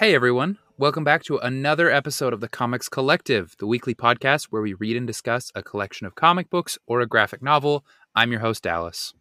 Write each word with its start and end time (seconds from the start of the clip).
Hey 0.00 0.14
everyone, 0.14 0.56
welcome 0.78 1.04
back 1.04 1.24
to 1.24 1.36
another 1.36 1.90
episode 1.90 2.32
of 2.32 2.40
the 2.40 2.48
Comics 2.48 2.88
Collective, 2.88 3.54
the 3.58 3.66
weekly 3.66 3.94
podcast 3.94 4.46
where 4.46 4.62
we 4.62 4.72
read 4.72 4.96
and 4.96 5.06
discuss 5.06 5.52
a 5.54 5.62
collection 5.62 6.06
of 6.06 6.14
comic 6.14 6.48
books 6.48 6.78
or 6.86 7.02
a 7.02 7.06
graphic 7.06 7.42
novel. 7.42 7.84
I'm 8.16 8.32
your 8.32 8.40
host, 8.40 8.62
Dallas. 8.62 9.12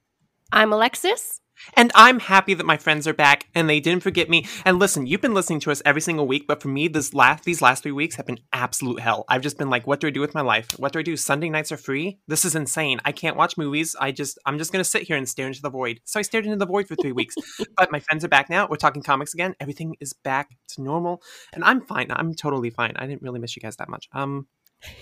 I'm 0.53 0.71
Alexis. 0.71 1.41
And 1.75 1.91
I'm 1.95 2.19
happy 2.19 2.53
that 2.53 2.65
my 2.65 2.77
friends 2.77 3.07
are 3.07 3.13
back 3.13 3.47
and 3.55 3.69
they 3.69 3.79
didn't 3.79 4.03
forget 4.03 4.29
me. 4.29 4.45
And 4.65 4.79
listen, 4.79 5.05
you've 5.05 5.21
been 5.21 5.33
listening 5.33 5.59
to 5.61 5.71
us 5.71 5.81
every 5.85 6.01
single 6.01 6.27
week, 6.27 6.47
but 6.47 6.61
for 6.61 6.67
me, 6.67 6.87
this 6.87 7.13
last 7.13 7.43
these 7.43 7.61
last 7.61 7.83
three 7.83 7.91
weeks 7.91 8.15
have 8.15 8.25
been 8.25 8.39
absolute 8.53 8.99
hell. 8.99 9.25
I've 9.27 9.41
just 9.41 9.57
been 9.57 9.69
like, 9.69 9.87
what 9.87 9.99
do 9.99 10.07
I 10.07 10.11
do 10.11 10.21
with 10.21 10.33
my 10.33 10.41
life? 10.41 10.67
What 10.77 10.93
do 10.93 10.99
I 10.99 11.03
do? 11.03 11.17
Sunday 11.17 11.49
nights 11.49 11.71
are 11.71 11.77
free. 11.77 12.19
This 12.27 12.45
is 12.45 12.55
insane. 12.55 12.99
I 13.05 13.11
can't 13.11 13.37
watch 13.37 13.57
movies. 13.57 13.95
I 13.99 14.11
just 14.11 14.39
I'm 14.45 14.57
just 14.57 14.71
gonna 14.71 14.83
sit 14.83 15.03
here 15.03 15.17
and 15.17 15.27
stare 15.27 15.47
into 15.47 15.61
the 15.61 15.69
void. 15.69 16.01
So 16.05 16.19
I 16.19 16.23
stared 16.23 16.45
into 16.45 16.57
the 16.57 16.65
void 16.65 16.87
for 16.87 16.95
three 16.95 17.11
weeks. 17.11 17.35
but 17.77 17.91
my 17.91 17.99
friends 17.99 18.23
are 18.23 18.29
back 18.29 18.49
now. 18.49 18.67
We're 18.67 18.77
talking 18.77 19.01
comics 19.01 19.33
again. 19.33 19.55
Everything 19.59 19.95
is 19.99 20.13
back 20.13 20.49
to 20.69 20.81
normal, 20.81 21.21
and 21.53 21.63
I'm 21.63 21.81
fine. 21.81 22.07
I'm 22.09 22.33
totally 22.33 22.69
fine. 22.69 22.93
I 22.95 23.05
didn't 23.05 23.21
really 23.21 23.39
miss 23.39 23.55
you 23.55 23.61
guys 23.61 23.77
that 23.77 23.89
much. 23.89 24.07
Um, 24.13 24.47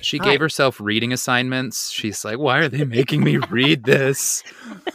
She 0.02 0.18
Hi. 0.18 0.24
gave 0.24 0.40
herself 0.40 0.82
reading 0.82 1.14
assignments. 1.14 1.92
She's 1.92 2.26
like, 2.26 2.40
why 2.40 2.60
are 2.60 2.70
they 2.70 2.84
making 2.84 3.24
me 3.24 3.38
read 3.38 3.84
this? 3.84 4.44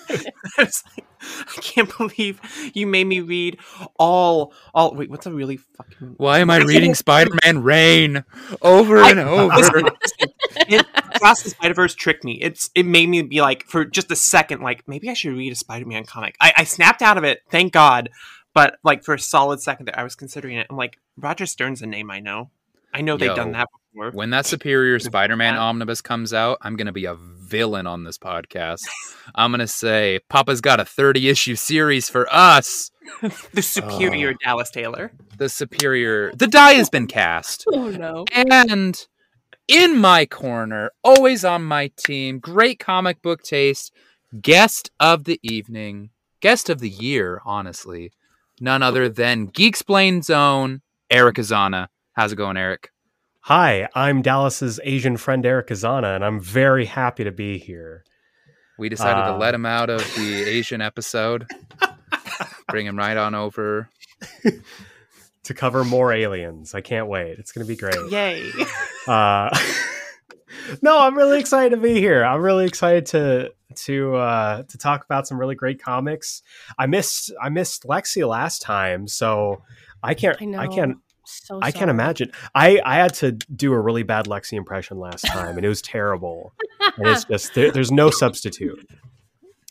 I 1.23 1.45
was 1.45 1.57
like, 1.57 1.59
I 1.59 1.61
can't 1.61 1.97
believe 1.97 2.41
you 2.75 2.87
made 2.87 3.07
me 3.07 3.21
read 3.21 3.59
all 3.99 4.53
all. 4.75 4.95
Wait, 4.95 5.11
what's 5.11 5.27
a 5.27 5.33
really 5.33 5.57
fucking 5.57 6.15
Why 6.17 6.41
am 6.41 6.51
I 6.51 6.59
reading 6.59 6.95
Spider 6.95 7.33
Man 7.45 7.63
Reign 7.63 8.25
over 8.61 8.99
and 8.99 9.19
over? 9.19 9.57
Listen, 9.57 9.89
it, 10.69 10.87
Across 11.15 11.43
the 11.43 11.51
Spider 11.51 11.75
Verse 11.75 11.95
tricked 11.95 12.25
me. 12.25 12.39
It's 12.41 12.71
it 12.75 12.87
made 12.87 13.09
me 13.09 13.23
be 13.23 13.41
like 13.41 13.65
for 13.65 13.85
just 13.85 14.11
a 14.11 14.17
second, 14.17 14.61
like 14.61 14.87
maybe 14.89 15.09
I 15.09 15.15
should 15.15 15.35
read 15.35 15.53
a 15.53 15.57
Spider 15.57 15.87
Man 15.87 16.05
comic. 16.05 16.37
I, 16.41 16.53
I 16.59 16.65
snapped 16.65 17.03
out 17.03 17.19
of 17.19 17.25
it, 17.25 17.41
thank 17.51 17.73
God. 17.73 18.11
But 18.55 18.77
like 18.85 19.03
for 19.05 19.15
a 19.15 19.19
solid 19.19 19.61
second 19.61 19.87
there, 19.87 19.99
I 19.99 20.05
was 20.05 20.15
considering 20.15 20.59
it. 20.59 20.67
I'm 20.69 20.77
like, 20.77 20.99
Roger 21.17 21.47
Stern's 21.47 21.81
a 21.83 21.87
name 21.87 22.11
I 22.11 22.21
know. 22.21 22.51
I 22.93 23.01
know 23.01 23.17
they've 23.17 23.35
done 23.35 23.53
that 23.53 23.69
before. 23.73 23.82
When 23.95 24.31
that 24.31 24.47
Superior 24.47 24.99
Spider 25.01 25.37
Man 25.37 25.55
Yeah. 25.55 25.61
omnibus 25.61 26.01
comes 26.01 26.33
out, 26.33 26.59
I'm 26.63 26.77
going 26.77 26.87
to 26.87 26.93
be 26.93 27.05
a 27.05 27.15
villain 27.15 27.87
on 27.87 28.05
this 28.05 28.17
podcast. 28.19 28.81
I'm 29.35 29.51
going 29.51 29.61
to 29.61 29.67
say, 29.67 30.21
Papa's 30.29 30.61
got 30.61 30.81
a 30.81 30.85
30 30.85 31.29
issue 31.29 31.57
series 31.57 32.09
for 32.09 32.27
us. 32.33 32.91
the 33.53 33.63
superior 33.63 34.31
Oh. 34.31 34.37
Dallas 34.45 34.71
Taylor. 34.71 35.13
The 35.37 35.49
Superior. 35.49 36.33
The 36.35 36.47
die 36.47 36.75
has 36.75 36.89
been 36.89 37.07
cast. 37.07 37.65
Oh 37.73 37.91
no. 37.91 38.25
And 38.33 39.07
in 39.69 39.97
my 39.99 40.27
corner, 40.27 40.91
always 41.05 41.45
on 41.45 41.63
my 41.65 41.91
team, 41.97 42.39
great 42.39 42.79
comic 42.79 43.21
book 43.23 43.43
taste, 43.43 43.93
guest 44.41 44.91
of 45.01 45.25
the 45.25 45.39
evening, 45.43 46.11
guest 46.41 46.69
of 46.71 46.81
the 46.81 46.89
year, 46.91 47.41
honestly, 47.45 48.13
none 48.61 48.83
other 48.83 49.09
than 49.09 49.49
Geeksplain's 49.51 50.31
own 50.31 50.81
Aeric 51.11 51.35
Azana. 51.37 51.89
How's 52.15 52.33
it 52.33 52.37
going, 52.37 52.57
Aeric? 52.57 52.92
Hi, 53.47 53.89
I'm 53.95 54.23
Dallas's 54.23 54.79
Asian 54.85 55.17
friend 55.17 55.45
Aeric 55.45 55.67
Azana, 55.69 56.15
and 56.15 56.25
I'm 56.25 56.39
very 56.41 56.85
happy 56.85 57.25
to 57.25 57.33
be 57.33 57.59
here. 57.59 58.05
We 58.79 58.89
decided 58.89 59.23
to 59.23 59.35
Uh. 59.35 59.39
let 59.39 59.53
him 59.55 59.67
out 59.67 59.91
of 59.91 59.99
the 60.15 60.45
Asian 60.49 60.81
episode, 60.81 61.49
bring 62.69 62.87
him 62.87 62.97
right 62.97 63.17
on 63.17 63.35
over. 63.35 63.91
to 65.45 65.55
cover 65.55 65.83
more 65.83 66.13
aliens. 66.13 66.73
I 66.73 66.81
can't 66.83 67.09
wait. 67.09 67.37
It's 67.41 67.51
going 67.51 67.67
to 67.67 67.69
be 67.69 67.77
great. 67.77 67.97
Yay. 68.13 68.49
Uh, 69.09 69.51
no, 70.83 71.01
I'm 71.01 71.17
really 71.17 71.41
excited 71.41 71.71
to 71.75 71.83
be 71.83 71.95
here. 71.95 72.25
I'm 72.25 72.41
really 72.43 72.65
excited 72.65 73.07
to 73.07 73.53
to 73.75 74.15
uh, 74.15 74.63
to 74.63 74.79
talk 74.79 75.05
about 75.05 75.27
some 75.27 75.41
really 75.41 75.57
great 75.57 75.83
comics. 75.83 76.43
I 76.79 76.87
missed 76.87 77.33
I 77.43 77.49
missed 77.49 77.83
Lexi 77.83 78.27
last 78.27 78.63
time, 78.63 79.09
so 79.09 79.63
I 80.01 80.15
can't 80.15 80.41
I 80.41 80.45
know. 80.45 80.59
I 80.61 80.69
can't 80.69 80.99
So 81.45 81.59
I 81.63 81.71
can't 81.73 81.91
imagine. 81.91 82.31
I 82.55 82.81
I 82.85 82.97
had 82.97 83.15
to 83.15 83.33
do 83.33 83.73
a 83.73 83.81
really 83.81 84.03
bad 84.03 84.27
Lexi 84.27 84.55
impression 84.55 84.99
last 84.99 85.25
time, 85.27 85.57
and 85.57 85.65
it 85.65 85.69
was 85.69 85.83
terrible. 85.83 86.53
and 86.99 87.07
it's 87.09 87.25
just 87.25 87.55
there, 87.55 87.71
there's 87.71 87.91
no 87.93 88.11
substitute. 88.11 88.85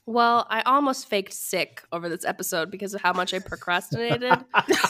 Well, 0.07 0.47
I 0.49 0.61
almost 0.63 1.07
faked 1.07 1.31
sick 1.33 1.83
over 1.91 2.09
this 2.09 2.25
episode 2.25 2.71
because 2.71 2.93
of 2.93 3.01
how 3.01 3.13
much 3.13 3.33
I 3.33 3.39
procrastinated. 3.39 4.33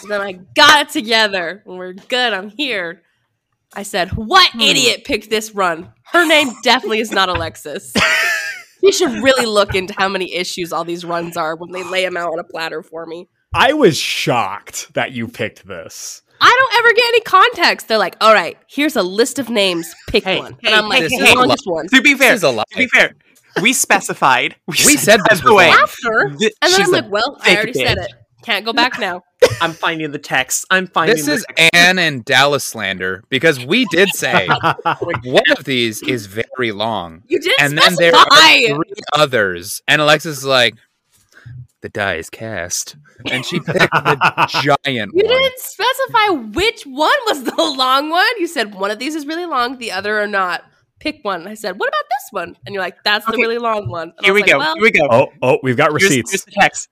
then 0.10 0.22
I 0.22 0.32
got 0.56 0.82
it 0.88 0.90
together. 0.90 1.62
and 1.66 1.78
We're 1.78 1.94
good. 1.94 2.34
I'm 2.34 2.50
here. 2.50 3.04
I 3.76 3.84
said, 3.84 4.10
"What 4.14 4.52
Hmm. 4.52 4.62
idiot 4.62 5.04
picked 5.06 5.30
this 5.30 5.54
run? 5.54 5.92
Her 6.12 6.26
name 6.26 6.50
definitely 6.64 7.00
is 7.00 7.12
not 7.12 7.30
Alexis." 7.30 7.94
You 8.84 8.92
should 8.92 9.12
really 9.24 9.46
look 9.46 9.76
into 9.76 9.94
how 9.96 10.10
many 10.10 10.34
issues 10.34 10.74
all 10.74 10.84
these 10.84 11.06
runs 11.06 11.38
are 11.38 11.56
when 11.56 11.72
they 11.72 11.84
lay 11.84 12.04
them 12.04 12.18
out 12.18 12.34
on 12.34 12.40
a 12.40 12.44
platter 12.44 12.82
for 12.82 13.06
me. 13.06 13.28
I 13.54 13.74
was 13.74 13.98
shocked 13.98 14.94
that 14.94 15.12
you 15.12 15.28
picked 15.28 15.68
this. 15.68 16.22
I 16.40 16.58
don't 16.60 16.80
ever 16.80 16.94
get 16.94 17.06
any 17.10 17.22
context. 17.22 17.88
They're 17.88 17.98
like, 17.98 18.16
"All 18.22 18.34
right, 18.34 18.58
here's 18.68 18.96
a 18.96 19.04
list 19.04 19.38
of 19.40 19.50
names. 19.50 19.94
Pick 20.08 20.24
Hey, 20.24 20.40
one." 20.40 20.54
hey, 20.62 20.68
and 20.72 20.76
I'm 20.76 20.88
like, 20.90 21.04
hey, 21.04 21.18
"The 21.20 21.26
hey, 21.26 21.36
longest 21.36 21.64
one." 21.66 21.88
to 21.90 22.02
be 22.02 22.14
This 22.14 22.22
fair, 22.22 22.34
is 22.34 22.44
a 22.44 22.50
lie. 22.50 22.64
to 22.72 22.78
be 22.78 22.88
fair, 22.88 23.14
we 23.62 23.74
specified. 23.88 24.56
We 24.68 24.76
said 24.76 25.20
this 25.30 25.42
by 25.42 25.50
was 25.50 25.58
way. 25.58 25.70
After, 25.70 26.36
th- 26.40 26.54
and 26.62 26.72
then 26.72 26.80
she's 26.80 26.88
I'm 26.88 26.92
like, 26.92 27.12
"Well, 27.12 27.38
I 27.42 27.46
fake 27.46 27.58
already 27.58 27.74
said 27.74 27.98
it. 28.00 28.12
Can't 28.44 28.66
go 28.66 28.74
back 28.74 29.00
now." 29.00 29.22
I'm 29.62 29.74
finding 29.74 30.12
the 30.12 30.18
text. 30.20 30.66
I'm 30.72 30.88
finding 30.88 31.16
the 31.18 31.22
text. 31.22 31.28
This 31.28 31.40
is 31.42 31.46
text. 31.58 31.70
Anne 31.76 32.00
and 32.00 32.24
Dallas 32.26 32.64
slander 32.64 33.24
because 33.30 33.64
we 33.64 33.86
did 33.92 34.10
say 34.16 34.48
one 35.24 35.44
of 35.58 35.66
these 35.66 36.02
is 36.04 36.26
very 36.26 36.72
long. 36.72 37.22
You 37.28 37.40
didn't 37.40 37.62
and 37.62 37.78
then 37.78 37.96
there 37.96 38.16
are 38.16 38.26
three 38.30 38.94
others. 39.14 39.82
And 39.88 40.02
Alexis 40.02 40.40
is 40.40 40.46
like, 40.46 40.76
the 41.82 41.90
die 41.90 42.16
is 42.16 42.30
cast. 42.30 42.96
And 43.30 43.46
she 43.46 43.60
picked 43.66 43.80
the 43.80 44.48
giant 44.86 45.12
You 45.16 45.24
one. 45.26 45.34
didn't 45.34 45.60
specify 45.60 46.28
which 46.54 46.84
one 46.84 47.18
was 47.28 47.44
the 47.44 47.56
long 47.62 48.10
one. 48.10 48.26
You 48.40 48.48
said 48.48 48.76
one 48.76 48.92
of 48.92 49.00
these 49.00 49.16
is 49.16 49.26
really 49.26 49.46
long, 49.46 49.78
the 49.78 49.92
other 49.92 50.20
are 50.20 50.28
not. 50.28 50.64
Pick 51.00 51.20
one. 51.24 51.48
I 51.48 51.56
said, 51.56 51.80
what 51.80 51.88
about 51.90 52.04
this 52.10 52.28
one? 52.30 52.56
And 52.66 52.76
you're 52.76 52.84
like, 52.84 53.04
that's 53.04 53.26
the 53.26 53.32
really 53.38 53.58
long 53.58 53.90
one. 53.90 54.14
And 54.18 54.24
Here 54.26 54.36
we 54.36 54.42
like, 54.42 54.52
go. 54.52 54.60
Well, 54.60 54.76
Here 54.76 54.84
we 54.84 54.92
go. 54.92 55.08
oh, 55.10 55.28
oh, 55.42 55.60
we've 55.64 55.76
got 55.76 55.90
Here's, 55.90 56.04
receipts. 56.04 56.32
here's 56.32 56.46
the 56.46 56.52
text. 56.52 56.90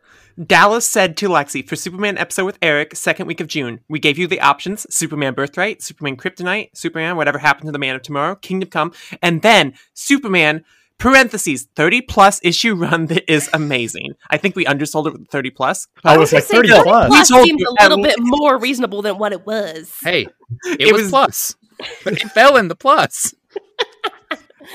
Dallas 0.47 0.87
said 0.87 1.15
to 1.17 1.27
Lexi 1.29 1.67
for 1.67 1.75
Superman 1.75 2.17
episode 2.17 2.45
with 2.45 2.59
Aeric, 2.61 2.95
second 2.95 3.27
week 3.27 3.39
of 3.41 3.47
June. 3.47 3.81
We 3.89 3.99
gave 3.99 4.17
you 4.17 4.25
the 4.25 4.39
options: 4.41 4.87
Superman 4.93 5.33
Birthright, 5.33 5.83
Superman 5.83 6.15
Kryptonite, 6.15 6.69
Superman 6.75 7.17
Whatever 7.17 7.37
Happened 7.39 7.65
to 7.67 7.71
the 7.73 7.77
Man 7.77 7.93
of 7.95 8.01
Tomorrow, 8.01 8.35
Kingdom 8.35 8.69
Come, 8.69 8.93
and 9.21 9.41
then 9.41 9.73
Superman 9.93 10.63
parentheses 10.99 11.67
30 11.75 12.01
plus 12.01 12.39
issue 12.43 12.75
run 12.75 13.07
that 13.07 13.31
is 13.31 13.49
amazing. 13.53 14.13
I 14.29 14.37
think 14.37 14.55
we 14.55 14.65
undersold 14.65 15.07
it 15.07 15.13
with 15.13 15.27
30 15.29 15.49
plus. 15.49 15.87
I 16.03 16.13
I 16.13 16.17
was 16.17 16.31
was 16.31 16.33
like 16.33 16.43
30 16.43 16.69
30 16.69 16.83
plus. 16.83 17.07
plus 17.07 17.29
We 17.29 17.35
told 17.35 17.47
seems 17.47 17.61
you 17.61 17.67
a 17.69 17.75
little 17.83 18.05
at 18.05 18.15
bit 18.15 18.15
more 18.19 18.59
reasonable 18.59 19.01
than 19.01 19.17
what 19.17 19.31
it 19.33 19.45
was. 19.45 19.91
Hey, 20.03 20.27
it, 20.65 20.81
It 20.81 20.93
was, 20.93 21.03
was- 21.03 21.09
plus. 21.11 21.55
But 22.03 22.13
it 22.21 22.29
fell 22.31 22.57
in 22.57 22.67
the 22.67 22.75
plus. 22.75 23.33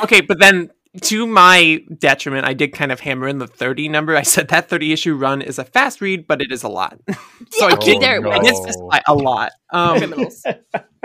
Okay, 0.02 0.20
but 0.22 0.40
then 0.40 0.70
to 1.02 1.24
my 1.26 1.80
detriment, 1.98 2.46
I 2.46 2.52
did 2.54 2.72
kind 2.72 2.90
of 2.90 2.98
hammer 3.00 3.28
in 3.28 3.38
the 3.38 3.46
30 3.46 3.88
number. 3.88 4.16
I 4.16 4.22
said 4.22 4.48
that 4.48 4.68
30 4.68 4.92
issue 4.92 5.14
run 5.14 5.40
is 5.40 5.58
a 5.58 5.64
fast 5.64 6.00
read, 6.00 6.26
but 6.26 6.42
it 6.42 6.50
is 6.50 6.62
a 6.64 6.68
lot. 6.68 6.98
so 7.50 7.66
I 7.66 7.70
Yeah, 7.70 7.76
did, 7.76 8.00
there 8.02 8.16
it 8.16 8.24
I 8.26 8.38
was. 8.38 8.76
a 9.06 9.14
lot. 9.14 9.52
Um, 9.72 10.28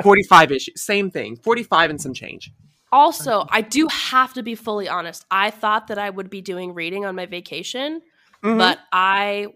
45 0.01 0.51
issues, 0.51 0.81
same 0.81 1.11
thing. 1.11 1.35
45 1.35 1.89
and 1.91 2.01
some 2.01 2.13
change. 2.13 2.51
Also, 2.91 3.45
I 3.49 3.61
do 3.61 3.87
have 3.87 4.33
to 4.33 4.43
be 4.43 4.55
fully 4.55 4.87
honest. 4.89 5.25
I 5.29 5.49
thought 5.51 5.87
that 5.87 5.97
I 5.97 6.09
would 6.09 6.29
be 6.29 6.41
doing 6.41 6.73
reading 6.73 7.05
on 7.05 7.15
my 7.15 7.25
vacation, 7.25 8.01
Mhm. 8.43 8.57
but 8.57 8.79
I, 8.91 9.47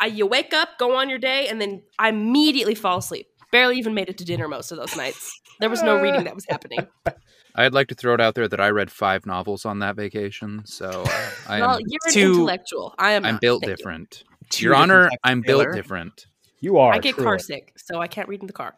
I, 0.00 0.06
you 0.06 0.26
wake 0.26 0.52
up, 0.54 0.70
go 0.78 0.96
on 0.96 1.08
your 1.08 1.18
day, 1.18 1.48
and 1.48 1.60
then 1.60 1.82
I 1.98 2.08
immediately 2.08 2.74
fall 2.74 2.98
asleep. 2.98 3.26
Barely 3.50 3.76
even 3.78 3.94
made 3.94 4.08
it 4.08 4.18
to 4.18 4.24
dinner 4.24 4.48
most 4.48 4.72
of 4.72 4.78
those 4.78 4.96
nights. 4.96 5.38
There 5.60 5.68
was 5.70 5.82
no 5.82 6.00
reading 6.00 6.24
that 6.24 6.34
was 6.34 6.46
happening. 6.48 6.86
I'd 7.54 7.74
like 7.74 7.88
to 7.88 7.94
throw 7.94 8.14
it 8.14 8.20
out 8.20 8.34
there 8.34 8.48
that 8.48 8.60
I 8.60 8.70
read 8.70 8.90
five 8.90 9.26
novels 9.26 9.66
on 9.66 9.80
that 9.80 9.94
vacation. 9.94 10.62
So 10.64 10.88
uh, 11.06 11.30
I 11.46 11.60
well, 11.60 11.74
am, 11.76 11.80
you're 11.86 12.00
an 12.06 12.12
to- 12.14 12.20
intellectual. 12.32 12.94
I 12.98 13.12
am. 13.12 13.26
I'm 13.26 13.32
not. 13.34 13.40
built 13.42 13.62
Thank 13.62 13.70
you. 13.70 13.76
different. 13.76 14.24
Two 14.48 14.64
Your 14.64 14.74
Honor, 14.74 15.10
I'm 15.22 15.42
built 15.42 15.70
different. 15.74 16.26
you 16.60 16.78
are. 16.78 16.94
I 16.94 16.98
get 16.98 17.14
truly. 17.14 17.24
car 17.26 17.38
sick, 17.38 17.74
so 17.76 18.00
I 18.00 18.06
can't 18.08 18.28
read 18.28 18.40
in 18.40 18.46
the 18.46 18.52
car. 18.54 18.74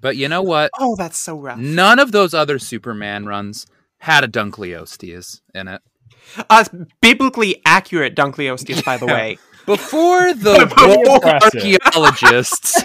But 0.00 0.16
you 0.16 0.28
know 0.28 0.42
what? 0.42 0.70
Oh, 0.78 0.94
that's 0.96 1.18
so 1.18 1.36
rough. 1.38 1.58
None 1.58 1.98
of 1.98 2.12
those 2.12 2.34
other 2.34 2.58
Superman 2.58 3.26
runs 3.26 3.66
had 3.98 4.22
a 4.24 4.28
Dunkleosteus 4.28 5.40
in 5.54 5.68
it. 5.68 5.82
Uh, 6.50 6.64
biblically 7.00 7.60
accurate 7.64 8.14
Dunkleosteus, 8.14 8.84
by 8.84 8.96
the 8.96 9.06
way. 9.06 9.38
Before 9.66 10.32
the 10.34 10.72
woke 11.06 11.24
archaeologists, 11.94 12.82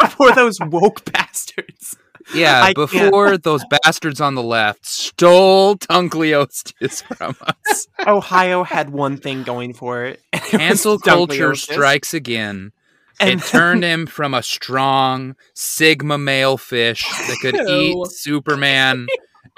before 0.00 0.32
those 0.32 0.58
woke 0.60 1.04
bastards. 1.12 1.96
yeah, 2.34 2.62
I 2.62 2.72
can't. 2.74 2.90
before 2.90 3.38
those 3.38 3.62
bastards 3.70 4.20
on 4.20 4.34
the 4.34 4.42
left 4.42 4.84
stole 4.86 5.76
Dunkleosteus 5.76 7.02
from 7.16 7.36
us. 7.40 7.86
Ohio 8.06 8.62
had 8.64 8.90
one 8.90 9.16
thing 9.16 9.42
going 9.42 9.74
for 9.74 10.04
it. 10.04 10.20
and 10.32 10.40
it 10.42 10.52
was 10.52 10.60
Cancel 10.60 10.98
culture 10.98 11.54
strikes 11.54 12.14
again. 12.14 12.72
And 13.22 13.40
it 13.40 13.44
turned 13.46 13.84
him 13.84 14.06
from 14.06 14.34
a 14.34 14.42
strong 14.42 15.36
Sigma 15.54 16.18
male 16.18 16.56
fish 16.58 17.04
that 17.08 17.38
could 17.40 17.56
eat 17.68 17.96
Superman 18.08 19.06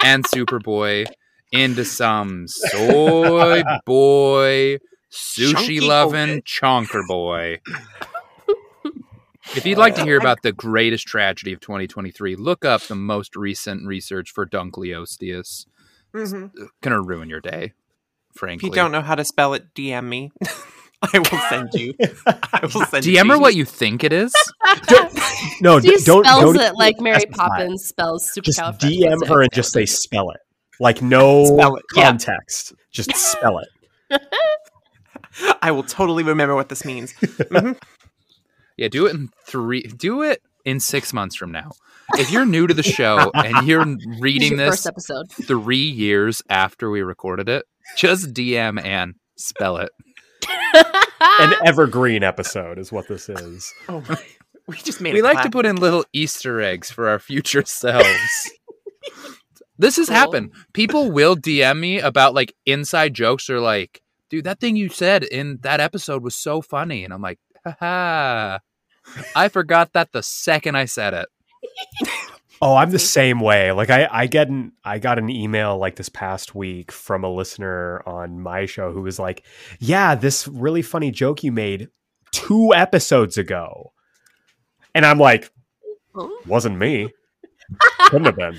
and 0.03 0.23
Superboy 0.25 1.05
into 1.51 1.85
some 1.85 2.47
soy 2.47 3.63
boy, 3.85 4.77
sushi 5.11 5.81
loving 5.81 6.41
chonker 6.41 7.05
boy. 7.07 7.59
If 9.55 9.65
you'd 9.65 9.77
like 9.77 9.93
to 9.95 10.03
hear 10.03 10.17
about 10.17 10.41
the 10.41 10.51
greatest 10.51 11.07
tragedy 11.07 11.53
of 11.53 11.59
2023, 11.59 12.35
look 12.35 12.65
up 12.65 12.81
the 12.81 12.95
most 12.95 13.35
recent 13.35 13.85
research 13.85 14.31
for 14.31 14.45
Dunkleosteus. 14.45 15.67
Mhm. 16.15 16.51
Gonna 16.81 16.99
ruin 16.99 17.29
your 17.29 17.41
day, 17.41 17.73
frankly. 18.33 18.67
If 18.67 18.71
you 18.71 18.75
don't 18.75 18.91
know 18.91 19.01
how 19.03 19.13
to 19.13 19.23
spell 19.23 19.53
it, 19.53 19.73
DM 19.75 20.09
me. 20.09 20.31
I 21.13 21.19
will 21.19 21.39
send 21.49 21.73
you. 21.73 21.93
I 22.27 22.61
will 22.63 22.85
send 22.85 23.05
DM 23.05 23.27
her 23.29 23.35
you. 23.35 23.39
what 23.41 23.55
you 23.55 23.65
think 23.65 24.03
it 24.03 24.13
is. 24.13 24.33
no, 25.61 25.79
She 25.79 25.89
d- 25.89 26.03
don't 26.05 26.23
spells 26.25 26.55
don't 26.55 26.59
it 26.61 26.75
like 26.75 26.99
Mary 26.99 27.19
specify. 27.21 27.47
Poppins 27.47 27.85
spells 27.85 28.31
Just 28.41 28.59
DM 28.59 29.27
her 29.27 29.41
and 29.41 29.51
just 29.53 29.71
say 29.73 29.85
spell 29.85 30.29
it. 30.31 30.39
Like 30.79 31.01
no 31.01 31.45
Spell 31.45 31.75
it, 31.75 31.83
yeah. 31.95 32.03
context. 32.05 32.73
Just 32.91 33.15
spell 33.15 33.59
it. 33.59 34.21
I 35.61 35.71
will 35.71 35.83
totally 35.83 36.23
remember 36.23 36.55
what 36.55 36.69
this 36.69 36.85
means. 36.85 37.13
Mhm. 37.13 37.77
Yeah, 38.77 38.87
do 38.89 39.05
it 39.05 39.15
in 39.15 39.29
three. 39.45 39.83
Do 39.83 40.21
it 40.23 40.41
in 40.65 40.79
six 40.79 41.13
months 41.13 41.35
from 41.35 41.51
now. 41.51 41.71
If 42.15 42.31
you're 42.31 42.45
new 42.45 42.67
to 42.67 42.73
the 42.73 42.83
show 42.83 43.31
and 43.33 43.67
you're 43.67 43.85
This 43.85 44.05
reading 44.19 44.57
your 44.57 44.69
this 44.71 44.85
episode. 44.85 45.31
three 45.31 45.77
years 45.89 46.41
after 46.49 46.89
we 46.89 47.01
recorded 47.01 47.49
it, 47.49 47.65
just 47.97 48.33
DM 48.33 48.83
and 48.83 49.15
spell 49.37 49.77
it. 49.77 49.89
An 51.21 51.53
evergreen 51.65 52.23
episode 52.23 52.77
is 52.79 52.91
what 52.91 53.07
this 53.07 53.29
is. 53.29 53.73
Oh 53.89 54.03
my. 54.09 54.17
We 54.67 54.77
just 54.77 54.99
made 54.99 55.13
We 55.13 55.19
a 55.19 55.23
like 55.23 55.43
to 55.43 55.49
put 55.51 55.65
in 55.67 55.75
little 55.75 56.05
Easter 56.11 56.59
eggs 56.59 56.89
for 56.89 57.07
our 57.07 57.19
future 57.19 57.63
selves. 57.65 58.51
this 59.77 59.97
has 59.97 60.07
Cool. 60.07 60.15
happened. 60.15 60.51
People 60.73 61.11
will 61.11 61.35
DM 61.35 61.79
me 61.79 61.99
about 61.99 62.33
like 62.33 62.55
inside 62.65 63.13
jokes 63.13 63.47
or 63.49 63.59
like, 63.59 64.01
dude, 64.31 64.45
that 64.45 64.59
thing 64.59 64.75
you 64.75 64.89
said 64.89 65.23
in 65.23 65.59
that 65.61 65.79
episode 65.79 66.23
was 66.23 66.35
so 66.35 66.61
funny. 66.63 67.03
And 67.03 67.13
I'm 67.13 67.21
like, 67.21 67.37
haha. 67.63 68.57
I 69.35 69.49
forgot 69.49 69.93
that 69.93 70.11
the 70.13 70.23
second 70.23 70.75
I 70.75 70.85
said 70.85 71.13
it. 71.13 71.29
Oh, 72.61 72.75
I'm 72.75 72.91
the 72.91 72.99
same 72.99 73.39
way. 73.39 73.71
Like 73.71 73.89
I, 73.89 74.07
I 74.11 74.27
get 74.27 74.49
an 74.49 74.71
I 74.83 74.99
got 74.99 75.19
an 75.19 75.29
email 75.29 75.77
like 75.77 75.95
this 75.95 76.09
past 76.09 76.55
week 76.55 76.91
from 76.91 77.23
a 77.23 77.33
listener 77.33 78.01
on 78.05 78.39
my 78.39 78.65
show 78.65 78.91
who 78.91 79.01
was 79.01 79.19
like, 79.19 79.43
Yeah, 79.79 80.15
this 80.15 80.47
really 80.47 80.81
funny 80.81 81.11
joke 81.11 81.43
you 81.43 81.51
made 81.51 81.89
two 82.31 82.73
episodes 82.73 83.37
ago. 83.37 83.91
And 84.93 85.05
I'm 85.05 85.19
like, 85.19 85.51
wasn't 86.45 86.77
me. 86.77 87.09
Couldn't 87.99 88.25
have 88.25 88.35
been. 88.35 88.57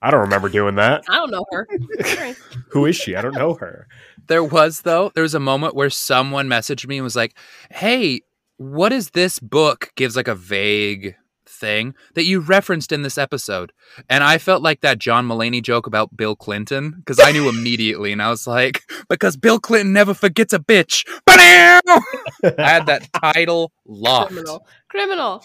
I 0.00 0.10
don't 0.10 0.20
remember 0.20 0.48
doing 0.48 0.76
that. 0.76 1.04
I 1.08 1.16
don't 1.16 1.30
know 1.30 1.44
her. 1.50 1.68
Who 2.70 2.86
is 2.86 2.96
she? 2.96 3.16
I 3.16 3.22
don't 3.22 3.34
know 3.34 3.54
her. 3.54 3.88
There 4.28 4.44
was 4.44 4.82
though, 4.82 5.10
there 5.14 5.22
was 5.22 5.34
a 5.34 5.40
moment 5.40 5.74
where 5.74 5.90
someone 5.90 6.48
messaged 6.48 6.86
me 6.86 6.98
and 6.98 7.04
was 7.04 7.16
like, 7.16 7.36
"Hey, 7.70 8.20
what 8.56 8.92
is 8.92 9.10
this 9.10 9.38
book?" 9.38 9.90
Gives 9.96 10.16
like 10.16 10.28
a 10.28 10.34
vague 10.34 11.16
thing 11.58 11.94
that 12.14 12.24
you 12.24 12.40
referenced 12.40 12.92
in 12.92 13.02
this 13.02 13.18
episode, 13.18 13.72
and 14.08 14.22
I 14.24 14.38
felt 14.38 14.62
like 14.62 14.80
that 14.80 14.98
John 14.98 15.26
Mulaney 15.26 15.62
joke 15.62 15.86
about 15.86 16.16
Bill 16.16 16.36
Clinton 16.36 16.94
because 16.98 17.20
I 17.20 17.32
knew 17.32 17.48
immediately, 17.48 18.12
and 18.12 18.22
I 18.22 18.30
was 18.30 18.46
like, 18.46 18.82
"Because 19.08 19.36
Bill 19.36 19.58
Clinton 19.58 19.92
never 19.92 20.14
forgets 20.14 20.52
a 20.52 20.58
bitch." 20.58 21.06
Ba-dow! 21.26 21.80
I 22.58 22.70
had 22.70 22.86
that 22.86 23.08
title 23.12 23.72
locked. 23.86 24.32
Criminal. 24.32 24.66
Criminal. 24.88 25.44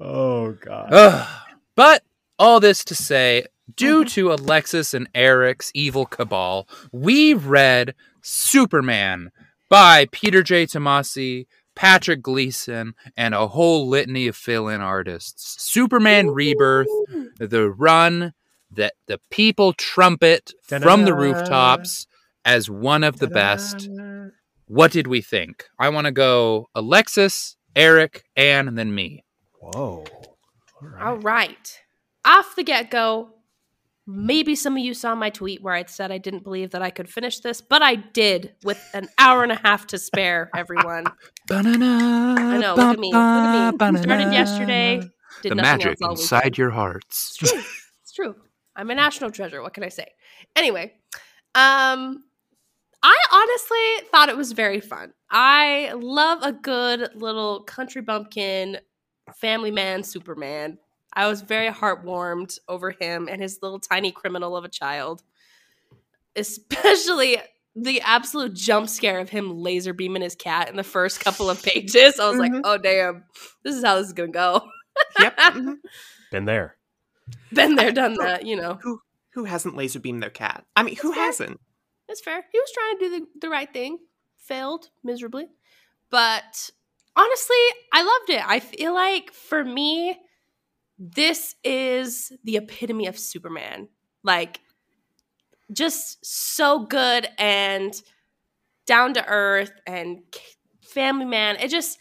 Oh 0.00 0.52
god. 0.52 0.88
Ugh. 0.92 1.28
But 1.74 2.02
all 2.38 2.60
this 2.60 2.84
to 2.84 2.94
say, 2.94 3.44
due 3.74 4.00
mm-hmm. 4.00 4.08
to 4.08 4.32
Alexis 4.32 4.94
and 4.94 5.12
Aeric's 5.14 5.70
evil 5.74 6.06
cabal, 6.06 6.68
we 6.92 7.34
read 7.34 7.94
Superman 8.22 9.30
by 9.68 10.06
Peter 10.12 10.42
J. 10.42 10.66
Tomasi, 10.66 11.46
Patrick 11.76 12.22
Gleason, 12.22 12.94
and 13.16 13.34
a 13.34 13.46
whole 13.46 13.86
litany 13.86 14.26
of 14.26 14.34
fill-in 14.34 14.80
artists. 14.80 15.62
Superman 15.62 16.30
Rebirth, 16.30 16.88
the 17.38 17.70
run 17.70 18.32
that 18.72 18.94
the 19.06 19.20
people 19.30 19.72
trumpet 19.74 20.52
from 20.64 21.04
the 21.04 21.14
rooftops 21.14 22.08
as 22.44 22.68
one 22.68 23.04
of 23.04 23.18
the 23.18 23.28
best. 23.28 23.88
What 24.66 24.90
did 24.90 25.06
we 25.06 25.20
think? 25.20 25.66
I 25.78 25.90
want 25.90 26.06
to 26.06 26.12
go 26.12 26.68
Alexis, 26.74 27.56
Aeric, 27.76 28.22
Anne, 28.34 28.66
and 28.66 28.76
then 28.76 28.92
me. 28.92 29.22
Whoa. 29.60 30.04
All 30.82 30.88
right. 30.88 31.06
All 31.06 31.18
right. 31.18 31.78
Off 32.24 32.56
the 32.56 32.64
get 32.64 32.90
go, 32.90 33.30
maybe 34.06 34.54
some 34.54 34.74
of 34.74 34.82
you 34.82 34.94
saw 34.94 35.14
my 35.14 35.30
tweet 35.30 35.62
where 35.62 35.74
I 35.74 35.84
said 35.84 36.12
I 36.12 36.18
didn't 36.18 36.44
believe 36.44 36.70
that 36.70 36.82
I 36.82 36.90
could 36.90 37.08
finish 37.08 37.40
this, 37.40 37.60
but 37.60 37.82
I 37.82 37.96
did 37.96 38.54
with 38.62 38.82
an 38.94 39.08
hour 39.18 39.42
and 39.42 39.52
a 39.52 39.56
half 39.56 39.86
to 39.88 39.98
spare, 39.98 40.50
everyone. 40.56 41.06
I 41.50 41.58
I 41.58 42.58
know, 42.58 42.74
look 42.74 42.94
at 42.94 42.98
me. 42.98 43.12
Look 43.12 43.14
at 43.14 43.92
me. 43.92 44.02
Started 44.02 44.32
yesterday, 44.32 45.00
did 45.42 45.52
The 45.52 45.56
magic 45.56 46.00
else 46.02 46.20
inside 46.20 46.56
your 46.56 46.70
hearts. 46.70 47.36
It's 47.40 47.50
true. 47.50 47.62
It's 48.02 48.12
true. 48.12 48.36
I'm 48.74 48.90
a 48.90 48.94
national 48.94 49.30
treasure. 49.30 49.62
What 49.62 49.74
can 49.74 49.84
I 49.84 49.88
say? 49.88 50.06
Anyway, 50.54 50.92
um, 51.54 52.24
I 53.02 53.16
honestly 53.32 54.08
thought 54.10 54.28
it 54.28 54.36
was 54.36 54.52
very 54.52 54.80
fun. 54.80 55.12
I 55.30 55.92
love 55.96 56.40
a 56.42 56.52
good 56.52 57.10
little 57.14 57.62
country 57.62 58.02
bumpkin, 58.02 58.78
family 59.34 59.70
man, 59.70 60.02
Superman. 60.02 60.78
I 61.16 61.26
was 61.28 61.40
very 61.40 61.70
heartwarmed 61.70 62.58
over 62.68 62.90
him 62.92 63.26
and 63.28 63.40
his 63.42 63.58
little 63.62 63.80
tiny 63.80 64.12
criminal 64.12 64.56
of 64.56 64.64
a 64.64 64.68
child, 64.68 65.22
especially 66.36 67.38
the 67.74 68.00
absolute 68.02 68.54
jump 68.54 68.88
scare 68.88 69.18
of 69.20 69.28
him 69.28 69.58
laser 69.60 69.92
beaming 69.92 70.22
his 70.22 70.34
cat 70.34 70.68
in 70.68 70.76
the 70.76 70.84
first 70.84 71.20
couple 71.20 71.50
of 71.50 71.62
pages. 71.62 72.18
I 72.20 72.28
was 72.28 72.38
like, 72.38 72.52
Mhm. 72.52 72.62
oh 72.64 72.78
damn, 72.78 73.24
this 73.64 73.74
is 73.76 73.84
how 73.84 73.96
this 73.96 74.06
is 74.08 74.12
gonna 74.12 74.28
go. 74.32 74.68
Yep. 75.20 75.36
mhm. 75.38 75.74
Been 76.30 76.44
there. 76.44 76.76
Been 77.52 77.74
there, 77.74 77.92
done 77.92 78.14
that, 78.14 78.46
you 78.46 78.56
know. 78.56 78.78
Who 78.82 79.00
who 79.34 79.44
hasn't 79.44 79.76
laser 79.76 80.00
beamed 80.00 80.22
their 80.22 80.30
cat? 80.30 80.64
I 80.74 80.82
mean, 80.82 80.96
who 80.96 81.08
That's 81.08 81.16
fair. 81.16 81.24
hasn't? 81.26 81.60
That's 82.08 82.20
fair. 82.22 82.44
He 82.52 82.58
was 82.58 82.70
trying 82.72 82.98
to 82.98 83.04
do 83.04 83.10
the, 83.20 83.26
the 83.42 83.48
right 83.50 83.70
thing, 83.70 83.98
failed 84.38 84.88
miserably. 85.04 85.48
But 86.08 86.70
honestly, 87.16 87.56
I 87.92 88.02
loved 88.02 88.30
it. 88.30 88.42
I 88.48 88.60
feel 88.60 88.94
like 88.94 89.32
for 89.32 89.62
me, 89.64 90.16
this 90.98 91.54
is 91.64 92.32
the 92.44 92.56
epitome 92.56 93.06
of 93.06 93.18
Superman. 93.18 93.88
Like, 94.22 94.60
just 95.72 96.24
so 96.24 96.86
good 96.86 97.28
and 97.38 98.00
down 98.86 99.14
to 99.14 99.26
earth 99.26 99.72
and 99.86 100.18
family 100.80 101.24
man. 101.24 101.56
It 101.56 101.70
just, 101.70 101.98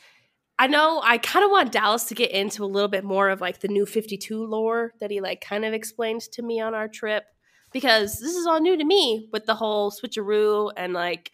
I 0.60 0.68
know 0.68 1.02
I 1.04 1.18
kind 1.18 1.44
of 1.44 1.52
want 1.52 1.72
Dallas 1.72 2.06
to 2.06 2.16
get 2.16 2.32
into 2.32 2.64
a 2.64 2.68
little 2.68 2.88
bit 2.88 3.04
more 3.04 3.30
of 3.30 3.42
like 3.42 3.60
the 3.60 3.68
new 3.68 3.86
52 3.86 4.46
lore 4.46 4.94
that 5.00 5.12
he 5.12 5.20
like 5.20 5.42
kind 5.42 5.66
of 5.66 5.74
explained 5.74 6.22
to 6.34 6.42
me 6.42 6.62
on 6.62 6.74
our 6.74 6.88
trip 6.88 7.24
because 7.74 8.20
this 8.20 8.36
is 8.36 8.46
all 8.48 8.62
new 8.62 8.78
to 8.78 8.86
me 8.86 9.28
with 9.34 9.46
the 9.46 9.56
whole 9.56 9.92
switcheroo 9.92 10.72
and 10.78 10.94
like 10.94 11.32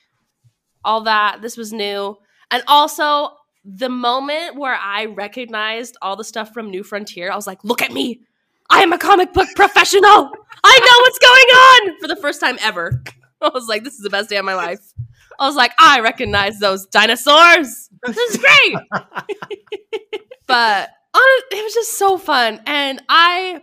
all 0.84 1.02
that. 1.02 1.42
This 1.42 1.58
was 1.58 1.72
new. 1.72 2.18
And 2.50 2.64
also 2.68 3.36
the 3.64 3.90
moment 3.90 4.56
where 4.56 4.76
I 4.76 5.06
recognized 5.06 5.98
all 6.02 6.16
the 6.16 6.24
stuff 6.24 6.54
from 6.54 6.70
New 6.70 6.84
Frontier, 6.84 7.32
I 7.32 7.36
was 7.36 7.48
like, 7.48 7.64
look 7.64 7.82
at 7.82 7.92
me. 7.92 8.22
I 8.70 8.82
am 8.82 8.94
a 8.94 8.98
comic 8.98 9.34
book 9.34 9.50
professional. 9.56 10.32
I 10.64 10.80
know 10.80 10.98
what's 11.02 11.20
going 11.20 11.92
on 11.92 12.00
for 12.00 12.08
the 12.08 12.16
first 12.16 12.40
time 12.40 12.58
ever. 12.62 13.04
I 13.42 13.50
was 13.50 13.68
like, 13.68 13.84
this 13.84 13.96
is 13.96 14.02
the 14.02 14.10
best 14.10 14.30
day 14.30 14.38
of 14.38 14.46
my 14.46 14.56
life. 14.56 14.94
I 15.40 15.48
was 15.48 15.56
like, 15.56 15.74
I 15.80 16.00
recognize 16.02 16.60
those 16.60 16.86
dinosaurs. 16.86 17.90
This 18.06 18.18
is 18.18 18.38
great. 18.38 18.78
but 20.48 20.90
it 21.14 21.64
was 21.64 21.74
just 21.74 21.98
so 21.98 22.18
fun. 22.18 22.62
And 22.66 23.02
I, 23.10 23.62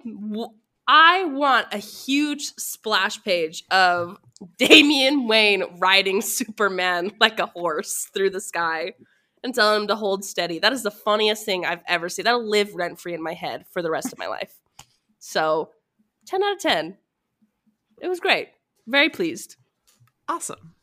I 0.86 1.24
want 1.26 1.68
a 1.72 1.78
huge 1.78 2.52
splash 2.56 3.22
page 3.22 3.64
of 3.70 4.18
Damian 4.56 5.28
Wayne 5.28 5.64
riding 5.78 6.20
Superman 6.20 7.12
like 7.20 7.38
a 7.38 7.46
horse 7.46 8.08
through 8.12 8.30
the 8.30 8.40
sky 8.40 8.92
and 9.42 9.54
telling 9.54 9.82
him 9.82 9.88
to 9.88 9.96
hold 9.96 10.24
steady. 10.24 10.58
That 10.58 10.72
is 10.72 10.82
the 10.82 10.90
funniest 10.90 11.44
thing 11.44 11.64
I've 11.64 11.82
ever 11.86 12.08
seen. 12.08 12.24
That'll 12.24 12.48
live 12.48 12.74
rent 12.74 13.00
free 13.00 13.14
in 13.14 13.22
my 13.22 13.34
head 13.34 13.66
for 13.70 13.82
the 13.82 13.90
rest 13.90 14.12
of 14.12 14.18
my 14.18 14.26
life. 14.26 14.54
So, 15.18 15.70
10 16.26 16.42
out 16.42 16.52
of 16.54 16.60
10. 16.60 16.96
It 18.00 18.08
was 18.08 18.20
great. 18.20 18.48
Very 18.86 19.08
pleased. 19.08 19.56
Awesome. 20.28 20.74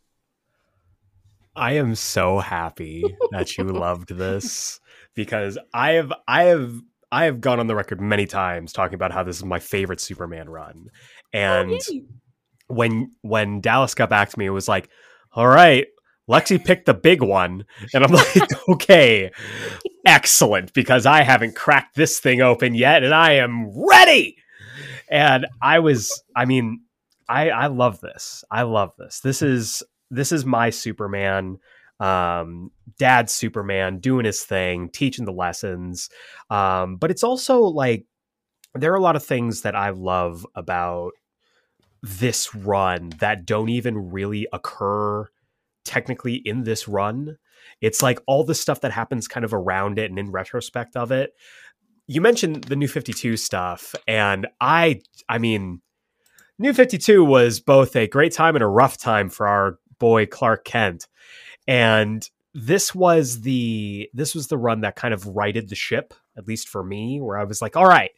I 1.55 1.73
am 1.73 1.95
so 1.95 2.39
happy 2.39 3.03
that 3.31 3.57
you 3.57 3.63
loved 3.65 4.09
this 4.09 4.79
because 5.13 5.57
I 5.73 5.93
have 5.93 6.11
I 6.27 6.43
have 6.45 6.81
I 7.11 7.25
have 7.25 7.39
gone 7.39 7.59
on 7.59 7.67
the 7.67 7.75
record 7.75 8.01
many 8.01 8.25
times 8.25 8.73
talking 8.73 8.95
about 8.95 9.13
how 9.13 9.23
this 9.23 9.37
is 9.37 9.45
my 9.45 9.59
favorite 9.59 10.01
Superman 10.01 10.49
run. 10.49 10.87
Oh, 10.87 10.91
and 11.31 11.71
Oh, 11.71 11.99
when 12.67 13.11
when 13.21 13.61
Dallas 13.61 13.95
got 13.95 14.09
back 14.09 14.29
to 14.29 14.39
me, 14.39 14.45
it 14.45 14.49
was 14.49 14.67
like, 14.67 14.89
"All 15.31 15.47
right, 15.47 15.87
Lexi 16.29 16.63
picked 16.63 16.85
the 16.87 16.93
big 16.93 17.21
one," 17.21 17.65
and 17.93 18.03
I'm 18.03 18.11
like, 18.11 18.49
"Okay, 18.69 19.31
excellent," 20.05 20.73
because 20.73 21.05
I 21.05 21.23
haven't 21.23 21.55
cracked 21.55 21.95
this 21.95 22.19
thing 22.19 22.41
open 22.41 22.75
yet, 22.75 23.03
and 23.03 23.13
I 23.13 23.33
am 23.33 23.71
ready. 23.75 24.37
And 25.09 25.45
I 25.61 25.79
was, 25.79 26.23
I 26.35 26.45
mean, 26.45 26.81
I 27.29 27.49
I 27.49 27.67
love 27.67 28.01
this. 28.01 28.43
I 28.51 28.63
love 28.63 28.93
this. 28.97 29.19
This 29.21 29.41
is 29.41 29.83
this 30.11 30.31
is 30.31 30.45
my 30.45 30.69
Superman. 30.71 31.59
um, 31.99 32.71
dad 32.99 33.29
Superman 33.29 33.99
doing 33.99 34.25
his 34.25 34.43
thing, 34.43 34.89
teaching 34.89 35.25
the 35.25 35.31
lessons. 35.31 36.09
Um, 36.49 36.97
but 36.97 37.09
it's 37.11 37.23
also 37.23 37.61
like 37.61 38.05
there 38.73 38.91
are 38.91 38.97
a 38.97 39.01
lot 39.01 39.15
of 39.15 39.23
things 39.23 39.61
that 39.61 39.75
I 39.75 39.91
love 39.91 40.45
about 40.55 41.11
this 42.03 42.53
run 42.53 43.09
that 43.19 43.45
don't 43.45 43.69
even 43.69 44.11
really 44.11 44.47
occur 44.53 45.27
technically 45.85 46.35
in 46.35 46.63
this 46.63 46.87
run. 46.87 47.37
It's 47.81 48.01
like 48.01 48.19
all 48.27 48.43
the 48.43 48.55
stuff 48.55 48.81
that 48.81 48.91
happens 48.91 49.27
kind 49.27 49.45
of 49.45 49.53
around 49.53 49.99
it 49.99 50.09
and 50.09 50.19
in 50.19 50.31
retrospect 50.31 50.95
of 50.95 51.11
it. 51.11 51.33
You 52.07 52.21
mentioned 52.21 52.65
the 52.65 52.75
new 52.75 52.87
52 52.87 53.37
stuff 53.37 53.95
and 54.07 54.47
I 54.61 55.01
I 55.27 55.37
mean 55.37 55.81
New 56.57 56.73
52 56.73 57.23
was 57.23 57.59
both 57.59 57.95
a 57.95 58.07
great 58.07 58.31
time 58.31 58.55
and 58.55 58.63
a 58.63 58.67
rough 58.67 58.97
time 58.97 59.29
for 59.29 59.47
our 59.47 59.77
boy 59.99 60.25
Clark 60.25 60.63
Kent. 60.63 61.07
And 61.67 62.27
this 62.53 62.95
was 62.95 63.41
the 63.41 64.09
this 64.13 64.33
was 64.33 64.47
the 64.47 64.57
run 64.57 64.81
that 64.81 64.95
kind 64.95 65.13
of 65.13 65.27
righted 65.27 65.67
the 65.69 65.75
ship, 65.75 66.13
at 66.37 66.47
least 66.47 66.69
for 66.69 66.83
me, 66.83 67.19
where 67.19 67.37
I 67.37 67.43
was 67.43 67.61
like, 67.61 67.75
all 67.75 67.85
right, 67.85 68.11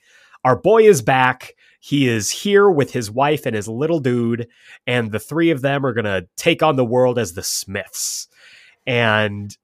our 0.47 0.55
boy 0.55 0.83
is 0.83 1.01
back. 1.01 1.55
He 1.81 2.07
is 2.07 2.31
here 2.31 2.69
with 2.69 2.93
his 2.93 3.11
wife 3.11 3.45
and 3.45 3.53
his 3.53 3.67
little 3.67 3.99
dude, 3.99 4.47
and 4.87 5.11
the 5.11 5.19
three 5.19 5.49
of 5.49 5.61
them 5.61 5.85
are 5.85 5.91
gonna 5.91 6.23
take 6.37 6.63
on 6.63 6.77
the 6.77 6.85
world 6.85 7.19
as 7.19 7.33
the 7.33 7.43
Smiths. 7.43 8.29
And 8.85 9.55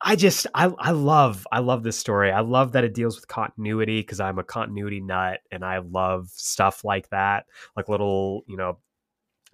I 0.00 0.16
just 0.16 0.46
I 0.54 0.72
I 0.78 0.92
love 0.92 1.46
I 1.52 1.58
love 1.58 1.82
this 1.82 1.98
story. 1.98 2.32
I 2.32 2.40
love 2.40 2.72
that 2.72 2.84
it 2.84 2.94
deals 2.94 3.16
with 3.16 3.28
continuity 3.28 4.00
because 4.00 4.18
I'm 4.18 4.38
a 4.38 4.44
continuity 4.44 5.02
nut 5.02 5.40
and 5.50 5.62
I 5.62 5.80
love 5.80 6.30
stuff 6.30 6.84
like 6.84 7.10
that. 7.10 7.44
Like 7.76 7.90
little, 7.90 8.44
you 8.48 8.56
know, 8.56 8.78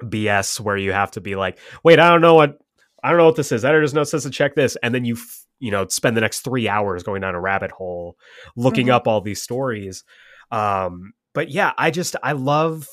BS 0.00 0.61
where 0.61 0.76
you 0.76 0.92
have 0.92 1.11
to 1.12 1.21
be 1.21 1.35
like, 1.35 1.59
"Wait, 1.83 1.99
I 1.99 2.11
don't 2.11 2.21
know 2.21 2.35
what 2.35 2.61
I 3.02 3.09
don't 3.09 3.18
know 3.18 3.26
what 3.26 3.35
this 3.35 3.50
is. 3.50 3.64
Editor's 3.64 3.92
note 3.92 4.04
says 4.04 4.23
to 4.23 4.30
check 4.30 4.54
this." 4.54 4.76
And 4.85 4.95
then 4.95 5.04
you 5.04 5.14
f- 5.14 5.45
you 5.59 5.73
know, 5.73 5.88
spend 5.88 6.16
the 6.16 6.21
next 6.21 6.42
3 6.42 6.68
hours 6.68 7.02
going 7.02 7.21
down 7.23 7.35
a 7.35 7.40
rabbit 7.40 7.73
hole 7.73 8.16
looking 8.54 8.87
mm-hmm. 8.87 8.95
up 8.95 9.09
all 9.09 9.21
these 9.21 9.42
stories. 9.42 10.04
Um 10.50 11.12
but 11.34 11.50
yeah, 11.50 11.72
I 11.78 11.90
just 11.90 12.16
I 12.22 12.32
love 12.32 12.88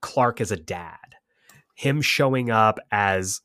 Clark 0.00 0.40
as 0.40 0.50
a 0.50 0.56
dad. 0.56 0.98
Him 1.76 2.00
showing 2.00 2.50
up 2.50 2.78
as 2.90 3.40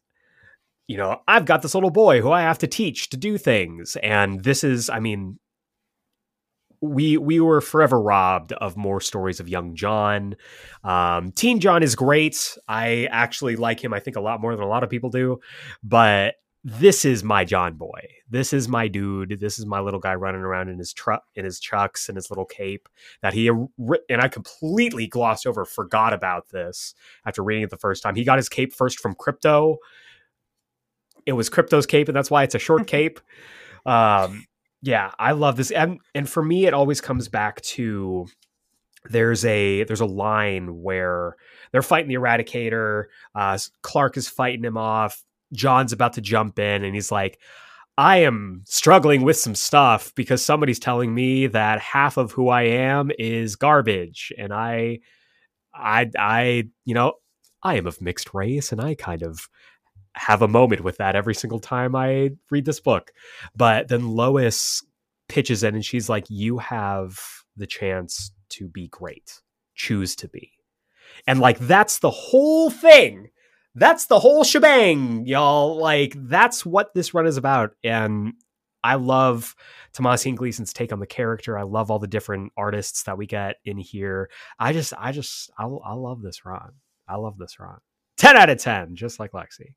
you 0.90 0.98
know, 0.98 1.22
I've 1.28 1.46
got 1.46 1.62
this 1.62 1.76
little 1.76 1.92
boy 1.92 2.20
who 2.20 2.32
I 2.32 2.42
have 2.42 2.58
to 2.60 2.68
teach 2.68 3.10
to 3.10 3.18
do 3.18 3.38
things. 3.38 3.96
And 4.02 4.44
this 4.44 4.64
is, 4.64 4.90
I 4.90 5.00
mean, 5.00 5.38
we 6.82 7.16
we 7.16 7.40
were 7.40 7.62
forever 7.62 8.02
robbed 8.02 8.54
of 8.54 8.76
more 8.76 9.00
stories 9.00 9.40
of 9.40 9.48
young 9.48 9.76
John. 9.76 10.36
Um, 10.84 11.32
Teen 11.34 11.60
John 11.60 11.84
is 11.84 11.94
great. 11.94 12.58
I 12.68 13.08
actually 13.12 13.56
like 13.56 13.84
him. 13.84 13.94
I 13.94 14.00
think 14.00 14.16
a 14.16 14.22
lot 14.22 14.42
more 14.42 14.56
than 14.56 14.64
a 14.64 14.68
lot 14.68 14.84
of 14.84 14.90
people 14.90 15.12
do. 15.12 15.40
But 15.84 16.36
this 16.64 17.06
is 17.06 17.24
my 17.24 17.46
John 17.46 17.76
boy. 17.76 18.02
This 18.30 18.52
is 18.54 18.68
my 18.68 18.88
dude. 18.88 19.40
This 19.40 19.60
is 19.60 19.66
my 19.66 19.80
little 19.80 20.00
guy 20.00 20.16
running 20.16 20.42
around 20.42 20.70
in 20.70 20.78
his 20.78 20.94
truck, 20.94 21.24
in 21.36 21.46
his 21.46 21.60
chucks, 21.60 22.10
and 22.10 22.18
his 22.18 22.30
little 22.30 22.46
cape. 22.46 22.90
That 23.22 23.34
he 23.34 23.48
and 23.48 24.22
I 24.22 24.28
completely 24.28 25.08
glossed 25.08 25.48
over, 25.48 25.66
forgot 25.66 26.14
about 26.14 26.50
this 26.50 26.94
after 27.26 27.44
reading 27.44 27.64
it 27.64 27.70
the 27.70 27.78
first 27.78 28.04
time. 28.04 28.16
He 28.16 28.26
got 28.26 28.38
his 28.38 28.50
cape 28.50 28.74
first 28.74 29.00
from 29.00 29.16
Krypto. 29.16 29.78
it 31.26 31.34
was 31.34 31.50
Krypto's 31.50 31.86
cape, 31.86 32.10
and 32.10 32.16
that's 32.16 32.32
why 32.32 32.44
it's 32.44 32.56
a 32.56 32.60
short 32.60 32.88
cape. 32.88 33.20
Um, 33.86 34.46
yeah, 34.82 35.12
I 35.20 35.32
love 35.34 35.58
this, 35.58 35.72
and 35.72 36.00
and 36.16 36.30
for 36.30 36.44
me, 36.44 36.66
it 36.66 36.74
always 36.74 37.02
comes 37.02 37.30
back 37.30 37.62
to 37.62 38.28
there's 39.10 39.46
a 39.46 39.84
there's 39.86 40.02
a 40.02 40.06
line 40.06 40.82
where 40.82 41.36
they're 41.72 41.82
fighting 41.82 42.10
the 42.10 42.16
Eradicator. 42.16 43.06
Uh, 43.36 43.58
Clark 43.82 44.18
is 44.18 44.28
fighting 44.28 44.64
him 44.64 44.78
off. 44.78 45.24
John's 45.54 45.94
about 45.94 46.14
to 46.14 46.22
jump 46.22 46.60
in, 46.60 46.84
and 46.84 46.96
he's 46.96 47.12
like. 47.12 47.40
I 47.98 48.20
am 48.20 48.62
struggling 48.66 49.24
with 49.24 49.36
some 49.36 49.56
stuff 49.56 50.16
because 50.16 50.42
somebody's 50.42 50.80
telling 50.80 51.14
me 51.14 51.48
that 51.48 51.82
half 51.82 52.16
of 52.16 52.32
who 52.32 52.48
I 52.48 52.62
am 52.62 53.12
is 53.20 53.58
garbage 53.58 54.32
and 54.38 54.54
I 54.54 55.00
I 55.74 56.10
I 56.18 56.70
you 56.86 56.94
know 56.94 57.16
I 57.62 57.76
am 57.76 57.88
of 57.88 58.00
mixed 58.00 58.34
race 58.34 58.72
and 58.72 58.80
I 58.80 58.96
kind 58.96 59.22
of 59.22 59.50
have 60.14 60.42
a 60.42 60.48
moment 60.48 60.84
with 60.84 60.98
that 60.98 61.16
every 61.16 61.36
single 61.36 61.60
time 61.60 61.96
I 61.96 62.32
read 62.50 62.66
this 62.66 62.80
book. 62.80 63.12
But 63.56 63.88
then 63.88 64.10
Lois 64.10 64.84
pitches 65.28 65.64
in 65.64 65.76
and 65.76 65.86
she's 65.86 66.10
like, 66.10 66.26
You 66.30 66.58
have 66.58 67.20
the 67.56 67.68
chance 67.68 68.32
to 68.50 68.68
be 68.68 68.88
great. 68.88 69.42
Choose 69.76 70.16
to 70.18 70.28
be. 70.28 70.52
And 71.28 71.40
like, 71.40 71.60
that's 71.60 72.00
the 72.00 72.10
whole 72.10 72.70
thing. 72.70 73.30
That's 73.76 74.08
the 74.08 74.20
whole 74.20 74.44
shebang, 74.44 75.26
y'all. 75.26 75.78
Like, 75.78 76.14
that's 76.16 76.66
what 76.66 76.94
this 76.94 77.14
run 77.14 77.28
is 77.28 77.38
about. 77.38 77.72
And 77.84 78.34
I 78.84 78.96
love 78.96 79.56
Tomasi 79.94 80.28
and 80.28 80.38
Gleason's 80.38 80.74
take 80.74 80.92
on 80.92 81.00
the 81.00 81.08
character. 81.08 81.58
I 81.58 81.64
love 81.64 81.92
all 81.92 82.00
the 82.00 82.08
different 82.08 82.52
artists 82.58 83.04
that 83.04 83.18
we 83.18 83.28
get 83.28 83.58
in 83.66 83.78
here. 83.78 84.30
I 84.58 84.74
just, 84.74 84.94
I 84.98 85.12
just, 85.12 85.52
I, 85.58 85.66
I 85.66 85.94
love 85.94 86.22
this 86.22 86.46
run. 86.46 86.72
I 87.08 87.16
love 87.16 87.38
this 87.38 87.60
run. 87.60 87.78
10 88.18 88.38
out 88.38 88.50
of 88.50 88.58
10, 88.58 88.96
just 88.96 89.20
like 89.20 89.32
Lexi. 89.32 89.76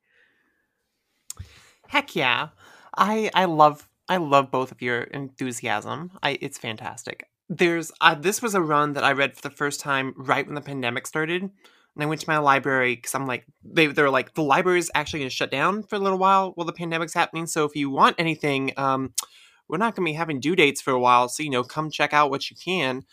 Heck 1.87 2.15
yeah. 2.15 2.49
I 2.97 3.29
I 3.33 3.45
love 3.45 3.87
I 4.09 4.17
love 4.17 4.51
both 4.51 4.71
of 4.71 4.81
your 4.81 5.01
enthusiasm. 5.01 6.11
I 6.21 6.37
it's 6.41 6.57
fantastic. 6.57 7.27
There's 7.49 7.91
uh, 8.01 8.15
this 8.15 8.41
was 8.41 8.55
a 8.55 8.61
run 8.61 8.93
that 8.93 9.03
I 9.03 9.11
read 9.11 9.35
for 9.35 9.41
the 9.41 9.49
first 9.49 9.79
time 9.79 10.13
right 10.17 10.45
when 10.45 10.55
the 10.55 10.61
pandemic 10.61 11.07
started. 11.07 11.51
And 11.95 12.03
I 12.03 12.07
went 12.07 12.21
to 12.21 12.29
my 12.29 12.39
library 12.39 12.95
because 12.95 13.13
I'm 13.13 13.27
like, 13.27 13.45
they, 13.63 13.87
they're 13.87 14.09
like, 14.09 14.33
the 14.33 14.41
library 14.41 14.79
is 14.79 14.91
actually 14.95 15.19
going 15.19 15.29
to 15.29 15.35
shut 15.35 15.51
down 15.51 15.83
for 15.83 15.95
a 15.95 15.99
little 15.99 16.17
while 16.17 16.51
while 16.55 16.65
the 16.65 16.73
pandemic's 16.73 17.13
happening. 17.13 17.45
So 17.45 17.65
if 17.65 17.75
you 17.75 17.89
want 17.89 18.15
anything, 18.17 18.73
um, 18.77 19.13
we're 19.67 19.77
not 19.77 19.95
going 19.95 20.05
to 20.05 20.11
be 20.11 20.15
having 20.15 20.39
due 20.39 20.55
dates 20.55 20.81
for 20.81 20.91
a 20.91 20.99
while. 20.99 21.29
So, 21.29 21.43
you 21.43 21.49
know, 21.49 21.63
come 21.63 21.91
check 21.91 22.13
out 22.13 22.29
what 22.29 22.49
you 22.49 22.57
can. 22.57 23.03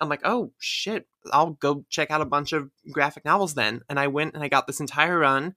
I'm 0.00 0.08
like, 0.08 0.22
oh 0.24 0.52
shit, 0.58 1.06
I'll 1.32 1.50
go 1.50 1.84
check 1.90 2.10
out 2.10 2.20
a 2.20 2.26
bunch 2.26 2.52
of 2.52 2.70
graphic 2.90 3.24
novels 3.24 3.54
then. 3.54 3.82
And 3.88 4.00
I 4.00 4.08
went 4.08 4.34
and 4.34 4.42
I 4.42 4.48
got 4.48 4.66
this 4.66 4.80
entire 4.80 5.18
run 5.18 5.54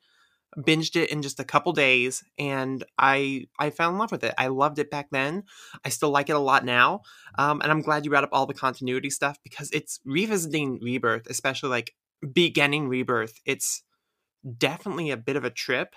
binged 0.58 0.96
it 0.96 1.12
in 1.12 1.22
just 1.22 1.39
a 1.39 1.44
couple 1.44 1.74
days 1.74 2.24
and 2.38 2.86
i 2.98 3.46
i 3.60 3.70
fell 3.70 3.89
in 3.89 3.98
love 3.98 4.12
with 4.12 4.24
it 4.24 4.34
i 4.38 4.48
loved 4.48 4.79
it 4.79 4.89
back 4.89 5.08
then 5.12 5.44
i 5.84 5.89
still 5.89 6.12
like 6.12 6.29
it 6.29 6.36
a 6.36 6.39
lot 6.39 6.63
now 6.63 7.01
um, 7.38 7.62
and 7.62 7.72
i'm 7.72 7.82
glad 7.82 8.05
you 8.05 8.12
brought 8.12 8.24
up 8.24 8.29
all 8.32 8.46
the 8.46 8.53
continuity 8.53 9.10
stuff 9.10 9.38
because 9.44 9.70
it's 9.72 10.00
revisiting 10.05 10.79
rebirth 10.82 11.27
especially 11.27 11.70
like 11.70 11.94
beginning 12.34 12.88
rebirth 12.88 13.39
it's 13.45 13.84
definitely 14.57 15.12
a 15.12 15.17
bit 15.17 15.36
of 15.36 15.43
a 15.43 15.50
trip 15.50 15.95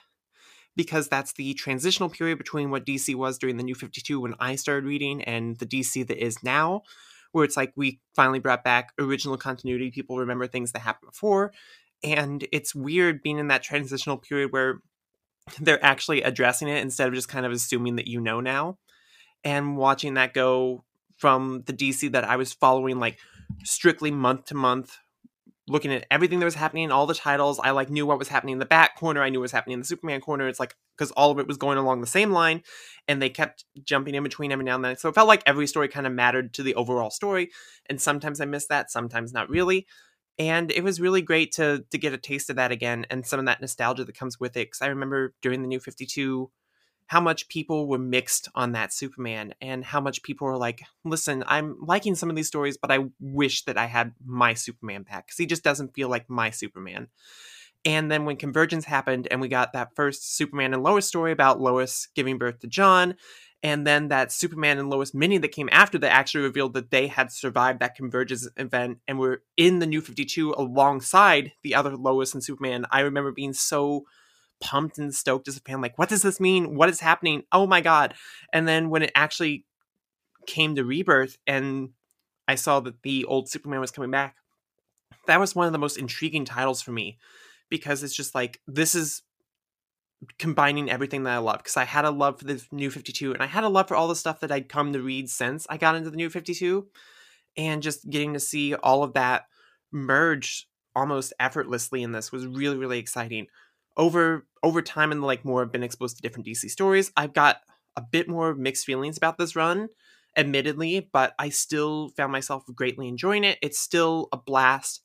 because 0.76 1.08
that's 1.08 1.32
the 1.32 1.54
transitional 1.54 2.08
period 2.08 2.38
between 2.38 2.70
what 2.70 2.86
dc 2.86 3.14
was 3.14 3.38
during 3.38 3.56
the 3.56 3.62
new 3.62 3.74
52 3.74 4.20
when 4.20 4.34
i 4.40 4.54
started 4.56 4.86
reading 4.86 5.22
and 5.22 5.58
the 5.58 5.66
dc 5.66 6.06
that 6.06 6.22
is 6.22 6.42
now 6.42 6.82
where 7.32 7.44
it's 7.44 7.56
like 7.56 7.72
we 7.76 8.00
finally 8.14 8.38
brought 8.38 8.64
back 8.64 8.92
original 8.98 9.36
continuity 9.36 9.90
people 9.90 10.18
remember 10.18 10.46
things 10.46 10.72
that 10.72 10.80
happened 10.80 11.10
before 11.10 11.52
and 12.02 12.46
it's 12.52 12.74
weird 12.74 13.22
being 13.22 13.38
in 13.38 13.48
that 13.48 13.62
transitional 13.62 14.16
period 14.16 14.52
where 14.52 14.80
they're 15.60 15.84
actually 15.84 16.22
addressing 16.22 16.68
it 16.68 16.82
instead 16.82 17.08
of 17.08 17.14
just 17.14 17.28
kind 17.28 17.46
of 17.46 17.52
assuming 17.52 17.96
that 17.96 18.06
you 18.06 18.20
know 18.20 18.40
now 18.40 18.78
and 19.44 19.76
watching 19.76 20.14
that 20.14 20.34
go 20.34 20.84
from 21.16 21.62
the 21.66 21.72
DC 21.72 22.12
that 22.12 22.24
I 22.24 22.36
was 22.36 22.52
following 22.52 22.98
like 22.98 23.18
strictly 23.64 24.10
month 24.10 24.46
to 24.46 24.54
month 24.54 24.98
looking 25.68 25.92
at 25.92 26.06
everything 26.10 26.38
that 26.38 26.44
was 26.44 26.54
happening 26.54 26.90
all 26.90 27.06
the 27.06 27.14
titles. 27.14 27.60
I 27.62 27.70
like 27.70 27.90
knew 27.90 28.06
what 28.06 28.18
was 28.18 28.28
happening 28.28 28.54
in 28.54 28.58
the 28.58 28.66
back 28.66 28.96
corner. 28.96 29.22
I 29.22 29.28
knew 29.28 29.38
what 29.38 29.44
was 29.44 29.52
happening 29.52 29.74
in 29.74 29.80
the 29.80 29.86
Superman 29.86 30.20
corner. 30.20 30.48
It's 30.48 30.60
like 30.60 30.74
because 30.96 31.10
all 31.12 31.30
of 31.30 31.38
it 31.38 31.46
was 31.46 31.56
going 31.56 31.78
along 31.78 32.00
the 32.00 32.06
same 32.06 32.32
line 32.32 32.62
and 33.06 33.20
they 33.20 33.30
kept 33.30 33.64
jumping 33.84 34.14
in 34.14 34.22
between 34.22 34.52
every 34.52 34.64
now 34.64 34.76
and 34.76 34.84
then. 34.84 34.96
So 34.96 35.08
it 35.08 35.14
felt 35.14 35.28
like 35.28 35.42
every 35.46 35.66
story 35.66 35.88
kind 35.88 36.06
of 36.06 36.12
mattered 36.12 36.54
to 36.54 36.62
the 36.62 36.74
overall 36.74 37.10
story 37.10 37.50
and 37.86 38.00
sometimes 38.00 38.40
I 38.40 38.44
missed 38.46 38.68
that 38.70 38.90
sometimes 38.90 39.32
not 39.32 39.50
really. 39.50 39.86
And 40.38 40.70
it 40.70 40.84
was 40.84 41.00
really 41.00 41.22
great 41.22 41.52
to 41.52 41.84
to 41.90 41.98
get 41.98 42.12
a 42.12 42.18
taste 42.18 42.50
of 42.50 42.56
that 42.56 42.72
again 42.72 43.06
and 43.10 43.26
some 43.26 43.40
of 43.40 43.46
that 43.46 43.60
nostalgia 43.60 44.04
that 44.04 44.16
comes 44.16 44.38
with 44.38 44.56
it 44.56 44.66
because 44.68 44.82
i 44.82 44.86
remember 44.86 45.34
during 45.42 45.62
the 45.62 45.68
new 45.68 45.80
52 45.80 46.50
how 47.08 47.20
much 47.20 47.48
people 47.48 47.88
were 47.88 47.98
mixed 47.98 48.48
on 48.54 48.72
that 48.72 48.92
superman 48.92 49.54
and 49.60 49.84
how 49.84 50.00
much 50.00 50.22
people 50.22 50.46
were 50.46 50.56
like 50.56 50.82
listen 51.04 51.42
i'm 51.46 51.76
liking 51.80 52.14
some 52.14 52.30
of 52.30 52.36
these 52.36 52.46
stories 52.46 52.76
but 52.76 52.92
i 52.92 52.98
wish 53.20 53.64
that 53.64 53.76
i 53.76 53.86
had 53.86 54.12
my 54.24 54.54
superman 54.54 55.02
back 55.02 55.26
because 55.26 55.38
he 55.38 55.46
just 55.46 55.64
doesn't 55.64 55.94
feel 55.94 56.08
like 56.08 56.30
my 56.30 56.50
superman 56.50 57.08
and 57.84 58.10
then 58.10 58.24
when 58.24 58.36
convergence 58.36 58.84
happened 58.84 59.26
and 59.30 59.40
we 59.40 59.48
got 59.48 59.72
that 59.72 59.94
first 59.96 60.36
superman 60.36 60.72
and 60.72 60.82
lois 60.82 61.06
story 61.06 61.32
about 61.32 61.60
lois 61.60 62.08
giving 62.14 62.38
birth 62.38 62.60
to 62.60 62.66
john 62.66 63.14
and 63.62 63.84
then 63.84 64.08
that 64.08 64.30
Superman 64.30 64.78
and 64.78 64.88
Lois 64.88 65.12
mini 65.12 65.38
that 65.38 65.48
came 65.48 65.68
after 65.72 65.98
that 65.98 66.12
actually 66.12 66.44
revealed 66.44 66.74
that 66.74 66.90
they 66.90 67.08
had 67.08 67.32
survived 67.32 67.80
that 67.80 67.96
convergence 67.96 68.48
event 68.56 68.98
and 69.08 69.18
were 69.18 69.42
in 69.56 69.80
the 69.80 69.86
New 69.86 70.00
52 70.00 70.54
alongside 70.56 71.52
the 71.64 71.74
other 71.74 71.96
Lois 71.96 72.34
and 72.34 72.44
Superman. 72.44 72.86
I 72.92 73.00
remember 73.00 73.32
being 73.32 73.52
so 73.52 74.04
pumped 74.60 74.98
and 74.98 75.14
stoked 75.14 75.48
as 75.48 75.56
a 75.56 75.60
fan, 75.60 75.80
like, 75.80 75.98
what 75.98 76.08
does 76.08 76.22
this 76.22 76.40
mean? 76.40 76.74
What 76.74 76.88
is 76.88 77.00
happening? 77.00 77.42
Oh 77.52 77.66
my 77.66 77.80
God. 77.80 78.14
And 78.52 78.66
then 78.66 78.90
when 78.90 79.02
it 79.02 79.12
actually 79.14 79.64
came 80.46 80.74
to 80.74 80.84
Rebirth 80.84 81.38
and 81.46 81.90
I 82.46 82.54
saw 82.54 82.80
that 82.80 83.02
the 83.02 83.24
old 83.24 83.48
Superman 83.48 83.80
was 83.80 83.90
coming 83.90 84.10
back, 84.10 84.36
that 85.26 85.40
was 85.40 85.54
one 85.54 85.66
of 85.66 85.72
the 85.72 85.78
most 85.78 85.98
intriguing 85.98 86.44
titles 86.44 86.80
for 86.82 86.92
me 86.92 87.18
because 87.68 88.02
it's 88.02 88.16
just 88.16 88.34
like, 88.34 88.60
this 88.66 88.94
is 88.94 89.22
combining 90.38 90.90
everything 90.90 91.22
that 91.24 91.34
I 91.34 91.38
love 91.38 91.58
because 91.58 91.76
I 91.76 91.84
had 91.84 92.04
a 92.04 92.10
love 92.10 92.38
for 92.38 92.44
the 92.44 92.64
New 92.72 92.90
52 92.90 93.32
and 93.32 93.42
I 93.42 93.46
had 93.46 93.64
a 93.64 93.68
love 93.68 93.88
for 93.88 93.94
all 93.94 94.08
the 94.08 94.16
stuff 94.16 94.40
that 94.40 94.50
I'd 94.50 94.68
come 94.68 94.92
to 94.92 95.02
read 95.02 95.30
since 95.30 95.66
I 95.70 95.76
got 95.76 95.94
into 95.94 96.10
the 96.10 96.16
New 96.16 96.30
52 96.30 96.86
and 97.56 97.82
just 97.82 98.08
getting 98.08 98.34
to 98.34 98.40
see 98.40 98.74
all 98.74 99.02
of 99.02 99.14
that 99.14 99.44
merge 99.92 100.66
almost 100.96 101.32
effortlessly 101.38 102.02
in 102.02 102.12
this 102.12 102.32
was 102.32 102.46
really 102.46 102.76
really 102.76 102.98
exciting. 102.98 103.46
Over 103.98 104.46
over 104.62 104.80
time 104.82 105.12
and 105.12 105.22
like 105.22 105.44
more 105.44 105.62
I've 105.62 105.72
been 105.72 105.82
exposed 105.82 106.16
to 106.16 106.22
different 106.22 106.46
DC 106.46 106.68
stories, 106.68 107.12
I've 107.16 107.34
got 107.34 107.58
a 107.96 108.02
bit 108.02 108.28
more 108.28 108.54
mixed 108.54 108.86
feelings 108.86 109.16
about 109.16 109.38
this 109.38 109.56
run 109.56 109.88
admittedly, 110.36 111.08
but 111.12 111.34
I 111.38 111.48
still 111.48 112.10
found 112.16 112.30
myself 112.32 112.64
greatly 112.74 113.08
enjoying 113.08 113.44
it. 113.44 113.58
It's 113.62 113.78
still 113.78 114.28
a 114.32 114.36
blast. 114.36 115.02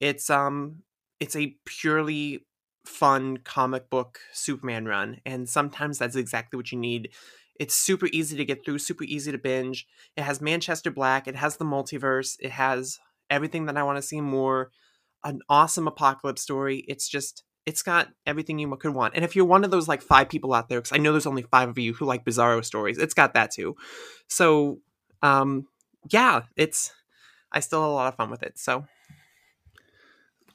It's 0.00 0.30
um 0.30 0.82
it's 1.20 1.36
a 1.36 1.56
purely 1.66 2.46
fun 2.86 3.38
comic 3.38 3.90
book 3.90 4.20
Superman 4.32 4.86
run, 4.86 5.20
and 5.26 5.48
sometimes 5.48 5.98
that's 5.98 6.16
exactly 6.16 6.56
what 6.56 6.72
you 6.72 6.78
need. 6.78 7.10
It's 7.58 7.76
super 7.76 8.06
easy 8.12 8.36
to 8.38 8.44
get 8.44 8.64
through, 8.64 8.78
super 8.78 9.04
easy 9.04 9.32
to 9.32 9.38
binge. 9.38 9.86
It 10.16 10.22
has 10.22 10.40
Manchester 10.40 10.90
Black, 10.90 11.28
it 11.28 11.36
has 11.36 11.56
the 11.58 11.64
multiverse, 11.64 12.36
it 12.40 12.52
has 12.52 12.98
everything 13.28 13.66
that 13.66 13.76
I 13.76 13.82
want 13.82 13.98
to 13.98 14.02
see 14.02 14.20
more. 14.20 14.70
An 15.24 15.40
awesome 15.50 15.86
apocalypse 15.86 16.42
story. 16.42 16.84
It's 16.88 17.08
just 17.08 17.44
it's 17.66 17.82
got 17.82 18.08
everything 18.26 18.58
you 18.58 18.74
could 18.76 18.94
want. 18.94 19.14
And 19.14 19.24
if 19.24 19.36
you're 19.36 19.44
one 19.44 19.64
of 19.64 19.70
those 19.70 19.88
like 19.88 20.02
five 20.02 20.28
people 20.28 20.54
out 20.54 20.68
there, 20.68 20.80
because 20.80 20.96
I 20.96 21.00
know 21.00 21.12
there's 21.12 21.26
only 21.26 21.42
five 21.42 21.68
of 21.68 21.78
you 21.78 21.94
who 21.94 22.04
like 22.04 22.24
Bizarro 22.24 22.64
stories, 22.64 22.98
it's 22.98 23.14
got 23.14 23.34
that 23.34 23.50
too. 23.50 23.76
So, 24.28 24.78
um, 25.22 25.66
yeah, 26.10 26.42
it's 26.56 26.92
I 27.52 27.60
still 27.60 27.82
had 27.82 27.88
a 27.88 27.90
lot 27.90 28.08
of 28.08 28.16
fun 28.16 28.30
with 28.30 28.42
it. 28.42 28.58
So 28.58 28.86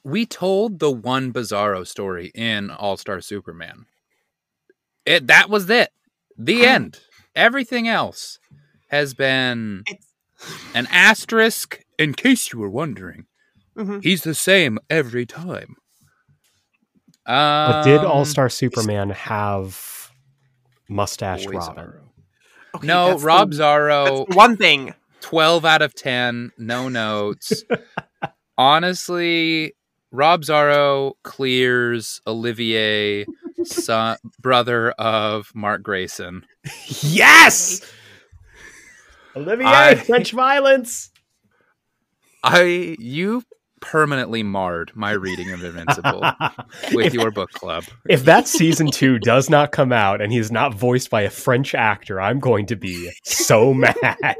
we 0.02 0.26
told 0.26 0.78
the 0.78 0.90
one 0.90 1.32
Bizarro 1.32 1.86
story 1.86 2.30
in 2.34 2.70
All 2.70 2.96
Star 2.96 3.20
Superman. 3.20 3.86
It 5.04 5.26
that 5.28 5.48
was 5.48 5.70
it. 5.70 5.90
The 6.36 6.66
end. 6.66 7.00
Everything 7.34 7.86
else 7.86 8.38
has 8.88 9.14
been 9.14 9.84
an 10.74 10.86
asterisk. 10.90 11.82
In 11.98 12.12
case 12.12 12.52
you 12.52 12.58
were 12.58 12.68
wondering, 12.68 13.24
mhm. 13.76 14.02
he's 14.02 14.22
the 14.22 14.34
same 14.34 14.78
every 14.90 15.24
time. 15.24 15.76
Um, 17.26 17.72
But 17.72 17.82
did 17.84 18.00
All 18.00 18.24
Star 18.24 18.48
Superman 18.48 19.10
have 19.10 20.10
mustache 20.88 21.44
Boy 21.46 21.52
Robin? 21.52 21.92
Okay, 22.76 22.86
No, 22.86 23.08
that's 23.08 23.20
the- 23.22 23.26
Rob 23.26 23.50
that's 23.50 23.60
Zorro, 23.60 24.34
one 24.34 24.56
thing. 24.56 24.94
12 25.22 25.64
out 25.64 25.82
of 25.82 25.94
10, 25.94 26.52
no 26.58 26.88
notes. 26.88 27.64
Honestly, 28.58 29.74
Rob 30.12 30.42
Zorro 30.42 31.14
clears 31.24 32.20
Olivier, 32.26 33.26
son, 33.64 34.18
brother 34.40 34.90
of 34.92 35.50
Mark 35.54 35.82
Grayson. 35.82 36.44
Yes. 37.02 37.80
Olivier, 39.34 39.66
I- 39.66 39.94
French 39.96 40.30
violence. 40.32 41.10
I 42.44 42.94
you 43.00 43.42
permanently 43.80 44.42
marred 44.42 44.92
my 44.94 45.12
reading 45.12 45.50
of 45.52 45.62
Invincible 45.62 46.20
with 46.92 47.06
if, 47.06 47.14
your 47.14 47.30
book 47.30 47.50
club. 47.52 47.84
if 48.08 48.24
that 48.24 48.48
season 48.48 48.90
two 48.90 49.18
does 49.18 49.50
not 49.50 49.72
come 49.72 49.92
out 49.92 50.20
and 50.20 50.32
he's 50.32 50.50
not 50.50 50.74
voiced 50.74 51.10
by 51.10 51.22
a 51.22 51.30
French 51.30 51.74
actor, 51.74 52.20
I'm 52.20 52.40
going 52.40 52.66
to 52.66 52.76
be 52.76 53.10
so 53.24 53.74
mad. 54.02 54.36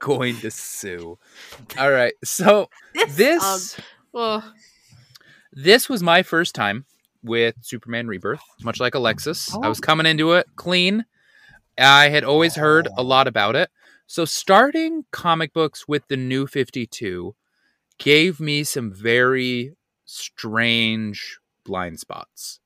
Going 0.00 0.36
to 0.38 0.50
sue. 0.50 1.18
All 1.78 1.90
right. 1.90 2.14
So 2.24 2.70
This, 2.94 3.16
this 3.16 3.78
um, 3.78 3.84
oh, 4.14 4.52
this 5.52 5.88
was 5.88 6.02
my 6.02 6.22
first 6.22 6.54
time 6.54 6.84
with 7.22 7.54
Superman 7.60 8.08
Rebirth, 8.08 8.42
much 8.62 8.80
like 8.80 8.94
Alexis. 8.94 9.54
I 9.62 9.68
was 9.68 9.80
coming 9.80 10.06
into 10.06 10.32
it 10.32 10.46
clean. 10.56 11.04
I 11.78 12.08
had 12.08 12.24
always 12.24 12.56
heard 12.56 12.88
a 12.96 13.02
lot 13.02 13.26
about 13.26 13.56
it. 13.56 13.70
So 14.06 14.24
starting 14.24 15.04
comic 15.12 15.52
books 15.52 15.86
with 15.86 16.08
the 16.08 16.16
new 16.16 16.46
52 16.46 17.34
gave 18.00 18.40
me 18.40 18.64
some 18.64 18.92
very 18.92 19.76
strange 20.06 21.38
blind 21.64 22.00
spots 22.00 22.58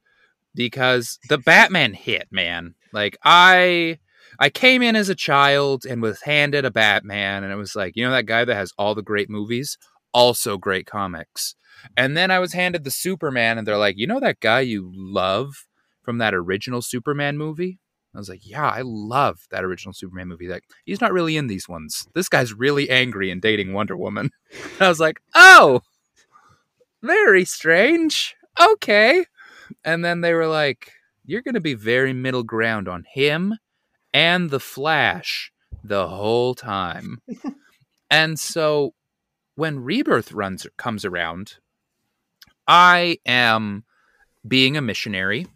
because 0.55 1.19
the 1.29 1.37
Batman 1.37 1.93
hit, 1.93 2.29
man. 2.31 2.75
Like 2.93 3.19
I 3.23 3.99
I 4.39 4.49
came 4.49 4.81
in 4.83 4.97
as 4.97 5.11
a 5.11 5.15
child 5.15 5.85
and 5.85 6.01
was 6.01 6.23
handed 6.23 6.65
a 6.65 6.71
Batman 6.71 7.45
and 7.45 7.53
it 7.53 7.57
was 7.57 7.77
like, 7.77 7.95
you 7.97 8.05
know 8.05 8.13
that 8.13 8.27
guy 8.27 8.47
that 8.47 8.55
has 8.55 8.73
all 8.79 8.95
the 8.95 9.03
great 9.03 9.29
movies, 9.29 9.77
also 10.13 10.57
great 10.57 10.87
comics. 10.87 11.55
And 11.97 12.17
then 12.17 12.31
I 12.31 12.39
was 12.39 12.55
handed 12.55 12.85
the 12.85 12.91
Superman, 12.91 13.59
and 13.59 13.67
they're 13.67 13.77
like, 13.77 13.97
you 13.99 14.07
know 14.07 14.21
that 14.21 14.41
guy 14.41 14.61
you 14.61 14.91
love 14.95 15.67
from 16.03 16.17
that 16.19 16.33
original 16.35 16.81
Superman 16.81 17.37
movie? 17.37 17.79
I 18.15 18.19
was 18.19 18.29
like, 18.29 18.49
yeah, 18.49 18.69
I 18.69 18.83
love 18.83 19.47
that 19.51 19.65
original 19.65 19.93
Superman 19.93 20.29
movie. 20.29 20.49
Like, 20.49 20.65
he's 20.85 21.01
not 21.01 21.13
really 21.13 21.37
in 21.37 21.49
these 21.49 21.69
ones. 21.69 22.07
This 22.15 22.29
guy's 22.29 22.53
really 22.53 22.89
angry 22.89 23.31
and 23.31 23.43
dating 23.43 23.73
Wonder 23.73 23.97
Woman. 23.97 24.31
And 24.53 24.81
I 24.83 24.89
was 24.89 25.01
like, 25.01 25.21
oh, 25.35 25.81
very 27.03 27.45
strange. 27.45 28.37
Okay. 28.61 29.27
And 29.85 30.05
then 30.05 30.21
they 30.21 30.33
were 30.33 30.47
like, 30.47 30.93
you're 31.25 31.43
going 31.43 31.55
to 31.55 31.61
be 31.61 31.75
very 31.75 32.13
middle 32.13 32.45
ground 32.45 32.89
on 32.89 33.05
him 33.13 33.59
and 34.13 34.51
the 34.51 34.61
Flash 34.61 35.53
the 35.83 36.09
whole 36.09 36.55
time. 36.55 37.21
and 38.11 38.39
so 38.39 38.95
when 39.57 39.81
Rebirth 39.81 40.33
runs 40.33 40.67
comes 40.77 41.05
around, 41.05 41.57
I 42.67 43.19
am 43.27 43.85
being 44.47 44.77
a 44.77 44.83
missionary, 44.83 45.47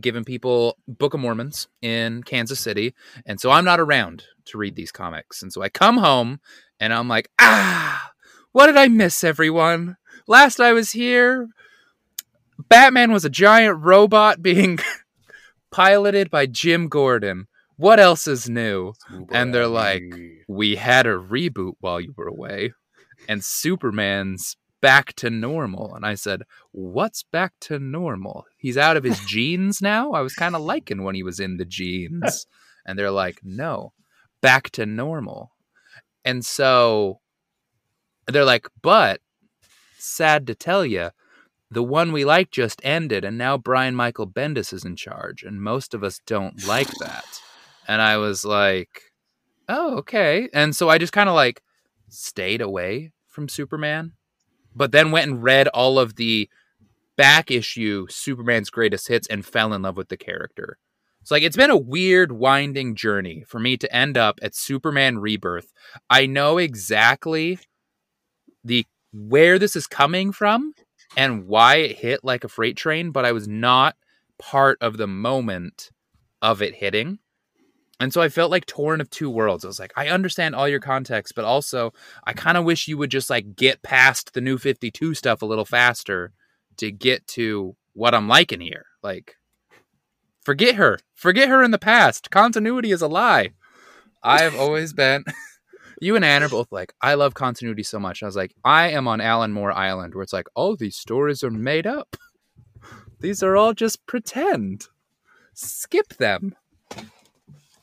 giving 0.00 0.24
people 0.24 0.76
Book 0.86 1.14
of 1.14 1.20
Mormons 1.20 1.68
in 1.82 2.22
Kansas 2.22 2.60
City, 2.60 2.94
and 3.26 3.40
so 3.40 3.50
I'm 3.50 3.64
not 3.64 3.80
around 3.80 4.24
to 4.46 4.58
read 4.58 4.76
these 4.76 4.92
comics. 4.92 5.42
And 5.42 5.52
so 5.52 5.62
I 5.62 5.68
come 5.68 5.98
home 5.98 6.40
and 6.80 6.92
I'm 6.92 7.08
like, 7.08 7.30
ah, 7.40 8.10
what 8.52 8.66
did 8.66 8.76
I 8.76 8.88
miss, 8.88 9.22
everyone? 9.24 9.96
Last 10.26 10.60
I 10.60 10.72
was 10.72 10.92
here, 10.92 11.48
Batman 12.68 13.12
was 13.12 13.24
a 13.24 13.30
giant 13.30 13.78
robot 13.82 14.42
being 14.42 14.78
piloted 15.70 16.30
by 16.30 16.46
Jim 16.46 16.88
Gordon. 16.88 17.46
What 17.76 18.00
else 18.00 18.26
is 18.26 18.50
new? 18.50 18.94
And 19.30 19.54
they're 19.54 19.68
like, 19.68 20.02
we 20.48 20.76
had 20.76 21.06
a 21.06 21.16
reboot 21.16 21.74
while 21.80 22.00
you 22.00 22.12
were 22.16 22.26
away, 22.26 22.72
and 23.28 23.44
Superman's 23.44 24.56
back 24.80 25.14
to 25.16 25.30
normal. 25.30 25.94
And 25.94 26.04
I 26.04 26.14
said, 26.14 26.42
What's 26.72 27.22
back 27.22 27.52
to 27.62 27.78
normal? 27.78 28.46
He's 28.56 28.76
out 28.76 28.96
of 28.96 29.04
his 29.04 29.18
jeans 29.20 29.80
now? 29.80 30.12
I 30.12 30.20
was 30.20 30.34
kind 30.34 30.54
of 30.54 30.62
liking 30.62 31.02
when 31.02 31.14
he 31.14 31.22
was 31.22 31.40
in 31.40 31.56
the 31.56 31.64
jeans. 31.64 32.46
And 32.86 32.98
they're 32.98 33.10
like, 33.10 33.40
No, 33.42 33.92
back 34.40 34.70
to 34.70 34.86
normal. 34.86 35.52
And 36.24 36.44
so 36.44 37.20
they're 38.26 38.44
like, 38.44 38.68
But 38.82 39.20
sad 39.98 40.46
to 40.46 40.54
tell 40.54 40.84
you, 40.84 41.10
the 41.70 41.82
one 41.82 42.12
we 42.12 42.24
like 42.24 42.50
just 42.50 42.80
ended, 42.82 43.24
and 43.24 43.36
now 43.36 43.58
Brian 43.58 43.94
Michael 43.94 44.26
Bendis 44.26 44.72
is 44.72 44.84
in 44.84 44.96
charge, 44.96 45.42
and 45.42 45.60
most 45.60 45.92
of 45.92 46.02
us 46.02 46.20
don't 46.26 46.66
like 46.66 46.90
that. 47.00 47.26
And 47.86 48.00
I 48.00 48.16
was 48.16 48.44
like, 48.44 49.02
oh, 49.68 49.98
okay. 49.98 50.48
And 50.52 50.74
so 50.74 50.88
I 50.88 50.98
just 50.98 51.12
kind 51.12 51.28
of 51.28 51.34
like 51.34 51.62
stayed 52.08 52.60
away 52.60 53.12
from 53.26 53.48
Superman, 53.48 54.12
but 54.78 54.92
then 54.92 55.10
went 55.10 55.28
and 55.28 55.42
read 55.42 55.68
all 55.68 55.98
of 55.98 56.16
the 56.16 56.48
back 57.16 57.50
issue 57.50 58.06
Superman's 58.08 58.70
greatest 58.70 59.08
hits 59.08 59.26
and 59.26 59.44
fell 59.44 59.74
in 59.74 59.82
love 59.82 59.96
with 59.96 60.08
the 60.08 60.16
character. 60.16 60.78
It's 61.20 61.30
like 61.30 61.42
it's 61.42 61.56
been 61.56 61.70
a 61.70 61.76
weird 61.76 62.32
winding 62.32 62.94
journey 62.94 63.44
for 63.46 63.58
me 63.58 63.76
to 63.76 63.94
end 63.94 64.16
up 64.16 64.38
at 64.40 64.54
Superman 64.54 65.18
Rebirth. 65.18 65.72
I 66.08 66.26
know 66.26 66.58
exactly 66.58 67.58
the 68.64 68.86
where 69.12 69.58
this 69.58 69.74
is 69.74 69.86
coming 69.86 70.32
from 70.32 70.74
and 71.16 71.46
why 71.46 71.76
it 71.76 71.98
hit 71.98 72.20
like 72.22 72.44
a 72.44 72.48
freight 72.48 72.76
train, 72.76 73.10
but 73.10 73.24
I 73.24 73.32
was 73.32 73.48
not 73.48 73.96
part 74.38 74.78
of 74.80 74.96
the 74.96 75.06
moment 75.08 75.90
of 76.40 76.62
it 76.62 76.76
hitting. 76.76 77.18
And 78.00 78.12
so 78.12 78.20
I 78.20 78.28
felt 78.28 78.50
like 78.50 78.66
torn 78.66 79.00
of 79.00 79.10
two 79.10 79.28
worlds. 79.28 79.64
I 79.64 79.68
was 79.68 79.80
like, 79.80 79.92
I 79.96 80.08
understand 80.08 80.54
all 80.54 80.68
your 80.68 80.80
context, 80.80 81.34
but 81.34 81.44
also 81.44 81.92
I 82.24 82.32
kind 82.32 82.56
of 82.56 82.64
wish 82.64 82.86
you 82.86 82.96
would 82.96 83.10
just 83.10 83.28
like 83.28 83.56
get 83.56 83.82
past 83.82 84.34
the 84.34 84.40
new 84.40 84.56
52 84.56 85.14
stuff 85.14 85.42
a 85.42 85.46
little 85.46 85.64
faster 85.64 86.32
to 86.76 86.92
get 86.92 87.26
to 87.28 87.74
what 87.94 88.14
I'm 88.14 88.28
liking 88.28 88.60
here. 88.60 88.86
Like, 89.02 89.36
forget 90.44 90.76
her. 90.76 90.98
Forget 91.14 91.48
her 91.48 91.62
in 91.62 91.72
the 91.72 91.78
past. 91.78 92.30
Continuity 92.30 92.92
is 92.92 93.02
a 93.02 93.08
lie. 93.08 93.50
I've 94.22 94.54
always 94.54 94.92
been. 94.92 95.24
you 96.00 96.14
and 96.14 96.24
Anne 96.24 96.44
are 96.44 96.48
both 96.48 96.70
like, 96.70 96.92
I 97.02 97.14
love 97.14 97.34
continuity 97.34 97.82
so 97.82 97.98
much. 97.98 98.22
I 98.22 98.26
was 98.26 98.36
like, 98.36 98.54
I 98.64 98.90
am 98.90 99.08
on 99.08 99.20
Alan 99.20 99.52
Moore 99.52 99.72
Island 99.72 100.14
where 100.14 100.22
it's 100.22 100.32
like, 100.32 100.48
oh, 100.54 100.76
these 100.76 100.96
stories 100.96 101.42
are 101.42 101.50
made 101.50 101.86
up. 101.86 102.16
These 103.20 103.42
are 103.42 103.56
all 103.56 103.74
just 103.74 104.06
pretend. 104.06 104.86
Skip 105.54 106.14
them. 106.18 106.54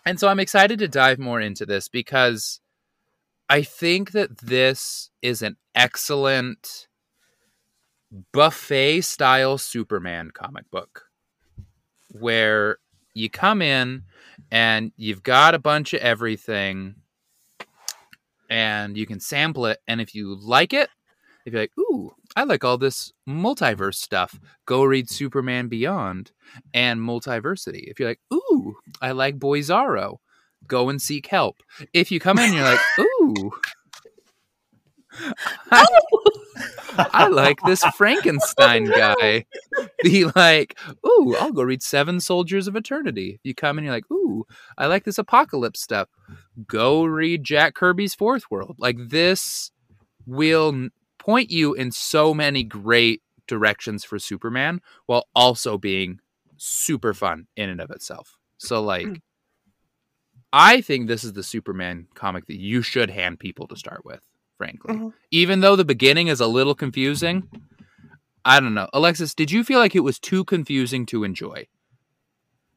And 0.05 0.19
so 0.19 0.27
I'm 0.27 0.39
excited 0.39 0.79
to 0.79 0.87
dive 0.87 1.19
more 1.19 1.41
into 1.41 1.65
this 1.65 1.87
because 1.87 2.59
I 3.49 3.63
think 3.63 4.11
that 4.11 4.37
this 4.37 5.09
is 5.21 5.41
an 5.41 5.57
excellent 5.73 6.87
buffet 8.31 9.01
style 9.01 9.57
Superman 9.57 10.31
comic 10.31 10.69
book 10.69 11.05
where 12.11 12.77
you 13.13 13.29
come 13.29 13.61
in 13.61 14.03
and 14.51 14.91
you've 14.95 15.23
got 15.23 15.55
a 15.55 15.59
bunch 15.59 15.93
of 15.93 16.01
everything 16.01 16.95
and 18.49 18.95
you 18.95 19.07
can 19.07 19.19
sample 19.19 19.65
it. 19.65 19.79
And 19.87 19.99
if 19.99 20.13
you 20.13 20.35
like 20.35 20.73
it 20.73 20.89
if 21.45 21.53
you're 21.53 21.61
like 21.61 21.77
ooh 21.79 22.13
i 22.35 22.43
like 22.43 22.63
all 22.63 22.77
this 22.77 23.13
multiverse 23.27 23.95
stuff. 23.95 24.39
Go 24.65 24.83
read 24.83 25.09
superman 25.09 25.67
beyond 25.67 26.31
and 26.73 26.99
multiversity. 26.99 27.83
If 27.87 27.99
you're 27.99 28.09
like 28.09 28.21
ooh 28.33 28.77
i 29.01 29.11
like 29.11 29.37
boyzarro 29.37 30.17
go 30.67 30.89
and 30.89 31.01
seek 31.01 31.27
help. 31.27 31.61
If 31.93 32.11
you 32.11 32.19
come 32.19 32.39
in 32.39 32.53
you're 32.53 32.63
like 32.63 32.79
ooh. 32.99 33.51
I, 35.71 35.85
oh! 35.87 36.21
I 37.13 37.27
like 37.27 37.59
this 37.65 37.83
frankenstein 37.97 38.85
guy. 38.85 39.45
Be 40.03 40.25
like 40.35 40.77
ooh 41.05 41.35
i'll 41.39 41.51
go 41.51 41.63
read 41.63 41.83
seven 41.83 42.19
soldiers 42.19 42.67
of 42.67 42.75
eternity. 42.75 43.35
If 43.35 43.41
you 43.43 43.55
come 43.55 43.77
and 43.77 43.85
you're 43.85 43.93
like 43.93 44.09
ooh 44.11 44.45
i 44.77 44.87
like 44.87 45.03
this 45.03 45.17
apocalypse 45.17 45.81
stuff. 45.81 46.09
Go 46.67 47.05
read 47.05 47.43
Jack 47.43 47.75
Kirby's 47.75 48.15
Fourth 48.15 48.49
World. 48.49 48.75
Like 48.77 48.97
this 49.09 49.71
will 50.25 50.89
point 51.19 51.49
you 51.49 51.73
in 51.73 51.91
so 51.91 52.33
many 52.33 52.63
great 52.63 53.21
directions 53.47 54.03
for 54.03 54.19
Superman 54.19 54.81
while 55.05 55.27
also 55.35 55.77
being 55.77 56.19
super 56.57 57.13
fun 57.13 57.47
in 57.55 57.69
and 57.69 57.81
of 57.81 57.91
itself. 57.91 58.37
So 58.57 58.81
like 58.81 59.21
I 60.53 60.81
think 60.81 61.07
this 61.07 61.23
is 61.23 61.33
the 61.33 61.43
Superman 61.43 62.07
comic 62.13 62.45
that 62.47 62.59
you 62.59 62.81
should 62.81 63.09
hand 63.09 63.39
people 63.39 63.67
to 63.67 63.75
start 63.75 64.05
with, 64.05 64.21
frankly. 64.57 64.95
Mhm. 64.95 65.13
Even 65.31 65.59
though 65.59 65.75
the 65.75 65.83
beginning 65.83 66.27
is 66.27 66.39
a 66.39 66.47
little 66.47 66.75
confusing, 66.75 67.49
I 68.45 68.59
don't 68.59 68.73
know. 68.73 68.87
Alexis, 68.93 69.33
did 69.33 69.51
you 69.51 69.63
feel 69.63 69.79
like 69.79 69.95
it 69.95 70.01
was 70.01 70.19
too 70.19 70.45
confusing 70.45 71.05
to 71.07 71.23
enjoy? 71.23 71.67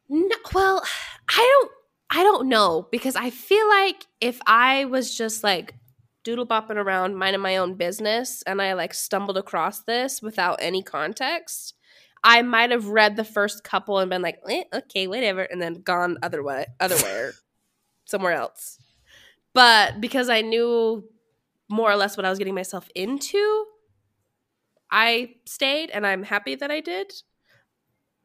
No, 0.09 0.37
well, 0.55 0.83
I 1.29 1.37
don't 1.61 1.71
I 2.11 2.23
don't 2.23 2.49
know 2.49 2.89
because 2.91 3.17
I 3.17 3.31
feel 3.31 3.69
like 3.69 4.07
if 4.21 4.41
I 4.47 4.87
was 4.87 5.15
just 5.17 5.45
like 5.45 5.75
doodle 6.25 6.47
bopping 6.47 6.77
around 6.77 7.17
minding 7.17 7.43
my 7.43 7.59
own 7.59 7.75
business 7.75 8.43
and 8.43 8.61
I 8.61 8.73
like 8.73 8.95
stumbled 8.95 9.37
across 9.39 9.81
this 9.81 10.23
without 10.23 10.59
any 10.61 10.83
context, 10.83 11.75
I 12.23 12.43
might 12.43 12.71
have 12.71 12.87
read 12.87 13.17
the 13.17 13.25
first 13.25 13.65
couple 13.65 13.99
and 13.99 14.11
been 14.11 14.23
like, 14.23 14.41
eh, 14.49 14.65
okay, 14.73 15.07
whatever, 15.07 15.43
and 15.43 15.61
then 15.61 15.83
gone 15.83 16.19
other 16.23 16.43
way, 16.43 16.67
otherwhere, 16.81 17.33
somewhere 18.05 18.33
else. 18.33 18.79
But 19.55 20.01
because 20.01 20.29
I 20.29 20.43
knew 20.43 21.05
more 21.69 21.91
or 21.91 21.97
less 21.97 22.17
what 22.17 22.27
I 22.27 22.31
was 22.31 22.39
getting 22.39 22.55
myself 22.55 22.89
into, 22.95 23.67
I 24.91 25.35
stayed, 25.47 25.91
and 25.91 26.07
I'm 26.07 26.23
happy 26.23 26.55
that 26.55 26.71
I 26.71 26.81
did 26.81 27.13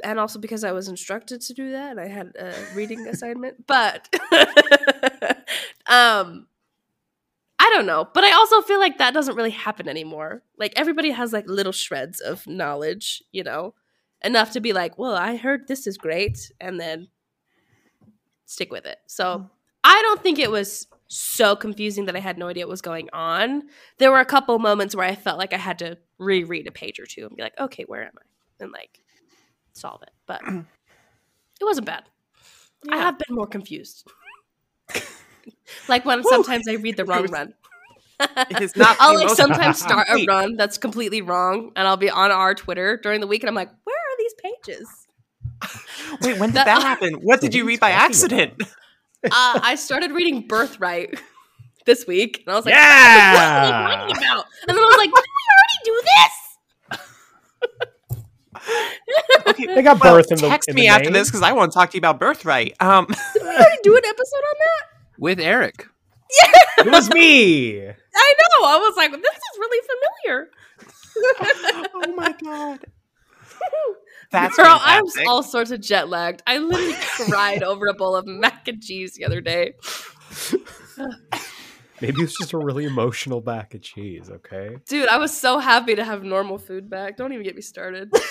and 0.03 0.19
also 0.19 0.39
because 0.39 0.63
I 0.63 0.71
was 0.71 0.87
instructed 0.87 1.41
to 1.41 1.53
do 1.53 1.71
that, 1.71 1.91
and 1.91 1.99
I 1.99 2.07
had 2.07 2.33
a 2.37 2.53
reading 2.75 3.07
assignment. 3.07 3.65
But 3.67 4.13
um 5.87 6.47
I 7.59 7.69
don't 7.69 7.85
know, 7.85 8.07
but 8.13 8.23
I 8.25 8.33
also 8.33 8.61
feel 8.61 8.79
like 8.79 8.97
that 8.97 9.13
doesn't 9.13 9.35
really 9.35 9.51
happen 9.51 9.87
anymore. 9.87 10.43
Like 10.57 10.73
everybody 10.75 11.11
has 11.11 11.31
like 11.31 11.47
little 11.47 11.71
shreds 11.71 12.19
of 12.19 12.45
knowledge, 12.45 13.23
you 13.31 13.43
know, 13.43 13.73
enough 14.23 14.51
to 14.51 14.61
be 14.61 14.73
like, 14.73 14.97
"Well, 14.97 15.15
I 15.15 15.35
heard 15.35 15.67
this 15.67 15.87
is 15.87 15.97
great," 15.97 16.51
and 16.59 16.79
then 16.79 17.07
stick 18.45 18.71
with 18.71 18.85
it. 18.85 18.99
So, 19.07 19.39
mm. 19.39 19.49
I 19.83 20.01
don't 20.01 20.21
think 20.21 20.39
it 20.39 20.51
was 20.51 20.87
so 21.07 21.55
confusing 21.55 22.05
that 22.05 22.15
I 22.15 22.19
had 22.19 22.37
no 22.37 22.47
idea 22.47 22.65
what 22.65 22.71
was 22.71 22.81
going 22.81 23.09
on. 23.13 23.63
There 23.97 24.11
were 24.11 24.19
a 24.19 24.25
couple 24.25 24.57
moments 24.59 24.95
where 24.95 25.05
I 25.05 25.15
felt 25.15 25.37
like 25.37 25.53
I 25.53 25.57
had 25.57 25.79
to 25.79 25.97
reread 26.17 26.67
a 26.67 26.71
page 26.71 26.99
or 26.99 27.05
two 27.05 27.25
and 27.27 27.35
be 27.35 27.43
like, 27.43 27.59
"Okay, 27.59 27.83
where 27.83 28.03
am 28.03 28.13
I?" 28.17 28.25
and 28.63 28.71
like 28.71 29.03
solve 29.73 30.01
it. 30.03 30.11
But 30.25 30.41
it 30.47 30.65
wasn't 31.63 31.85
bad. 31.85 32.03
I 32.89 32.97
have 32.97 33.17
been 33.17 33.35
more 33.35 33.47
confused. 33.47 34.07
like 35.87 36.05
when 36.05 36.23
sometimes 36.23 36.67
I 36.67 36.73
read 36.73 36.97
the 36.97 37.05
wrong 37.05 37.27
run. 37.27 37.53
It 38.19 38.61
is 38.61 38.75
not 38.75 38.95
I'll 38.99 39.15
like 39.15 39.29
sometimes 39.29 39.79
start 39.79 40.07
a 40.09 40.25
run 40.25 40.55
that's 40.55 40.77
completely 40.77 41.21
wrong, 41.21 41.71
and 41.75 41.87
I'll 41.87 41.97
be 41.97 42.09
on 42.09 42.31
our 42.31 42.55
Twitter 42.55 42.97
during 42.97 43.21
the 43.21 43.27
week, 43.27 43.43
and 43.43 43.49
I'm 43.49 43.55
like, 43.55 43.71
"Where 43.83 43.95
pages?" 44.41 44.87
Wait, 46.21 46.39
when 46.39 46.49
did 46.49 46.55
That- 46.55 46.65
that 46.65 46.81
happen? 46.91 47.15
What 47.15 47.41
did 47.41 47.53
you 47.53 47.65
read 47.65 47.79
by 47.79 47.91
accident? 47.91 48.53
Uh, 49.25 49.57
I 49.63 49.75
started 49.75 50.11
reading 50.11 50.45
Birthright 50.49 51.17
this 51.85 52.05
week, 52.05 52.43
and 52.45 52.51
I 52.51 52.57
was 52.57 52.65
like, 52.65 52.73
Yeah! 52.73 53.33
"What 53.33 53.41
are 53.41 53.65
they 53.65 53.71
writing 53.71 54.17
about?" 54.17 54.45
And 54.67 54.75
then 54.77 54.83
I 54.83 54.85
was 54.85 54.97
like, 54.97 55.09
"Didn't 55.13 55.31
we 55.39 55.45
already 55.53 55.79
do 55.85 56.01
this?" 56.03 56.33
Okay, 59.47 59.65
They 59.75 59.81
got 59.81 60.01
well, 60.01 60.15
birth 60.15 60.29
in 60.29 60.37
the 60.39 60.47
text 60.49 60.67
in 60.67 60.75
me 60.75 60.81
the 60.81 60.87
after 60.89 61.05
name. 61.05 61.13
this 61.13 61.29
because 61.29 61.41
I 61.41 61.53
want 61.53 61.71
to 61.71 61.73
talk 61.77 61.91
to 61.91 61.95
you 61.95 61.99
about 61.99 62.19
birthright. 62.19 62.75
Um, 62.81 63.05
Did 63.33 63.43
we 63.43 63.47
already 63.49 63.77
do 63.83 63.95
an 63.95 64.03
episode 64.05 64.35
on 64.37 64.55
that? 64.59 64.87
With 65.17 65.39
Aeric. 65.39 65.85
Yeah, 66.43 66.85
it 66.85 66.91
was 66.91 67.09
me. 67.11 67.79
I 67.87 68.33
know. 68.39 68.65
I 68.67 68.77
was 68.77 68.95
like, 68.97 69.11
"This 69.11 69.21
is 69.21 69.57
really 69.57 69.87
familiar." 70.25 70.49
oh 71.93 72.13
my 72.15 72.33
god, 72.43 72.79
that's 74.33 74.57
Girl, 74.57 74.79
I 74.81 75.01
was 75.01 75.15
all 75.27 75.41
sorts 75.43 75.71
of 75.71 75.79
jet 75.79 76.09
lagged. 76.09 76.43
I 76.45 76.57
literally 76.57 76.95
cried 77.29 77.63
over 77.63 77.87
a 77.87 77.93
bowl 77.93 78.15
of 78.15 78.25
mac 78.27 78.67
and 78.67 78.81
cheese 78.83 79.13
the 79.13 79.23
other 79.25 79.39
day. 79.39 79.73
Maybe 82.01 82.21
it's 82.21 82.37
just 82.37 82.51
a 82.51 82.57
really 82.57 82.83
emotional 82.83 83.39
bag 83.39 83.73
of 83.75 83.81
cheese. 83.81 84.29
Okay. 84.29 84.75
Dude, 84.89 85.07
I 85.07 85.17
was 85.17 85.35
so 85.35 85.59
happy 85.59 85.95
to 85.95 86.03
have 86.03 86.23
normal 86.23 86.57
food 86.57 86.89
back. 86.89 87.15
Don't 87.15 87.31
even 87.31 87.43
get 87.45 87.55
me 87.55 87.61
started. 87.61 88.11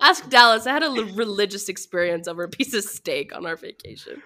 Ask 0.00 0.28
Dallas. 0.30 0.66
I 0.66 0.72
had 0.72 0.82
a 0.82 0.86
l- 0.86 1.04
religious 1.14 1.68
experience 1.68 2.26
over 2.28 2.44
a 2.44 2.48
piece 2.48 2.72
of 2.72 2.84
steak 2.84 3.34
on 3.36 3.44
our 3.44 3.56
vacation. 3.56 4.22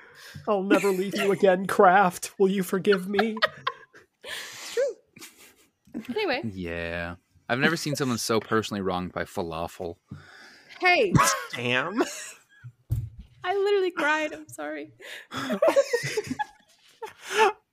I'll 0.46 0.62
never 0.62 0.90
leave 0.90 1.16
you 1.16 1.32
again, 1.32 1.66
Kraft. 1.66 2.32
Will 2.38 2.50
you 2.50 2.62
forgive 2.62 3.08
me? 3.08 3.36
It's 4.24 4.74
true. 4.74 4.94
Anyway, 6.14 6.42
Yeah. 6.52 7.14
I've 7.48 7.58
never 7.60 7.76
seen 7.76 7.96
someone 7.96 8.18
so 8.18 8.40
personally 8.40 8.80
wronged 8.82 9.12
by 9.12 9.24
falafel. 9.24 9.96
hey, 10.80 11.12
Damn. 11.54 12.02
I 13.44 13.54
literally 13.56 13.90
cried. 13.90 14.32
I'm 14.34 14.48
sorry. 14.48 14.92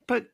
But 0.08 0.28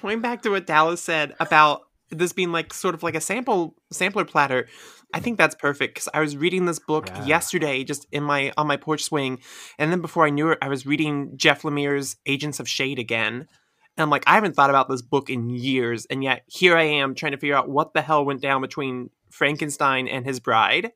going 0.00 0.20
back 0.20 0.42
to 0.42 0.50
what 0.50 0.64
Dallas 0.66 1.02
said 1.02 1.34
about 1.40 1.82
this 2.10 2.32
being 2.32 2.52
like 2.52 2.72
sort 2.72 2.94
of 2.94 3.02
like 3.02 3.16
a 3.16 3.20
sample 3.20 3.74
sampler 3.90 4.24
platter, 4.24 4.68
I 5.12 5.18
think 5.18 5.38
that's 5.38 5.56
perfect 5.56 5.94
because 5.94 6.08
I 6.14 6.20
was 6.20 6.36
reading 6.36 6.66
this 6.66 6.78
book 6.78 7.08
Yeah. 7.08 7.24
yesterday 7.26 7.82
just 7.82 8.06
in 8.12 8.22
my 8.22 8.52
on 8.56 8.68
my 8.68 8.76
porch 8.76 9.02
swing, 9.02 9.40
and 9.76 9.90
then 9.90 10.00
before 10.02 10.24
I 10.24 10.30
knew 10.30 10.50
it, 10.50 10.58
I 10.62 10.68
was 10.68 10.86
reading 10.86 11.32
Jeff 11.36 11.62
Lemire's 11.62 12.14
Agents 12.26 12.60
of 12.60 12.68
Shade 12.68 13.00
again. 13.00 13.48
And 13.96 14.02
I'm 14.02 14.10
like, 14.10 14.24
I 14.26 14.34
haven't 14.34 14.54
thought 14.54 14.70
about 14.70 14.88
this 14.88 15.02
book 15.02 15.28
in 15.28 15.50
years, 15.50 16.06
and 16.06 16.24
yet 16.24 16.44
here 16.46 16.76
I 16.76 16.84
am 16.84 17.14
trying 17.14 17.32
to 17.32 17.38
figure 17.38 17.56
out 17.56 17.68
what 17.68 17.92
the 17.92 18.00
hell 18.00 18.24
went 18.24 18.40
down 18.40 18.62
between 18.62 19.10
Frankenstein 19.30 20.08
and 20.08 20.24
his 20.24 20.40
bride. 20.40 20.92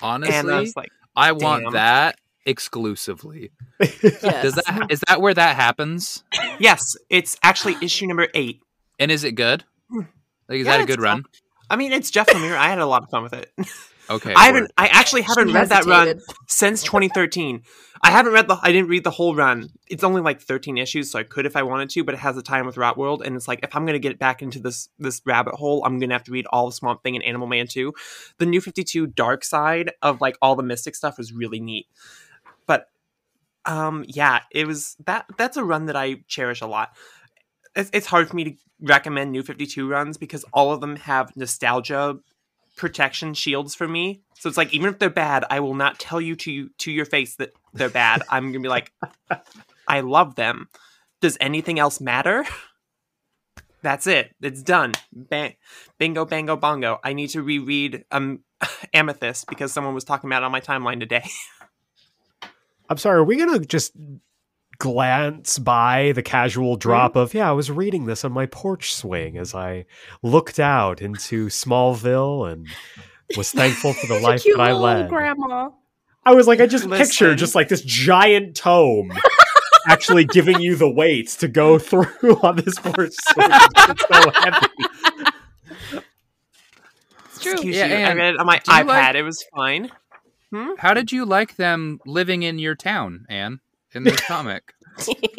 Honestly, 0.00 0.34
and 0.34 0.50
I 0.50 0.60
was 0.60 0.76
like, 0.76 0.90
I 1.16 1.32
want 1.32 1.64
damn. 1.64 1.72
that 1.72 2.16
exclusively. 2.46 3.50
Yes. 3.80 4.42
Does 4.42 4.54
that 4.54 4.86
is 4.90 5.02
that 5.08 5.20
where 5.20 5.34
that 5.34 5.56
happens? 5.56 6.22
yes, 6.58 6.80
it's 7.08 7.36
actually 7.42 7.76
issue 7.82 8.06
number 8.06 8.28
eight. 8.34 8.60
And 8.98 9.10
is 9.10 9.24
it 9.24 9.32
good? 9.32 9.64
Like 9.90 10.58
is 10.60 10.66
Yeah, 10.66 10.78
that 10.78 10.84
a 10.84 10.86
good 10.86 11.00
run? 11.00 11.24
I 11.68 11.76
mean, 11.76 11.92
it's 11.92 12.10
Jeff 12.10 12.26
Lemire. 12.28 12.56
I 12.56 12.68
had 12.68 12.78
a 12.78 12.86
lot 12.86 13.02
of 13.02 13.10
fun 13.10 13.22
with 13.22 13.32
it. 13.32 13.50
Okay. 14.10 14.34
I 14.34 14.46
haven't. 14.46 14.62
word. 14.62 14.72
I 14.76 14.88
actually 14.88 15.22
haven't 15.22 15.48
She 15.48 15.54
read 15.54 15.68
that 15.68 15.84
run 15.86 16.20
since 16.48 16.82
2013. 16.82 17.62
I 18.02 18.10
haven't 18.10 18.32
read 18.32 18.48
the. 18.48 18.58
I 18.60 18.72
didn't 18.72 18.88
read 18.88 19.04
the 19.04 19.10
whole 19.10 19.36
run. 19.36 19.68
It's 19.86 20.02
only 20.02 20.20
like 20.20 20.40
13 20.40 20.78
issues, 20.78 21.10
so 21.10 21.18
I 21.18 21.22
could 21.22 21.46
if 21.46 21.54
I 21.54 21.62
wanted 21.62 21.90
to. 21.90 22.02
But 22.02 22.14
it 22.14 22.18
has 22.18 22.36
a 22.36 22.42
time 22.42 22.66
with 22.66 22.76
Rot 22.76 22.98
World, 22.98 23.22
and 23.24 23.36
it's 23.36 23.46
like 23.46 23.60
if 23.62 23.76
I'm 23.76 23.86
gonna 23.86 23.98
get 24.00 24.18
back 24.18 24.42
into 24.42 24.58
this 24.58 24.88
this 24.98 25.22
rabbit 25.24 25.54
hole, 25.54 25.84
I'm 25.84 26.00
gonna 26.00 26.14
have 26.14 26.24
to 26.24 26.32
read 26.32 26.46
all 26.46 26.66
of 26.66 26.74
Swamp 26.74 27.02
Thing 27.02 27.14
and 27.14 27.24
Animal 27.24 27.46
Man 27.46 27.68
too. 27.68 27.94
The 28.38 28.46
New 28.46 28.60
52 28.60 29.06
Dark 29.06 29.44
Side 29.44 29.92
of 30.02 30.20
like 30.20 30.36
all 30.42 30.56
the 30.56 30.62
Mystic 30.62 30.96
stuff 30.96 31.18
was 31.18 31.32
really 31.32 31.60
neat. 31.60 31.86
But 32.66 32.88
um, 33.66 34.04
yeah, 34.08 34.40
it 34.50 34.66
was 34.66 34.96
that. 35.06 35.26
That's 35.38 35.56
a 35.56 35.64
run 35.64 35.86
that 35.86 35.96
I 35.96 36.24
cherish 36.26 36.62
a 36.62 36.66
lot. 36.66 36.90
It's, 37.76 37.90
it's 37.92 38.06
hard 38.06 38.28
for 38.28 38.34
me 38.34 38.44
to 38.44 38.52
recommend 38.80 39.30
New 39.30 39.42
52 39.42 39.86
runs 39.86 40.16
because 40.16 40.44
all 40.52 40.72
of 40.72 40.80
them 40.80 40.96
have 40.96 41.36
nostalgia 41.36 42.18
protection 42.80 43.34
shields 43.34 43.74
for 43.74 43.86
me. 43.86 44.22
So 44.38 44.48
it's 44.48 44.56
like 44.56 44.72
even 44.72 44.88
if 44.88 44.98
they're 44.98 45.10
bad, 45.10 45.44
I 45.50 45.60
will 45.60 45.74
not 45.74 45.98
tell 45.98 46.18
you 46.18 46.34
to 46.36 46.50
you 46.50 46.70
to 46.78 46.90
your 46.90 47.04
face 47.04 47.36
that 47.36 47.52
they're 47.74 47.90
bad. 47.90 48.22
I'm 48.30 48.52
gonna 48.52 48.62
be 48.62 48.70
like, 48.70 48.90
I 49.86 50.00
love 50.00 50.34
them. 50.34 50.68
Does 51.20 51.36
anything 51.42 51.78
else 51.78 52.00
matter? 52.00 52.46
That's 53.82 54.06
it. 54.06 54.34
It's 54.40 54.62
done. 54.62 54.92
Bang, 55.12 55.56
bingo, 55.98 56.24
bango, 56.24 56.56
bongo. 56.56 56.98
I 57.04 57.12
need 57.12 57.28
to 57.28 57.42
reread 57.42 58.06
um 58.10 58.40
Amethyst 58.94 59.46
because 59.46 59.72
someone 59.72 59.94
was 59.94 60.04
talking 60.04 60.30
about 60.30 60.42
it 60.42 60.46
on 60.46 60.52
my 60.52 60.62
timeline 60.62 61.00
today. 61.00 61.28
I'm 62.88 62.96
sorry. 62.96 63.18
Are 63.18 63.24
we 63.24 63.36
gonna 63.36 63.60
just 63.60 63.92
glance 64.80 65.58
by 65.60 66.10
the 66.16 66.22
casual 66.22 66.72
mm-hmm. 66.74 66.80
drop 66.80 67.14
of 67.14 67.32
yeah? 67.34 67.48
I 67.48 67.52
was 67.52 67.70
reading 67.70 68.06
this 68.06 68.24
on 68.24 68.32
my 68.32 68.46
porch 68.46 68.92
swing 68.94 69.38
as 69.38 69.54
I 69.54 69.84
looked 70.22 70.58
out 70.58 71.00
into 71.00 71.46
Smallville 71.46 72.50
and 72.50 72.66
Was 73.36 73.52
thankful 73.52 73.92
for 73.92 74.06
the 74.08 74.18
life 74.22 74.42
cute 74.42 74.56
that 74.58 74.68
I 74.68 74.72
led. 74.72 75.08
grandma. 75.08 75.70
I 76.26 76.34
was 76.34 76.46
like, 76.48 76.60
I 76.60 76.66
just 76.66 76.84
Listen. 76.86 77.06
picture 77.06 77.34
just 77.36 77.54
like 77.54 77.68
this 77.68 77.82
giant 77.82 78.56
tome 78.56 79.12
actually 79.88 80.24
giving 80.24 80.60
you 80.60 80.74
the 80.76 80.90
weights 80.90 81.36
to 81.36 81.48
go 81.48 81.78
through 81.78 82.38
on 82.42 82.56
this 82.56 82.76
horse. 82.78 83.16
it's 83.36 84.02
so 84.02 84.30
heavy. 84.34 84.66
It's 87.26 87.38
true. 87.40 87.52
Excuse 87.52 87.76
Yeah, 87.76 87.86
you. 87.86 87.94
I 87.94 87.98
and 88.10 88.18
read 88.18 88.34
it 88.34 88.40
on 88.40 88.46
my 88.46 88.58
iPad. 88.60 88.86
like- 88.86 89.14
It 89.16 89.22
was 89.22 89.44
fine. 89.54 89.90
Hmm? 90.52 90.70
How 90.78 90.94
did 90.94 91.12
you 91.12 91.24
like 91.24 91.56
them 91.56 92.00
living 92.04 92.42
in 92.42 92.58
your 92.58 92.74
town, 92.74 93.24
Anne, 93.28 93.60
in 93.94 94.04
this 94.04 94.20
comic? 94.20 94.72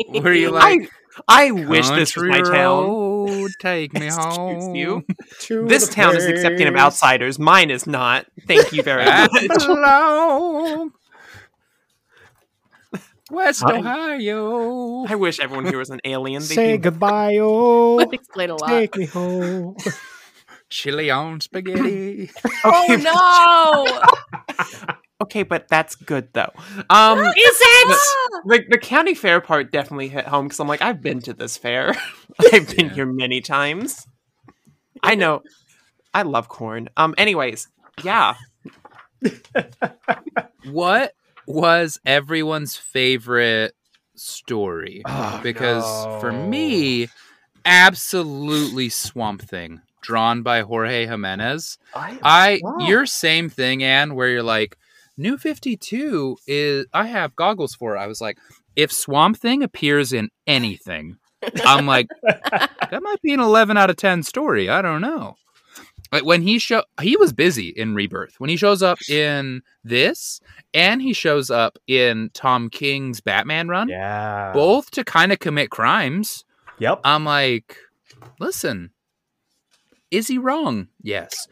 Were 0.09 0.33
you 0.33 0.49
like, 0.51 0.89
I 1.27 1.47
I 1.47 1.51
wish 1.51 1.89
this 1.89 2.15
was 2.15 2.23
my 2.25 2.37
"Country 2.41 2.55
town. 2.55 3.47
take 3.59 3.93
me 3.99 4.07
home. 4.07 4.75
you. 4.75 5.03
To 5.41 5.67
This 5.67 5.87
the 5.87 5.93
town 5.93 6.15
is 6.15 6.25
accepting 6.25 6.67
of 6.67 6.75
outsiders. 6.75 7.37
Mine 7.37 7.69
is 7.69 7.85
not. 7.85 8.25
Thank 8.47 8.71
you 8.73 8.81
very 8.83 9.05
much. 9.05 9.29
belong. 9.65 10.91
West 13.31 13.63
I- 13.65 13.77
Ohio. 13.77 15.05
I 15.05 15.15
wish 15.15 15.39
everyone 15.39 15.65
here 15.65 15.77
was 15.77 15.89
an 15.89 15.99
alien. 16.05 16.41
They'd 16.41 16.55
Say 16.55 16.71
be- 16.73 16.77
goodbye, 16.79 17.37
oh. 17.39 17.95
Would 17.95 18.13
explain 18.13 18.49
a 18.49 18.55
lot. 18.55 18.67
Take 18.69 18.95
me 18.97 19.05
home. 19.05 19.75
Chili 20.69 21.09
on 21.11 21.41
spaghetti. 21.41 22.31
Oh 22.63 24.03
no! 24.55 24.95
Okay, 25.21 25.43
but 25.43 25.67
that's 25.67 25.95
good 25.95 26.29
though. 26.33 26.51
Um, 26.89 27.19
Is 27.19 27.33
it? 27.37 27.97
the, 28.45 28.65
the 28.71 28.77
county 28.79 29.13
fair 29.13 29.39
part 29.39 29.71
definitely 29.71 30.07
hit 30.09 30.25
home 30.25 30.45
because 30.45 30.59
I'm 30.59 30.67
like, 30.67 30.81
I've 30.81 31.01
been 31.01 31.21
to 31.21 31.33
this 31.33 31.57
fair. 31.57 31.93
I've 32.53 32.75
been 32.75 32.89
here 32.89 33.05
many 33.05 33.39
times. 33.39 34.07
I 35.03 35.15
know. 35.15 35.43
I 36.13 36.23
love 36.23 36.49
corn. 36.49 36.89
Um. 36.97 37.13
Anyways, 37.17 37.67
yeah. 38.03 38.35
what 40.71 41.13
was 41.45 41.99
everyone's 42.05 42.75
favorite 42.75 43.73
story? 44.15 45.03
Oh, 45.05 45.39
because 45.43 45.85
for 46.19 46.31
me, 46.31 47.07
absolutely 47.65 48.89
Swamp 48.89 49.41
Thing, 49.43 49.81
drawn 50.01 50.41
by 50.41 50.61
Jorge 50.61 51.05
Jimenez. 51.05 51.77
I 51.95 52.59
Wow. 52.63 52.87
your 52.87 53.05
same 53.05 53.49
thing, 53.49 53.83
Anne, 53.83 54.15
where 54.15 54.29
you're 54.29 54.43
like, 54.43 54.77
New 55.17 55.37
52 55.37 56.37
is 56.47 56.85
I 56.93 57.05
have 57.07 57.35
goggles 57.35 57.75
for 57.75 57.95
it. 57.95 57.99
I 57.99 58.07
was 58.07 58.21
like, 58.21 58.37
if 58.75 58.91
Swamp 58.91 59.37
Thing 59.37 59.61
appears 59.63 60.13
in 60.13 60.29
anything, 60.47 61.17
I'm 61.65 61.85
like, 61.85 62.07
that 62.23 62.99
might 63.01 63.21
be 63.21 63.33
an 63.33 63.39
11 63.39 63.77
out 63.77 63.89
of 63.89 63.97
10 63.97 64.23
story. 64.23 64.69
I 64.69 64.81
don't 64.81 65.01
know. 65.01 65.35
Like 66.11 66.25
when 66.25 66.41
he 66.41 66.59
show 66.59 66.83
he 66.99 67.15
was 67.15 67.31
busy 67.31 67.69
in 67.69 67.95
Rebirth. 67.95 68.35
When 68.37 68.49
he 68.49 68.57
shows 68.57 68.83
up 68.83 68.97
in 69.09 69.61
this 69.83 70.41
and 70.73 71.01
he 71.01 71.13
shows 71.13 71.49
up 71.49 71.77
in 71.87 72.29
Tom 72.33 72.69
King's 72.69 73.21
Batman 73.21 73.69
run, 73.69 73.87
Yeah. 73.87 74.51
both 74.53 74.91
to 74.91 75.03
kind 75.05 75.31
of 75.31 75.39
commit 75.39 75.69
crimes. 75.69 76.43
Yep. 76.79 76.99
I'm 77.05 77.23
like, 77.23 77.77
listen, 78.39 78.91
is 80.09 80.27
he 80.27 80.37
wrong? 80.37 80.87
Yes. 81.01 81.47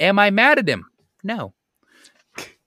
Am 0.00 0.18
I 0.18 0.30
mad 0.30 0.58
at 0.58 0.68
him? 0.68 0.86
No. 1.22 1.52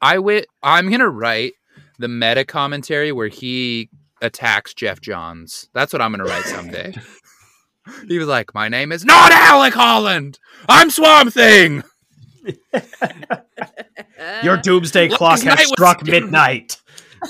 I 0.04 0.16
wi- 0.16 0.46
I'm 0.62 0.92
gonna 0.92 1.10
write 1.10 1.54
the 1.98 2.10
meta 2.10 2.44
commentary 2.44 3.14
where 3.14 3.30
he 3.30 3.90
attacks 4.22 4.74
Geoff 4.74 5.00
Johns. 5.00 5.70
That's 5.74 5.94
what 5.94 6.02
I'm 6.02 6.12
gonna 6.12 6.26
write 6.26 6.44
someday. 6.44 6.94
he 8.10 8.20
was 8.20 8.28
like, 8.28 8.54
"My 8.54 8.68
name 8.68 8.92
is 8.92 9.06
not 9.06 9.32
Alec 9.32 9.74
Holland. 9.74 10.38
I'm 10.68 10.90
Swamp 10.90 11.32
Thing." 11.34 11.84
Your 14.44 14.58
doomsday 14.58 15.08
clock 15.08 15.42
Knight 15.44 15.60
has 15.60 15.68
was- 15.68 15.70
struck 15.70 16.06
midnight. 16.06 16.82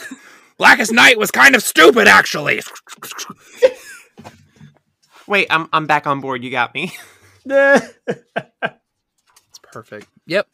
Blackest 0.57 0.91
Night 0.91 1.19
was 1.19 1.29
kind 1.29 1.55
of 1.55 1.61
stupid, 1.63 2.07
actually. 2.07 2.61
Wait, 5.27 5.45
I'm 5.51 5.69
I'm 5.71 5.85
back 5.85 6.07
on 6.07 6.19
board. 6.21 6.43
You 6.43 6.49
got 6.51 6.73
me. 6.73 6.91
It's 7.45 7.93
perfect. 9.71 10.07
Yep, 10.25 10.47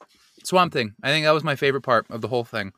Swamp 0.44 0.74
Thing. 0.74 0.94
I 1.04 1.10
think 1.10 1.26
that 1.26 1.32
was 1.34 1.44
my 1.44 1.56
favorite 1.56 1.82
part 1.82 2.06
of 2.10 2.22
the 2.22 2.28
whole 2.28 2.44
thing. 2.44 2.74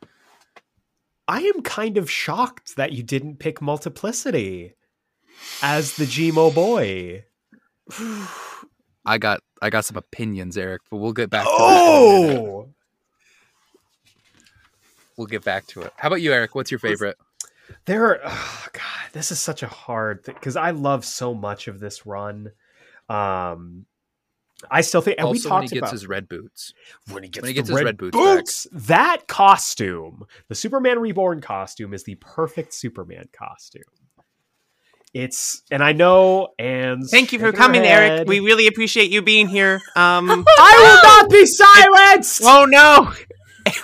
I 1.28 1.42
am 1.42 1.62
kind 1.62 1.98
of 1.98 2.10
shocked 2.12 2.76
that 2.76 2.92
you 2.92 3.04
didn't 3.04 3.38
pick 3.38 3.62
Multiplicity 3.62 4.76
as 5.62 5.96
the 5.96 6.06
Gmo 6.06 6.54
boy. 6.54 7.26
I 9.06 9.18
got 9.18 9.42
I 9.62 9.70
got 9.70 9.86
some 9.86 9.98
opinions, 9.98 10.58
Aeric, 10.58 10.80
but 10.90 10.98
we'll 10.98 11.14
get 11.14 11.30
back 11.30 11.46
to 11.46 11.52
it. 11.52 11.56
Oh, 11.58 12.70
We'll 15.18 15.28
get 15.28 15.44
back 15.44 15.68
to 15.68 15.82
it. 15.82 15.94
How 15.98 16.08
about 16.08 16.22
you, 16.22 16.32
Aeric? 16.32 16.50
What's 16.56 16.72
your 16.72 16.80
favorite? 16.80 17.18
there 17.86 18.06
are. 18.06 18.20
Oh 18.26 18.66
God, 18.74 19.12
this 19.14 19.32
is 19.32 19.40
such 19.40 19.62
a 19.64 19.68
hard 19.68 20.24
thing 20.24 20.36
because 20.36 20.56
I 20.56 20.72
love 20.72 21.06
so 21.06 21.34
much 21.34 21.68
of 21.68 21.80
this 21.80 22.06
run. 22.06 22.52
Um, 23.10 23.86
I 24.70 24.82
still 24.82 25.02
think, 25.02 25.18
and 25.20 25.30
we 25.30 25.38
also, 25.38 25.50
when 25.50 25.64
he 25.64 25.68
gets 25.70 25.80
about 25.80 25.92
his 25.92 26.08
red 26.08 26.30
boots. 26.30 26.74
when 27.12 27.24
he 27.24 27.30
gets, 27.30 27.42
when 27.44 27.50
he 27.50 27.54
the 27.54 27.60
gets 27.62 27.70
his 27.70 27.76
red, 27.76 27.86
red 27.86 27.98
boots 27.98 28.18
boots. 28.18 28.68
That 28.72 29.28
costume, 29.28 30.26
the 30.50 30.56
Superman 30.56 31.00
Reborn 31.00 31.42
costume, 31.42 31.94
is 31.94 32.04
the 32.04 32.16
perfect 32.16 32.74
Superman 32.74 33.30
costume. 33.34 33.84
It's, 35.14 35.64
and 35.70 35.84
I 35.84 35.92
know, 35.92 36.50
and 36.58 37.06
Thank 37.10 37.34
you 37.34 37.40
for 37.40 37.52
coming, 37.52 37.82
Aeric. 37.82 38.28
We 38.28 38.40
really 38.40 38.68
appreciate 38.68 39.12
you 39.12 39.22
being 39.22 39.48
here. 39.50 39.82
Um. 39.96 40.30
I 40.58 41.00
will 41.02 41.10
not 41.10 41.30
be 41.30 41.46
silenced. 41.46 42.42
oh 42.46 42.66
no, 42.66 43.12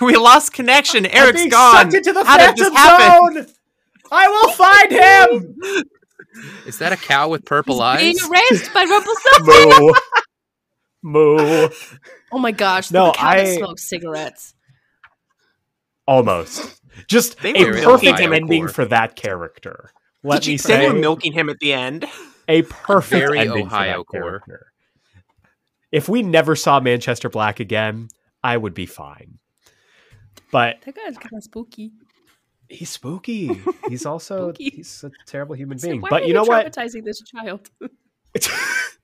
we 0.00 0.16
lost 0.16 0.52
connection. 0.54 1.06
I'm 1.12 1.34
being 1.34 1.50
gone. 1.50 1.72
sucked 1.74 1.94
into 1.94 2.12
the 2.14 2.24
How 2.24 2.38
did 2.38 2.56
this 2.56 2.68
phantom 2.70 2.76
happen? 2.76 3.44
zone. 3.44 3.54
I 4.10 4.28
will 4.28 4.50
find 4.52 4.90
him. 4.90 5.84
Is 6.66 6.78
that 6.78 6.92
a 6.92 6.96
cow 6.96 7.28
with 7.28 7.44
purple 7.44 7.76
Being 7.76 8.16
eyes? 8.16 8.26
erased 8.26 8.72
by 8.72 8.84
Rumpelstiltskin. 8.84 9.68
Moo. 9.80 9.92
Moo. 11.08 11.68
Oh 12.30 12.38
my 12.38 12.52
gosh! 12.52 12.90
No, 12.90 13.12
the 13.12 13.24
I- 13.24 13.56
smokes 13.56 13.88
cigarettes. 13.88 14.54
Almost. 16.06 16.80
Just 17.06 17.38
They 17.40 17.52
a 17.52 17.64
perfect 17.82 18.20
ending 18.20 18.62
Ohio 18.64 18.68
for 18.72 18.84
that 18.86 19.16
character. 19.16 19.90
Let 20.22 20.42
Did 20.42 20.48
me 20.48 20.52
you 20.52 20.58
say 20.58 20.78
they 20.80 20.88
were 20.88 20.98
milking 20.98 21.32
him 21.32 21.48
at 21.48 21.58
the 21.60 21.72
end? 21.72 22.04
a 22.48 22.62
perfect 22.62 23.10
Very 23.26 23.38
ending 23.38 23.66
Ohio 23.66 24.04
for 24.04 24.18
that 24.18 24.20
core. 24.20 24.22
character. 24.40 24.66
If 25.92 26.08
we 26.08 26.22
never 26.22 26.54
saw 26.56 26.80
Manchester 26.80 27.28
Black 27.30 27.60
again, 27.60 28.08
I 28.42 28.56
would 28.56 28.74
be 28.74 28.84
fine. 28.86 29.38
But 30.52 30.82
That 30.84 30.94
guy's 30.96 31.16
kind 31.16 31.34
of 31.34 31.42
spooky. 31.44 31.92
he's 32.68 32.90
spooky. 32.90 33.58
He's 33.88 34.04
also 34.04 34.48
Spooky. 34.52 34.70
he's 34.76 35.02
a 35.04 35.10
terrible 35.26 35.54
human 35.54 35.78
So 35.78 35.88
being. 35.88 36.00
why 36.02 36.10
but 36.10 36.22
are 36.22 36.26
you 36.26 36.34
know 36.34 36.44
what? 36.44 36.66
Traumatizing 36.66 37.04
this 37.04 37.22
child. 37.22 37.70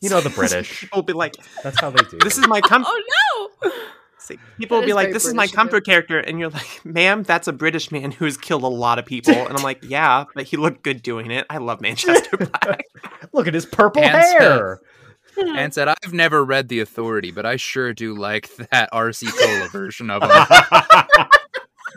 you 0.00 0.10
know 0.10 0.20
the 0.20 0.30
British. 0.36 0.80
People 0.80 0.98
will 0.98 1.04
be 1.04 1.12
like, 1.12 1.34
That's 1.62 1.80
how 1.80 1.90
they 1.90 2.02
do. 2.04 2.18
"This 2.22 2.38
is 2.38 2.46
my 2.46 2.60
comfort." 2.60 2.90
oh 2.90 3.50
no! 3.64 3.70
See, 4.18 4.38
people 4.58 4.78
will 4.78 4.86
be 4.86 4.92
like, 4.92 5.06
very 5.06 5.12
"This 5.14 5.24
is 5.24 5.32
my 5.32 5.42
British 5.42 5.52
of 5.52 5.56
comfort 5.56 5.86
character," 5.86 6.18
and 6.18 6.38
you're 6.38 6.50
like, 6.50 6.84
"Ma'am, 6.84 7.22
that's 7.22 7.48
a 7.48 7.52
British 7.52 7.90
man 7.90 8.10
who 8.10 8.26
has 8.26 8.36
killed 8.36 8.62
a 8.62 8.68
lot 8.68 8.98
of 8.98 9.06
people." 9.06 9.32
And 9.32 9.56
I'm 9.56 9.62
like, 9.62 9.78
"Yeah, 9.82 10.24
but 10.34 10.44
he 10.44 10.56
looked 10.56 10.82
good 10.82 11.02
doing 11.02 11.30
it. 11.30 11.46
I 11.48 11.58
love 11.58 11.80
Manchester 11.80 12.36
Black." 12.36 12.84
Look 13.32 13.46
at 13.46 13.54
his 13.54 13.64
purple 13.66 14.02
And 14.02 14.16
hair. 14.16 14.80
Hmm. 15.38 15.56
And 15.56 15.72
said, 15.72 15.88
I've 15.88 16.12
never 16.12 16.44
read 16.44 16.68
The 16.68 16.80
Authority, 16.80 17.30
but 17.30 17.46
I 17.46 17.56
sure 17.56 17.92
do 17.94 18.14
like 18.14 18.54
that 18.56 18.90
RC 18.92 19.30
Cola 19.38 19.68
version 19.68 20.10
of 20.10 20.22
him. 20.22 21.26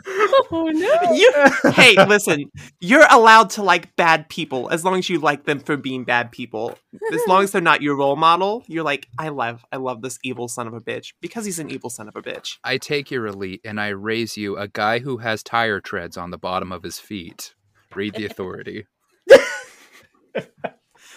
Oh 0.54 0.68
no! 0.68 1.12
You- 1.14 1.72
hey, 1.72 1.94
listen, 2.06 2.50
you're 2.80 3.06
allowed 3.10 3.50
to 3.50 3.62
like 3.62 3.94
bad 3.96 4.28
people 4.28 4.68
as 4.70 4.84
long 4.84 4.98
as 4.98 5.08
you 5.08 5.18
like 5.18 5.44
them 5.44 5.60
for 5.60 5.76
being 5.76 6.04
bad 6.04 6.30
people. 6.30 6.78
As 7.12 7.22
long 7.26 7.42
as 7.44 7.52
they're 7.52 7.62
not 7.62 7.80
your 7.80 7.96
role 7.96 8.16
model, 8.16 8.62
you're 8.66 8.82
like, 8.84 9.08
I 9.18 9.30
love, 9.30 9.64
I 9.72 9.76
love 9.76 10.02
this 10.02 10.18
evil 10.22 10.48
son 10.48 10.66
of 10.66 10.74
a 10.74 10.80
bitch 10.80 11.14
because 11.20 11.44
he's 11.46 11.58
an 11.58 11.70
evil 11.70 11.88
son 11.90 12.08
of 12.08 12.16
a 12.16 12.22
bitch. 12.22 12.58
I 12.64 12.76
take 12.76 13.10
your 13.10 13.26
elite 13.26 13.60
and 13.64 13.80
I 13.80 13.88
raise 13.88 14.36
you 14.36 14.56
a 14.56 14.68
guy 14.68 14.98
who 14.98 15.18
has 15.18 15.42
tire 15.42 15.80
treads 15.80 16.16
on 16.16 16.30
the 16.30 16.38
bottom 16.38 16.70
of 16.72 16.82
his 16.82 16.98
feet. 16.98 17.54
Read 17.94 18.14
The 18.14 18.26
Authority. 18.26 18.86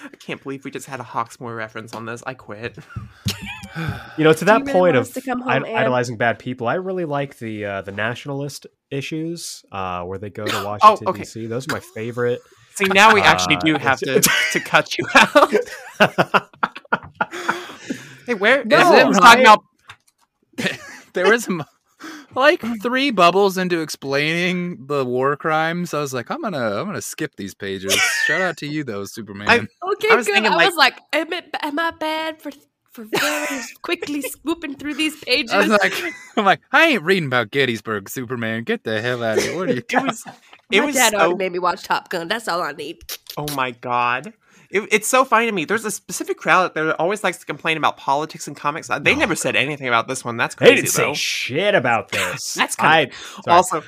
I 0.06 0.15
can't 0.18 0.41
believe 0.41 0.63
we 0.65 0.72
just 0.72 0.86
had 0.88 1.00
a 1.00 1.04
Hawksmoor 1.04 1.56
reference 1.56 1.94
on 1.94 2.06
this. 2.06 2.24
I 2.26 2.34
quit. 2.36 2.78
You 4.18 4.24
know, 4.24 4.32
to 4.34 4.46
that 4.46 4.62
really 4.62 4.72
point 4.74 4.96
of 4.96 5.02
us 5.04 5.12
to 5.12 5.22
come 5.22 5.41
home, 5.41 5.65
id- 5.65 5.74
idolizing 5.74 6.18
bad 6.18 6.39
people, 6.39 6.68
I 6.68 6.76
really 6.76 7.06
like 7.06 7.38
the 7.39 7.65
uh, 7.65 7.82
the 7.82 7.91
nationalist 7.91 8.68
issues 8.91 9.65
uh, 9.72 10.04
where 10.04 10.18
they 10.18 10.30
go 10.30 10.46
to 10.46 10.56
Washington 10.65 11.08
Oh, 11.08 11.10
okay. 11.10 11.20
D.C. 11.20 11.48
Those 11.48 11.68
are 11.68 11.74
my 11.74 11.82
favorite. 11.94 12.39
See, 12.76 12.86
now 12.86 13.13
we 13.13 13.22
actually 13.22 13.56
Uh, 13.58 13.62
do 13.62 13.78
have 13.78 14.00
to 14.00 14.22
to 14.22 14.60
cut 14.60 14.98
you 14.98 15.06
out. 15.15 15.54
hey, 18.28 18.34
where 18.34 18.62
is 18.62 18.68
No, 18.68 18.94
it? 18.96 19.08
We're 19.08 19.15
I- 19.15 19.20
talking 19.20 19.41
about 19.44 19.63
There 21.13 21.30
was 21.30 21.48
m- 21.48 21.63
like 22.36 22.62
three 22.82 23.12
bubbles 23.12 23.58
into 23.58 23.80
explaining 23.82 24.86
the 24.88 25.04
war 25.06 25.36
crimes. 25.38 25.93
I 25.93 26.00
was 26.00 26.13
like, 26.13 26.30
I'm 26.30 26.41
gonna 26.41 26.80
I'm 26.80 26.86
gonna 26.86 27.02
skip 27.02 27.36
these 27.38 27.54
pages. 27.54 27.93
Shout 28.26 28.41
out 28.41 28.58
to 28.58 28.67
you 28.67 28.84
though, 28.84 29.06
Superman. 29.06 29.50
I- 29.50 29.67
Okay, 29.93 30.10
I 30.12 30.15
was 30.15 30.26
good. 30.28 30.43
I 30.45 30.56
like- 30.56 30.67
was 30.67 30.76
like, 30.76 31.00
am, 31.13 31.32
it, 31.34 31.45
am 31.62 31.80
I 31.80 31.91
bad 31.91 32.41
for 32.41 32.52
for 32.91 33.06
very 33.06 33.62
quickly 33.82 34.21
swooping 34.21 34.76
through 34.76 34.93
these 34.95 35.15
pages. 35.24 35.52
I 35.52 35.58
was 35.60 35.67
like, 35.69 35.93
I'm 36.38 36.45
like, 36.45 36.62
I 36.71 36.88
ain't 36.88 37.04
reading 37.04 37.28
about 37.28 37.52
Gettysburg, 37.52 38.10
Superman. 38.10 38.63
Get 38.63 38.84
the 38.86 39.02
hell 39.02 39.21
out 39.24 39.38
of 39.38 39.43
here. 39.43 39.56
What 39.58 39.69
are 39.69 39.74
you 39.74 39.84
It 39.89 40.04
was. 40.04 40.26
It 40.71 40.80
My 40.80 40.86
was 40.88 40.95
dad 40.95 41.12
so 41.12 41.19
already 41.19 41.36
made 41.36 41.52
me 41.52 41.60
watch 41.60 41.84
Top 41.84 42.10
Gun. 42.10 42.28
That's 42.28 42.48
all 42.48 42.62
I 42.62 42.71
need. 42.71 42.98
Oh 43.38 43.45
my 43.54 43.71
god. 43.71 44.34
It, 44.69 44.88
it's 44.91 45.08
so 45.08 45.25
funny 45.25 45.45
to 45.45 45.51
me. 45.51 45.65
There's 45.65 45.86
a 45.86 45.91
specific 45.91 46.38
crowd 46.38 46.65
out 46.65 46.73
there 46.73 46.86
that 46.86 46.99
always 46.99 47.23
likes 47.23 47.38
to 47.38 47.45
complain 47.45 47.78
about 47.78 47.97
politics 47.97 48.47
and 48.47 48.56
comics. 48.56 48.89
Uh, 48.89 48.99
they 48.99 49.13
Oh, 49.13 49.17
never 49.17 49.36
said 49.36 49.56
anything 49.56 49.88
about 49.88 50.08
this 50.08 50.25
one. 50.25 50.38
That's 50.38 50.56
crazy. 50.56 50.71
They 50.75 50.82
didn't 50.82 50.93
though. 50.93 51.13
say 51.13 51.13
shit 51.13 51.75
about 51.75 52.12
this. 52.12 52.54
That's 52.56 52.75
kinda- 52.75 53.13
also, 53.47 53.84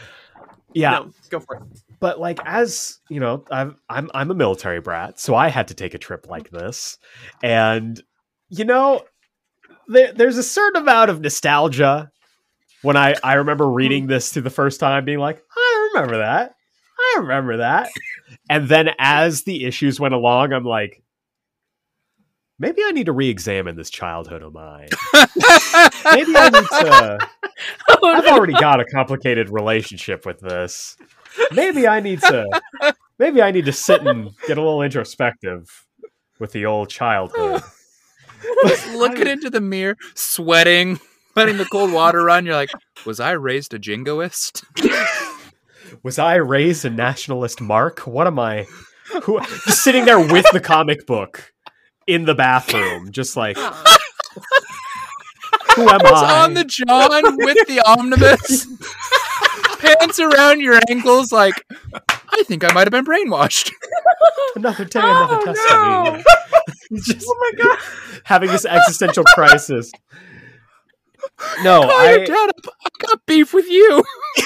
yeah, 0.73 0.91
no, 0.91 1.11
go 1.29 1.39
for 1.39 1.55
it. 1.55 1.63
but 1.99 2.19
like 2.19 2.39
as 2.45 2.99
you 3.09 3.19
know, 3.19 3.43
I'm 3.49 3.77
I'm 3.89 4.11
I'm 4.13 4.29
a 4.31 4.35
military 4.35 4.79
brat, 4.79 5.19
so 5.19 5.33
I 5.35 5.47
had 5.47 5.69
to 5.69 5.73
take 5.73 5.93
a 5.93 5.97
trip 5.97 6.27
like 6.29 6.49
this, 6.51 6.97
and 7.41 8.01
you 8.49 8.65
know, 8.65 9.03
there, 9.87 10.11
there's 10.13 10.37
a 10.37 10.43
certain 10.43 10.81
amount 10.81 11.09
of 11.09 11.21
nostalgia 11.21 12.11
when 12.83 12.95
I 12.97 13.15
I 13.23 13.35
remember 13.35 13.67
reading 13.69 14.03
hmm. 14.03 14.09
this 14.09 14.31
to 14.31 14.41
the 14.41 14.49
first 14.49 14.79
time, 14.79 15.05
being 15.05 15.19
like, 15.19 15.41
I 15.55 15.89
remember 15.93 16.17
that, 16.17 16.53
I 16.99 17.15
remember 17.21 17.57
that, 17.57 17.89
and 18.49 18.67
then 18.67 18.89
as 18.99 19.43
the 19.43 19.65
issues 19.65 19.99
went 19.99 20.13
along, 20.13 20.53
I'm 20.53 20.65
like. 20.65 21.01
Maybe 22.59 22.81
I 22.83 22.89
need 22.89 23.05
to 23.05 23.11
re-examine 23.11 23.75
this 23.75 23.91
childhood 23.91 24.41
of 24.41 24.51
mine. 24.51 24.87
Maybe 25.13 26.35
I 26.35 26.49
need 26.51 26.67
to. 26.67 27.29
Oh, 27.89 28.07
I've 28.07 28.25
already 28.25 28.53
got 28.53 28.79
a 28.79 28.85
complicated 28.85 29.51
relationship 29.51 30.25
with 30.25 30.39
this. 30.39 30.97
Maybe 31.51 31.87
I 31.87 31.99
need 31.99 32.19
to 32.21 32.47
maybe 33.19 33.41
I 33.41 33.51
need 33.51 33.65
to 33.65 33.73
sit 33.73 34.05
and 34.05 34.31
get 34.47 34.57
a 34.57 34.61
little 34.61 34.81
introspective 34.81 35.85
with 36.39 36.51
the 36.51 36.65
old 36.65 36.89
childhood. 36.89 37.61
Just 38.67 38.93
looking 38.93 39.27
into 39.27 39.49
the 39.49 39.61
mirror, 39.61 39.97
sweating, 40.13 40.99
letting 41.35 41.57
the 41.57 41.65
cold 41.65 41.91
water 41.91 42.23
run. 42.23 42.45
You're 42.45 42.55
like, 42.55 42.69
was 43.05 43.19
I 43.19 43.31
raised 43.31 43.73
a 43.73 43.79
jingoist? 43.79 44.63
Was 46.03 46.19
I 46.19 46.35
raised 46.35 46.85
a 46.85 46.89
nationalist 46.89 47.61
mark? 47.61 47.99
What 48.01 48.27
am 48.27 48.39
I 48.39 48.65
who 49.23 49.39
just 49.65 49.83
sitting 49.83 50.05
there 50.05 50.19
with 50.19 50.45
the 50.51 50.59
comic 50.59 51.05
book 51.05 51.53
in 52.07 52.25
the 52.25 52.35
bathroom, 52.35 53.11
just 53.11 53.35
like 53.37 53.57
who 55.75 55.87
am 55.89 55.99
was 56.01 56.23
I? 56.23 56.43
on 56.43 56.53
the 56.53 56.63
John 56.63 57.37
with 57.37 57.67
the 57.67 57.81
omnibus, 57.85 58.67
pants 59.79 60.19
around 60.19 60.61
your 60.61 60.79
ankles. 60.89 61.31
Like, 61.31 61.63
I 62.09 62.43
think 62.43 62.63
I 62.63 62.73
might 62.73 62.87
have 62.87 62.91
been 62.91 63.05
brainwashed. 63.05 63.71
another 64.55 64.85
day, 64.85 64.99
another 64.99 65.37
Oh, 65.41 65.45
destiny. 65.45 66.23
no. 66.23 66.23
Just 67.03 67.25
Oh 67.27 67.37
my 67.39 67.63
god. 67.63 67.77
having 68.23 68.49
this 68.49 68.65
existential 68.65 69.23
crisis. 69.35 69.91
No, 71.63 71.81
Call 71.81 72.09
your 72.09 72.21
I, 72.21 72.25
dad 72.25 72.49
up. 72.49 72.73
I 72.85 72.89
got 73.05 73.25
beef 73.25 73.53
with 73.53 73.69
you. 73.69 74.03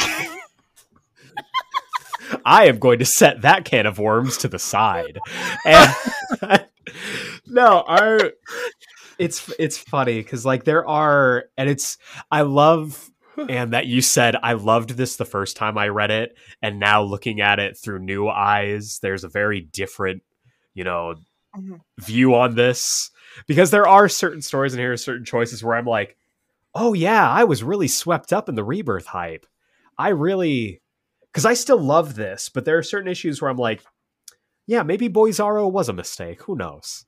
I 2.46 2.66
am 2.68 2.80
going 2.80 3.00
to 3.00 3.06
set 3.06 3.42
that 3.42 3.66
can 3.66 3.86
of 3.86 4.00
worms 4.00 4.38
to 4.38 4.48
the 4.48 4.60
side. 4.60 5.20
And 5.66 5.96
no, 7.48 7.84
our 7.88 8.32
it's 9.20 9.52
it's 9.60 9.78
funny 9.78 10.22
because 10.22 10.46
like 10.46 10.64
there 10.64 10.88
are 10.88 11.46
and 11.58 11.70
it's 11.70 11.98
I 12.32 12.42
love 12.42 13.10
and 13.50 13.74
that 13.74 13.88
you 13.88 14.02
said 14.02 14.36
I 14.42 14.54
loved 14.54 14.92
this 14.92 15.16
the 15.16 15.26
first 15.26 15.56
time 15.58 15.78
I 15.78 15.88
read 15.88 16.12
it, 16.12 16.38
and 16.62 16.80
now 16.80 17.02
looking 17.02 17.42
at 17.42 17.60
it 17.60 17.78
through 17.78 18.00
new 18.00 18.28
eyes, 18.28 19.00
there's 19.02 19.24
a 19.24 19.30
very 19.30 19.62
different, 19.62 20.24
you 20.74 20.84
know, 20.84 21.16
Mhm. 21.58 21.82
view 22.00 22.34
on 22.36 22.56
this. 22.56 23.12
Because 23.48 23.72
there 23.72 23.88
are 23.88 24.08
certain 24.10 24.42
stories 24.42 24.74
in 24.74 24.80
here, 24.80 24.96
certain 24.98 25.26
choices 25.26 25.64
where 25.64 25.76
I'm 25.76 25.86
like, 25.86 26.18
oh 26.76 26.94
yeah, 26.94 27.30
I 27.30 27.44
was 27.44 27.64
really 27.64 27.88
swept 27.90 28.32
up 28.32 28.48
in 28.50 28.56
the 28.56 28.64
rebirth 28.64 29.08
hype. 29.08 29.46
I 29.98 30.10
really 30.10 30.82
because 31.32 31.46
I 31.46 31.54
still 31.54 31.80
love 31.80 32.16
this, 32.16 32.50
but 32.50 32.66
there 32.66 32.78
are 32.78 32.84
certain 32.84 33.10
issues 33.10 33.42
where 33.42 33.50
I'm 33.50 33.58
like, 33.58 33.82
yeah, 34.68 34.84
maybe 34.84 35.10
Boyzarro 35.10 35.72
was 35.72 35.90
a 35.90 35.94
mistake. 35.94 36.42
Who 36.44 36.56
knows? 36.56 37.06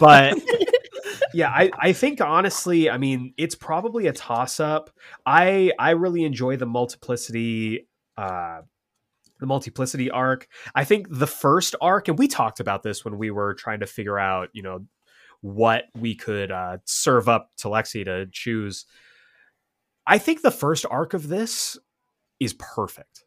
But 0.00 0.38
yeah, 1.34 1.50
I, 1.50 1.70
I 1.78 1.92
think 1.92 2.20
honestly, 2.20 2.90
I 2.90 2.98
mean, 2.98 3.34
it's 3.36 3.54
probably 3.54 4.06
a 4.06 4.12
toss 4.12 4.60
up. 4.60 4.90
I 5.26 5.72
I 5.78 5.90
really 5.90 6.24
enjoy 6.24 6.56
the 6.56 6.66
multiplicity 6.66 7.88
uh 8.16 8.60
the 9.40 9.46
multiplicity 9.46 10.10
arc. 10.10 10.48
I 10.74 10.84
think 10.84 11.06
the 11.10 11.26
first 11.26 11.76
arc, 11.80 12.08
and 12.08 12.18
we 12.18 12.26
talked 12.26 12.60
about 12.60 12.82
this 12.82 13.04
when 13.04 13.18
we 13.18 13.30
were 13.30 13.54
trying 13.54 13.80
to 13.80 13.86
figure 13.86 14.18
out, 14.18 14.48
you 14.52 14.62
know, 14.62 14.84
what 15.40 15.84
we 15.96 16.14
could 16.14 16.50
uh 16.50 16.78
serve 16.84 17.28
up 17.28 17.50
to 17.58 17.68
Lexi 17.68 18.04
to 18.04 18.26
choose. 18.30 18.86
I 20.06 20.18
think 20.18 20.42
the 20.42 20.50
first 20.50 20.86
arc 20.90 21.14
of 21.14 21.28
this 21.28 21.76
is 22.40 22.54
perfect. 22.54 23.24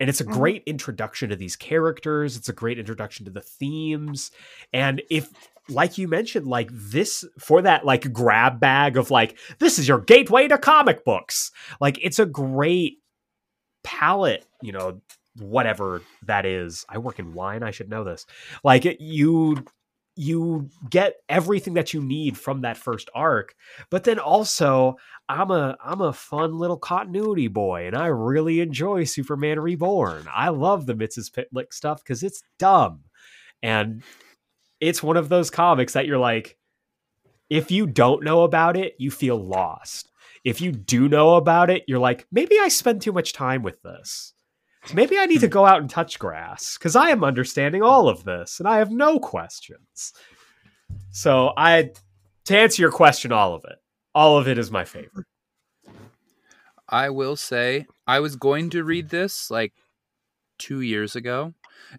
And 0.00 0.08
it's 0.08 0.20
a 0.20 0.24
Mhm. 0.24 0.32
great 0.32 0.62
introduction 0.66 1.30
to 1.30 1.36
these 1.36 1.56
characters. 1.56 2.36
It's 2.36 2.48
a 2.48 2.52
great 2.52 2.78
introduction 2.78 3.24
to 3.24 3.30
the 3.30 3.40
themes. 3.40 4.30
And 4.72 5.02
if, 5.10 5.28
like 5.68 5.98
you 5.98 6.08
mentioned, 6.08 6.46
like 6.46 6.70
this 6.72 7.24
for 7.38 7.62
that 7.62 7.84
like 7.84 8.12
grab 8.12 8.60
bag 8.60 8.96
of 8.96 9.10
like, 9.10 9.36
this 9.58 9.78
is 9.78 9.88
your 9.88 10.00
gateway 10.00 10.48
to 10.48 10.58
comic 10.58 11.04
books. 11.04 11.50
Like 11.80 11.98
it's 12.00 12.18
a 12.18 12.26
great 12.26 12.98
palette, 13.84 14.46
you 14.62 14.72
know, 14.72 15.00
whatever 15.36 16.02
that 16.22 16.46
is. 16.46 16.84
I 16.88 16.98
work 16.98 17.18
in 17.18 17.34
wine. 17.34 17.62
I 17.62 17.70
should 17.70 17.88
know 17.88 18.04
this. 18.04 18.26
Like 18.64 18.86
it, 18.86 19.00
you 19.00 19.64
you 20.18 20.68
get 20.90 21.14
everything 21.28 21.74
that 21.74 21.94
you 21.94 22.02
need 22.02 22.36
from 22.36 22.62
that 22.62 22.76
first 22.76 23.08
arc 23.14 23.54
but 23.90 24.04
then 24.04 24.18
also 24.18 24.96
i'm 25.28 25.50
a 25.50 25.76
i'm 25.82 26.00
a 26.00 26.12
fun 26.12 26.58
little 26.58 26.76
continuity 26.76 27.48
boy 27.48 27.86
and 27.86 27.96
i 27.96 28.06
really 28.06 28.60
enjoy 28.60 29.04
superman 29.04 29.58
reborn. 29.60 30.26
I 30.32 30.48
love 30.50 30.86
the 30.86 30.94
Mxyzptlk 30.94 31.72
stuff 31.72 32.02
because 32.02 32.22
it's 32.22 32.42
dumb. 32.58 33.00
And 33.62 34.02
it's 34.80 35.02
one 35.02 35.16
of 35.16 35.28
those 35.28 35.50
comics 35.50 35.94
that 35.94 36.06
you're 36.06 36.18
like 36.18 36.56
if 37.50 37.70
you 37.70 37.86
don't 37.86 38.22
know 38.22 38.42
about 38.42 38.76
it 38.76 38.94
you 38.98 39.10
feel 39.10 39.36
lost. 39.36 40.10
If 40.44 40.60
you 40.60 40.70
do 40.72 41.08
know 41.08 41.34
about 41.36 41.70
it 41.70 41.84
you're 41.86 41.98
like 41.98 42.26
maybe 42.30 42.56
i 42.60 42.68
spend 42.68 43.02
too 43.02 43.12
much 43.12 43.32
time 43.32 43.62
with 43.62 43.82
this 43.82 44.32
maybe 44.94 45.18
i 45.18 45.26
need 45.26 45.40
to 45.40 45.46
hmm. 45.46 45.52
go 45.52 45.66
out 45.66 45.80
and 45.80 45.90
touch 45.90 46.18
grass 46.18 46.76
because 46.78 46.96
i 46.96 47.10
am 47.10 47.24
understanding 47.24 47.82
all 47.82 48.08
of 48.08 48.24
this 48.24 48.58
and 48.58 48.68
i 48.68 48.78
have 48.78 48.90
no 48.90 49.18
questions 49.18 50.12
so 51.10 51.52
i 51.56 51.90
to 52.44 52.56
answer 52.56 52.82
your 52.82 52.92
question 52.92 53.32
all 53.32 53.54
of 53.54 53.64
it 53.64 53.78
all 54.14 54.38
of 54.38 54.48
it 54.48 54.58
is 54.58 54.70
my 54.70 54.84
favorite 54.84 55.26
I 56.88 57.10
will 57.10 57.36
say 57.36 57.86
I 58.06 58.20
was 58.20 58.36
going 58.36 58.70
to 58.70 58.84
read 58.84 59.10
this 59.10 59.50
like 59.50 59.74
two 60.58 60.80
years 60.80 61.14
ago, 61.14 61.54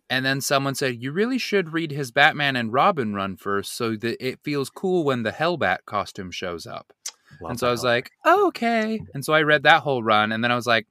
and 0.10 0.26
then 0.26 0.42
someone 0.42 0.76
said 0.76 1.02
you 1.02 1.12
really 1.12 1.38
should 1.38 1.74
read 1.74 1.92
his 1.92 2.12
Batman 2.12 2.56
and 2.56 2.74
Robin 2.74 3.14
run 3.14 3.38
first, 3.38 3.76
so 3.76 3.96
that 3.96 4.26
it 4.26 4.40
feels 4.44 4.70
cool 4.70 5.04
when 5.04 5.24
the 5.24 5.32
Hellbat 5.32 5.80
costume 5.86 6.32
shows 6.32 6.66
up. 6.66 6.92
Love 7.42 7.52
and 7.52 7.60
so 7.60 7.68
I 7.68 7.72
was 7.72 7.84
that. 7.84 7.88
like, 7.88 8.12
okay. 8.26 9.02
And 9.14 9.24
so 9.24 9.34
I 9.34 9.44
read 9.44 9.64
that 9.64 9.84
whole 9.84 10.02
run, 10.02 10.32
and 10.32 10.44
then 10.44 10.52
I 10.52 10.56
was 10.56 10.68
like, 10.68 10.88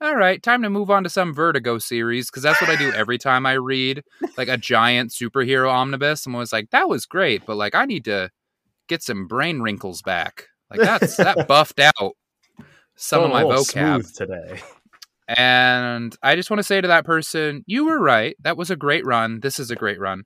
all 0.00 0.16
right, 0.16 0.42
time 0.42 0.62
to 0.62 0.70
move 0.70 0.90
on 0.90 1.04
to 1.04 1.10
some 1.10 1.32
Vertigo 1.34 1.78
series 1.78 2.30
because 2.30 2.42
that's 2.42 2.60
what 2.60 2.70
I 2.70 2.76
do 2.76 2.92
every 2.94 3.18
time 3.18 3.46
I 3.46 3.54
read 3.54 4.02
like 4.36 4.48
a 4.48 4.56
giant 4.56 5.10
superhero 5.10 5.70
omnibus. 5.70 6.26
I'm 6.26 6.34
always 6.34 6.52
like, 6.52 6.70
that 6.70 6.88
was 6.88 7.06
great, 7.06 7.46
but 7.46 7.56
like 7.56 7.74
I 7.74 7.84
need 7.84 8.04
to 8.04 8.30
get 8.88 9.02
some 9.02 9.26
brain 9.26 9.60
wrinkles 9.60 10.02
back. 10.02 10.48
Like 10.70 10.80
that's 10.80 11.16
that 11.16 11.48
buffed 11.48 11.80
out 11.80 12.16
some 12.96 13.22
of 13.22 13.30
my 13.30 13.44
vocab. 13.44 14.14
today 14.14 14.60
And 15.28 16.16
I 16.22 16.36
just 16.36 16.50
want 16.50 16.58
to 16.58 16.64
say 16.64 16.80
to 16.80 16.88
that 16.88 17.04
person, 17.04 17.64
you 17.66 17.86
were 17.86 18.00
right. 18.00 18.36
That 18.40 18.56
was 18.56 18.70
a 18.70 18.76
great 18.76 19.04
run. 19.04 19.40
This 19.40 19.58
is 19.58 19.70
a 19.70 19.76
great 19.76 19.98
run. 19.98 20.24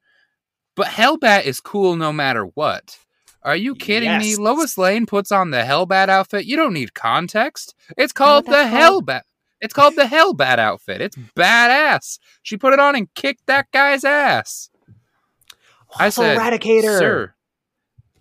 But 0.77 0.87
Hellbat 0.87 1.45
is 1.45 1.61
cool 1.61 1.97
no 1.97 2.12
matter 2.12 2.45
what. 2.45 2.99
Are 3.43 3.57
you 3.57 3.75
kidding 3.75 4.18
me? 4.18 4.37
Lois 4.37 4.77
Lane 4.77 5.07
puts 5.07 5.33
on 5.33 5.51
the 5.51 5.62
Hellbat 5.62 6.09
outfit. 6.11 6.45
You 6.45 6.57
don't 6.57 6.75
need 6.75 6.95
context. 6.95 7.75
It's 7.97 8.12
called 8.12 8.45
the 8.45 8.53
called? 8.53 9.07
Hellbat. 9.07 9.23
It's 9.61 9.75
called 9.75 9.97
the 9.97 10.07
Hell 10.07 10.35
Hellbat 10.35 10.59
outfit. 10.59 11.01
It's 11.01 11.17
badass. 11.17 12.19
She 12.43 12.57
put 12.57 12.73
it 12.73 12.81
on 12.81 12.97
and 12.97 13.13
kicked 13.15 13.47
that 13.47 13.71
guy's 13.73 14.05
ass. 14.05 14.71
I 15.99 16.07
oh, 16.07 16.11
said, 16.11 16.39
eradicator 16.39 16.99
Sir. 16.99 17.35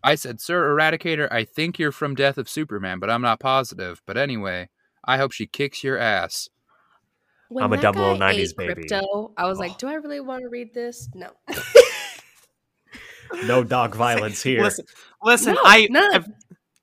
I 0.03 0.15
said, 0.15 0.39
Sir 0.41 0.75
Eradicator, 0.75 1.31
I 1.31 1.43
think 1.43 1.77
you're 1.77 1.91
from 1.91 2.15
Death 2.15 2.37
of 2.37 2.49
Superman, 2.49 2.99
but 2.99 3.09
I'm 3.09 3.21
not 3.21 3.39
positive. 3.39 4.01
But 4.05 4.17
anyway, 4.17 4.69
I 5.03 5.17
hope 5.17 5.31
she 5.31 5.45
kicks 5.45 5.83
your 5.83 5.97
ass. 5.97 6.49
When 7.49 7.63
I'm 7.63 7.73
a 7.73 7.77
that 7.77 7.81
double 7.81 8.15
90s 8.15 8.55
baby. 8.55 8.83
Krypto, 8.83 9.31
I 9.35 9.45
was 9.45 9.57
Oh. 9.57 9.61
like, 9.61 9.77
do 9.77 9.87
I 9.87 9.95
really 9.95 10.19
want 10.19 10.43
to 10.43 10.49
read 10.49 10.73
this? 10.73 11.09
No. 11.13 11.31
no 13.45 13.63
dog 13.63 13.95
violence 13.95 14.41
here 14.43 14.61
Listen, 14.63 14.85
listen. 15.23 15.55
No, 15.55 15.61
I 15.63 15.87
none. 15.89 16.35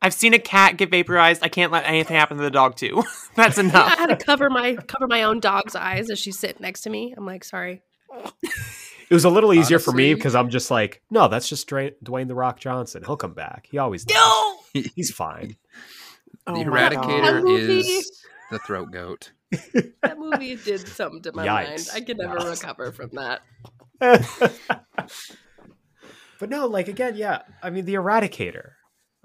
I've, 0.07 0.13
I've 0.13 0.15
seen 0.15 0.35
a 0.35 0.39
cat 0.39 0.77
get 0.77 0.91
vaporized. 0.91 1.43
I 1.43 1.49
can't 1.49 1.73
let 1.73 1.85
anything 1.85 2.17
happen 2.17 2.37
to 2.37 2.43
the 2.43 2.51
dog 2.51 2.77
too. 2.77 3.03
That's 3.35 3.59
enough. 3.59 3.75
I 3.93 3.97
had 3.97 4.07
to 4.07 4.17
cover 4.17 4.49
my 4.49 4.77
cover 4.77 5.07
my 5.09 5.25
own 5.25 5.41
dog's 5.41 5.75
eyes 5.75 6.11
as 6.11 6.19
she's 6.19 6.39
sitting 6.39 6.63
next 6.63 6.83
to 6.83 6.91
me. 6.91 7.13
I'm 7.17 7.27
like, 7.27 7.45
sorry. 7.45 7.83
It 9.09 9.15
was 9.15 9.25
a 9.25 9.31
little 9.31 9.53
easier 9.53 9.79
for 9.79 9.93
me 9.93 10.15
because 10.15 10.35
I'm 10.35 10.51
just 10.51 10.71
like, 10.71 11.03
no, 11.11 11.29
that's 11.29 11.49
just 11.49 11.67
Dra- 11.69 11.93
Dwayne 12.05 12.29
the 12.29 12.35
Rock 12.35 12.59
Johnson. 12.59 13.03
He'll 13.05 13.17
come 13.17 13.35
back. 13.35 13.69
He 13.71 13.79
always 13.79 14.05
does. 14.05 14.17
No. 14.17 14.59
He's 14.95 15.11
fine. 15.13 15.57
Oh 16.47 16.55
the 16.57 16.71
my 16.71 16.89
Eradicator 16.91 17.51
is 17.51 18.23
the 18.51 18.59
throat 18.61 18.91
goat. 18.93 19.33
That 20.03 20.19
movie 20.19 20.57
did 20.57 20.87
something 20.89 21.23
to 21.23 21.33
my 21.33 21.47
mind. 21.47 21.89
I 21.95 22.01
can 22.01 22.17
never 22.17 22.39
Yikes. 22.39 22.51
recover 22.63 22.93
from 22.93 23.11
that. 23.13 23.43
but 26.39 26.51
no, 26.51 26.67
like 26.67 26.89
again, 26.89 27.17
yeah. 27.17 27.43
I 27.63 27.71
mean, 27.71 27.85
the 27.85 27.95
Eradicator. 27.95 28.76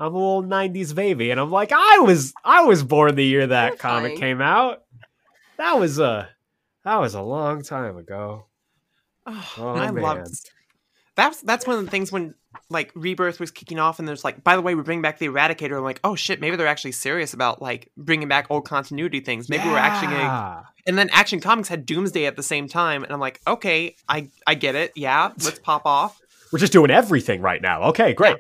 I'm 0.02 0.14
a 0.14 0.18
little 0.18 0.44
'90s 0.44 0.94
baby, 0.96 1.32
and 1.32 1.40
I'm 1.40 1.52
like, 1.52 1.72
I 1.72 2.00
was, 2.00 2.34
I 2.44 2.64
was 2.64 2.84
born 2.84 3.16
the 3.16 3.26
year 3.26 3.48
that 3.48 3.80
comic 3.80 4.18
came 4.18 4.42
out. 4.42 4.84
That 5.58 5.80
was 5.80 6.00
a, 6.00 6.28
that 6.84 6.98
was 6.98 7.14
a 7.14 7.22
long 7.22 7.62
time 7.64 7.98
ago. 7.98 8.46
Oh, 9.28 9.54
Oh, 9.60 9.70
I 9.76 9.92
man. 9.92 10.04
love 10.04 10.28
that's 11.16 11.42
that's 11.42 11.68
one 11.68 11.78
of 11.78 11.84
the 11.86 11.92
things 11.92 12.12
when 12.12 12.34
like 12.70 12.92
Rebirth 12.96 13.40
was 13.40 13.52
kicking 13.52 13.80
off, 13.80 14.00
and 14.00 14.08
there's 14.08 14.24
like, 14.24 14.44
by 14.44 14.56
the 14.56 14.62
way, 14.62 14.76
we're 14.76 14.84
bringing 14.84 15.02
back 15.02 15.20
the 15.20 15.28
Eradicator. 15.28 15.78
I'm 15.78 15.84
like, 15.84 16.00
oh 16.04 16.16
shit, 16.16 16.40
maybe 16.42 16.56
they're 16.56 16.68
actually 16.68 16.94
serious 16.94 17.34
about 17.34 17.62
like 17.62 17.92
bringing 17.98 18.28
back 18.28 18.48
old 18.50 18.66
continuity 18.66 19.20
things. 19.20 19.50
Maybe 19.50 19.66
we're 19.66 19.78
actually 19.78 20.14
gonna. 20.14 20.66
And 20.88 20.98
then 20.98 21.10
Action 21.12 21.40
Comics 21.40 21.68
had 21.70 21.86
Doomsday 21.86 22.26
at 22.26 22.36
the 22.38 22.44
same 22.44 22.68
time, 22.68 23.04
and 23.04 23.12
I'm 23.14 23.20
like, 23.20 23.40
okay, 23.46 23.96
I 24.10 24.30
I 24.48 24.56
get 24.56 24.76
it. 24.76 24.94
Yeah, 24.96 25.32
let's 25.44 25.60
pop 25.60 25.86
off. 25.86 26.20
We're 26.52 26.60
just 26.60 26.74
doing 26.74 26.90
everything 26.92 27.42
right 27.42 27.62
now. 27.62 27.84
Okay, 27.90 28.14
great. 28.14 28.38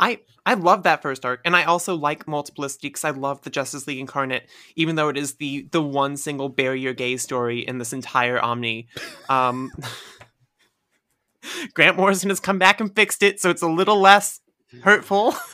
I 0.00 0.20
I 0.46 0.54
love 0.54 0.82
that 0.82 1.00
first 1.00 1.24
arc, 1.24 1.40
and 1.44 1.56
I 1.56 1.64
also 1.64 1.94
like 1.94 2.28
Multiplicity 2.28 2.88
because 2.88 3.04
I 3.04 3.10
love 3.10 3.40
the 3.42 3.50
Justice 3.50 3.86
League 3.86 3.98
Incarnate, 3.98 4.46
even 4.76 4.94
though 4.96 5.08
it 5.08 5.16
is 5.16 5.36
the 5.36 5.68
the 5.72 5.82
one 5.82 6.16
single 6.16 6.48
barrier 6.50 6.92
gay 6.92 7.16
story 7.16 7.60
in 7.60 7.78
this 7.78 7.92
entire 7.92 8.38
Omni. 8.40 8.88
Um, 9.28 9.70
Grant 11.74 11.96
Morrison 11.96 12.30
has 12.30 12.40
come 12.40 12.58
back 12.58 12.80
and 12.80 12.94
fixed 12.94 13.22
it, 13.22 13.40
so 13.40 13.50
it's 13.50 13.62
a 13.62 13.68
little 13.68 14.00
less 14.00 14.40
hurtful. 14.82 15.34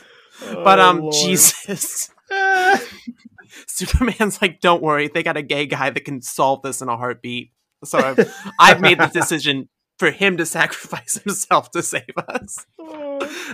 But 0.41 0.79
Oh, 0.79 0.89
um, 0.89 0.99
Lord. 1.01 1.13
Jesus, 1.13 2.09
Superman's 3.67 4.41
like, 4.41 4.59
don't 4.59 4.81
worry, 4.81 5.07
they 5.07 5.21
got 5.21 5.37
a 5.37 5.43
gay 5.43 5.67
guy 5.67 5.91
that 5.91 6.03
can 6.03 6.23
solve 6.23 6.63
this 6.63 6.81
in 6.81 6.89
a 6.89 6.97
heartbeat. 6.97 7.51
So 7.83 7.99
I've 7.99 8.33
I've 8.59 8.81
made 8.81 8.99
the 8.99 9.05
decision 9.05 9.69
for 9.99 10.09
him 10.09 10.37
to 10.37 10.45
sacrifice 10.47 11.19
himself 11.23 11.69
to 11.71 11.83
save 11.83 12.17
us. 12.27 12.65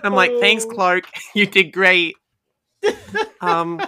I'm 0.04 0.14
like, 0.14 0.32
thanks, 0.40 0.66
Oh. 0.66 0.70
Clark. 0.74 1.06
You 1.36 1.46
did 1.46 1.72
great. 1.74 2.16
um, 3.42 3.82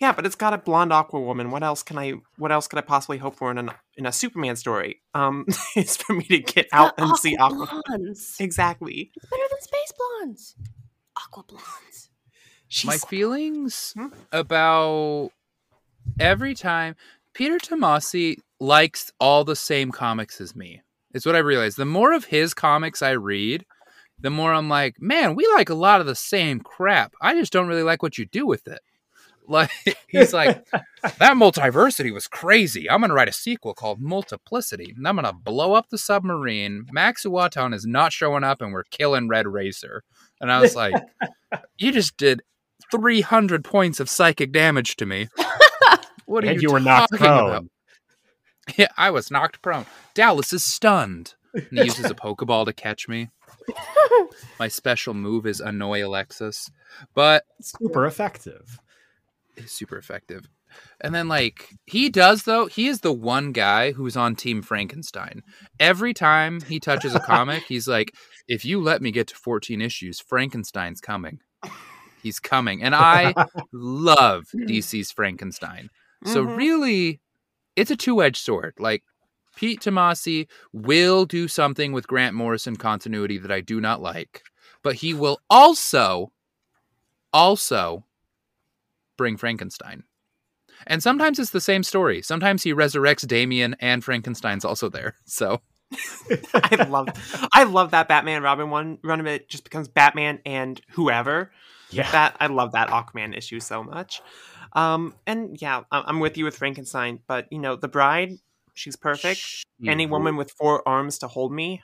yeah, 0.00 0.12
but 0.12 0.26
it's 0.26 0.34
got 0.36 0.52
a 0.52 0.58
blonde 0.58 0.92
aqua 0.92 1.20
woman. 1.20 1.50
What 1.50 1.62
else 1.62 1.82
can 1.82 1.98
I? 1.98 2.14
What 2.36 2.52
else 2.52 2.66
could 2.66 2.78
I 2.78 2.82
possibly 2.82 3.18
hope 3.18 3.36
for 3.36 3.50
in 3.50 3.58
a 3.58 3.74
in 3.96 4.06
a 4.06 4.12
Superman 4.12 4.56
story? 4.56 5.00
Um, 5.14 5.46
is 5.76 5.96
for 5.96 6.12
me 6.14 6.24
to 6.24 6.38
get 6.40 6.68
out 6.72 6.94
and 6.98 7.16
see 7.16 7.36
aqua. 7.36 7.82
blondes. 7.86 8.36
Exactly. 8.38 9.10
It's 9.16 9.26
better 9.26 9.42
than 9.50 9.60
space 9.60 9.92
blondes. 9.98 10.54
Aqua 11.16 11.44
blondes. 11.44 12.10
She's 12.68 12.86
My 12.88 12.96
feelings 12.98 13.92
Hmm? 13.96 14.08
about 14.32 15.30
every 16.18 16.54
time 16.54 16.96
Peter 17.32 17.58
Tomasi 17.58 18.38
likes 18.60 19.12
all 19.20 19.44
the 19.44 19.56
same 19.56 19.90
comics 19.92 20.40
as 20.40 20.54
me. 20.56 20.82
It's 21.12 21.24
what 21.24 21.36
I 21.36 21.40
realized. 21.40 21.76
The 21.76 21.84
more 21.84 22.12
of 22.12 22.24
his 22.26 22.52
comics 22.54 23.00
I 23.00 23.10
read, 23.12 23.64
the 24.24 24.30
more 24.30 24.54
I'm 24.54 24.70
like, 24.70 25.00
man, 25.02 25.34
we 25.34 25.46
like 25.54 25.68
a 25.68 25.74
lot 25.74 26.00
of 26.00 26.06
the 26.06 26.14
same 26.14 26.60
crap. 26.60 27.12
I 27.20 27.34
just 27.34 27.52
don't 27.52 27.68
really 27.68 27.82
like 27.82 28.02
what 28.02 28.16
you 28.16 28.24
do 28.24 28.46
with 28.46 28.66
it. 28.66 28.80
Like 29.46 29.70
he's 30.08 30.32
like, 30.32 30.66
that 30.72 31.36
multiversity 31.36 32.10
was 32.10 32.26
crazy. 32.26 32.88
I'm 32.88 33.02
gonna 33.02 33.12
write 33.12 33.28
a 33.28 33.32
sequel 33.32 33.74
called 33.74 34.00
Multiplicity, 34.00 34.94
and 34.96 35.06
I'm 35.06 35.16
gonna 35.16 35.34
blow 35.34 35.74
up 35.74 35.90
the 35.90 35.98
submarine. 35.98 36.86
Max 36.90 37.26
Uwaton 37.26 37.74
is 37.74 37.84
not 37.84 38.10
showing 38.10 38.42
up, 38.42 38.62
and 38.62 38.72
we're 38.72 38.84
killing 38.84 39.28
Red 39.28 39.46
Racer. 39.46 40.02
And 40.40 40.50
I 40.50 40.62
was 40.62 40.74
like, 40.74 40.94
you 41.76 41.92
just 41.92 42.16
did 42.16 42.40
300 42.90 43.62
points 43.62 44.00
of 44.00 44.08
psychic 44.08 44.50
damage 44.50 44.96
to 44.96 45.04
me. 45.04 45.28
What 46.24 46.44
are 46.44 46.46
you? 46.46 46.52
and 46.52 46.62
you, 46.62 46.68
you 46.68 46.72
were 46.72 46.80
knocked 46.80 47.12
prone. 47.12 47.50
about? 47.50 47.64
Yeah, 48.78 48.88
I 48.96 49.10
was 49.10 49.30
knocked 49.30 49.60
prone. 49.60 49.84
Dallas 50.14 50.54
is 50.54 50.64
stunned. 50.64 51.34
And 51.52 51.66
he 51.70 51.84
uses 51.84 52.06
a 52.06 52.14
Pokeball 52.14 52.64
to 52.64 52.72
catch 52.72 53.08
me. 53.08 53.28
My 54.58 54.68
special 54.68 55.14
move 55.14 55.46
is 55.46 55.60
annoy 55.60 56.06
Alexis, 56.06 56.70
but 57.14 57.44
Super 57.60 58.06
effective. 58.06 58.78
super 59.66 59.96
effective. 59.96 60.48
And 61.00 61.14
then 61.14 61.28
like 61.28 61.68
he 61.86 62.08
does 62.08 62.42
though, 62.42 62.66
he 62.66 62.88
is 62.88 63.00
the 63.00 63.12
one 63.12 63.52
guy 63.52 63.92
who's 63.92 64.16
on 64.16 64.34
Team 64.34 64.60
Frankenstein. 64.62 65.42
Every 65.78 66.12
time 66.14 66.60
he 66.62 66.80
touches 66.80 67.14
a 67.14 67.20
comic, 67.20 67.62
he's 67.68 67.86
like, 67.86 68.12
"If 68.48 68.64
you 68.64 68.80
let 68.80 69.00
me 69.00 69.12
get 69.12 69.28
to 69.28 69.36
14 69.36 69.80
issues, 69.80 70.18
Frankenstein's 70.20 71.00
coming. 71.00 71.38
He's 72.22 72.40
coming." 72.40 72.82
And 72.82 72.94
I 72.94 73.34
love 73.72 74.46
DC's 74.54 75.12
Frankenstein. 75.12 75.90
So 76.24 76.44
Mhm. 76.44 76.56
really, 76.56 77.20
it's 77.76 77.90
a 77.92 77.96
two-edged 77.96 78.42
sword. 78.42 78.74
Like 78.78 79.04
Pete 79.56 79.80
Tomasi 79.80 80.46
will 80.72 81.24
do 81.24 81.48
something 81.48 81.92
with 81.92 82.06
Grant 82.08 82.34
Morrison 82.34 82.76
continuity 82.76 83.38
that 83.38 83.52
I 83.52 83.60
do 83.60 83.80
not 83.80 84.00
like, 84.02 84.42
but 84.82 84.96
he 84.96 85.14
will 85.14 85.40
also 85.48 86.32
also 87.32 88.04
bring 89.16 89.36
Frankenstein. 89.36 90.04
And 90.86 91.02
sometimes 91.02 91.38
it's 91.38 91.50
the 91.50 91.60
same 91.60 91.82
story. 91.82 92.20
Sometimes 92.22 92.62
he 92.62 92.74
resurrects 92.74 93.26
Damian 93.26 93.74
and 93.80 94.04
Frankenstein's 94.04 94.64
also 94.64 94.88
there. 94.88 95.14
So 95.26 95.62
I 96.54 96.86
love 96.88 97.08
I 97.52 97.64
love 97.64 97.92
that 97.92 98.08
Batman 98.08 98.42
Robin 98.42 98.70
one 98.70 98.98
run 99.04 99.20
of 99.20 99.26
it 99.26 99.48
just 99.48 99.64
becomes 99.64 99.86
Batman 99.86 100.40
and 100.44 100.80
whoever. 100.90 101.52
Yeah. 101.90 102.10
That 102.10 102.36
I 102.40 102.48
love 102.48 102.72
that 102.72 102.88
Aquaman 102.88 103.36
issue 103.36 103.60
so 103.60 103.84
much. 103.84 104.20
Um 104.72 105.14
and 105.26 105.60
yeah, 105.60 105.82
I- 105.92 106.04
I'm 106.06 106.20
with 106.20 106.36
you 106.36 106.44
with 106.44 106.56
Frankenstein, 106.56 107.20
but 107.28 107.46
you 107.52 107.58
know, 107.60 107.76
the 107.76 107.88
bride, 107.88 108.32
she's 108.74 108.96
perfect. 108.96 109.64
Any 109.86 110.06
woman 110.06 110.36
with 110.36 110.50
four 110.52 110.86
arms 110.86 111.18
to 111.18 111.28
hold 111.28 111.52
me, 111.52 111.82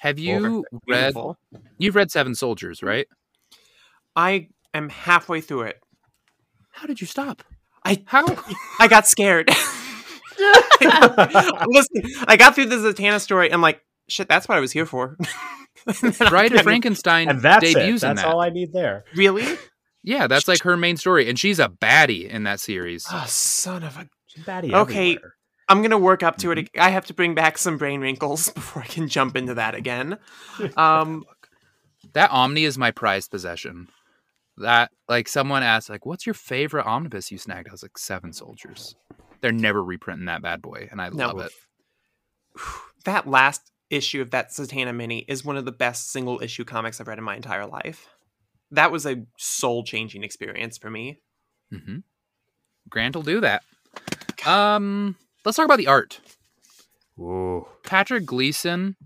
Have 0.00 0.18
you 0.18 0.64
read 0.86 1.14
beautiful. 1.14 1.38
you've 1.78 1.94
read 1.96 2.10
Seven 2.10 2.34
Soldiers, 2.34 2.82
right? 2.82 3.06
I 4.16 4.48
am 4.74 4.88
halfway 4.88 5.40
through 5.40 5.62
it. 5.62 5.80
How 6.72 6.86
did 6.86 7.00
you 7.00 7.06
stop? 7.06 7.42
I 7.84 8.02
How 8.06 8.24
I 8.78 8.88
got 8.88 9.06
scared. 9.06 9.48
Listen, 10.80 12.02
I 12.26 12.36
got 12.38 12.54
through 12.54 12.66
the 12.66 12.76
Zatanna 12.76 13.20
story. 13.20 13.52
I'm 13.52 13.60
like, 13.60 13.80
shit, 14.08 14.28
that's 14.28 14.48
what 14.48 14.56
I 14.58 14.60
was 14.60 14.72
here 14.72 14.86
for. 14.86 15.16
And 16.02 16.14
Bride 16.18 16.52
of 16.52 16.60
Frankenstein 16.62 17.30
and 17.30 17.40
that's 17.40 17.64
it. 17.64 17.74
debuts 17.74 18.02
in 18.02 18.08
That's 18.10 18.22
that. 18.22 18.28
all 18.28 18.40
I 18.42 18.50
need 18.50 18.70
there. 18.72 19.04
Really? 19.14 19.56
yeah, 20.02 20.26
that's 20.26 20.46
like 20.46 20.62
her 20.62 20.76
main 20.76 20.98
story, 20.98 21.26
and 21.30 21.38
she's 21.38 21.58
a 21.58 21.68
baddie 21.68 22.28
in 22.28 22.42
that 22.42 22.60
series. 22.60 23.06
Oh, 23.10 23.24
son 23.26 23.82
of 23.82 23.96
a 23.96 24.06
She's 24.26 24.44
baddie 24.44 24.74
Okay. 24.74 25.12
everywhere. 25.12 25.34
I'm 25.70 25.80
gonna 25.82 25.98
work 25.98 26.22
up 26.22 26.36
to 26.38 26.50
it. 26.50 26.68
I 26.78 26.90
have 26.90 27.06
to 27.06 27.14
bring 27.14 27.34
back 27.34 27.56
some 27.56 27.78
brain 27.78 28.00
wrinkles 28.00 28.48
before 28.54 28.82
I 28.82 28.86
can 28.86 29.08
jump 29.08 29.36
into 29.36 29.54
that 29.54 29.74
again. 29.74 30.18
Um, 30.76 31.24
That 32.12 32.30
Omni 32.30 32.64
is 32.64 32.76
my 32.76 32.90
prized 32.90 33.30
possession. 33.30 33.88
That 34.58 34.90
like 35.08 35.28
someone 35.28 35.62
asked, 35.62 35.88
like, 35.88 36.04
what's 36.04 36.26
your 36.26 36.34
favorite 36.34 36.84
omnibus 36.86 37.30
you 37.30 37.38
snagged? 37.38 37.68
I 37.68 37.72
was 37.72 37.82
like, 37.82 37.96
Seven 37.96 38.32
Soldiers. 38.32 38.94
They're 39.40 39.52
never 39.52 39.82
reprinting 39.82 40.26
that 40.26 40.42
bad 40.42 40.60
boy, 40.60 40.88
and 40.90 41.00
I 41.00 41.08
No. 41.08 41.28
love 41.28 41.40
it. 41.40 41.52
that 43.04 43.26
last 43.26 43.70
issue 43.88 44.20
of 44.20 44.30
that 44.32 44.50
Zatanna 44.50 44.94
mini 44.94 45.24
is 45.28 45.44
one 45.44 45.56
of 45.56 45.64
the 45.64 45.72
best 45.72 46.10
single 46.10 46.42
issue 46.42 46.64
comics 46.64 47.00
I've 47.00 47.08
read 47.08 47.18
in 47.18 47.24
my 47.24 47.36
entire 47.36 47.66
life. 47.66 48.08
That 48.70 48.92
was 48.92 49.06
a 49.06 49.24
soul 49.38 49.82
changing 49.84 50.22
experience 50.24 50.78
for 50.78 50.90
me. 50.90 51.20
Mm-hmm. 51.72 51.98
Grant 52.88 53.16
will 53.16 53.22
do 53.22 53.40
that. 53.40 53.62
Um, 54.46 55.16
let's 55.44 55.56
talk 55.56 55.64
about 55.64 55.78
the 55.78 55.86
art. 55.86 56.20
Ooh. 57.18 57.66
Patrick 57.84 58.24
Gleason 58.26 58.96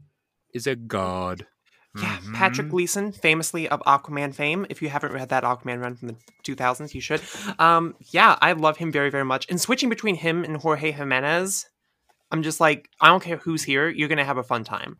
is 0.53 0.67
a 0.67 0.77
god. 0.77 1.47
Yeah, 1.97 2.17
Mm-hmm. 2.19 2.35
Patrick 2.35 2.69
Gleason, 2.71 3.13
famously 3.13 3.69
of 3.69 3.81
Aquaman 3.87 4.35
fame. 4.35 4.67
If 4.69 4.83
you 4.83 4.89
haven't 4.89 5.13
read 5.13 5.29
that 5.29 5.45
Aquaman 5.45 5.81
run 5.81 5.95
from 5.95 6.09
the 6.09 6.17
2000s, 6.45 6.93
you 6.93 7.01
should. 7.01 7.21
Um, 7.61 7.95
yeah, 8.11 8.37
I 8.43 8.53
love 8.53 8.77
him 8.79 8.91
very, 8.91 9.11
very 9.11 9.25
much. 9.25 9.47
And 9.49 9.61
switching 9.61 9.89
between 9.89 10.17
him 10.17 10.43
and 10.43 10.57
Jorge 10.57 10.91
Jimenez, 10.91 11.67
I'm 12.33 12.43
just 12.43 12.59
like, 12.59 12.89
I 13.01 13.07
don't 13.09 13.23
care 13.23 13.37
who's 13.37 13.63
here, 13.63 13.89
you're 13.89 14.09
gonna 14.09 14.25
have 14.25 14.39
a 14.39 14.43
fun 14.43 14.65
time. 14.65 14.97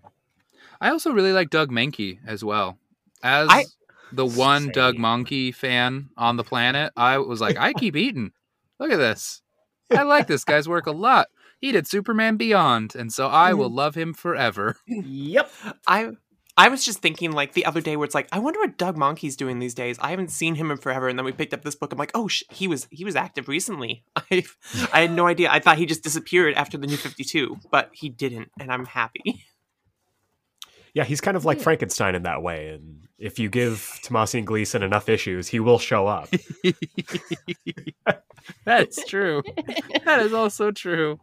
I 0.81 0.91
also 0.91 1.11
really 1.13 1.33
like 1.33 1.51
Doug 1.51 1.71
Mahnke 1.71 2.19
as 2.27 2.45
well. 2.45 2.79
As 3.25 3.49
I- 3.51 3.65
the 4.13 4.27
one 4.27 4.69
Doug 4.69 4.95
Same. 4.95 5.03
Mahnke 5.03 5.53
fan 5.53 6.11
on 6.17 6.37
the 6.37 6.45
planet, 6.45 6.93
I 6.97 7.19
was 7.19 7.41
like, 7.41 7.57
I 7.57 7.73
keep 7.73 7.97
eating. 7.97 8.31
Look 8.79 8.93
at 8.93 8.99
this. 8.99 9.43
I 9.91 10.03
like 10.03 10.27
this 10.27 10.45
guy's 10.45 10.69
work 10.69 10.87
a 10.87 10.93
lot. 10.93 11.29
He 11.61 11.73
did 11.73 11.87
Superman 11.87 12.37
Beyond, 12.37 12.95
and 12.95 13.13
so 13.13 13.29
I 13.29 13.55
will 13.55 13.69
mm-hmm. 13.69 13.77
love 13.77 13.95
him 13.95 14.15
forever. 14.15 14.77
Yep. 14.87 15.51
I 15.87 16.13
I 16.57 16.69
was 16.69 16.85
just 16.85 17.01
thinking 17.01 17.33
like 17.33 17.55
the 17.55 17.67
other 17.67 17.81
day 17.81 17.97
where 17.97 18.05
it's 18.05 18.15
like, 18.15 18.29
I 18.31 18.39
wonder 18.39 18.61
what 18.61 18.79
Doug 18.79 18.97
Mahnke's 18.97 19.35
doing 19.35 19.59
these 19.59 19.75
days. 19.75 19.99
I 20.01 20.11
haven't 20.11 20.31
seen 20.31 20.55
him 20.55 20.71
in 20.71 20.77
forever, 20.77 21.09
and 21.09 21.19
then 21.19 21.25
we 21.25 21.33
picked 21.33 21.53
up 21.53 21.63
this 21.63 21.75
book. 21.75 21.93
I'm 21.93 21.99
like, 21.99 22.13
oh, 22.15 22.29
sh- 22.29 22.45
he 22.51 22.69
was 22.69 22.87
he 22.91 23.05
was 23.05 23.17
active 23.17 23.49
recently. 23.49 24.05
I 24.17 24.45
I 24.93 25.01
had 25.03 25.13
no 25.13 25.27
idea. 25.27 25.51
I 25.51 25.59
thought 25.59 25.79
he 25.79 25.87
just 25.87 26.03
disappeared 26.05 26.55
after 26.55 26.79
the 26.79 26.87
New 26.87 26.97
Fifty 26.97 27.25
Two, 27.25 27.59
but 27.71 27.91
he 27.93 28.09
didn't, 28.09 28.51
and 28.59 28.73
I'm 28.73 28.87
happy. 28.87 29.45
Yeah, 30.95 31.03
he's 31.03 31.21
kind 31.21 31.37
of 31.37 31.45
like 31.45 31.59
Yeah. 31.59 31.65
Frankenstein 31.65 32.15
in 32.15 32.23
that 32.23 32.41
way. 32.41 32.69
And 32.69 33.09
if 33.19 33.41
you 33.41 33.49
give 33.49 33.99
Tomasi 34.05 34.39
and 34.39 34.47
Gleason 34.47 34.85
enough 34.85 35.09
issues, 35.09 35.49
he 35.49 35.59
will 35.59 35.81
show 35.81 36.07
up. 36.07 36.29
That's 38.65 39.05
true. 39.07 39.43
That 40.05 40.21
is 40.21 40.33
also 40.33 40.71
true. 40.71 41.19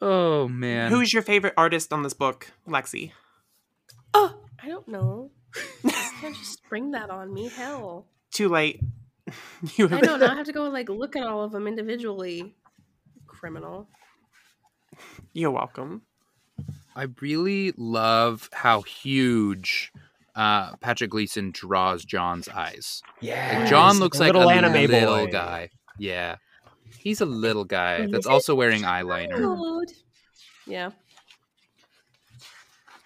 Oh 0.00 0.48
man. 0.48 0.90
Who's 0.90 1.12
your 1.12 1.22
favorite 1.22 1.54
artist 1.56 1.92
on 1.92 2.02
this 2.02 2.14
book, 2.14 2.52
Lexi? 2.66 3.12
oh, 4.14 4.36
I 4.62 4.68
don't 4.68 4.88
know. 4.88 5.30
You 5.84 5.90
can't 6.20 6.36
just 6.36 6.52
spring 6.64 6.92
that 6.92 7.10
on 7.10 7.32
me. 7.32 7.48
Hell. 7.48 8.06
Too 8.32 8.48
late. 8.48 8.80
You 9.76 9.86
I 9.90 10.00
don't 10.00 10.20
know. 10.20 10.26
I 10.26 10.34
have 10.36 10.46
to 10.46 10.52
go 10.52 10.64
like 10.70 10.88
look 10.88 11.14
at 11.14 11.22
all 11.22 11.42
of 11.44 11.52
them 11.52 11.66
individually. 11.66 12.54
Criminal. 13.26 13.86
You're 15.34 15.50
welcome. 15.50 16.02
I 16.96 17.08
really 17.20 17.72
love 17.76 18.48
how 18.52 18.80
huge 18.82 19.92
uh, 20.38 20.76
Patrick 20.76 21.10
Gleason 21.10 21.50
draws 21.50 22.04
John's 22.04 22.48
eyes. 22.48 23.02
Yeah. 23.20 23.58
Like, 23.60 23.68
John 23.68 23.98
looks 23.98 24.20
like 24.20 24.32
a 24.32 24.38
little 24.38 24.50
anime 24.50 24.90
little 24.90 25.26
boy. 25.26 25.32
guy. 25.32 25.70
Yeah, 25.98 26.36
he's 26.96 27.20
a 27.20 27.26
little 27.26 27.64
guy 27.64 27.96
Is 28.02 28.12
that's 28.12 28.26
also 28.26 28.54
wearing 28.54 28.82
eyeliner. 28.82 29.84
Yeah. 30.66 30.90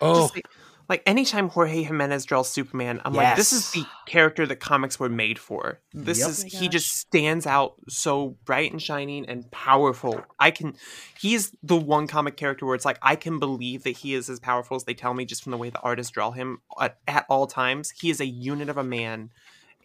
Oh, 0.01 0.23
Just 0.23 0.35
like, 0.35 0.47
like 0.93 1.03
anytime 1.07 1.49
Jorge 1.49 1.85
Jimenez 1.85 2.27
draws 2.27 2.51
Superman, 2.51 3.01
I'm 3.03 3.15
like, 3.15 3.35
this 3.35 3.51
is 3.51 3.71
the 3.71 3.83
character 4.05 4.47
that 4.47 4.57
comics 4.57 5.01
were 5.01 5.09
made 5.09 5.39
for. 5.39 5.81
This 5.95 6.19
Yep. 6.19 6.29
is 6.29 6.45
Oh 6.45 6.59
he 6.59 6.69
just 6.69 6.95
stands 6.95 7.47
out 7.47 7.77
so 7.89 8.37
bright 8.45 8.73
and 8.73 8.83
shining 8.83 9.27
and 9.27 9.51
powerful. 9.51 10.23
I 10.39 10.51
can 10.51 10.75
he 11.19 11.33
is 11.33 11.51
the 11.63 11.79
one 11.79 12.09
comic 12.09 12.37
character 12.37 12.67
where 12.67 12.75
it's 12.75 12.85
like 12.85 12.99
I 13.01 13.17
can 13.17 13.39
believe 13.39 13.85
that 13.85 13.97
he 13.97 14.13
is 14.13 14.29
as 14.29 14.39
powerful 14.39 14.77
as 14.77 14.85
they 14.85 14.93
tell 14.93 15.15
me 15.15 15.25
just 15.25 15.43
from 15.43 15.53
the 15.53 15.57
way 15.57 15.71
the 15.71 15.81
artists 15.81 16.13
draw 16.13 16.31
him 16.31 16.61
at, 16.79 16.99
at 17.09 17.25
all 17.31 17.47
times. 17.47 17.89
He 17.99 18.11
is 18.11 18.21
a 18.21 18.27
unit 18.27 18.69
of 18.69 18.77
a 18.77 18.85
man 18.85 19.31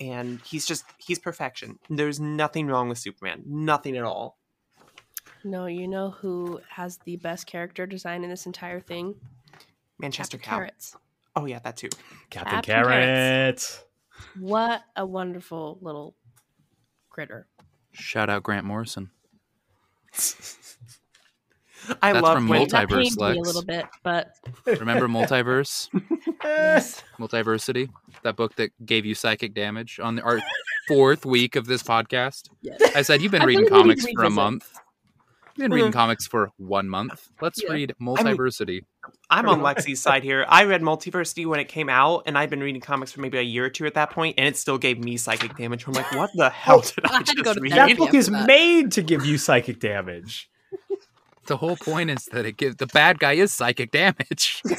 and 0.02 0.42
he's 0.42 0.66
just 0.66 0.84
he's 0.98 1.20
perfection. 1.20 1.80
There's 1.90 2.20
nothing 2.20 2.68
wrong 2.68 2.90
with 2.90 2.98
Superman. 2.98 3.44
Nothing 3.46 3.96
at 3.96 4.04
all. 4.04 4.38
No, 5.46 5.68
you 5.68 5.88
know 5.88 6.10
who 6.10 6.60
has 6.72 6.98
the 7.06 7.16
best 7.16 7.48
character 7.48 7.86
design 7.86 8.26
in 8.26 8.30
this 8.30 8.46
entire 8.46 8.82
thing? 8.82 9.16
Manchester 10.00 10.38
Captain 10.38 10.50
Cow. 10.52 10.58
Carrots. 10.58 10.96
Oh 11.36 11.46
yeah, 11.46 11.60
that 11.60 11.78
too. 11.78 11.90
Captain, 12.30 12.62
Captain 12.62 12.74
Carrot. 12.76 13.84
What 14.40 14.82
a 14.96 15.06
wonderful 15.06 15.78
little 15.82 16.16
critter. 17.10 17.48
shout 17.92 18.30
out 18.30 18.44
Grant 18.44 18.66
Morrison. 18.66 19.10
I 22.02 22.12
That's 22.12 22.24
love 22.24 22.38
from 22.38 22.48
when 22.48 22.60
Multi- 22.62 22.72
that 22.72 22.88
Multiverse, 22.90 23.18
me 23.34 23.38
a 23.38 23.42
little 23.42 23.64
bit, 23.64 23.86
but 24.04 24.32
Remember 24.66 25.08
Multiverse, 25.08 25.88
yes. 26.44 27.04
Multiversity, 27.20 27.90
that 28.24 28.36
book 28.36 28.56
that 28.56 28.72
gave 28.86 29.06
you 29.06 29.14
psychic 29.16 29.54
damage 29.54 30.00
on 30.00 30.16
the 30.16 30.24
our 30.24 30.42
fourth 30.88 31.26
week 31.26 31.56
of 31.56 31.66
this 31.68 31.84
podcast. 31.84 32.50
yes. 32.62 32.82
I 32.96 33.04
said 33.04 33.22
you've 33.22 33.32
been 33.32 33.44
I 33.44 33.46
reading 33.46 33.68
comics 33.68 34.04
for 34.04 34.10
a 34.10 34.24
revisit. 34.24 34.34
month. 34.36 34.74
You've 35.58 35.70
been 35.70 35.74
reading 35.74 35.92
Mhm. 35.92 35.96
comics 35.96 36.28
for 36.28 36.52
one 36.58 36.88
month. 36.88 37.30
Let's 37.42 37.62
Yeah. 37.64 37.72
read 37.74 37.96
Multiversity. 38.00 38.82
I'm 39.30 39.48
on 39.50 39.62
Lexi's 39.62 40.02
side 40.02 40.24
here. 40.24 40.46
I 40.48 40.66
read 40.66 40.82
Multiversity 40.82 41.46
when 41.46 41.60
it 41.60 41.66
came 41.68 41.90
out, 41.90 42.24
and 42.28 42.38
I've 42.38 42.50
been 42.50 42.60
reading 42.62 42.80
comics 42.82 43.12
for 43.12 43.22
maybe 43.22 43.38
a 43.38 43.42
year 43.42 43.66
or 43.66 43.70
two 43.70 43.86
at 43.86 43.94
that 43.96 44.12
point, 44.12 44.36
and 44.38 44.48
it 44.48 44.56
still 44.58 44.78
gave 44.78 45.00
me 45.00 45.18
psychic 45.18 45.56
damage. 45.58 45.86
I'm 45.88 45.94
like, 45.94 46.12
what 46.14 46.30
the 46.36 46.50
hell 46.50 46.82
did 46.82 47.06
I 47.06 47.10
I 47.10 47.18
had 47.18 47.26
to 47.28 47.36
go 47.38 47.44
just 47.44 47.56
to 47.56 47.62
read? 47.62 47.72
therapy. 47.74 47.94
That 47.94 48.00
book 48.00 48.14
is 48.14 48.28
that. 48.30 48.46
made 48.48 48.92
to 48.94 49.02
give 49.02 49.26
you 49.26 49.38
psychic 49.38 49.80
damage. 49.80 50.50
the 51.48 51.58
whole 51.58 51.78
point 51.78 52.10
is 52.10 52.26
that 52.34 52.46
it 52.46 52.58
gives 52.58 52.76
the 52.76 52.88
bad 52.88 53.20
guy 53.20 53.34
is 53.34 53.54
psychic 53.54 53.92
damage. 53.92 54.62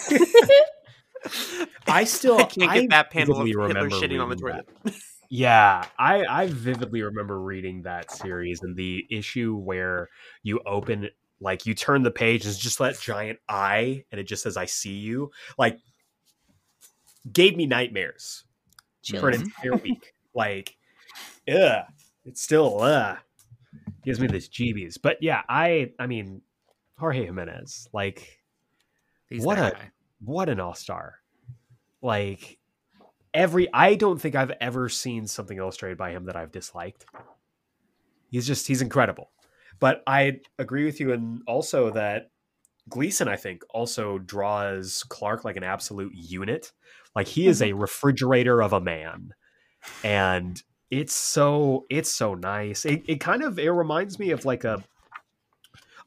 I 1.89 2.05
still 2.05 2.39
I 2.39 2.45
can't 2.45 2.73
get 2.73 2.91
that 2.91 3.11
panel 3.11 3.41
of 3.41 3.47
Hitler 3.47 3.89
shitting 3.91 4.23
on 4.23 4.29
the 4.29 4.37
reading 4.37 4.63
toilet. 4.63 4.69
Yeah, 5.31 5.85
I 5.99 6.25
I 6.25 6.47
vividly 6.47 7.03
remember 7.03 7.41
reading 7.41 7.83
that 7.83 8.11
series 8.11 8.63
and 8.63 8.75
the 8.77 9.07
issue 9.11 9.57
where 9.57 10.09
you 10.43 10.61
open 10.65 11.11
like 11.41 11.67
you 11.67 11.75
turn 11.75 12.03
the 12.03 12.11
page 12.11 12.45
and 12.45 12.51
it's 12.51 12.59
just 12.63 12.79
that 12.79 12.99
giant 12.99 13.39
eye 13.49 14.05
and 14.11 14.21
it 14.21 14.25
just 14.25 14.43
says 14.43 14.57
I 14.57 14.65
see 14.65 14.95
you. 14.95 15.31
Like 15.59 15.79
gave 17.31 17.57
me 17.57 17.67
nightmares 17.67 18.45
for 19.21 19.29
an 19.29 19.43
entire 19.43 19.77
week. 19.77 20.15
Like 20.35 20.77
ugh. 21.47 21.85
It's 22.25 22.41
still 22.43 22.81
uh 22.81 23.17
gives 24.05 24.21
me 24.21 24.29
this 24.29 24.49
jeebies. 24.49 24.97
But 25.01 25.19
yeah, 25.23 25.43
I 25.49 25.93
I 25.99 26.07
mean 26.07 26.41
Jorge 26.99 27.25
Jimenez, 27.27 27.89
like 27.93 28.39
He's 29.29 29.45
What 29.45 29.59
a- 29.59 29.73
guy. 29.73 29.91
what 30.25 30.49
an 30.49 30.59
all-star. 30.59 31.17
Like 32.01 32.58
every 33.35 33.73
I 33.73 33.95
don't 33.95 34.21
think 34.21 34.35
I've 34.35 34.53
ever 34.61 34.89
seen 34.89 35.27
something 35.27 35.59
illustrated 35.59 35.99
by 35.99 36.11
him 36.11 36.25
that 36.27 36.37
I've 36.37 36.53
disliked. 36.53 37.07
He's 38.31 38.47
just 38.47 38.67
he's 38.67 38.83
incredible. 38.83 39.31
But 39.81 40.03
I 40.07 40.41
agree 40.59 40.85
with 40.85 41.01
you 41.01 41.13
and 41.13 41.43
also 41.47 41.91
that 41.91 42.31
Gleason 42.89 43.29
I 43.29 43.37
think 43.37 43.63
also 43.71 44.19
draws 44.19 45.05
Clark 45.09 45.45
like 45.45 45.57
an 45.57 45.65
absolute 45.65 46.13
unit. 46.15 46.73
Like 47.15 47.27
he 47.27 47.47
is 47.47 47.61
a 47.61 47.69
mm-hmm. 47.69 47.81
refrigerator 47.81 48.63
of 48.63 48.73
a 48.73 48.81
man. 48.81 49.35
And 50.03 50.61
it's 50.91 51.15
so 51.15 51.85
it's 51.91 52.11
so 52.11 52.35
nice. 52.35 52.85
It, 52.85 53.03
it 53.07 53.21
kind 53.21 53.43
of 53.43 53.59
it 53.59 53.71
reminds 53.71 54.19
me 54.19 54.31
of 54.31 54.45
like 54.45 54.65
a 54.65 54.83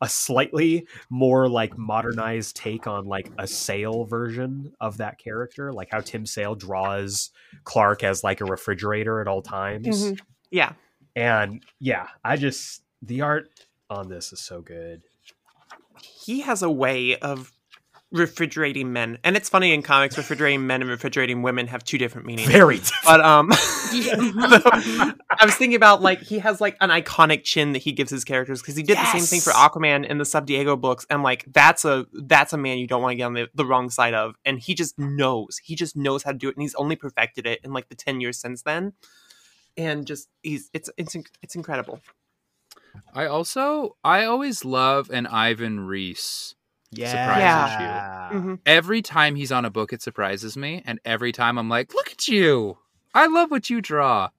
a 0.02 0.10
slightly 0.10 0.88
more 1.10 1.48
like 1.48 1.78
modernized 1.78 2.56
take 2.56 2.88
on 2.88 3.06
like 3.06 3.32
a 3.38 3.48
Sale 3.48 4.06
version 4.06 4.74
of 4.82 4.98
that 4.98 5.20
character, 5.20 5.72
like 5.72 5.90
how 5.92 6.00
Tim 6.00 6.26
Sale 6.26 6.56
draws 6.56 7.30
Clark 7.64 8.04
as 8.04 8.24
like 8.24 8.42
a 8.42 8.46
refrigerator 8.46 9.22
at 9.22 9.28
all 9.28 9.42
times. 9.42 9.88
Mhm. 9.88 10.20
Yeah. 10.50 10.74
And 11.16 11.64
yeah, 11.80 12.08
I 12.24 12.36
just 12.36 12.84
the 13.02 13.22
art 13.22 13.50
on 13.90 14.10
this 14.10 14.34
is 14.34 14.40
so 14.40 14.62
good. 14.62 15.02
He 16.02 16.42
has 16.42 16.64
a 16.64 16.70
way 16.70 17.18
of 17.18 17.52
refrigerating 18.12 18.92
men. 18.92 19.18
And 19.24 19.38
it's 19.38 19.48
funny 19.48 19.74
in 19.74 19.82
comics, 19.82 20.18
refrigerating 20.18 20.68
men 20.68 20.82
and 20.82 20.90
refrigerating 20.90 21.42
women 21.42 21.68
have 21.68 21.84
two 21.84 21.98
different 21.98 22.28
meanings. 22.28 22.50
Very 22.50 22.78
different. 22.78 22.92
But 23.06 23.22
um 23.22 23.52
Yeah. 23.94 24.16
I 25.40 25.46
was 25.46 25.56
thinking 25.56 25.76
about 25.76 26.02
like 26.02 26.22
he 26.22 26.40
has 26.40 26.60
like 26.60 26.76
an 26.82 26.90
iconic 26.90 27.44
chin 27.44 27.72
that 27.74 27.80
he 27.80 27.92
gives 27.94 28.12
his 28.12 28.24
characters 28.24 28.62
because 28.62 28.76
he 28.76 28.84
did 28.84 28.98
the 28.98 29.12
same 29.12 29.24
thing 29.24 29.40
for 29.40 29.52
Aquaman 29.52 30.06
in 30.06 30.18
the 30.18 30.26
Sub 30.26 30.46
Diego 30.46 30.76
books. 30.76 31.06
And 31.10 31.24
like 31.24 31.46
that's 31.52 31.86
a 31.86 32.06
that's 32.14 32.54
a 32.54 32.58
man 32.58 32.78
you 32.78 32.88
don't 32.88 33.02
want 33.02 33.14
to 33.14 33.16
get 33.16 33.24
on 33.24 33.34
the, 33.34 33.50
the 33.56 33.66
wrong 33.66 33.90
side 33.90 34.14
of. 34.14 34.36
And 34.46 34.60
he 34.60 34.76
just 34.76 35.00
knows. 35.00 35.60
He 35.64 35.76
just 35.76 35.96
knows 35.96 36.24
how 36.24 36.32
to 36.32 36.38
do 36.38 36.50
it 36.50 36.56
and 36.56 36.62
he's 36.62 36.76
only 36.76 36.96
perfected 36.96 37.48
it 37.48 37.62
in 37.64 37.72
like 37.72 37.90
the 37.90 37.96
10 37.96 38.20
years 38.20 38.38
since 38.38 38.62
then. 38.64 38.94
And 39.78 40.06
just 40.06 40.28
he's 40.44 40.70
it's 40.74 40.90
it's 40.98 41.16
it's 41.42 41.56
incredible. 41.56 42.02
I 43.14 43.26
also 43.26 43.96
I 44.04 44.26
always 44.26 44.66
love 44.66 45.10
an 45.10 45.28
Ivan 45.28 45.82
Reis. 45.82 46.56
Yeah. 46.92 48.30
Mhm. 48.34 48.60
Every 48.66 49.02
time 49.02 49.36
he's 49.36 49.52
on 49.52 49.66
a 49.66 49.70
book, 49.70 49.94
it 49.94 50.02
surprises 50.02 50.56
me, 50.58 50.82
and 50.86 51.00
every 51.06 51.32
time 51.32 51.58
I'm 51.58 51.70
like, 51.70 51.94
"Look 51.94 52.12
at 52.12 52.28
you! 52.28 52.78
I 53.14 53.28
love 53.28 53.50
what 53.52 53.70
you 53.70 53.82
draw." 53.82 54.30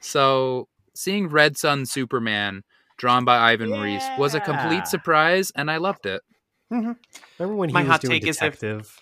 So 0.00 0.68
seeing 0.94 1.28
Red 1.28 1.56
Sun 1.56 1.86
Superman 1.86 2.62
drawn 2.96 3.24
by 3.24 3.38
Ivan 3.52 3.70
Reis 3.70 4.04
was 4.18 4.34
a 4.34 4.40
complete 4.40 4.86
surprise, 4.86 5.50
and 5.54 5.70
I 5.70 5.76
loved 5.78 6.06
it. 6.06 6.22
Remember 6.70 6.96
when 7.38 7.68
he 7.68 7.72
My 7.72 7.82
was 7.82 7.90
hot 7.90 8.00
doing 8.02 8.20
take 8.20 8.28
is 8.28 8.36
if- 8.36 8.42
detective? 8.60 9.00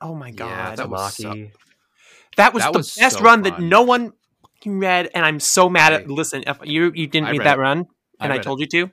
Oh 0.00 0.14
my 0.14 0.28
Yeah, 0.28 0.34
god. 0.34 0.76
that 0.78 0.88
was 0.90 1.16
so- 1.16 1.48
That 2.36 2.52
was 2.54 2.62
That 2.62 2.72
the 2.72 2.78
was 2.78 2.94
best 2.96 3.18
so 3.18 3.22
run 3.24 3.42
that 3.42 3.60
no 3.60 3.82
one 3.82 4.12
read, 4.64 5.10
and 5.14 5.24
I'm 5.24 5.38
so 5.40 5.68
mad 5.68 5.92
at. 5.92 6.02
I- 6.02 6.04
Listen, 6.06 6.42
if 6.46 6.58
you 6.64 6.90
you 6.94 7.06
didn't 7.06 7.28
I 7.28 7.30
read 7.32 7.38
read 7.40 7.46
that 7.46 7.58
it. 7.58 7.60
run, 7.62 7.78
and 8.20 8.32
I, 8.32 8.36
read 8.36 8.40
it. 8.40 8.42
told 8.42 8.60
you 8.60 8.66
to, 8.66 8.90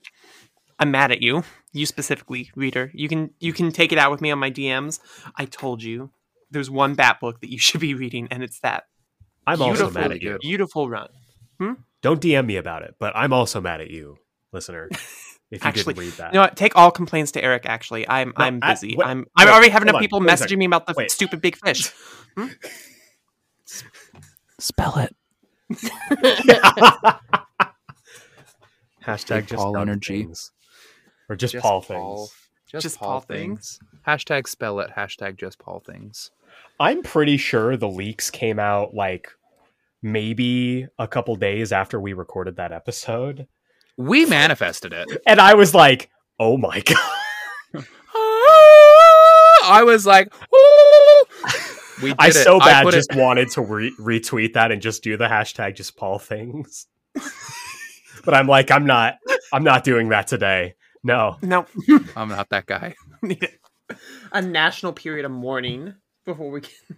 I'm 0.78 0.91
mad 0.91 1.11
at 1.11 1.22
you. 1.22 1.43
You 1.72 1.86
specifically, 1.86 2.49
reader. 2.55 2.89
You 2.93 3.07
can 3.07 3.32
you 3.39 3.53
can 3.53 3.72
take 3.72 3.91
it 3.91 3.97
out 3.99 4.09
with 4.11 4.22
me 4.22 4.32
on 4.32 4.39
my 4.39 4.49
DMs. 4.51 4.99
I 5.36 5.45
told 5.45 5.84
you 5.84 6.09
there's 6.51 6.70
one 6.70 6.95
Bat 6.95 7.20
book 7.20 7.41
that 7.41 7.51
you 7.51 7.59
should 7.65 7.82
be 7.82 7.93
reading, 7.93 8.28
and 8.32 8.43
it's 8.43 8.59
that 8.61 8.86
I'm 9.45 9.61
also 9.61 9.89
mad 9.91 10.11
at 10.11 10.22
you. 10.22 10.38
beautiful 10.41 10.89
run. 10.89 11.09
Hmm? 11.59 11.74
Don't 12.01 12.22
DM 12.22 12.45
me 12.45 12.55
about 12.55 12.84
it, 12.84 12.95
but 12.99 13.13
I'm 13.15 13.34
also 13.34 13.59
mad 13.61 13.82
at 13.82 13.89
you, 13.89 14.17
listener. 14.51 14.89
If 15.51 15.63
you 15.63 15.67
Actually, 15.67 15.95
didn't 15.95 16.05
read 16.05 16.13
that. 16.20 16.32
You 16.34 16.36
know 16.38 16.41
what? 16.41 16.55
Take 16.55 16.76
all 16.76 16.91
complaints 16.91 17.32
to 17.32 17.41
Aeric. 17.41 17.65
Actually, 17.65 18.07
I'm 18.07 18.34
No, 18.38 18.45
I'm 18.45 18.59
I- 18.61 18.72
busy. 18.74 18.93
what- 18.95 19.07
I'm 19.07 19.26
I 19.36 19.45
wait, 19.45 19.51
already 19.51 19.70
have 19.70 19.82
hold 19.82 19.89
enough 19.89 19.99
people 20.01 20.20
wait 20.20 20.30
messaging 20.30 20.57
me 20.59 20.65
about 20.65 20.86
the 20.86 20.93
Wait. 20.95 21.09
stupid 21.09 21.41
big 21.41 21.57
fish. 21.57 21.91
Hmm? 22.38 22.49
Spell 24.59 24.95
it. 24.99 25.15
Hashtag 29.05 29.28
Big 29.38 29.47
just 29.47 29.55
Paul 29.55 29.78
energy. 29.78 30.24
things. 30.24 30.51
Or 31.30 31.36
just, 31.36 31.56
Paul 31.58 31.82
things. 31.82 32.32
Just, 32.68 32.84
Just 32.84 33.00
Paul, 33.00 33.10
Paul 33.10 33.22
things. 33.22 33.80
Hashtag 34.08 34.48
spell 34.48 34.80
it. 34.80 34.90
Hashtag 34.96 35.38
just 35.38 35.60
Paul 35.60 35.80
things. 35.86 36.32
I'm 36.80 37.04
pretty 37.04 37.38
sure 37.38 37.78
the 37.78 37.88
leaks 37.88 38.30
came 38.32 38.60
out 38.60 38.94
like 38.96 39.30
maybe 40.02 40.88
a 40.98 41.08
couple 41.08 41.36
days 41.36 41.72
after 41.72 42.00
we 42.00 42.14
recorded 42.14 42.56
that 42.58 42.72
episode. 42.72 43.48
We 43.98 44.26
manifested 44.26 44.94
it. 44.94 45.08
And 45.28 45.40
I 45.40 45.54
was 45.56 45.74
like, 45.76 46.10
oh 46.40 46.58
my 46.58 46.80
God. 46.86 46.98
I 48.16 49.84
was 49.86 50.06
like, 50.06 50.34
we 52.02 52.10
did 52.10 52.16
I 52.20 52.28
it. 52.30 52.34
so 52.34 52.60
I 52.60 52.66
bad 52.66 52.88
it- 52.88 52.92
just 52.92 53.14
wanted 53.14 53.50
to 53.52 53.62
re- 53.62 53.94
retweet 54.00 54.54
that 54.54 54.72
and 54.72 54.82
just 54.82 55.04
do 55.04 55.18
the 55.18 55.28
hashtag 55.28 55.76
just 55.76 55.96
Paul 55.98 56.18
things. 56.18 56.88
but 58.26 58.34
I'm 58.34 58.48
like, 58.48 58.72
I'm 58.72 58.86
not 58.86 59.16
I'm 59.52 59.64
not 59.64 59.84
doing 59.84 60.10
that 60.10 60.28
today. 60.28 60.76
No. 61.04 61.38
No, 61.41 61.66
I'm 62.16 62.30
not 62.30 62.50
that 62.50 62.66
guy. 62.66 62.95
a 64.32 64.41
national 64.41 64.93
period 64.93 65.26
of 65.26 65.32
mourning 65.32 65.95
before 66.26 66.52
we 66.52 66.62
can. 66.62 66.97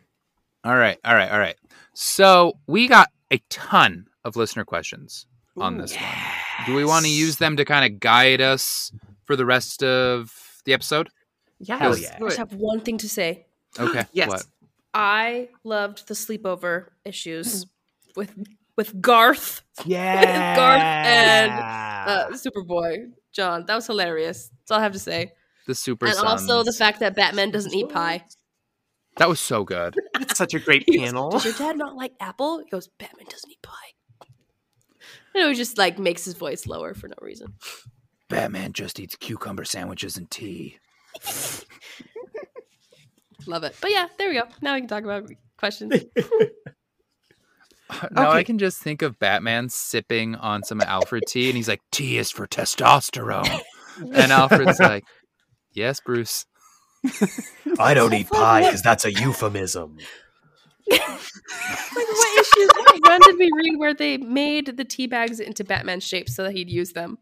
All 0.64 0.76
right, 0.76 0.98
all 1.04 1.16
right, 1.16 1.32
all 1.32 1.40
right. 1.40 1.56
So 1.94 2.54
we 2.68 2.88
got 2.88 3.10
a 3.32 3.40
ton 3.50 4.08
of 4.24 4.36
listener 4.36 4.66
questions 4.66 5.26
on 5.58 5.78
this 5.78 5.96
one. 5.96 6.06
Do 6.66 6.76
we 6.76 6.86
want 6.86 7.06
to 7.06 7.12
use 7.12 7.38
them 7.38 7.58
to 7.58 7.66
kind 7.66 7.92
of 7.92 8.00
guide 8.00 8.42
us 8.42 8.92
for 9.26 9.36
the 9.36 9.46
rest 9.46 9.84
of 9.84 10.34
the 10.66 10.74
episode? 10.74 11.10
Yes. 11.60 11.80
Hell 11.80 11.98
yeah. 11.98 12.18
I 12.18 12.20
just 12.20 12.38
have 12.38 12.54
one 12.54 12.82
thing 12.82 12.98
to 13.00 13.10
say. 13.10 13.46
Okay. 13.80 14.06
Yes. 14.14 14.30
What? 14.30 14.46
I 14.94 15.50
loved 15.64 16.08
the 16.08 16.14
sleepover 16.14 16.88
issues 17.06 17.66
with 18.16 18.34
with 18.78 19.02
Garth, 19.02 19.62
Yeah. 19.86 20.56
Garth 20.56 20.82
and, 20.82 21.52
uh, 21.52 22.28
Superboy, 22.38 23.12
John. 23.34 23.66
That 23.66 23.76
was 23.76 23.88
hilarious. 23.88 24.50
That's 24.60 24.72
all 24.72 24.80
I 24.80 24.84
have 24.84 24.94
to 24.94 25.00
say. 25.00 25.34
The 25.68 25.76
Super 25.76 26.08
and 26.08 26.18
also 26.18 26.64
the 26.64 26.74
fact 26.74 27.00
that 27.00 27.16
Batman 27.16 27.52
doesn't 27.52 27.74
eat 27.74 27.90
pie. 27.90 28.26
that 29.18 29.30
was 29.30 29.40
so 29.40 29.64
good. 29.64 29.96
It's 30.22 30.38
such 30.38 30.54
a 30.54 30.60
great 30.60 30.84
He 30.88 30.98
goes, 30.98 31.08
panel. 31.08 31.30
Does 31.32 31.46
your 31.46 31.54
dad 31.54 31.78
not 31.78 31.96
like 31.96 32.14
apple? 32.20 32.60
He 32.60 32.70
goes, 32.70 32.88
Batman 33.00 33.26
doesn't 33.30 33.50
eat 33.50 33.62
pie. 33.62 34.28
You 35.36 35.42
know, 35.42 35.50
he 35.50 35.56
just 35.56 35.78
like 35.78 35.98
makes 36.00 36.26
his 36.26 36.34
voice 36.34 36.66
lower 36.68 36.94
for 36.94 37.08
no 37.08 37.16
reason. 37.22 37.54
Batman 38.30 38.74
just 38.74 39.00
eats 39.00 39.16
cucumber 39.16 39.66
sandwiches 39.66 40.18
and 40.18 40.30
tea. 40.30 40.80
Love 43.48 43.64
it. 43.64 43.76
But 43.82 43.92
yeah, 43.92 44.08
there 44.18 44.30
we 44.30 44.36
go. 44.36 44.44
Now 44.62 44.74
we 44.76 44.82
can 44.82 44.88
talk 44.88 45.04
about 45.04 45.30
questions. 45.58 45.94
Uh, 47.92 48.08
now 48.12 48.32
I 48.32 48.44
can 48.44 48.58
just 48.58 48.82
think 48.82 49.02
of 49.02 49.20
Batman 49.20 49.70
sipping 49.70 50.36
on 50.36 50.64
some 50.64 50.82
Alfred 50.82 51.24
tea, 51.28 51.50
and 51.50 51.58
he's 51.58 51.68
like, 51.68 51.82
"Tea 51.92 52.18
is 52.18 52.32
for 52.32 52.48
testosterone," 52.48 53.62
and 54.14 54.32
Alfred's 54.32 54.80
like, 54.80 55.04
"Yes, 55.74 56.00
Bruce." 56.00 56.46
I 57.80 57.94
don't 57.94 58.14
eat 58.14 58.30
pie 58.30 58.64
because 58.64 58.82
that's 58.82 59.06
a 59.06 59.12
euphemism. 59.12 59.98
like 60.90 61.00
what 61.02 62.40
issues? 62.40 62.70
What 62.78 63.08
run 63.08 63.22
did 63.22 63.38
we 63.38 63.50
read 63.54 63.78
where 63.78 63.94
they 63.94 64.18
made 64.18 64.78
the 64.78 64.86
tea 64.86 65.08
bags 65.08 65.40
into 65.40 65.64
Batman 65.64 66.00
shapes 66.00 66.36
so 66.36 66.44
that 66.44 66.52
he'd 66.54 66.70
use 66.70 66.94
them? 66.94 67.18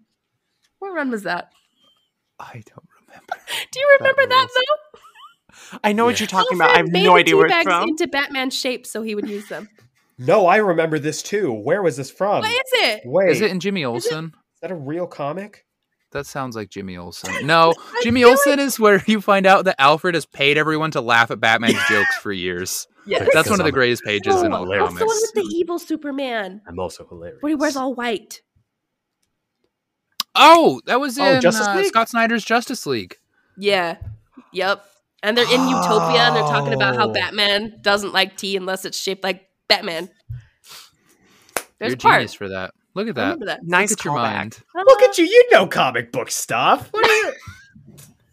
What 0.79 0.93
run 0.93 1.09
was 1.11 1.23
that? 1.23 1.51
I 2.39 2.61
don't 2.65 2.87
remember. 3.01 3.33
Do 3.71 3.79
you 3.79 3.97
remember 3.99 4.25
that, 4.27 4.47
rules. 4.47 4.51
though? 4.53 5.79
I 5.83 5.93
know 5.93 6.05
what 6.05 6.19
you're 6.19 6.27
talking 6.27 6.57
about. 6.57 6.71
I 6.71 6.77
have 6.77 6.89
made 6.89 7.03
no 7.03 7.15
idea 7.15 7.35
where 7.35 7.45
it's 7.45 7.55
bags 7.55 7.65
from. 7.65 7.89
into 7.89 8.07
Batman 8.07 8.49
shapes 8.49 8.91
so 8.91 9.01
he 9.01 9.15
would 9.15 9.29
use 9.29 9.47
them. 9.47 9.69
No, 10.19 10.45
I 10.47 10.57
remember 10.57 10.99
this 10.99 11.23
too. 11.23 11.51
Where 11.53 11.81
was 11.81 11.95
this 11.97 12.11
from? 12.11 12.41
What 12.41 12.51
is 12.51 12.71
it? 12.73 13.01
Wait, 13.05 13.29
Is 13.31 13.41
it 13.41 13.49
in 13.51 13.59
Jimmy 13.59 13.85
Olsen? 13.85 14.25
is 14.25 14.59
that 14.61 14.69
a 14.71 14.75
real 14.75 15.07
comic? 15.07 15.65
That 16.11 16.25
sounds 16.25 16.55
like 16.55 16.69
Jimmy 16.69 16.97
Olsen. 16.97 17.33
No, 17.45 17.73
Jimmy 18.03 18.23
Olsen 18.23 18.59
is 18.59 18.79
where 18.79 19.01
you 19.07 19.21
find 19.21 19.45
out 19.45 19.65
that 19.65 19.75
Alfred 19.79 20.15
has 20.15 20.25
paid 20.25 20.57
everyone 20.57 20.91
to 20.91 21.01
laugh 21.01 21.31
at 21.31 21.39
Batman's 21.39 21.77
jokes 21.89 22.15
for 22.17 22.31
years. 22.31 22.87
Yes. 23.05 23.29
That's 23.33 23.49
one 23.49 23.59
of 23.59 23.65
the 23.65 23.71
greatest 23.71 24.03
pages 24.03 24.41
in 24.41 24.51
all 24.51 24.63
hilarious. 24.63 24.89
That's 24.89 24.99
the 24.99 25.05
one 25.05 25.15
comics. 25.15 25.31
with 25.35 25.43
the 25.45 25.55
evil 25.55 25.79
Superman. 25.79 26.61
I'm 26.67 26.79
also 26.79 27.07
hilarious. 27.07 27.41
Where 27.41 27.49
he 27.51 27.55
wears 27.55 27.75
all 27.75 27.93
white. 27.95 28.41
Oh, 30.35 30.81
that 30.85 30.99
was 30.99 31.17
Oh, 31.17 31.23
in 31.35 31.41
Justice 31.41 31.65
uh, 31.67 31.83
Scott 31.85 32.09
Snyder's 32.09 32.45
Justice 32.45 32.85
League. 32.85 33.15
Yeah. 33.57 33.97
Yep. 34.53 34.83
And 35.23 35.37
they're 35.37 35.45
in 35.45 35.67
Utopia 35.67 36.21
and 36.21 36.35
they're 36.35 36.43
talking 36.43 36.73
about 36.73 36.95
how 36.95 37.09
Oh. 37.09 37.13
Batman 37.13 37.79
doesn't 37.81 38.13
like 38.13 38.37
tea 38.37 38.55
unless 38.55 38.85
it's 38.85 38.97
shaped 38.97 39.23
like 39.23 39.45
Batman. 39.69 40.09
There's 41.77 41.91
You're 41.91 41.93
a 41.93 41.97
part. 41.97 42.15
genius 42.15 42.33
for 42.33 42.49
that. 42.49 42.73
Look 42.95 43.07
at 43.07 43.15
that. 43.15 43.39
that. 43.45 43.63
Nice 43.63 43.91
Look 43.91 43.99
at 43.99 44.05
your 44.05 44.15
mind. 44.15 44.57
Look 44.75 45.01
at 45.03 45.17
you. 45.17 45.25
You 45.25 45.47
know 45.51 45.67
comic 45.67 46.11
book 46.11 46.29
stuff. 46.31 46.89
What 46.91 47.07
are 47.07 47.13
you? 47.13 47.33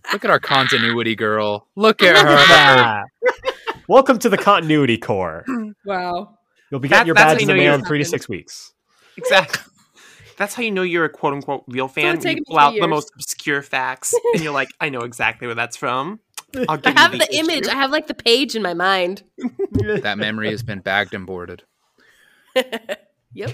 Look 0.12 0.24
at 0.24 0.30
our 0.30 0.40
continuity 0.40 1.14
girl. 1.14 1.68
Look 1.76 2.02
at 2.02 2.16
her. 2.16 3.04
Welcome 3.88 4.18
to 4.20 4.28
the 4.28 4.38
continuity 4.38 4.98
core. 4.98 5.44
Wow. 5.84 6.38
You'll 6.70 6.80
be 6.80 6.88
That- 6.88 6.98
getting 6.98 7.06
your 7.06 7.14
badge 7.14 7.42
in 7.42 7.48
the 7.48 7.54
mail 7.54 7.74
in 7.74 7.84
three 7.84 7.98
to 7.98 8.04
six 8.04 8.28
weeks. 8.28 8.72
Exactly. 9.16 9.62
That's 10.38 10.54
how 10.54 10.62
you 10.62 10.70
know 10.70 10.82
you're 10.82 11.04
a 11.06 11.08
quote 11.08 11.32
unquote 11.34 11.64
real 11.66 11.88
fan. 11.88 12.20
You 12.20 12.42
pull 12.46 12.58
out 12.58 12.72
three 12.72 12.80
the 12.80 12.88
most 12.88 13.10
obscure 13.14 13.62
facts, 13.62 14.14
and 14.34 14.42
you're 14.42 14.52
like, 14.52 14.68
I 14.80 14.90
know 14.90 15.00
exactly 15.00 15.46
where 15.48 15.54
that's 15.54 15.76
from. 15.76 16.20
I'll 16.68 16.80
I 16.84 16.90
have 16.90 17.12
you 17.12 17.20
the 17.20 17.36
image. 17.36 17.68
I 17.68 17.74
have 17.74 17.90
like 17.90 18.06
the 18.06 18.14
page 18.14 18.54
in 18.56 18.62
my 18.62 18.74
mind. 18.74 19.22
That 20.02 20.18
memory 20.18 20.50
has 20.50 20.62
been 20.62 20.80
bagged 20.80 21.14
and 21.14 21.26
boarded. 21.26 21.62
Yep. 23.34 23.50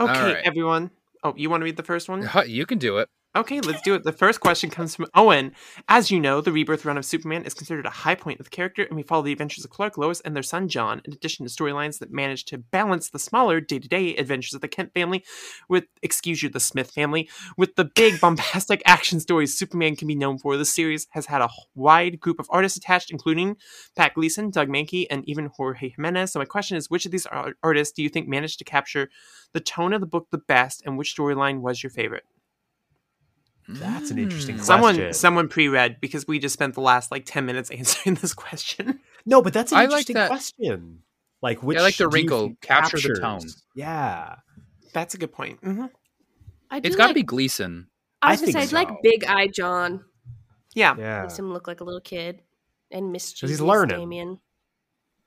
Okay, 0.00 0.34
right. 0.34 0.42
everyone. 0.44 0.90
Oh, 1.22 1.32
you 1.36 1.48
want 1.48 1.60
to 1.60 1.64
read 1.64 1.76
the 1.76 1.84
first 1.84 2.08
one? 2.08 2.28
You 2.44 2.66
can 2.66 2.78
do 2.78 2.98
it. 2.98 3.08
Okay, 3.36 3.60
let's 3.60 3.82
do 3.82 3.94
it. 3.94 4.04
The 4.04 4.12
first 4.12 4.38
question 4.38 4.70
comes 4.70 4.94
from 4.94 5.06
Owen. 5.12 5.56
As 5.88 6.08
you 6.08 6.20
know, 6.20 6.40
the 6.40 6.52
rebirth 6.52 6.84
run 6.84 6.96
of 6.96 7.04
Superman 7.04 7.42
is 7.42 7.52
considered 7.52 7.84
a 7.84 7.90
high 7.90 8.14
point 8.14 8.38
of 8.38 8.46
the 8.46 8.50
character, 8.50 8.84
and 8.84 8.94
we 8.94 9.02
follow 9.02 9.22
the 9.22 9.32
adventures 9.32 9.64
of 9.64 9.72
Clark, 9.72 9.98
Lois, 9.98 10.20
and 10.20 10.36
their 10.36 10.44
son 10.44 10.68
John, 10.68 11.02
in 11.04 11.12
addition 11.12 11.44
to 11.44 11.50
storylines 11.50 11.98
that 11.98 12.12
manage 12.12 12.44
to 12.44 12.58
balance 12.58 13.10
the 13.10 13.18
smaller 13.18 13.60
day-to-day 13.60 14.14
adventures 14.14 14.54
of 14.54 14.60
the 14.60 14.68
Kent 14.68 14.94
family 14.94 15.24
with, 15.68 15.86
excuse 16.00 16.44
you, 16.44 16.48
the 16.48 16.60
Smith 16.60 16.92
family, 16.92 17.28
with 17.56 17.74
the 17.74 17.86
big 17.86 18.20
bombastic 18.20 18.80
action 18.86 19.18
stories 19.18 19.58
Superman 19.58 19.96
can 19.96 20.06
be 20.06 20.14
known 20.14 20.38
for. 20.38 20.56
The 20.56 20.64
series 20.64 21.08
has 21.10 21.26
had 21.26 21.42
a 21.42 21.50
wide 21.74 22.20
group 22.20 22.38
of 22.38 22.46
artists 22.50 22.78
attached, 22.78 23.10
including 23.10 23.56
Pat 23.96 24.14
Gleason, 24.14 24.50
Doug 24.50 24.68
Mahnke, 24.68 25.08
and 25.10 25.28
even 25.28 25.46
Jorge 25.46 25.88
Jimenez. 25.88 26.30
So 26.30 26.38
my 26.38 26.44
question 26.44 26.76
is, 26.76 26.88
which 26.88 27.04
of 27.04 27.10
these 27.10 27.26
artists 27.64 27.94
do 27.94 28.04
you 28.04 28.08
think 28.08 28.28
managed 28.28 28.60
to 28.60 28.64
capture 28.64 29.10
the 29.52 29.60
tone 29.60 29.92
of 29.92 30.00
the 30.00 30.06
book 30.06 30.28
the 30.30 30.38
best, 30.38 30.84
and 30.86 30.96
which 30.96 31.16
storyline 31.16 31.62
was 31.62 31.82
your 31.82 31.90
favorite? 31.90 32.24
That's 33.68 34.10
an 34.10 34.18
interesting 34.18 34.56
Mm. 34.56 34.64
question. 34.64 34.66
Someone 34.96 35.12
someone 35.14 35.48
pre-read 35.48 36.00
because 36.00 36.26
we 36.26 36.38
just 36.38 36.52
spent 36.52 36.74
the 36.74 36.80
last 36.82 37.10
like 37.10 37.24
10 37.26 37.46
minutes 37.46 37.70
answering 37.70 38.16
this 38.16 38.34
question. 38.34 39.00
No, 39.26 39.40
but 39.42 39.52
that's 39.52 39.72
an 39.72 39.78
I 39.78 39.82
like 39.82 39.90
interesting 40.08 40.14
that- 40.14 40.28
question. 40.28 41.02
Like 41.42 41.62
which? 41.62 41.76
I 41.78 41.82
like 41.82 41.96
the 41.96 42.08
wrinkle. 42.08 42.48
think 42.48 42.60
Capture 42.62 42.96
the 42.96 43.20
tone. 43.20 43.40
Yeah. 43.74 44.36
That's 44.94 45.14
a 45.14 45.18
good 45.18 45.32
point. 45.32 45.60
hmm 45.60 45.86
I 46.70 46.80
do 46.80 46.86
It's 46.86 46.96
got 46.96 47.04
to 47.04 47.08
like, 47.08 47.14
be 47.16 47.22
Gleason. 47.22 47.88
I 48.22 48.28
I 48.28 48.30
was 48.32 48.40
gonna 48.40 48.52
say, 48.52 48.60
think 48.66 48.72
I'd 48.74 48.88
like. 48.88 49.02
Big 49.02 49.24
Eye 49.24 49.48
John. 49.48 50.04
Yeah. 50.74 50.94
Yeah. 50.98 51.22
Makes 51.22 51.38
him 51.38 51.52
look 51.52 51.66
like 51.66 51.80
a 51.80 51.84
little 51.84 52.00
kid. 52.00 52.40
And 52.90 53.12
mischievous 53.12 53.50
he's 53.50 53.60
learning. 53.60 53.98
Damian. 53.98 54.38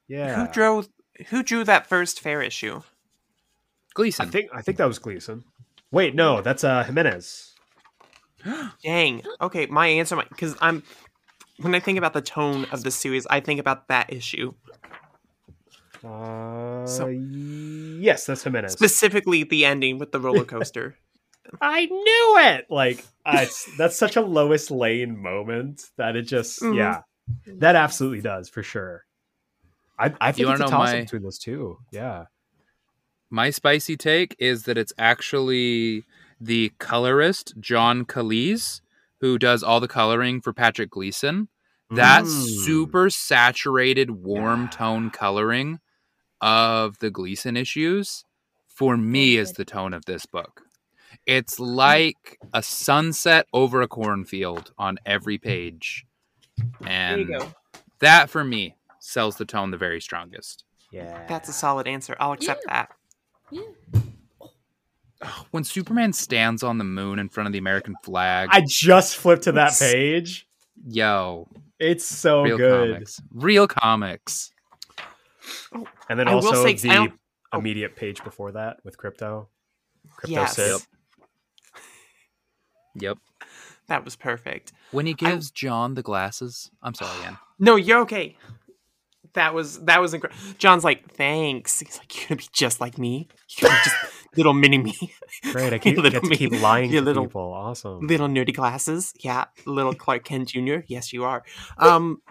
Yeah. 0.07 0.45
Who 0.45 0.51
drew 0.51 0.83
who 1.27 1.43
drew 1.43 1.63
that 1.65 1.85
first 1.87 2.19
fair 2.19 2.41
issue? 2.41 2.81
Gleason. 3.93 4.27
I 4.27 4.29
think 4.29 4.49
I 4.53 4.61
think 4.61 4.77
that 4.77 4.87
was 4.87 4.99
Gleason. 4.99 5.43
Wait, 5.91 6.15
no, 6.15 6.41
that's 6.41 6.63
uh 6.63 6.83
Jimenez. 6.83 7.53
Dang. 8.83 9.23
Okay, 9.41 9.65
my 9.67 9.87
answer 9.87 10.15
might 10.15 10.29
because 10.29 10.55
I'm 10.61 10.83
when 11.59 11.73
I 11.75 11.79
think 11.79 11.97
about 11.97 12.13
the 12.13 12.21
tone 12.21 12.65
of 12.71 12.83
the 12.83 12.91
series, 12.91 13.25
I 13.29 13.39
think 13.39 13.59
about 13.59 13.87
that 13.87 14.11
issue. 14.13 14.53
Uh, 16.03 16.85
So- 16.85 17.07
yes, 17.07 18.25
that's 18.25 18.43
Jimenez. 18.43 18.73
Specifically 18.73 19.43
the 19.43 19.65
ending 19.65 19.97
with 19.97 20.11
the 20.11 20.19
roller 20.19 20.45
coaster. 20.53 20.95
I 21.61 21.85
knew 21.85 22.37
it. 22.39 22.65
Like 22.69 23.03
I, 23.25 23.47
that's 23.77 23.95
such 23.97 24.15
a 24.17 24.21
Lois 24.21 24.69
Lane 24.69 25.17
moment 25.21 25.83
that 25.97 26.15
it 26.15 26.23
just 26.23 26.61
Mhm. 26.61 26.75
yeah, 26.77 27.01
that 27.47 27.75
absolutely 27.75 28.21
does 28.21 28.49
for 28.49 28.61
sure. 28.63 29.05
I 29.97 30.13
I 30.21 30.31
think 30.33 30.47
wanna 30.47 30.63
it's 30.65 30.69
a 30.71 30.75
toss 30.75 30.91
my- 30.93 31.01
between 31.01 31.23
those 31.23 31.39
two. 31.39 31.79
Yeah. 31.91 32.25
My 33.29 33.49
spicy 33.49 33.97
take 33.97 34.35
is 34.39 34.63
that 34.63 34.77
it's 34.77 34.93
actually 34.97 36.05
the 36.39 36.71
colorist 36.79 37.53
John 37.59 38.05
Kalisz 38.05 38.81
who 39.19 39.39
does 39.39 39.63
all 39.63 39.79
the 39.79 39.87
coloring 39.87 40.41
for 40.41 40.53
Patrick 40.53 40.91
Gleason. 40.91 41.47
That 41.89 42.23
Mm. 42.25 42.65
super 42.65 43.09
saturated, 43.09 44.11
warm 44.11 44.63
Yeah. 44.63 44.67
tone 44.69 45.09
coloring 45.09 45.79
of 46.41 46.99
the 46.99 47.09
Gleason 47.09 47.57
issues 47.57 48.23
for 48.67 48.95
me 48.97 49.37
is 49.37 49.53
the 49.53 49.65
tone 49.65 49.93
of 49.93 50.05
this 50.05 50.25
book. 50.27 50.63
It's 51.25 51.59
like 51.59 52.37
a 52.53 52.61
sunset 52.61 53.47
over 53.53 53.81
a 53.81 53.87
cornfield 53.87 54.71
on 54.77 54.99
every 55.05 55.37
page. 55.39 56.05
There 56.57 56.67
you 56.79 56.87
And 56.87 57.27
go. 57.27 57.51
that 57.99 58.29
for 58.29 58.43
me 58.43 58.75
sells 58.99 59.37
the 59.37 59.45
tone 59.45 59.71
the 59.71 59.77
very 59.77 59.99
strongest. 60.01 60.63
Yeah. 60.91 61.25
That's 61.27 61.49
a 61.49 61.53
solid 61.53 61.87
answer. 61.87 62.15
I'll 62.19 62.33
accept 62.33 62.63
that. 62.67 62.91
Yeah. 63.49 63.61
When 65.51 65.63
Superman 65.63 66.13
stands 66.13 66.63
on 66.63 66.77
the 66.77 66.83
moon 66.83 67.19
in 67.19 67.29
front 67.29 67.47
of 67.47 67.53
the 67.53 67.59
American 67.59 67.95
flag, 68.03 68.49
I 68.51 68.61
just 68.67 69.15
flipped 69.17 69.43
to 69.43 69.51
that 69.53 69.73
page. 69.79 70.47
yo, 70.87 71.47
It's 71.79 72.05
so 72.05 72.43
real 72.43 72.57
good. 72.57 72.91
comics. 72.93 73.21
Real 73.33 73.67
comics. 73.67 74.51
And 76.09 76.19
then 76.19 76.27
I 76.27 76.33
also 76.33 76.63
say- 76.63 76.73
the 76.73 76.89
don't- 76.89 77.19
oh. 77.53 77.59
immediate 77.59 77.95
page 77.95 78.23
before 78.23 78.51
that 78.53 78.77
with 78.83 78.97
Krypto. 78.97 79.47
Krypto 80.19 80.29
Yes. 80.29 80.55
Sid. 80.55 80.71
Yep. 80.71 80.81
Yep. 82.95 83.17
That 83.87 84.03
was 84.05 84.15
perfect. 84.15 84.73
When 84.91 85.05
he 85.05 85.13
I- 85.13 85.15
gives 85.15 85.51
John 85.51 85.93
the 85.93 86.03
glasses, 86.03 86.69
I'm 86.81 86.93
sorry, 86.93 87.25
Anne. 87.25 87.37
No, 87.59 87.75
you're 87.75 87.99
okay. 88.01 88.35
That 89.33 89.53
was 89.53 89.79
that 89.81 90.01
was 90.01 90.13
incredible. 90.13 90.41
John's 90.57 90.83
like, 90.83 91.11
thanks. 91.13 91.79
He's 91.79 91.97
like, 91.97 92.15
you're 92.17 92.27
gonna 92.29 92.37
be 92.39 92.47
just 92.53 92.81
like 92.81 92.97
me. 92.97 93.27
You're 93.49 93.69
gonna 93.69 93.81
just 93.83 93.95
little 94.37 94.53
mini 94.53 94.77
me, 94.77 94.93
Great, 95.51 95.73
I 95.73 95.77
keep, 95.83 95.97
Little 95.97 96.21
get 96.21 96.29
to 96.29 96.35
keep 96.35 96.61
lying 96.61 96.91
your 96.91 97.01
to 97.01 97.05
little- 97.05 97.25
people. 97.25 97.53
Awesome. 97.53 98.05
little 98.07 98.27
nerdy 98.27 98.53
glasses. 98.55 99.13
Yeah, 99.19 99.45
little 99.65 99.93
Clark 99.93 100.23
Kent 100.23 100.49
Jr. 100.49 100.77
Yes, 100.87 101.11
you 101.11 101.23
are. 101.25 101.43
Um, 101.77 102.21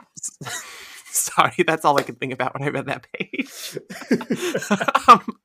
sorry, 1.06 1.64
that's 1.66 1.84
all 1.84 1.98
I 1.98 2.02
could 2.02 2.18
think 2.18 2.32
about 2.32 2.54
when 2.54 2.62
I 2.62 2.70
read 2.70 2.86
that 2.86 3.06
page. 3.12 3.78
um, 5.08 5.36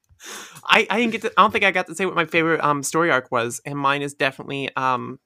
I 0.64 0.86
I 0.89 0.99
didn't 0.99 1.12
get 1.12 1.22
to. 1.24 1.34
I 1.38 1.41
don't 1.41 1.51
think 1.51 1.64
I 1.66 1.72
got 1.72 1.88
to 1.88 1.95
say 1.95 2.05
what 2.05 2.16
my 2.16 2.26
favorite 2.26 2.64
um 2.64 2.84
story 2.84 3.12
arc 3.12 3.32
was, 3.32 3.59
and 3.66 3.78
mine 3.78 4.01
is 4.01 4.14
definitely 4.14 4.70
um 4.76 5.20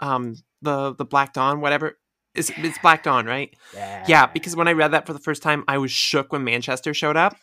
um 0.00 0.34
the 0.62 0.94
the 0.94 1.04
Black 1.04 1.32
Dawn, 1.32 1.60
whatever. 1.60 1.98
It's, 2.34 2.50
it's 2.58 2.78
Black 2.80 3.02
Dawn, 3.02 3.24
right? 3.24 3.54
Yeah. 3.72 4.04
Yeah, 4.06 4.26
because 4.26 4.54
when 4.54 4.68
I 4.68 4.72
read 4.72 4.90
that 4.92 5.06
for 5.06 5.14
the 5.14 5.18
first 5.18 5.42
time, 5.42 5.64
I 5.68 5.78
was 5.78 5.90
shook 5.90 6.32
when 6.32 6.44
Manchester 6.44 6.92
showed 6.92 7.16
up. 7.16 7.34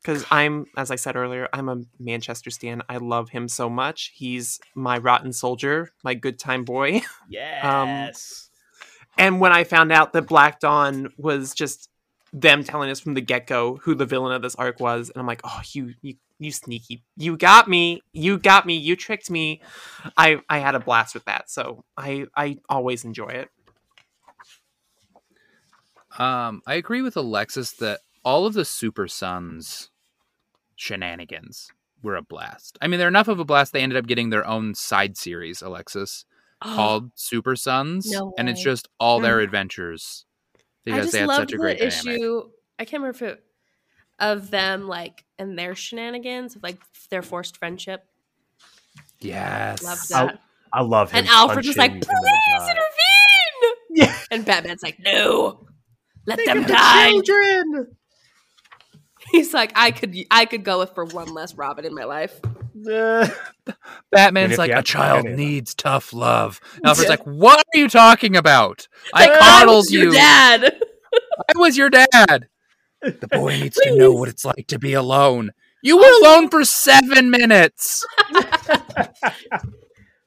Because 0.00 0.24
I'm, 0.30 0.66
as 0.76 0.90
I 0.90 0.96
said 0.96 1.16
earlier, 1.16 1.48
I'm 1.52 1.68
a 1.68 1.82
Manchester 1.98 2.50
stan. 2.50 2.82
I 2.88 2.96
love 2.96 3.30
him 3.30 3.48
so 3.48 3.68
much. 3.68 4.12
He's 4.14 4.58
my 4.74 4.96
rotten 4.96 5.32
soldier, 5.32 5.90
my 6.02 6.14
good 6.14 6.38
time 6.38 6.64
boy. 6.64 7.02
yes. 7.28 8.50
And 9.18 9.40
when 9.40 9.52
I 9.52 9.64
found 9.64 9.92
out 9.92 10.12
that 10.14 10.26
Black 10.26 10.60
Dawn 10.60 11.12
was 11.18 11.52
just 11.52 11.90
them 12.32 12.64
telling 12.64 12.90
us 12.90 13.00
from 13.00 13.14
the 13.14 13.20
get 13.20 13.46
go 13.46 13.76
who 13.82 13.94
the 13.94 14.06
villain 14.06 14.32
of 14.32 14.40
this 14.40 14.54
arc 14.54 14.80
was, 14.80 15.10
and 15.10 15.20
I'm 15.20 15.26
like, 15.26 15.42
oh, 15.44 15.60
you, 15.72 15.94
you, 16.00 16.14
you 16.38 16.50
sneaky, 16.50 17.02
you 17.16 17.36
got 17.36 17.68
me, 17.68 18.02
you 18.12 18.38
got 18.38 18.64
me, 18.64 18.76
you 18.76 18.96
tricked 18.96 19.30
me. 19.30 19.60
I, 20.16 20.40
I 20.48 20.58
had 20.58 20.74
a 20.74 20.80
blast 20.80 21.12
with 21.12 21.26
that, 21.26 21.50
so 21.50 21.84
I, 21.96 22.26
I 22.34 22.58
always 22.68 23.04
enjoy 23.04 23.28
it. 23.28 23.50
Um, 26.18 26.62
I 26.66 26.74
agree 26.74 27.02
with 27.02 27.16
Alexis 27.16 27.72
that 27.72 28.00
all 28.24 28.46
of 28.46 28.54
the 28.54 28.64
Super 28.64 29.08
Sons 29.08 29.90
shenanigans 30.76 31.68
were 32.02 32.16
a 32.16 32.22
blast. 32.22 32.78
I 32.80 32.86
mean, 32.88 32.98
they're 32.98 33.08
enough 33.08 33.28
of 33.28 33.38
a 33.40 33.44
blast. 33.44 33.72
They 33.72 33.82
ended 33.82 33.98
up 33.98 34.06
getting 34.06 34.30
their 34.30 34.46
own 34.46 34.74
side 34.74 35.16
series, 35.16 35.62
Alexis, 35.62 36.24
Oh, 36.62 36.74
called 36.74 37.10
Super 37.14 37.56
Sons, 37.56 38.10
No 38.10 38.34
and 38.38 38.48
it's 38.48 38.62
just 38.62 38.88
all 39.00 39.18
their 39.20 39.40
adventures 39.40 40.26
I 40.56 40.60
because 40.84 41.04
just 41.06 41.12
they 41.12 41.18
had 41.20 41.28
love 41.28 41.36
such 41.38 41.52
a 41.52 41.56
the 41.56 41.58
great 41.62 41.78
dynamic. 41.78 42.06
issue. 42.20 42.42
I 42.78 42.84
can't 42.84 43.02
remember 43.02 43.16
if 43.16 43.22
it 43.22 43.44
of 44.18 44.50
them 44.50 44.86
like 44.86 45.24
and 45.38 45.58
their 45.58 45.74
shenanigans 45.74 46.56
of 46.56 46.62
like 46.62 46.78
their 47.08 47.22
forced 47.22 47.56
friendship. 47.56 48.04
Yes, 49.20 49.82
Love 49.82 49.98
that. 50.10 50.40
I 50.72 50.82
love 50.82 51.10
him. 51.12 51.20
and 51.20 51.28
Alfred's 51.28 51.66
just 51.66 51.78
like, 51.78 51.92
please 51.92 52.02
in 52.02 52.22
the 52.22 52.40
gut. 52.58 52.70
intervene. 52.70 53.76
Yeah. 53.92 54.18
And 54.30 54.44
Batman's 54.44 54.82
like, 54.82 54.98
no, 55.00 55.66
let 56.26 56.36
Think 56.38 56.48
them 56.50 56.62
die. 56.64 57.10
Children. 57.10 57.96
He's 59.32 59.52
like, 59.54 59.72
I 59.74 59.90
could, 59.90 60.16
I 60.30 60.44
could 60.44 60.64
go 60.64 60.78
with 60.80 60.94
for 60.94 61.04
one 61.04 61.32
less 61.32 61.54
Robin 61.54 61.84
in 61.84 61.94
my 61.94 62.04
life. 62.04 62.38
Uh, 62.90 63.28
Batman's 64.10 64.56
like 64.58 64.70
a 64.70 64.76
have 64.76 64.84
to 64.84 64.92
pick 64.92 65.00
child 65.00 65.18
any 65.20 65.32
of 65.32 65.36
them." 65.38 65.46
needs 65.46 65.74
tough 65.74 66.12
love. 66.12 66.60
And 66.76 66.84
Alfred's 66.86 67.04
Yeah. 67.08 67.10
like, 67.10 67.24
"What 67.24 67.58
are 67.58 67.78
you 67.78 67.88
talking 67.88 68.36
about? 68.36 68.88
I 69.14 69.26
Like, 69.26 69.38
coddled 69.40 69.76
was 69.76 69.92
your 69.92 70.04
you. 70.04 70.12
dad. 70.12 70.80
I 71.54 71.58
was 71.58 71.76
your 71.76 71.90
dad. 71.90 72.48
The 73.02 73.28
boy 73.30 73.56
needs 73.58 73.76
to 73.78 73.96
know 73.96 74.12
what 74.12 74.28
it's 74.28 74.44
like 74.44 74.66
to 74.68 74.78
be 74.78 74.92
alone. 74.94 75.50
You 75.82 75.96
were 75.98 76.20
alone 76.22 76.48
for 76.50 76.64
seven 76.64 77.30
minutes. 77.30 78.04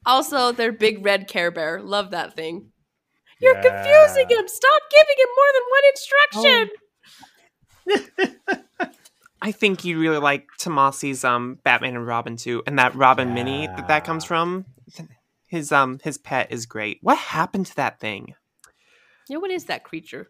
also, 0.05 0.51
their 0.51 0.71
big 0.71 1.05
red 1.05 1.27
Care 1.27 1.51
Bear. 1.51 1.81
Love 1.81 2.11
that 2.11 2.35
thing. 2.35 2.69
You're 3.39 3.55
Yeah. 3.55 3.61
confusing 3.61 4.29
him. 4.29 4.47
Stop 4.47 4.81
giving 4.91 5.15
him 5.17 5.27
more 5.35 5.51
than 5.53 5.63
one 5.69 5.83
instruction. 5.91 6.82
I 9.41 9.51
think 9.51 9.83
you 9.83 9.99
really 9.99 10.19
like 10.19 10.47
Tomasi's 10.59 11.23
um 11.25 11.59
Batman 11.63 11.95
and 11.95 12.07
Robin 12.07 12.37
too, 12.37 12.63
and 12.65 12.79
that 12.79 12.95
Robin 12.95 13.33
mini 13.33 13.67
that 13.67 13.87
that 13.87 14.05
comes 14.05 14.23
from. 14.23 14.65
His 15.47 15.71
um 15.71 15.99
his 16.03 16.17
pet 16.17 16.51
is 16.51 16.65
great. 16.65 16.99
What 17.01 17.17
happened 17.17 17.65
to 17.67 17.75
that 17.75 17.99
thing? 17.99 18.35
Yeah, 19.29 19.37
what 19.37 19.51
is 19.51 19.65
that 19.65 19.83
creature? 19.83 20.27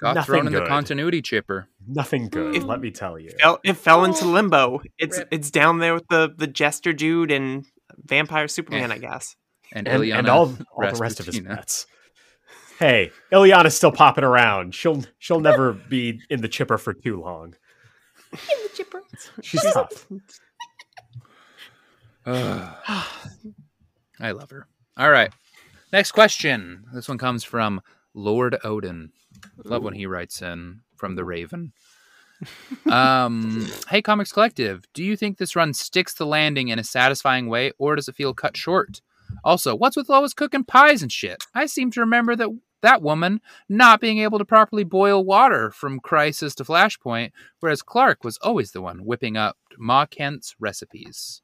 Got 0.00 0.14
Nothing 0.14 0.26
thrown 0.34 0.46
in 0.46 0.52
the 0.52 0.64
continuity 0.66 1.20
chipper. 1.20 1.68
Nothing 1.86 2.28
good, 2.28 2.56
If- 2.56 2.64
let 2.64 2.80
me 2.80 2.90
tell 2.90 3.18
you. 3.18 3.30
Fell, 3.40 3.58
it 3.64 3.74
fell 3.74 4.04
into 4.04 4.24
Oh. 4.24 4.28
limbo. 4.28 4.80
It's 4.96 5.18
Rip. 5.18 5.28
it's 5.30 5.50
down 5.50 5.78
there 5.78 5.92
with 5.94 6.06
the 6.08 6.32
the 6.36 6.46
Jester 6.46 6.92
dude 6.92 7.30
and 7.30 7.66
Vampire 7.96 8.48
Superman, 8.48 8.90
Yeah. 8.90 8.94
I 8.94 8.98
guess. 8.98 9.36
And, 9.72 9.86
and, 9.88 10.02
and 10.04 10.28
all, 10.28 10.40
all 10.76 10.82
the 10.90 10.96
rest 10.98 11.20
of 11.20 11.26
his 11.26 11.36
Rasputina. 11.40 11.54
pets. 11.56 11.86
Hey, 12.80 13.10
Ileana's 13.30 13.76
still 13.76 13.92
popping 13.92 14.24
around. 14.24 14.74
She'll 14.74 15.04
she'll 15.18 15.40
never 15.40 15.74
be 15.74 16.18
in 16.30 16.40
the 16.40 16.48
chipper 16.48 16.78
for 16.78 16.94
too 16.94 17.20
long. 17.20 17.54
In 18.32 18.38
the 18.38 18.70
chipper. 18.74 19.02
She's 19.42 19.62
tough. 19.70 20.06
Ugh. 22.24 22.74
I 24.20 24.30
love 24.30 24.50
her. 24.50 24.66
All 24.96 25.10
right. 25.10 25.30
Next 25.92 26.12
question. 26.12 26.84
This 26.94 27.06
one 27.06 27.18
comes 27.18 27.44
from 27.44 27.82
Lord 28.14 28.56
Odin. 28.64 29.12
Love 29.62 29.82
when 29.82 29.94
he 29.94 30.06
writes 30.06 30.40
in 30.40 30.80
from 30.96 31.16
the 31.16 31.24
Raven. 31.24 31.74
Um, 32.90 33.68
hey, 33.90 34.00
Comics 34.00 34.32
Collective, 34.32 34.84
do 34.94 35.04
you 35.04 35.16
think 35.16 35.36
this 35.36 35.54
run 35.54 35.74
sticks 35.74 36.14
the 36.14 36.24
landing 36.24 36.68
in 36.68 36.78
a 36.78 36.84
satisfying 36.84 37.48
way, 37.48 37.72
or 37.76 37.94
does 37.94 38.08
it 38.08 38.16
feel 38.16 38.32
cut 38.32 38.56
short? 38.56 39.02
Also, 39.44 39.74
what's 39.74 39.96
with 39.96 40.08
Lois 40.08 40.32
cooking 40.32 40.64
pies 40.64 41.02
and 41.02 41.12
shit? 41.12 41.44
I 41.54 41.66
seem 41.66 41.90
to 41.92 42.00
remember 42.00 42.34
that 42.36 42.50
that 42.82 43.02
woman 43.02 43.40
not 43.68 44.00
being 44.00 44.18
able 44.18 44.38
to 44.38 44.44
properly 44.44 44.84
boil 44.84 45.24
water 45.24 45.70
from 45.70 46.00
Crisis 46.00 46.54
to 46.56 46.64
Flashpoint, 46.64 47.30
whereas 47.60 47.82
Clark 47.82 48.24
was 48.24 48.38
always 48.38 48.72
the 48.72 48.80
one 48.82 49.04
whipping 49.04 49.36
up 49.36 49.56
Ma 49.78 50.06
Kent's 50.06 50.54
recipes. 50.58 51.42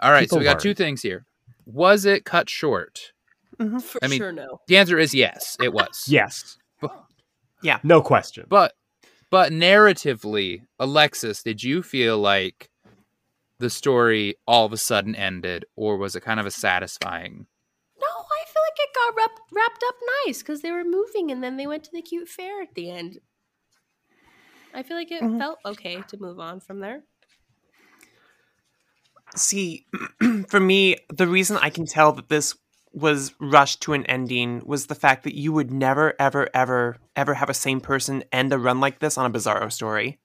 All 0.00 0.10
right, 0.12 0.28
so 0.30 0.38
we 0.38 0.44
got 0.44 0.52
learn. 0.52 0.60
two 0.60 0.74
things 0.74 1.02
here. 1.02 1.26
Was 1.66 2.04
it 2.04 2.24
cut 2.24 2.48
short? 2.48 3.12
Mm-hmm. 3.58 3.78
For 3.78 3.98
I 4.02 4.06
mean- 4.08 4.18
sure, 4.20 4.32
no. 4.32 4.60
The 4.68 4.76
answer 4.76 4.98
is 4.98 5.12
yes, 5.14 5.56
it 5.60 5.72
was. 5.72 6.04
Yes. 6.08 6.56
Bu- 6.80 6.88
Yeah. 7.62 7.78
No 7.82 8.00
question. 8.00 8.46
But 8.48 8.74
but 9.30 9.52
narratively, 9.52 10.62
Alexis, 10.78 11.42
did 11.42 11.62
you 11.62 11.82
feel 11.82 12.16
like 12.18 12.70
the 13.58 13.68
story 13.68 14.36
all 14.46 14.64
of 14.64 14.72
a 14.72 14.76
sudden 14.76 15.14
ended, 15.16 15.64
or 15.76 15.96
was 15.96 16.14
it 16.14 16.20
kind 16.22 16.38
of 16.40 16.46
a 16.46 16.50
satisfying? 16.50 17.46
No, 18.00 18.06
I 18.06 18.44
feel 18.46 18.62
like 18.62 18.78
it 18.78 18.87
got 19.06 19.16
wrapped, 19.16 19.40
wrapped 19.52 19.84
up 19.86 19.94
nice 20.26 20.38
because 20.38 20.62
they 20.62 20.70
were 20.70 20.84
moving 20.84 21.30
and 21.30 21.42
then 21.42 21.56
they 21.56 21.66
went 21.66 21.84
to 21.84 21.90
the 21.92 22.02
cute 22.02 22.28
fair 22.28 22.62
at 22.62 22.74
the 22.74 22.90
end. 22.90 23.18
I 24.74 24.82
feel 24.82 24.96
like 24.96 25.10
it 25.10 25.22
Mhm. 25.22 25.38
felt 25.38 25.58
okay 25.64 26.02
to 26.02 26.16
move 26.20 26.38
on 26.38 26.60
from 26.60 26.80
there. 26.80 27.02
See, 29.36 29.86
for 30.48 30.60
me, 30.60 30.96
the 31.08 31.26
reason 31.26 31.56
I 31.56 31.70
can 31.70 31.86
tell 31.86 32.12
that 32.12 32.28
this 32.28 32.56
was 32.92 33.34
rushed 33.40 33.82
to 33.82 33.92
an 33.92 34.04
ending 34.06 34.62
was 34.64 34.86
the 34.86 34.94
fact 34.94 35.24
that 35.24 35.34
you 35.34 35.52
would 35.52 35.70
never, 35.70 36.14
ever, 36.18 36.48
ever, 36.54 36.96
ever 37.14 37.34
have 37.34 37.50
a 37.50 37.54
same 37.54 37.80
person 37.80 38.24
end 38.32 38.52
a 38.52 38.58
run 38.58 38.80
like 38.80 38.98
this 38.98 39.18
on 39.18 39.26
a 39.26 39.30
Bizarro 39.30 39.70
story. 39.70 40.18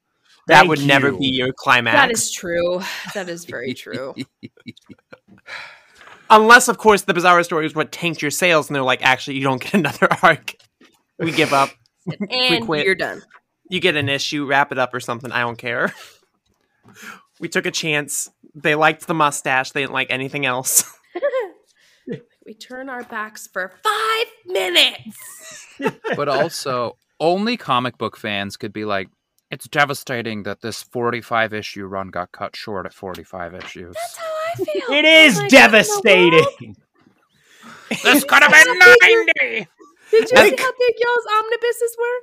That 0.46 0.58
Thank 0.58 0.68
would 0.70 0.86
never 0.86 1.12
be 1.12 1.26
your 1.26 1.52
climax. 1.52 1.96
That 1.96 2.10
is 2.12 2.32
true. 2.32 2.80
That 3.14 3.28
is 3.28 3.44
very 3.44 3.74
true. 3.74 4.14
Unless, 6.34 6.66
of 6.66 6.78
course, 6.78 7.02
the 7.02 7.14
Bizarro 7.14 7.44
story 7.44 7.64
is 7.64 7.76
what 7.76 7.92
tanked 7.92 8.20
your 8.20 8.32
sales, 8.32 8.68
and 8.68 8.74
they're 8.74 8.82
like, 8.82 9.02
actually, 9.02 9.36
you 9.36 9.44
don't 9.44 9.62
get 9.62 9.74
another 9.74 10.08
arc. 10.22 10.54
We 11.18 11.30
give 11.30 11.52
up. 11.52 11.70
and 12.06 12.28
we 12.28 12.60
quit. 12.60 12.84
you're 12.84 12.96
done. 12.96 13.22
You 13.70 13.80
get 13.80 13.94
an 13.96 14.08
issue, 14.08 14.44
wrap 14.44 14.72
it 14.72 14.78
up 14.78 14.92
or 14.92 15.00
something. 15.00 15.30
I 15.30 15.40
don't 15.40 15.56
care. 15.56 15.94
we 17.40 17.48
took 17.48 17.66
a 17.66 17.70
chance. 17.70 18.28
They 18.54 18.74
liked 18.74 19.06
the 19.06 19.14
mustache. 19.14 19.70
They 19.70 19.82
didn't 19.82 19.92
like 19.92 20.10
anything 20.10 20.44
else. 20.44 20.84
we 22.44 22.54
turn 22.54 22.88
our 22.88 23.04
backs 23.04 23.46
for 23.46 23.72
five 23.82 24.26
minutes. 24.44 25.66
but 26.16 26.28
also, 26.28 26.98
only 27.20 27.56
comic 27.56 27.96
book 27.96 28.16
fans 28.16 28.56
could 28.56 28.72
be 28.72 28.84
like, 28.84 29.08
it's 29.50 29.68
devastating 29.68 30.42
that 30.42 30.62
this 30.62 30.82
45 30.82 31.54
issue 31.54 31.86
run 31.86 32.08
got 32.08 32.32
cut 32.32 32.56
short 32.56 32.86
at 32.86 32.92
45 32.92 33.54
issues. 33.54 33.94
That's 33.94 34.16
how 34.16 34.24
I 34.24 34.43
feel. 34.56 34.96
It 34.96 35.04
is 35.04 35.38
I'm 35.38 35.42
like, 35.44 35.52
what 35.52 35.74
in 35.74 35.80
the 35.80 36.30
world? 36.30 36.50
devastating. 36.52 36.76
this 38.02 38.24
could 38.28 38.42
have 38.42 38.52
been 38.52 38.78
90! 38.78 39.68
Did 40.10 40.30
you 40.30 40.36
Like- 40.36 40.58
see 40.58 40.62
how 40.64 40.72
big 40.78 40.94
y'all's 40.98 41.26
omnibuses 41.38 41.96
were? 41.98 42.20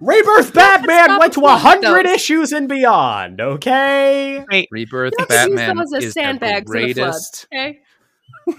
Rebirth 0.00 0.54
Batman 0.54 1.18
went 1.18 1.32
to 1.32 1.40
with 1.40 1.50
hundred 1.60 2.06
issues 2.06 2.52
and 2.52 2.68
beyond. 2.68 3.40
Okay. 3.40 4.44
Rebirth 4.70 5.12
You 5.18 5.26
have 5.28 5.28
Batman 5.28 5.80
is 5.80 5.90
the 5.90 6.10
sandbags 6.12 6.70
in 6.70 6.76
a 6.78 6.92
flood. 6.94 6.94
greatest. 6.94 7.46
Okay. 7.52 7.80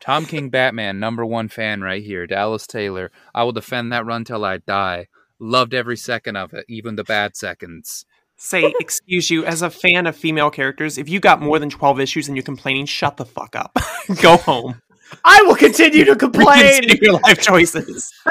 Tom 0.00 0.26
King 0.26 0.48
Batman, 0.48 0.98
number 0.98 1.24
one 1.24 1.48
fan 1.48 1.80
right 1.80 2.02
here. 2.02 2.26
Dallas 2.26 2.66
Taylor. 2.66 3.12
I 3.32 3.44
will 3.44 3.52
defend 3.52 3.92
that 3.92 4.04
run 4.04 4.24
till 4.24 4.44
I 4.44 4.58
die. 4.58 5.06
Loved 5.38 5.74
every 5.74 5.96
second 5.96 6.36
of 6.36 6.52
it, 6.54 6.64
even 6.68 6.96
the 6.96 7.04
bad 7.04 7.36
seconds. 7.36 8.04
Say, 8.42 8.72
excuse 8.80 9.30
you, 9.30 9.44
as 9.44 9.60
a 9.60 9.68
fan 9.68 10.06
of 10.06 10.16
female 10.16 10.48
characters, 10.48 10.96
if 10.96 11.10
you 11.10 11.20
got 11.20 11.42
more 11.42 11.58
than 11.58 11.68
12 11.68 12.00
issues 12.00 12.26
and 12.26 12.34
you're 12.34 12.42
complaining, 12.42 12.86
shut 12.86 13.18
the 13.18 13.26
fuck 13.26 13.54
up. 13.54 13.76
Go 14.22 14.38
home. 14.38 14.80
I 15.22 15.42
will 15.42 15.56
continue 15.56 16.06
to 16.06 16.16
complain. 16.16 16.46
Reconsider 16.46 17.04
your 17.04 17.20
life 17.20 17.42
choices. 17.42 18.10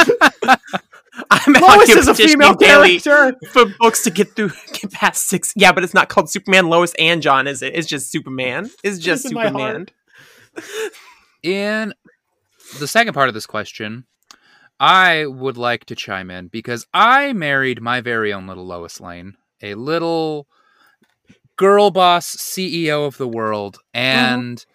I'm 1.30 1.54
Lois 1.54 1.88
here 1.88 2.00
is 2.00 2.08
a 2.08 2.16
female 2.16 2.56
character. 2.56 3.36
for 3.52 3.66
books 3.80 4.04
to 4.06 4.10
get 4.10 4.36
through, 4.36 4.50
get 4.74 4.92
past 4.92 5.28
six. 5.28 5.54
Yeah, 5.56 5.74
but 5.74 5.84
it's 5.84 5.94
not 5.94 6.10
called 6.10 6.28
Superman, 6.28 6.70
Lois, 6.70 6.96
and 6.98 7.22
John, 7.22 7.46
is 7.46 7.62
it? 7.62 7.76
It's 7.76 7.88
just 7.88 8.10
Superman. 8.10 8.72
It's 8.84 8.98
just 8.98 9.26
in 9.26 9.36
my 9.36 9.46
Superman. 9.46 9.90
In 11.44 11.94
the 12.80 12.88
second 12.88 13.14
part 13.14 13.28
of 13.28 13.36
this 13.36 13.46
question, 13.46 14.06
I 14.80 15.28
would 15.28 15.58
like 15.58 15.86
to 15.86 15.96
chime 15.96 16.32
in 16.32 16.48
because 16.48 16.88
I 16.96 17.32
married 17.34 17.80
my 17.80 18.02
very 18.02 18.34
own 18.34 18.48
little 18.48 18.66
Lois 18.66 19.00
Lane, 19.00 19.36
a 19.62 19.76
little 19.76 20.48
girl 21.58 21.92
boss 21.92 22.36
CEO 22.36 23.06
of 23.06 23.18
the 23.18 23.28
world. 23.28 23.78
Uh-huh. 23.94 24.02
And 24.02 24.66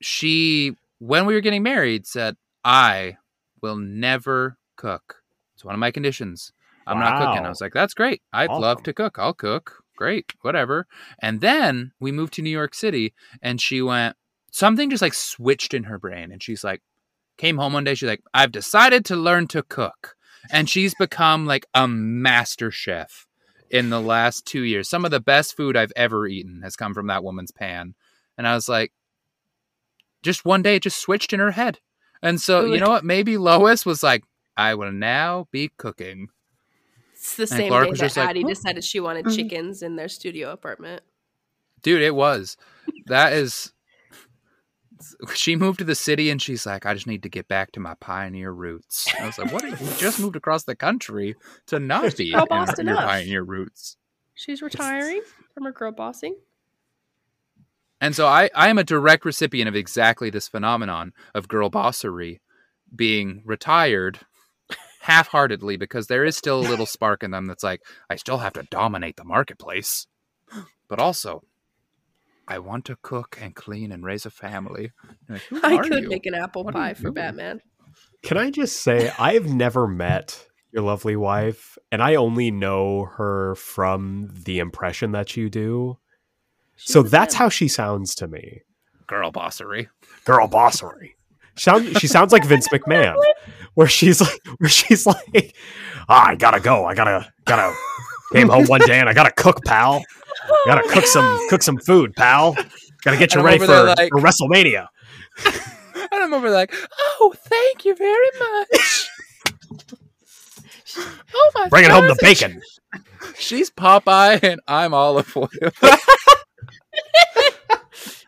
she, 0.00 0.76
when 0.98 1.26
we 1.26 1.34
were 1.34 1.40
getting 1.40 1.62
married, 1.62 2.06
said, 2.06 2.36
I 2.64 3.16
will 3.60 3.76
never 3.76 4.58
cook. 4.76 5.22
It's 5.54 5.64
one 5.64 5.74
of 5.74 5.80
my 5.80 5.90
conditions. 5.90 6.52
I'm 6.86 6.98
not 6.98 7.18
cooking. 7.18 7.46
I 7.46 7.48
was 7.48 7.60
like, 7.60 7.72
that's 7.72 7.94
great. 7.94 8.22
I'd 8.32 8.50
love 8.50 8.82
to 8.82 8.92
cook. 8.92 9.18
I'll 9.18 9.34
cook. 9.34 9.84
Great. 9.96 10.32
Whatever. 10.40 10.86
And 11.20 11.40
then 11.40 11.92
we 12.00 12.10
moved 12.10 12.34
to 12.34 12.42
New 12.42 12.50
York 12.50 12.74
City 12.74 13.14
and 13.40 13.60
she 13.60 13.80
went, 13.80 14.16
something 14.50 14.90
just 14.90 15.02
like 15.02 15.14
switched 15.14 15.74
in 15.74 15.84
her 15.84 15.98
brain. 15.98 16.32
And 16.32 16.42
she's 16.42 16.64
like, 16.64 16.82
came 17.38 17.56
home 17.56 17.72
one 17.72 17.84
day. 17.84 17.94
She's 17.94 18.08
like, 18.08 18.22
I've 18.34 18.52
decided 18.52 19.04
to 19.06 19.16
learn 19.16 19.46
to 19.48 19.62
cook. 19.62 20.16
And 20.50 20.68
she's 20.68 20.94
become 20.96 21.46
like 21.46 21.66
a 21.72 21.86
master 21.86 22.72
chef 22.72 23.26
in 23.72 23.90
the 23.90 24.00
last 24.00 24.46
two 24.46 24.62
years. 24.62 24.88
Some 24.88 25.04
of 25.04 25.10
the 25.10 25.18
best 25.18 25.56
food 25.56 25.76
I've 25.76 25.92
ever 25.96 26.28
eaten 26.28 26.60
has 26.62 26.76
come 26.76 26.94
from 26.94 27.08
that 27.08 27.24
woman's 27.24 27.50
pan. 27.50 27.94
And 28.38 28.46
I 28.46 28.54
was 28.54 28.68
like, 28.68 28.92
just 30.22 30.44
one 30.44 30.62
day 30.62 30.76
it 30.76 30.82
just 30.82 31.00
switched 31.00 31.32
in 31.32 31.40
her 31.40 31.50
head. 31.50 31.80
And 32.22 32.40
so, 32.40 32.66
you 32.66 32.78
know 32.78 32.90
what? 32.90 33.04
Maybe 33.04 33.36
Lois 33.38 33.84
was 33.84 34.02
like, 34.02 34.22
I 34.56 34.74
will 34.74 34.92
now 34.92 35.48
be 35.50 35.70
cooking. 35.76 36.28
It's 37.14 37.34
the 37.34 37.44
And 37.44 37.50
same 37.50 37.68
Clark 37.68 37.86
day 37.86 37.90
that 37.92 37.98
just 37.98 38.16
like, 38.16 38.28
Addie 38.28 38.44
decided 38.44 38.84
she 38.84 39.00
wanted 39.00 39.24
mm. 39.24 39.34
chickens 39.34 39.82
in 39.82 39.96
their 39.96 40.08
studio 40.08 40.52
apartment. 40.52 41.02
Dude, 41.82 42.02
it 42.02 42.14
was. 42.14 42.56
That 43.06 43.32
is. 43.32 43.72
She 45.34 45.56
moved 45.56 45.78
to 45.78 45.84
the 45.84 45.94
city 45.94 46.30
and 46.30 46.40
she's 46.40 46.66
like, 46.66 46.86
I 46.86 46.94
just 46.94 47.06
need 47.06 47.22
to 47.22 47.28
get 47.28 47.48
back 47.48 47.72
to 47.72 47.80
my 47.80 47.94
pioneer 47.94 48.52
roots. 48.52 49.12
I 49.20 49.26
was 49.26 49.38
like, 49.38 49.52
what? 49.52 49.64
You 49.64 49.76
just 49.96 50.20
moved 50.20 50.36
across 50.36 50.64
the 50.64 50.76
country 50.76 51.36
to 51.66 51.78
not 51.78 52.16
be 52.16 52.26
your 52.26 52.46
pioneer 52.46 53.42
roots. 53.42 53.96
She's 54.34 54.62
retiring 54.62 55.22
from 55.54 55.64
her 55.64 55.72
girl 55.72 55.92
bossing. 55.92 56.36
And 58.00 58.16
so 58.16 58.26
I, 58.26 58.50
I 58.54 58.68
am 58.68 58.78
a 58.78 58.84
direct 58.84 59.24
recipient 59.24 59.68
of 59.68 59.76
exactly 59.76 60.28
this 60.28 60.48
phenomenon 60.48 61.12
of 61.34 61.46
girl 61.46 61.70
bossery 61.70 62.40
being 62.94 63.42
retired 63.44 64.18
half 65.02 65.28
heartedly 65.28 65.76
because 65.76 66.06
there 66.06 66.24
is 66.24 66.36
still 66.36 66.60
a 66.60 66.68
little 66.68 66.86
spark 66.86 67.22
in 67.22 67.30
them 67.30 67.46
that's 67.46 67.62
like, 67.62 67.80
I 68.10 68.16
still 68.16 68.38
have 68.38 68.54
to 68.54 68.66
dominate 68.70 69.16
the 69.16 69.24
marketplace. 69.24 70.06
But 70.88 70.98
also, 70.98 71.44
I 72.48 72.58
want 72.58 72.84
to 72.86 72.96
cook 73.02 73.38
and 73.40 73.54
clean 73.54 73.92
and 73.92 74.04
raise 74.04 74.26
a 74.26 74.30
family. 74.30 74.92
Like, 75.28 75.42
I 75.62 75.78
could 75.78 76.02
you? 76.04 76.08
make 76.08 76.26
an 76.26 76.34
apple 76.34 76.64
What 76.64 76.74
pie 76.74 76.94
for 76.94 77.02
doing? 77.04 77.14
Batman. 77.14 77.60
Can 78.22 78.36
I 78.36 78.50
just 78.50 78.82
say 78.82 79.12
I've 79.18 79.46
never 79.46 79.86
met 79.86 80.46
your 80.72 80.82
lovely 80.82 81.16
wife, 81.16 81.76
and 81.90 82.02
I 82.02 82.14
only 82.14 82.50
know 82.50 83.04
her 83.16 83.54
from 83.56 84.30
the 84.44 84.58
impression 84.58 85.12
that 85.12 85.36
you 85.36 85.50
do. 85.50 85.98
She's 86.76 86.94
so 86.94 87.02
that's 87.02 87.34
best. 87.34 87.36
how 87.36 87.48
she 87.50 87.68
sounds 87.68 88.14
to 88.16 88.26
me. 88.28 88.62
Girl 89.06 89.30
bossery. 89.30 89.88
Girl 90.24 90.48
bossery. 90.48 91.10
Sound 91.56 91.98
she 92.00 92.06
sounds 92.06 92.32
like 92.32 92.46
Vince 92.46 92.68
McMahon, 92.72 93.16
where 93.74 93.86
she's 93.86 94.20
like 94.20 94.40
where 94.58 94.70
she's 94.70 95.06
like, 95.06 95.54
ah, 96.08 96.28
I 96.28 96.36
gotta 96.36 96.60
go. 96.60 96.86
I 96.86 96.94
gotta 96.94 97.30
gotta 97.44 97.74
came 98.32 98.48
home 98.48 98.64
one 98.66 98.80
day 98.80 98.98
and 98.98 99.08
I 99.08 99.12
gotta 99.12 99.32
cook, 99.32 99.62
pal. 99.64 100.02
Gotta 100.66 100.88
cook 100.88 101.06
some 101.06 101.24
oh, 101.24 101.46
cook 101.50 101.62
some 101.62 101.78
food, 101.78 102.14
pal. 102.14 102.56
Gotta 103.02 103.16
get 103.16 103.34
you 103.34 103.42
ready 103.42 103.58
for, 103.58 103.66
there 103.66 103.84
like- 103.84 104.10
for 104.10 104.20
WrestleMania. 104.20 104.86
And 106.10 106.22
I'm 106.22 106.34
over 106.34 106.50
there 106.50 106.58
like, 106.58 106.74
oh, 106.98 107.34
thank 107.38 107.84
you 107.86 107.94
very 107.94 108.30
much. 108.38 109.08
oh 111.34 111.50
my 111.54 111.68
Bringing 111.68 111.90
home 111.90 112.06
the 112.06 112.16
bacon. 112.20 112.60
She's 113.38 113.70
Popeye 113.70 114.42
and 114.42 114.60
I'm 114.66 114.92
olive 114.92 115.34
oil. 115.36 115.48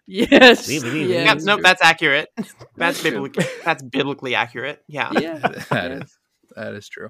Yes. 0.07 0.69
Leave 0.69 0.85
it, 0.85 0.93
leave 0.93 1.11
it, 1.11 1.15
yes. 1.15 1.45
Yeah, 1.45 1.57
no, 1.57 1.63
that's 1.63 1.83
accurate. 1.83 2.29
That's 2.37 2.55
That's 2.77 3.03
biblically 3.03 3.47
that's 3.65 3.83
biblically 3.83 4.35
accurate. 4.35 4.83
Yeah. 4.87 5.11
Yeah. 5.13 5.39
that 5.71 5.91
is 5.91 6.19
that 6.55 6.75
is 6.75 6.89
true. 6.89 7.09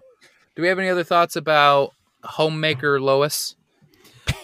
Do 0.55 0.63
we 0.63 0.69
have 0.69 0.79
any 0.79 0.89
other 0.89 1.05
thoughts 1.05 1.37
about 1.37 1.93
homemaker 2.23 3.01
Lois? 3.01 3.57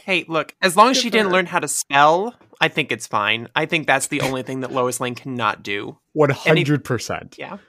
Hey, 0.04 0.24
look, 0.28 0.54
as 0.62 0.76
long 0.76 0.90
as 0.90 0.96
Good 0.96 1.02
she 1.02 1.10
didn't 1.10 1.26
her. 1.28 1.32
learn 1.32 1.46
how 1.46 1.58
to 1.60 1.68
spell, 1.68 2.34
I 2.60 2.68
think 2.68 2.90
it's 2.92 3.06
fine. 3.06 3.48
I 3.54 3.66
think 3.66 3.86
that's 3.86 4.08
the 4.08 4.20
only 4.22 4.42
thing 4.42 4.60
that 4.60 4.72
Lois 4.72 5.00
Lane 5.00 5.14
cannot 5.14 5.62
do. 5.62 5.98
One 6.12 6.30
hundred 6.30 6.84
percent. 6.84 7.36
Yeah. 7.38 7.58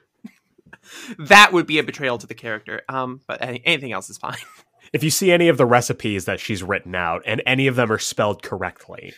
That 1.20 1.54
would 1.54 1.68
be 1.68 1.80
a 1.80 1.84
betrayal 1.84 2.18
to 2.18 2.28
the 2.28 2.34
character. 2.34 2.82
Um, 2.90 3.22
but 3.28 3.42
any- 3.42 3.62
anything 3.66 3.92
else 3.92 4.10
is 4.10 4.18
fine. 4.18 4.38
If 4.94 5.06
you 5.06 5.10
see 5.10 5.32
any 5.32 5.48
of 5.48 5.56
the 5.58 5.66
recipes 5.66 6.26
that 6.26 6.42
she's 6.42 6.62
written 6.64 6.96
out 6.96 7.22
and 7.26 7.42
any 7.46 7.68
of 7.68 7.78
them 7.78 7.90
are 7.94 7.98
spelled 7.98 8.44
correctly, 8.44 9.14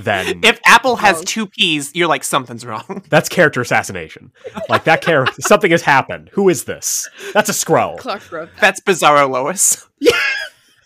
then 0.00 0.40
If 0.42 0.58
Apple 0.66 0.96
has 0.96 1.22
two 1.24 1.46
P's, 1.46 1.94
you're 1.94 2.08
like 2.08 2.24
something's 2.24 2.66
wrong. 2.66 3.04
that's 3.08 3.28
character 3.28 3.60
assassination. 3.60 4.32
Like 4.68 4.82
that 4.82 5.00
character 5.00 5.40
something 5.42 5.70
has 5.70 5.82
happened. 5.82 6.30
Who 6.32 6.48
is 6.48 6.64
this? 6.64 7.08
That's 7.34 7.48
a 7.48 7.52
scroll. 7.52 7.98
Clark 7.98 8.32
wrote 8.32 8.50
that. 8.56 8.60
That's 8.60 8.80
Bizarro 8.80 9.30
Lois. 9.30 9.86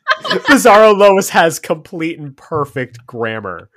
Bizarro 0.22 0.96
Lois 0.96 1.28
has 1.30 1.58
complete 1.58 2.18
and 2.18 2.36
perfect 2.36 3.04
grammar 3.06 3.70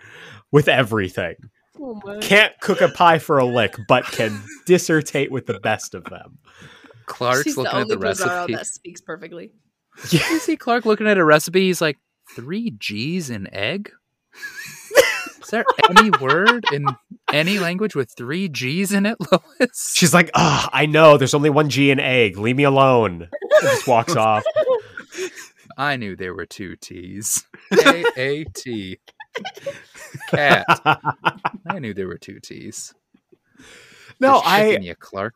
with 0.51 0.67
everything. 0.67 1.35
Oh. 1.81 2.01
Can't 2.21 2.53
cook 2.61 2.81
a 2.81 2.89
pie 2.89 3.19
for 3.19 3.37
a 3.37 3.45
lick, 3.45 3.75
but 3.87 4.03
can 4.05 4.41
dissertate 4.65 5.31
with 5.31 5.45
the 5.45 5.59
best 5.59 5.95
of 5.95 6.03
them. 6.05 6.39
Clark's 7.05 7.43
She's 7.43 7.55
the 7.55 7.61
looking 7.61 7.77
at 7.79 7.83
only 7.83 7.95
the 7.95 8.01
Bizarro 8.01 8.35
recipe. 8.47 8.53
that 8.55 8.67
speaks 8.67 9.01
perfectly. 9.01 9.51
You 10.11 10.19
see 10.39 10.55
Clark 10.57 10.85
looking 10.85 11.07
at 11.07 11.17
a 11.17 11.25
recipe. 11.25 11.67
He's 11.67 11.81
like, 11.81 11.97
three 12.35 12.71
G's 12.71 13.29
in 13.29 13.51
egg? 13.53 13.91
Is 15.41 15.49
there 15.49 15.65
any 15.89 16.09
word 16.21 16.63
in 16.71 16.85
any 17.33 17.57
language 17.59 17.95
with 17.95 18.11
three 18.15 18.47
G's 18.49 18.93
in 18.93 19.05
it, 19.05 19.17
Lois? 19.31 19.93
She's 19.95 20.13
like, 20.13 20.29
ah, 20.35 20.69
I 20.71 20.85
know. 20.85 21.17
There's 21.17 21.33
only 21.33 21.49
one 21.49 21.69
G 21.69 21.89
in 21.91 21.99
egg. 21.99 22.37
Leave 22.37 22.55
me 22.55 22.63
alone. 22.63 23.23
And 23.23 23.61
just 23.63 23.87
walks 23.87 24.15
off. 24.15 24.43
I 25.79 25.95
knew 25.95 26.15
there 26.15 26.33
were 26.35 26.45
two 26.45 26.75
T's. 26.75 27.45
A 27.71 28.03
A 28.17 28.43
T. 28.43 28.99
Cat. 30.29 30.65
I 30.85 31.79
knew 31.79 31.93
there 31.93 32.07
were 32.07 32.17
two 32.17 32.39
T's. 32.41 32.93
no, 34.19 34.41
I 34.43 34.77
you, 34.81 34.93
Clark. 34.95 35.35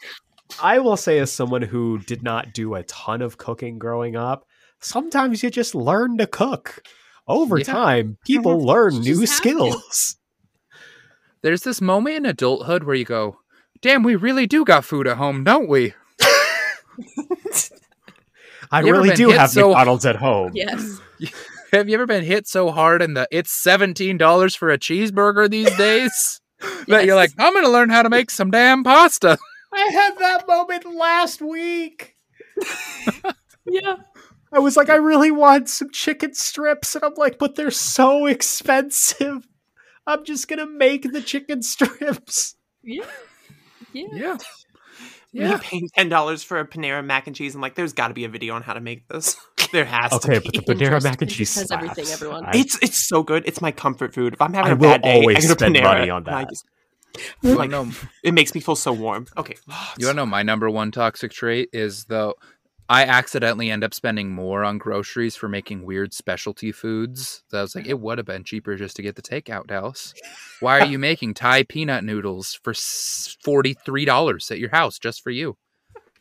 I 0.61 0.79
will 0.79 0.97
say, 0.97 1.19
as 1.19 1.31
someone 1.31 1.61
who 1.61 1.97
did 1.99 2.21
not 2.23 2.53
do 2.53 2.75
a 2.75 2.83
ton 2.83 3.21
of 3.21 3.37
cooking 3.37 3.79
growing 3.79 4.15
up, 4.17 4.45
sometimes 4.81 5.41
you 5.41 5.49
just 5.49 5.73
learn 5.73 6.17
to 6.17 6.27
cook. 6.27 6.83
Over 7.25 7.57
Yeah. 7.59 7.63
time, 7.63 8.17
people 8.25 8.59
learn 8.59 8.99
new 8.99 9.21
to. 9.21 9.27
skills. 9.27 10.17
There's 11.41 11.61
this 11.63 11.79
moment 11.79 12.17
in 12.17 12.25
adulthood 12.25 12.83
where 12.83 12.95
you 12.95 13.05
go, 13.05 13.39
"Damn, 13.81 14.03
we 14.03 14.15
really 14.17 14.45
do 14.45 14.65
got 14.65 14.83
food 14.83 15.07
at 15.07 15.15
home, 15.17 15.45
don't 15.45 15.69
we?" 15.69 15.93
I 18.73 18.81
You 18.81 18.91
really 18.91 19.11
do 19.15 19.29
have 19.29 19.51
so- 19.51 19.69
McDonald's 19.69 20.05
at 20.05 20.15
home. 20.17 20.51
Yes. 20.53 20.99
Have 21.71 21.89
you 21.89 21.95
ever 21.95 22.05
been 22.05 22.23
hit 22.23 22.47
so 22.47 22.69
hard 22.71 23.01
in 23.01 23.13
the 23.15 23.27
it's 23.31 23.49
seventeen 23.51 24.17
dollars 24.17 24.55
for 24.55 24.69
a 24.69 24.77
cheeseburger 24.77 25.49
these 25.49 25.75
days 25.75 26.39
that 26.87 27.05
you're 27.05 27.15
like, 27.15 27.31
I'm 27.39 27.53
gonna 27.53 27.69
learn 27.69 27.89
how 27.89 28.03
to 28.03 28.09
make 28.09 28.29
some 28.29 28.51
damn 28.51 28.83
pasta. 28.83 29.37
I 29.73 29.89
had 29.91 30.17
that 30.19 30.47
moment 30.47 30.85
last 30.85 31.41
week. 31.41 32.15
Yeah. 33.65 33.95
I 34.51 34.59
was 34.59 34.77
like, 34.77 34.89
I 34.89 34.95
really 34.95 35.31
want 35.31 35.67
some 35.67 35.89
chicken 35.91 36.35
strips. 36.35 36.93
And 36.95 37.03
I'm 37.03 37.15
like, 37.15 37.39
but 37.39 37.55
they're 37.55 37.71
so 37.71 38.27
expensive. 38.27 39.47
I'm 40.05 40.23
just 40.25 40.47
going 40.47 40.59
to 40.59 40.67
make 40.67 41.11
the 41.11 41.21
chicken 41.21 41.63
strips. 41.63 42.55
Yeah. 42.83 43.05
Yeah. 43.93 44.07
Yeah, 44.13 44.37
You're 45.33 45.57
paying 45.59 45.89
ten 45.95 46.09
dollars 46.09 46.43
for 46.43 46.59
a 46.59 46.67
Panera 46.67 47.03
mac 47.03 47.27
and 47.27 47.35
cheese. 47.35 47.55
I'm 47.55 47.61
like, 47.61 47.75
there's 47.75 47.93
got 47.93 48.09
to 48.09 48.13
be 48.13 48.23
a 48.23 48.29
video 48.29 48.53
on 48.55 48.61
how 48.61 48.73
to 48.73 48.79
make 48.79 49.07
this. 49.07 49.35
there 49.71 49.85
has 49.85 50.13
Okay, 50.13 50.35
to 50.39 50.41
but 50.41 50.53
the 50.53 50.61
Panera 50.75 51.01
mac 51.03 51.21
and 51.21 51.29
cheese 51.31 51.55
has 51.55 51.71
everything, 51.71 52.05
everyone. 52.07 52.45
I- 52.45 52.51
It's 52.57 52.77
it's 52.81 53.07
so 53.07 53.23
good. 53.23 53.43
It's 53.47 53.59
my 53.61 53.71
comfort 53.71 54.13
food. 54.13 54.33
If 54.33 54.41
I'm 54.41 54.53
having 54.53 54.71
I 54.71 54.73
a 54.73 54.77
will 54.77 54.89
bad 54.89 55.01
day, 55.01 55.13
always 55.15 55.37
I 55.37 55.41
go 55.41 55.47
to 55.55 55.59
spend 55.59 55.75
Panera 55.75 55.83
money 55.83 56.09
on 56.09 56.25
and 56.27 56.35
I 56.35 56.41
that. 56.43 56.49
just- 56.49 56.65
You 57.41 57.55
like, 57.55 57.69
know? 57.69 57.89
it 58.23 58.33
makes 58.33 58.53
me 58.55 58.61
feel 58.61 58.75
so 58.75 58.91
warm. 58.93 59.27
Okay. 59.37 59.55
You 59.99 60.07
wanna 60.07 60.17
know 60.17 60.25
my 60.25 60.43
number 60.43 60.69
one 60.69 60.91
toxic 60.91 61.31
trait 61.31 61.69
is 61.73 62.05
though 62.05 62.35
I 62.93 63.05
accidentally 63.05 63.71
end 63.71 63.83
up 63.83 63.91
spending 63.91 64.29
more 64.29 64.63
on 64.63 64.77
groceries 64.77 65.35
for 65.35 65.49
making 65.49 65.83
weird 65.83 66.13
specialty 66.13 66.71
foods. 66.71 67.43
So 67.49 67.57
I 67.57 67.61
was 67.63 67.73
like, 67.73 67.87
it 67.87 67.99
would 67.99 68.19
have 68.19 68.27
been 68.27 68.43
cheaper 68.43 68.75
just 68.75 68.95
to 68.97 69.01
get 69.01 69.15
the 69.15 69.23
takeout, 69.23 69.65
Dallas. 69.65 70.13
Why 70.59 70.79
are 70.79 70.85
you 70.85 70.99
making 71.09 71.33
Thai 71.33 71.63
peanut 71.63 72.03
noodles 72.03 72.59
for 72.63 72.75
forty 73.43 73.73
three 73.73 74.05
dollars 74.05 74.51
at 74.51 74.59
your 74.59 74.69
house 74.69 74.99
just 74.99 75.23
for 75.23 75.31
you, 75.31 75.57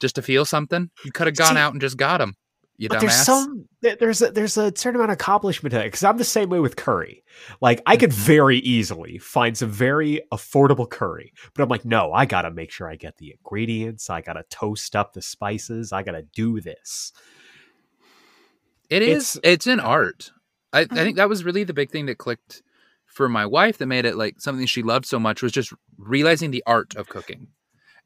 just 0.01 0.15
to 0.15 0.23
feel 0.23 0.47
something? 0.47 0.89
You 1.05 1.13
could 1.13 1.27
have 1.27 1.37
gone 1.37 1.59
out 1.59 1.73
and 1.73 1.81
just 1.83 1.99
got 1.99 2.19
them. 2.19 2.37
You 2.83 2.89
But 2.89 2.99
dumbass. 2.99 3.01
there's 3.01 3.15
some 3.15 3.69
there's 3.81 4.23
a, 4.23 4.33
there's 4.33 4.57
a 4.57 4.73
certain 4.75 4.97
amount 4.97 5.13
of 5.13 5.15
accomplishment 5.15 5.71
to 5.73 5.81
it 5.81 5.85
because 5.85 6.03
I'm 6.03 6.17
the 6.19 6.25
same 6.25 6.49
way 6.49 6.59
with 6.59 6.75
curry. 6.75 7.23
Like 7.61 7.81
I 7.87 7.97
could 7.97 8.11
mm-hmm. 8.11 8.23
very 8.23 8.59
easily 8.59 9.19
find 9.19 9.57
some 9.57 9.71
very 9.71 10.21
affordable 10.33 10.91
curry, 10.91 11.33
but 11.55 11.63
I'm 11.63 11.69
like, 11.69 11.85
no, 11.85 12.13
I 12.13 12.27
gotta 12.27 12.51
make 12.51 12.73
sure 12.73 12.91
I 12.91 12.97
get 12.97 13.19
the 13.19 13.31
ingredients. 13.39 14.11
I 14.11 14.21
gotta 14.21 14.43
toast 14.51 14.97
up 14.97 15.13
the 15.13 15.23
spices. 15.23 15.93
I 15.93 16.03
gotta 16.03 16.23
do 16.23 16.61
this. 16.61 17.13
It 18.91 19.03
is. 19.03 19.37
It's- 19.37 19.53
It's, 19.53 19.67
an 19.69 19.79
art. 19.79 20.33
I, 20.73 20.81
I 20.81 20.85
mm-hmm. 20.87 20.97
think 20.97 21.17
that 21.19 21.29
was 21.29 21.45
really 21.45 21.63
the 21.63 21.73
big 21.73 21.93
thing 21.93 22.07
that 22.07 22.19
clicked 22.19 22.65
for 23.07 23.29
my 23.29 23.47
wife 23.47 23.79
that 23.79 23.87
made 23.87 24.07
it 24.07 24.17
like 24.17 24.41
something 24.41 24.67
she 24.67 24.83
loved 24.83 25.07
so 25.07 25.21
much 25.21 25.41
was 25.41 25.53
just 25.53 25.73
realizing 25.99 26.51
the 26.51 26.65
art 26.67 26.97
of 26.97 27.09
cooking, 27.09 27.47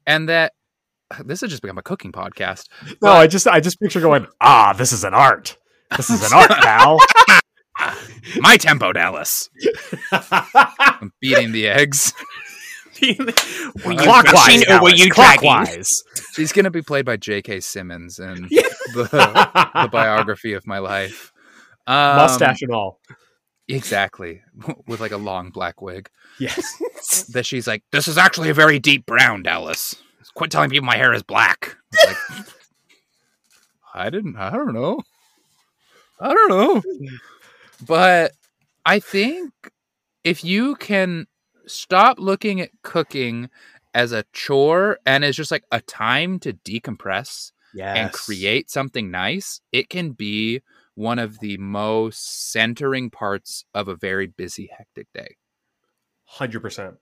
and 0.05 0.29
that 0.29 0.53
this 1.25 1.41
has 1.41 1.49
just 1.49 1.61
become 1.61 1.77
a 1.77 1.83
cooking 1.83 2.11
podcast. 2.11 2.65
No, 3.01 3.11
I 3.11 3.27
just 3.27 3.47
I 3.47 3.59
just 3.59 3.79
picture 3.79 4.01
going, 4.01 4.27
ah, 4.41 4.73
this 4.73 4.91
is 4.91 5.03
an 5.03 5.13
art. 5.13 5.57
This 5.95 6.09
is 6.09 6.23
an 6.23 6.37
art, 6.37 6.49
pal. 6.61 6.99
My 8.37 8.57
tempo, 8.57 8.91
Dallas. 8.91 9.49
I'm 10.11 11.11
beating 11.21 11.51
the 11.51 11.67
eggs. 11.67 12.13
were 13.01 13.91
you 13.91 13.97
clockwise, 13.97 14.67
or 14.67 14.81
were 14.81 14.89
you 14.89 15.11
clockwise. 15.11 16.03
She's 16.33 16.51
gonna 16.51 16.71
be 16.71 16.81
played 16.81 17.05
by 17.05 17.17
J.K. 17.17 17.59
Simmons 17.59 18.17
in 18.17 18.47
Yeah. 18.49 18.63
the, 18.95 19.03
the 19.03 19.89
biography 19.91 20.53
of 20.53 20.65
my 20.65 20.79
life. 20.79 21.31
Um, 21.85 22.17
Mustache 22.17 22.63
and 22.63 22.73
all. 22.73 22.99
exactly, 23.67 24.41
with 24.87 24.99
like 24.99 25.11
a 25.11 25.17
long 25.17 25.51
black 25.51 25.79
wig. 25.81 26.09
Yes. 26.39 27.27
that 27.33 27.45
she's 27.45 27.67
like, 27.67 27.83
"This 27.91 28.07
is 28.07 28.17
actually 28.17 28.49
a 28.49 28.53
very 28.55 28.79
deep 28.79 29.05
brown, 29.05 29.43
Dallas. 29.43 29.95
Quit 30.37 30.51
telling 30.51 30.69
people 30.69 30.85
my 30.85 30.95
hair 30.97 31.13
is 31.13 31.23
black." 31.23 31.75
I 31.93 32.05
like, 32.05 32.17
I 33.95 34.09
didn't. 34.11 34.35
I 34.37 34.51
don't 34.51 34.73
know. 34.73 35.01
I 36.19 36.31
don't 36.31 36.49
know. 36.49 36.83
But 37.87 38.33
I 38.85 38.99
think 38.99 39.51
if 40.23 40.43
you 40.43 40.75
can 40.75 41.25
stop 41.65 42.19
looking 42.19 42.61
at 42.61 42.69
cooking 42.83 43.49
as 43.95 44.11
a 44.11 44.25
chore 44.31 44.99
and 45.07 45.25
as 45.25 45.35
just 45.35 45.49
like 45.51 45.63
a 45.71 45.81
time 45.81 46.39
to 46.41 46.53
decompress 46.53 47.51
Yes. 47.73 47.97
and 47.97 48.11
create 48.11 48.69
something 48.69 49.09
nice, 49.09 49.59
it 49.71 49.89
can 49.89 50.11
be 50.11 50.61
one 50.95 51.19
of 51.19 51.39
the 51.39 51.57
most 51.57 52.51
centering 52.51 53.09
parts 53.09 53.65
of 53.73 53.87
a 53.87 53.95
very 53.95 54.27
busy, 54.27 54.69
hectic 54.75 55.07
day. 55.13 55.35
Hundred 56.25 56.61
percent. 56.61 56.95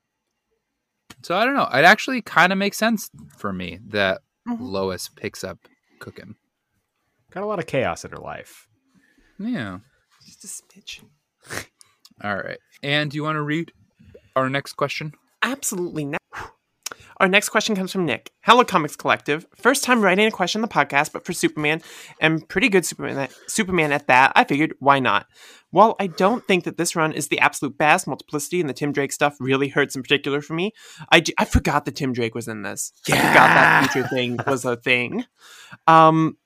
So 1.24 1.36
I 1.38 1.46
don't 1.46 1.56
know. 1.56 1.68
It 1.74 1.86
actually 1.86 2.22
kind 2.22 2.52
of 2.52 2.58
makes 2.60 2.78
sense 2.78 3.10
for 3.38 3.52
me 3.54 3.80
that 3.88 4.22
Mhm. 4.48 4.58
Lois 4.60 5.10
picks 5.10 5.44
up 5.44 5.58
cooking. 6.00 6.36
Got 7.32 7.44
a 7.44 7.48
lot 7.48 7.60
of 7.60 7.66
chaos 7.68 8.06
in 8.06 8.12
her 8.12 8.18
life. 8.18 8.68
Yeah. 9.40 9.80
Just 10.26 10.44
a 10.44 10.48
smidge. 10.48 11.02
All 12.24 12.36
right. 12.36 12.60
And 12.84 13.10
do 13.12 13.16
you 13.18 13.24
want 13.24 13.36
to 13.38 13.42
read 13.42 13.72
our 14.36 14.50
next 14.50 14.74
question? 14.74 15.14
Absolutely 15.42 16.06
not. 16.06 16.22
Our 17.18 17.28
next 17.28 17.50
question 17.50 17.76
comes 17.76 17.92
from 17.92 18.06
Nick. 18.06 18.32
Hello, 18.42 18.64
Comics 18.64 18.96
Collective. 18.96 19.46
First 19.56 19.84
time 19.84 20.02
writing 20.02 20.26
a 20.26 20.32
question 20.32 20.62
on 20.62 20.68
the 20.68 20.74
podcast, 20.74 21.14
but 21.14 21.26
for 21.26 21.34
Superman, 21.34 21.82
and 22.20 22.48
pretty 22.48 22.68
good 22.70 22.86
Superman 22.86 23.18
at, 23.18 23.34
Superman 23.48 23.92
at 23.92 24.08
that, 24.08 24.34
I 24.36 24.44
figured, 24.44 24.74
why 24.80 25.00
not? 25.00 25.26
While 25.72 25.96
I 26.00 26.08
don't 26.08 26.46
think 26.48 26.64
that 26.66 26.78
this 26.78 26.96
run 26.96 27.14
is 27.14 27.28
the 27.28 27.40
absolute 27.40 27.78
best, 27.78 28.08
Multiplicity 28.08 28.60
and 28.60 28.70
the 28.70 28.74
Tim 28.74 28.92
Drake 28.92 29.12
stuff 29.12 29.36
really 29.40 29.68
hurts 29.70 29.96
in 29.96 30.02
particular 30.02 30.42
for 30.42 30.54
me. 30.54 30.72
I, 31.12 31.24
I 31.38 31.46
forgot 31.46 31.86
that 31.86 31.96
Tim 31.96 32.14
Drake 32.14 32.36
was 32.36 32.48
in 32.48 32.64
this. 32.64 32.92
Yeah. 33.08 33.16
I 33.16 33.20
forgot 33.20 33.34
that 33.34 33.92
future 33.92 34.08
thing 34.08 34.40
was 34.48 34.66
a 34.66 34.76
thing. 34.76 35.26
Um, 35.88 36.38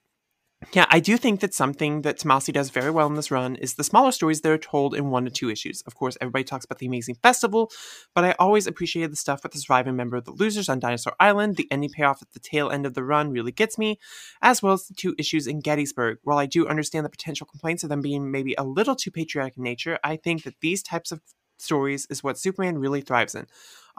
yeah, 0.73 0.85
I 0.89 0.99
do 0.99 1.15
think 1.15 1.39
that 1.39 1.53
something 1.53 2.01
that 2.01 2.19
Tomasi 2.19 2.51
does 2.51 2.69
very 2.69 2.91
well 2.91 3.07
in 3.07 3.15
this 3.15 3.31
run 3.31 3.55
is 3.55 3.75
the 3.75 3.83
smaller 3.83 4.11
stories 4.11 4.41
that 4.41 4.51
are 4.51 4.57
told 4.57 4.93
in 4.93 5.09
one 5.09 5.23
to 5.23 5.31
two 5.31 5.49
issues. 5.49 5.81
Of 5.87 5.95
course, 5.95 6.17
everybody 6.19 6.43
talks 6.43 6.65
about 6.65 6.79
the 6.79 6.85
amazing 6.85 7.15
festival, 7.23 7.71
but 8.13 8.25
I 8.25 8.35
always 8.37 8.67
appreciated 8.67 9.11
the 9.11 9.15
stuff 9.15 9.41
with 9.41 9.53
the 9.53 9.59
surviving 9.59 9.95
member 9.95 10.17
of 10.17 10.25
the 10.25 10.31
losers 10.31 10.67
on 10.67 10.79
Dinosaur 10.79 11.15
Island. 11.19 11.55
The 11.55 11.71
ending 11.71 11.91
payoff 11.91 12.21
at 12.21 12.33
the 12.33 12.39
tail 12.39 12.69
end 12.69 12.85
of 12.85 12.93
the 12.93 13.05
run 13.05 13.31
really 13.31 13.53
gets 13.53 13.77
me, 13.77 13.99
as 14.41 14.61
well 14.61 14.73
as 14.73 14.85
the 14.85 14.93
two 14.93 15.15
issues 15.17 15.47
in 15.47 15.61
Gettysburg. 15.61 16.17
While 16.23 16.37
I 16.37 16.45
do 16.45 16.67
understand 16.67 17.05
the 17.05 17.09
potential 17.09 17.47
complaints 17.47 17.83
of 17.83 17.89
them 17.89 18.01
being 18.01 18.29
maybe 18.29 18.53
a 18.57 18.63
little 18.63 18.95
too 18.95 19.11
patriotic 19.11 19.55
in 19.55 19.63
nature, 19.63 19.97
I 20.03 20.17
think 20.17 20.43
that 20.43 20.59
these 20.59 20.83
types 20.83 21.13
of 21.13 21.21
stories 21.61 22.07
is 22.09 22.23
what 22.23 22.37
Superman 22.37 22.77
really 22.77 23.01
thrives 23.01 23.35
in. 23.35 23.47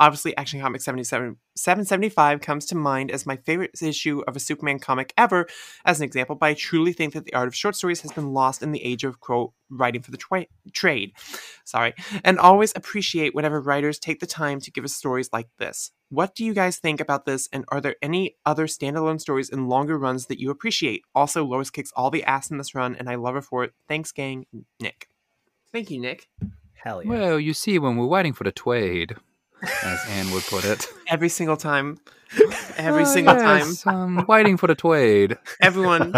Obviously, 0.01 0.35
Action 0.39 0.63
Comics 0.63 0.85
77, 0.85 1.37
775 1.55 2.41
comes 2.41 2.65
to 2.67 2.75
mind 2.75 3.11
as 3.11 3.27
my 3.27 3.37
favorite 3.37 3.73
issue 3.83 4.23
of 4.27 4.35
a 4.35 4.41
Superman 4.41 4.79
comic 4.79 5.13
ever, 5.19 5.47
as 5.85 6.01
an 6.01 6.05
example, 6.05 6.37
but 6.37 6.47
I 6.47 6.55
truly 6.55 6.95
think 6.95 7.13
that 7.13 7.27
the 7.27 7.35
art 7.35 7.49
of 7.49 7.55
short 7.55 7.77
stories 7.77 8.01
has 8.01 8.11
been 8.11 8.33
lost 8.33 8.63
in 8.63 8.73
the 8.73 8.83
age 8.83 9.05
of, 9.05 9.21
quote, 9.21 9.53
writing 9.69 10.01
for 10.01 10.11
the 10.11 10.17
twa- 10.17 10.47
trade. 10.73 11.13
Sorry. 11.65 11.93
And 12.25 12.39
always 12.39 12.73
appreciate 12.75 13.35
whenever 13.35 13.61
writers 13.61 13.99
take 13.99 14.21
the 14.21 14.27
time 14.27 14.59
to 14.61 14.71
give 14.71 14.85
us 14.85 14.95
stories 14.95 15.29
like 15.35 15.49
this. 15.59 15.91
What 16.09 16.35
do 16.35 16.47
you 16.47 16.55
guys 16.55 16.79
think 16.79 16.99
about 16.99 17.27
this, 17.27 17.49
and 17.53 17.67
are 17.69 17.81
there 17.81 17.97
any 18.01 18.37
other 18.47 18.67
standalone 18.67 19.21
stories 19.21 19.51
in 19.51 19.69
longer 19.69 19.99
runs 19.99 20.27
that 20.27 20.41
you 20.41 20.51
appreciate? 20.51 21.03
Also, 21.15 21.45
Lois 21.45 21.69
kicks 21.69 21.93
all 21.95 22.11
the 22.11 22.25
ass 22.25 22.51
in 22.51 22.57
this 22.57 22.75
run, 22.75 22.97
and 22.97 23.09
I 23.09 23.17
love 23.17 23.35
her 23.35 23.43
for 23.43 23.65
it. 23.65 23.75
Thanks, 23.87 24.13
gang. 24.13 24.47
Nick. 24.81 25.09
Thank 25.71 25.91
you, 25.91 26.01
Nick. 26.01 26.29
Hell 26.83 27.03
yeah. 27.03 27.11
Well, 27.11 27.41
you 27.41 27.53
see, 27.55 27.79
when 27.79 27.97
we're 27.97 28.07
waiting 28.07 28.33
for 28.33 28.45
the 28.45 28.53
Twade, 28.53 29.17
as 29.83 30.01
Anne 30.09 30.31
would 30.33 30.45
put 30.45 30.65
it. 30.65 30.87
Every 31.09 31.29
single 31.29 31.57
time. 31.57 31.99
Every 32.77 33.03
Oh, 33.03 33.07
single 33.07 33.35
yes, 33.35 33.87
I'm 33.87 34.25
waiting 34.27 34.57
for 34.57 34.67
the 34.69 34.77
Twade. 34.77 35.37
Everyone, 35.61 36.13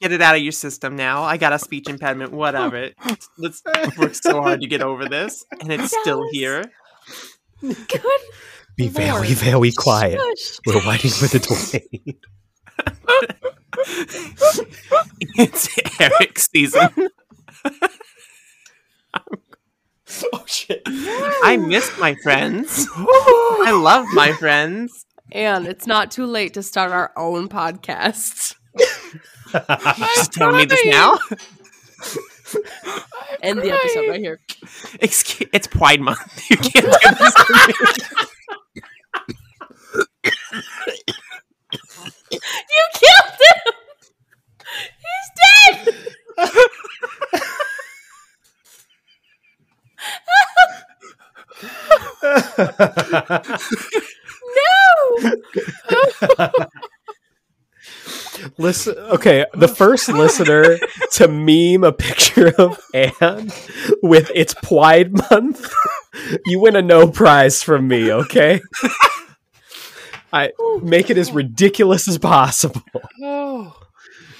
get 0.00 0.12
it 0.12 0.20
out 0.22 0.34
of 0.34 0.42
your 0.42 0.50
system 0.52 0.96
now. 0.96 1.22
I 1.22 1.36
got 1.36 1.52
a 1.52 1.58
speech 1.58 1.88
impediment, 1.88 2.32
whatever. 2.32 2.90
Let's 3.36 3.62
work 3.98 4.14
so 4.14 4.40
hard 4.40 4.62
to 4.62 4.66
get 4.66 4.82
over 4.82 5.06
this, 5.08 5.44
and 5.60 5.70
it's 5.72 5.94
still 6.00 6.24
here. 6.32 6.64
Good. 7.60 8.02
Be 8.76 8.88
very, 8.88 9.10
Lord. 9.10 9.26
very 9.28 9.72
quiet. 9.72 10.18
Shush. 10.38 10.58
We're 10.66 10.88
waiting 10.88 11.10
for 11.10 11.26
the 11.26 11.38
Dwayne. 11.38 12.16
it's 15.36 15.68
Aeric's 16.00 16.48
season. 16.50 16.88
oh 20.32 20.44
shit. 20.46 20.82
I 20.86 21.56
miss 21.60 21.98
my 21.98 22.14
friends. 22.16 22.86
I 22.96 23.72
love 23.72 24.06
my 24.12 24.32
friends. 24.32 25.06
And 25.32 25.66
it's 25.66 25.86
not 25.86 26.10
too 26.10 26.26
late 26.26 26.54
to 26.54 26.62
start 26.62 26.90
our 26.90 27.12
own 27.16 27.48
podcast. 27.48 28.56
Just 29.96 30.32
telling 30.36 30.56
me 30.56 30.64
this 30.64 30.84
now. 30.86 31.18
End 33.42 33.60
the 33.60 33.70
episode 33.70 34.08
right 34.08 34.20
here. 34.20 34.40
Excuse, 35.00 35.48
it's 35.52 35.68
Pride 35.68 36.00
Month. 36.00 36.50
You 36.50 36.56
can't 36.56 36.84
do 36.84 37.10
this 37.18 37.34
to 37.34 37.52
me. 37.52 37.74
You 42.32 42.84
killed 42.94 43.34
him! 43.40 43.72
He's 44.98 45.30
dead! 45.86 45.94
No! 54.56 55.32
Listen, 58.58 58.96
okay, 58.96 59.44
the 59.54 59.68
oh, 59.68 59.74
first 59.74 60.08
listener 60.08 60.78
to 61.12 61.28
meme 61.28 61.84
a 61.84 61.92
picture 61.92 62.54
of 62.58 62.80
Anne 62.94 63.50
with 64.02 64.30
its 64.34 64.54
Pride 64.54 65.12
Month, 65.30 65.72
you 66.46 66.60
win 66.60 66.76
a 66.76 66.82
no 66.82 67.08
prize 67.08 67.62
from 67.62 67.88
me, 67.88 68.10
okay? 68.12 68.60
I 70.32 70.52
oh, 70.58 70.80
make 70.82 71.10
it 71.10 71.18
as 71.18 71.32
ridiculous 71.32 72.08
as 72.08 72.18
possible. 72.18 72.82
Oh, 73.22 73.76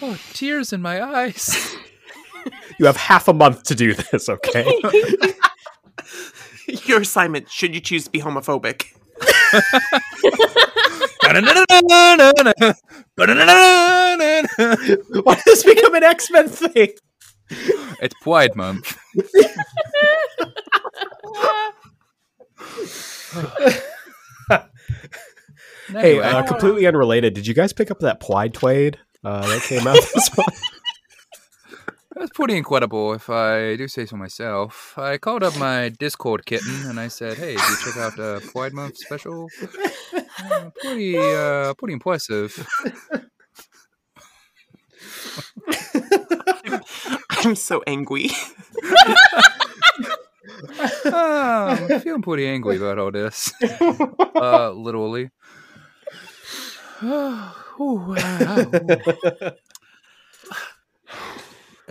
oh, 0.00 0.18
tears 0.32 0.72
in 0.72 0.80
my 0.80 1.02
eyes. 1.02 1.76
You 2.78 2.86
have 2.86 2.96
half 2.96 3.28
a 3.28 3.34
month 3.34 3.64
to 3.64 3.74
do 3.74 3.92
this, 3.92 4.28
okay? 4.28 4.80
Your 6.86 7.00
assignment, 7.00 7.50
should 7.50 7.74
you 7.74 7.80
choose 7.80 8.04
to 8.04 8.10
be 8.10 8.20
homophobic. 8.20 8.86
Why 15.22 15.34
does 15.34 15.44
this 15.44 15.62
become 15.62 15.94
an 15.94 16.02
X 16.02 16.30
Men 16.30 16.48
thing? 16.48 16.88
it's 17.50 18.14
Pride 18.22 18.56
Month. 18.56 18.96
Hey, 25.88 26.20
uh, 26.20 26.42
completely 26.44 26.86
unrelated. 26.86 27.34
Did 27.34 27.46
you 27.46 27.54
guys 27.54 27.72
pick 27.72 27.90
up 27.90 28.00
that 28.00 28.20
Pride 28.20 28.54
Twade? 28.54 28.96
uh, 29.24 29.46
that 29.46 29.62
came 29.62 29.86
out 29.86 29.96
this 30.14 30.36
month. 30.36 30.60
That's 32.20 32.32
pretty 32.32 32.56
incredible, 32.58 33.14
if 33.14 33.30
I 33.30 33.76
do 33.76 33.88
say 33.88 34.04
so 34.04 34.14
myself. 34.16 34.92
I 34.98 35.16
called 35.16 35.42
up 35.42 35.56
my 35.58 35.88
Discord 35.88 36.44
kitten 36.44 36.84
and 36.84 37.00
I 37.00 37.08
said, 37.08 37.38
"Hey, 37.38 37.54
did 37.56 37.68
you 37.70 37.76
check 37.82 37.96
out 37.96 38.14
the 38.16 38.46
Pride 38.52 38.74
Month 38.74 38.98
special? 38.98 39.48
Uh, 40.52 40.70
pretty, 40.82 41.16
uh, 41.16 41.72
pretty 41.74 41.94
impressive." 41.94 42.52
I'm 47.44 47.54
so 47.54 47.82
angry. 47.86 48.30
Oh, 51.06 51.86
I'm 51.90 52.00
feeling 52.00 52.22
pretty 52.22 52.46
angry 52.46 52.76
about 52.76 52.98
all 52.98 53.10
this. 53.10 53.52
Uh, 54.40 54.70
literally. 54.72 55.30
Ooh, 57.02 57.50
wow. 57.78 59.52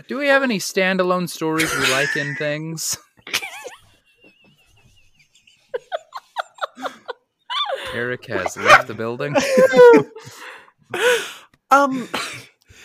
Do 0.09 0.17
we 0.17 0.25
have 0.27 0.41
any 0.41 0.57
standalone 0.57 1.29
stories 1.29 1.71
we 1.71 1.91
like 1.91 2.15
in 2.15 2.35
things? 2.35 2.97
Aeric 7.93 8.25
has 8.27 8.57
left 8.57 8.87
the 8.87 8.93
building. 8.95 9.35
Um, 11.71 12.09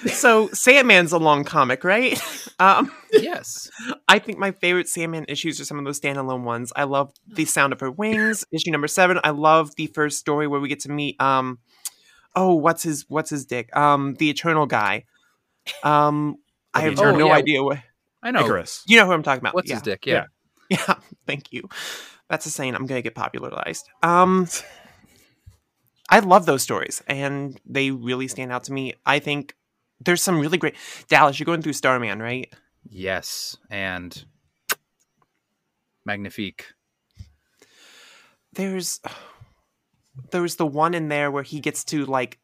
so 0.07 0.49
Sandman's 0.49 1.13
a 1.13 1.19
long 1.19 1.45
comic, 1.45 1.85
right? 1.85 2.21
Um, 2.61 2.93
Yes. 3.11 3.71
I 4.09 4.19
think 4.19 4.39
my 4.39 4.51
favorite 4.53 4.91
Sandman 4.91 5.25
issues 5.27 5.59
are 5.59 5.65
some 5.65 5.79
of 5.79 5.87
those 5.87 5.99
standalone 5.99 6.43
ones. 6.45 6.71
I 6.77 6.85
love 6.85 7.11
the 7.27 7.47
sound 7.47 7.73
of 7.73 7.81
her 7.81 7.91
wings, 7.91 8.45
issue 8.53 8.71
number 8.71 8.87
seven. 8.87 9.19
I 9.25 9.31
love 9.31 9.75
the 9.77 9.87
first 9.87 10.19
story 10.19 10.47
where 10.47 10.61
we 10.61 10.69
get 10.69 10.81
to 10.81 10.91
meet 10.91 11.19
um, 11.19 11.61
oh, 12.37 12.53
what's 12.53 12.83
his 12.83 13.07
what's 13.09 13.31
his 13.31 13.47
dick? 13.47 13.75
Um, 13.75 14.17
the 14.17 14.29
Eternal 14.29 14.67
guy. 14.67 15.05
Um, 15.83 16.37
I 16.75 16.81
have 16.83 16.95
Eternal- 16.95 17.19
no 17.19 17.27
yeah. 17.29 17.35
idea 17.35 17.63
what 17.63 17.79
I 18.23 18.31
know. 18.31 18.45
Icarus. 18.45 18.83
you 18.87 18.97
know 18.97 19.07
who 19.07 19.13
I'm 19.13 19.23
talking 19.23 19.41
about. 19.41 19.55
What's 19.55 19.69
yeah. 19.69 19.77
his 19.77 19.83
dick? 19.83 20.07
Yeah. 20.07 20.27
Yeah, 20.71 20.95
thank 21.27 21.53
you. 21.53 21.69
That's 22.31 22.47
a 22.47 22.51
saying 22.51 22.75
I'm 22.75 22.87
gonna 22.87 23.03
get 23.03 23.15
popularized. 23.15 23.87
Um, 24.03 24.49
I 26.09 26.21
love 26.21 26.47
those 26.47 26.63
stories, 26.63 27.03
and 27.07 27.61
they 27.67 27.91
really 27.91 28.29
stand 28.29 28.51
out 28.51 28.65
to 28.65 28.73
me. 28.73 28.95
I 29.05 29.19
think 29.19 29.55
there's 30.01 30.23
some 30.23 30.41
really 30.41 30.57
great. 30.57 30.75
Dallas, 31.09 31.39
you're 31.39 31.45
going 31.45 31.61
through 31.61 31.75
Starman, 31.75 32.21
right? 32.21 32.51
Yes. 32.89 33.59
And 33.71 34.25
Magnifique. 36.05 36.67
There's 38.53 39.01
there's 40.31 40.57
the 40.57 40.67
one 40.67 40.95
in 40.95 41.09
there 41.09 41.31
where 41.31 41.43
he 41.43 41.61
gets 41.61 41.85
to 41.85 42.05
like 42.07 42.39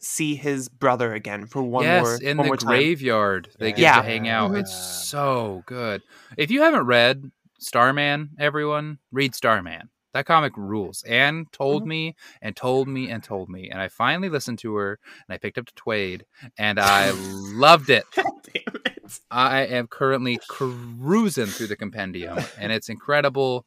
see 0.00 0.34
his 0.36 0.68
brother 0.68 1.12
again 1.14 1.46
for 1.46 1.62
one 1.62 1.84
yes, 1.84 2.04
more 2.04 2.14
in 2.22 2.36
one 2.36 2.44
the 2.44 2.48
more 2.50 2.56
time. 2.56 2.68
graveyard. 2.68 3.48
They 3.58 3.70
get 3.72 3.78
Yeah. 3.80 3.96
to 3.96 4.02
hang 4.02 4.28
out. 4.28 4.52
Mhm. 4.52 4.60
It's 4.60 4.74
so 5.08 5.62
good. 5.66 6.02
If 6.36 6.50
you 6.50 6.62
haven't 6.62 6.86
read 6.86 7.30
Starman, 7.58 8.30
everyone, 8.38 8.98
read 9.12 9.34
Starman. 9.34 9.88
That 10.12 10.24
comic 10.24 10.56
rules. 10.56 11.02
Anne 11.02 11.46
told 11.52 11.82
Mm-hmm. 11.82 11.88
me 11.90 12.16
and 12.40 12.56
told 12.56 12.88
me 12.88 13.10
and 13.10 13.22
told 13.22 13.48
me. 13.50 13.68
And 13.68 13.80
I 13.82 13.88
finally 13.88 14.28
listened 14.30 14.58
to 14.60 14.74
her 14.76 14.98
and 15.28 15.34
I 15.34 15.38
picked 15.38 15.58
up 15.58 15.66
the 15.66 15.72
Twade 15.72 16.22
and 16.56 16.78
I 16.80 17.10
loved 17.14 17.90
it. 17.90 18.04
It. 18.54 19.20
I 19.30 19.66
am 19.66 19.86
currently 19.88 20.38
cruising 20.48 21.46
through 21.46 21.66
the 21.66 21.76
compendium 21.76 22.38
and 22.58 22.72
it's 22.72 22.88
incredible. 22.88 23.66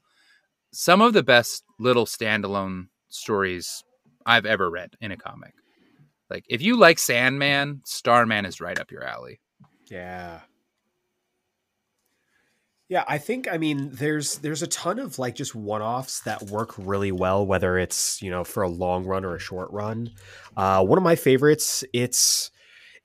Some 0.72 1.02
of 1.02 1.14
the 1.14 1.22
best 1.24 1.64
little 1.78 2.06
standalone 2.06 2.88
stories 3.10 3.84
I've 4.26 4.46
ever 4.46 4.70
read 4.70 4.96
in 5.02 5.12
a 5.12 5.18
comic. 5.18 5.54
Like 6.30 6.46
if 6.50 6.62
you 6.62 6.78
like 6.78 7.00
Sandman, 7.00 7.82
Starman 7.86 8.46
is 8.46 8.62
right 8.62 8.80
up 8.80 8.92
your 8.92 9.04
alley. 9.04 9.40
Yeah. 9.90 10.42
Yeah, 12.90 13.04
I 13.08 13.20
think 13.20 13.48
I 13.52 13.58
mean 13.60 13.92
there's 13.94 14.40
there's 14.40 14.64
a 14.64 14.68
ton 14.68 14.98
of 14.98 15.20
like 15.20 15.36
just 15.36 15.54
one-offs 15.54 16.22
that 16.22 16.44
work 16.44 16.74
really 16.78 17.12
well 17.12 17.46
whether 17.46 17.78
it's, 17.78 18.20
you 18.22 18.32
know, 18.32 18.44
for 18.44 18.64
a 18.64 18.70
long 18.70 19.06
run 19.06 19.24
or 19.24 19.36
a 19.36 19.40
short 19.40 19.70
run. 19.72 20.10
Uh 20.58 20.84
one 20.84 20.98
of 20.98 21.04
my 21.04 21.16
favorites, 21.16 21.84
it's 21.94 22.50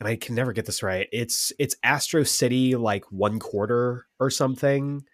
and 0.01 0.09
I 0.09 0.16
can 0.16 0.35
never 0.35 0.53
get 0.53 0.64
this 0.64 0.83
right. 0.83 1.07
It's 1.12 1.53
it's 1.59 1.77
Astro 1.83 2.22
City 2.25 2.77
like 2.77 3.05
one 3.12 3.39
quarter 3.39 4.07
or 4.18 4.31
something. 4.31 5.05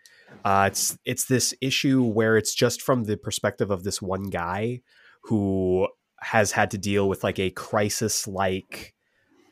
Uh 0.45 0.69
it's 0.71 0.97
it's 1.05 1.25
this 1.25 1.53
issue 1.61 2.05
where 2.05 2.37
it's 2.37 2.55
just 2.55 2.81
from 2.81 3.05
the 3.05 3.17
perspective 3.17 3.73
of 3.73 3.83
this 3.83 4.01
one 4.01 4.31
guy 4.31 4.83
who 5.25 5.89
has 6.21 6.53
had 6.53 6.71
to 6.73 6.79
deal 6.79 7.09
with 7.09 7.25
like 7.25 7.39
a 7.39 7.51
crisis 7.51 8.27
like 8.27 8.95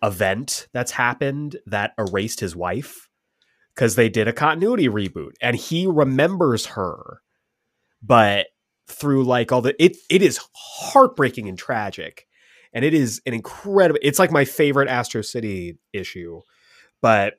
event 0.02 0.68
that's 0.72 0.92
happened 0.92 1.56
that 1.66 1.92
erased 1.98 2.40
his 2.40 2.54
wife 2.54 3.08
because 3.74 3.94
they 3.94 4.08
did 4.08 4.28
a 4.28 4.32
continuity 4.32 4.88
reboot 4.88 5.32
and 5.40 5.56
he 5.56 5.86
remembers 5.86 6.66
her. 6.66 7.20
But 8.02 8.46
through 8.86 9.24
like 9.24 9.52
all 9.52 9.60
the 9.60 9.82
it 9.82 9.96
it 10.08 10.22
is 10.22 10.40
heartbreaking 10.54 11.46
and 11.46 11.58
tragic 11.58 12.26
and 12.72 12.84
it 12.84 12.94
is 12.94 13.20
an 13.26 13.34
incredible 13.34 14.00
it's 14.02 14.18
like 14.18 14.30
my 14.32 14.44
favorite 14.44 14.88
astro 14.88 15.22
city 15.22 15.78
issue. 15.92 16.40
But 17.00 17.34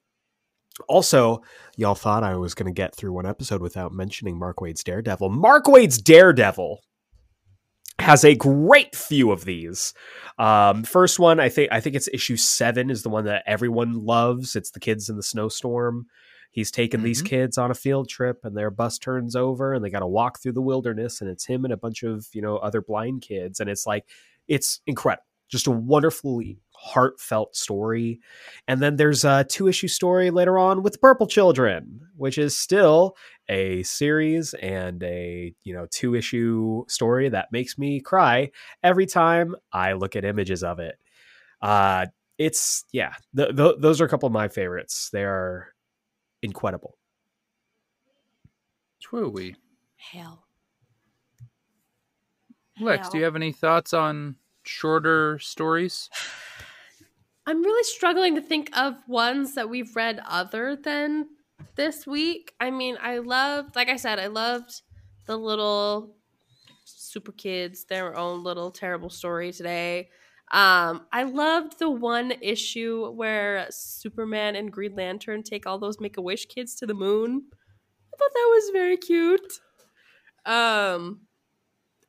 also 0.88 1.42
y'all 1.76 1.96
thought 1.96 2.24
i 2.24 2.38
was 2.38 2.54
going 2.54 2.66
to 2.66 2.72
get 2.72 2.96
through 2.96 3.12
one 3.12 3.26
episode 3.26 3.62
without 3.62 3.92
mentioning 3.92 4.38
mark 4.38 4.62
waid's 4.62 4.84
daredevil. 4.84 5.30
Mark 5.30 5.68
wade's 5.68 6.02
daredevil 6.02 6.80
has 8.00 8.24
a 8.24 8.36
great 8.36 8.96
few 8.96 9.32
of 9.32 9.46
these 9.46 9.94
um, 10.38 10.84
first 10.84 11.20
one, 11.20 11.40
I 11.40 11.50
think 11.50 11.70
I 11.72 11.82
think 11.82 11.96
it's 11.98 12.08
issue 12.14 12.38
seven 12.38 12.90
is 12.90 13.04
the 13.04 13.10
one 13.10 13.26
that 13.26 13.44
everyone 13.46 14.06
loves. 14.06 14.56
It's 14.56 14.72
the 14.72 14.80
kids 14.80 15.10
in 15.10 15.18
the 15.18 15.24
snowstorm. 15.24 16.06
He's 16.52 16.72
taking 16.72 17.04
these 17.04 17.22
Mhm. 17.22 17.26
kids 17.28 17.58
on 17.58 17.72
a 17.72 17.76
field 17.76 18.08
trip, 18.08 18.40
and 18.44 18.56
their 18.58 18.72
bus 18.72 18.98
turns 18.98 19.36
over, 19.36 19.74
and 19.74 19.84
they 19.84 19.90
got 19.90 20.00
to 20.00 20.08
walk 20.08 20.40
through 20.40 20.54
the 20.54 20.62
wilderness, 20.62 21.20
and 21.22 21.30
it's 21.30 21.46
him 21.46 21.66
and 21.66 21.74
a 21.74 21.78
bunch 21.78 22.04
of 22.04 22.28
you 22.34 22.42
know 22.42 22.58
other 22.58 22.82
blind 22.82 23.22
kids, 23.22 23.60
and 23.60 23.70
it's 23.70 23.86
like 23.86 24.06
it's 24.48 24.80
incredible, 24.88 25.26
just 25.50 25.68
a 25.68 25.72
wonderfully 25.72 26.58
heartfelt 26.74 27.54
story. 27.56 28.22
And 28.68 28.82
then 28.82 28.96
there's 28.96 29.26
a 29.26 29.44
two 29.44 29.68
issue 29.68 29.90
story 29.90 30.32
later 30.32 30.58
on 30.58 30.82
with 30.84 31.02
Purple 31.02 31.28
Children, 31.28 32.00
which 32.16 32.38
is 32.38 32.56
still 32.56 33.18
a 33.50 33.84
series 33.84 34.54
and 34.54 35.02
a 35.04 35.54
you 35.64 35.74
know 35.74 35.88
two 35.92 36.16
issue 36.16 36.86
story 36.88 37.30
that 37.30 37.52
makes 37.52 37.78
me 37.78 38.00
cry 38.00 38.52
every 38.84 39.06
time 39.06 39.56
I 39.74 39.94
look 39.94 40.16
at 40.16 40.24
images 40.24 40.64
of 40.64 40.80
it. 40.80 40.98
Uh, 41.62 42.06
it's 42.38 42.86
yeah, 42.94 43.14
th- 43.36 43.56
th- 43.56 43.76
those 43.80 44.00
are 44.00 44.06
a 44.06 44.10
couple 44.10 44.28
of 44.28 44.34
my 44.34 44.48
favorites. 44.48 45.10
They 45.12 45.24
are 45.24 45.74
incredible. 46.42 46.96
Truly. 49.02 49.56
Hell. 49.98 50.46
Lex, 52.80 53.10
do 53.10 53.18
you 53.18 53.26
have 53.26 53.36
any 53.36 53.52
thoughts 53.52 53.94
on 53.94 54.38
shorter 54.64 55.38
stories? 55.40 56.10
I'm 57.46 57.64
really 57.64 57.84
struggling 57.84 58.36
to 58.36 58.42
think 58.42 58.70
of 58.78 58.94
ones 59.08 59.56
that 59.56 59.70
we've 59.70 59.96
read 59.96 60.22
other 60.26 60.76
than 60.76 61.26
this 61.80 62.06
week. 62.06 62.54
I 62.60 62.72
mean, 62.72 62.98
I 63.02 63.20
loved, 63.20 63.78
like 63.78 63.88
I 63.88 63.96
said, 63.96 64.20
I 64.20 64.28
loved 64.28 64.82
the 65.28 65.38
little 65.38 66.18
super 66.84 67.32
kids, 67.32 67.86
their 67.86 68.18
own 68.18 68.44
little 68.44 68.70
terrible 68.70 69.10
story 69.10 69.54
today. 69.54 70.10
Um, 70.52 71.06
I 71.14 71.24
loved 71.24 71.80
the 71.80 71.90
one 71.90 72.34
issue 72.42 73.10
where 73.12 73.66
Superman 73.70 74.58
and 74.58 74.74
Green 74.74 74.94
Lantern 74.94 75.42
take 75.42 75.66
all 75.66 75.80
those 75.80 76.02
Make 76.02 76.18
a 76.18 76.22
Wish 76.22 76.48
kids 76.48 76.76
to 76.76 76.86
the 76.86 76.94
moon. 76.94 77.44
I 77.50 78.18
thought 78.18 78.34
that 78.34 78.50
was 78.50 78.72
very 78.74 78.98
cute. 78.98 79.54
Um, 80.46 81.22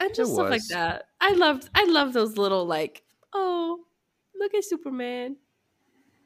and 0.01 0.13
just 0.13 0.35
stuff 0.35 0.51
like 0.51 0.67
that. 0.71 1.05
I 1.21 1.35
loved, 1.35 1.71
I 1.77 1.85
love 1.85 2.13
those 2.13 2.37
little 2.37 2.67
like, 2.67 3.05
oh, 3.33 3.85
look 4.35 4.53
at 4.53 4.65
Superman. 4.65 5.37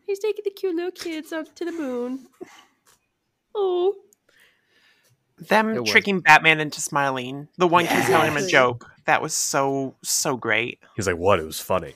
He's 0.06 0.20
taking 0.20 0.44
the 0.44 0.50
cute 0.50 0.76
little 0.76 0.92
kids 0.92 1.30
up 1.30 1.54
to 1.56 1.66
the 1.66 1.72
moon. 1.72 2.26
Oh, 3.54 3.94
Them 5.38 5.84
tricking 5.84 6.20
Batman 6.20 6.60
into 6.60 6.80
smiling. 6.80 7.48
The 7.58 7.66
one 7.66 7.86
kid 7.86 8.04
telling 8.04 8.32
him 8.32 8.36
a 8.36 8.46
joke. 8.46 8.90
That 9.06 9.20
was 9.22 9.34
so 9.34 9.96
so 10.02 10.36
great. 10.36 10.80
He's 10.96 11.06
like, 11.06 11.16
"What? 11.16 11.38
It 11.38 11.44
was 11.44 11.60
funny." 11.60 11.94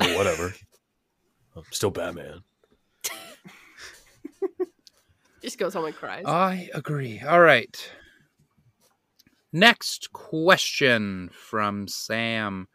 Like, 0.00 0.16
whatever. 0.16 0.54
I'm 1.56 1.62
still 1.70 1.90
Batman. 1.90 2.42
just 5.42 5.58
goes 5.58 5.74
home 5.74 5.86
and 5.86 5.94
cries. 5.94 6.24
I 6.26 6.68
agree. 6.74 7.20
All 7.20 7.40
right. 7.40 7.90
Next 9.52 10.12
question 10.12 11.30
from 11.32 11.88
Sam. 11.88 12.68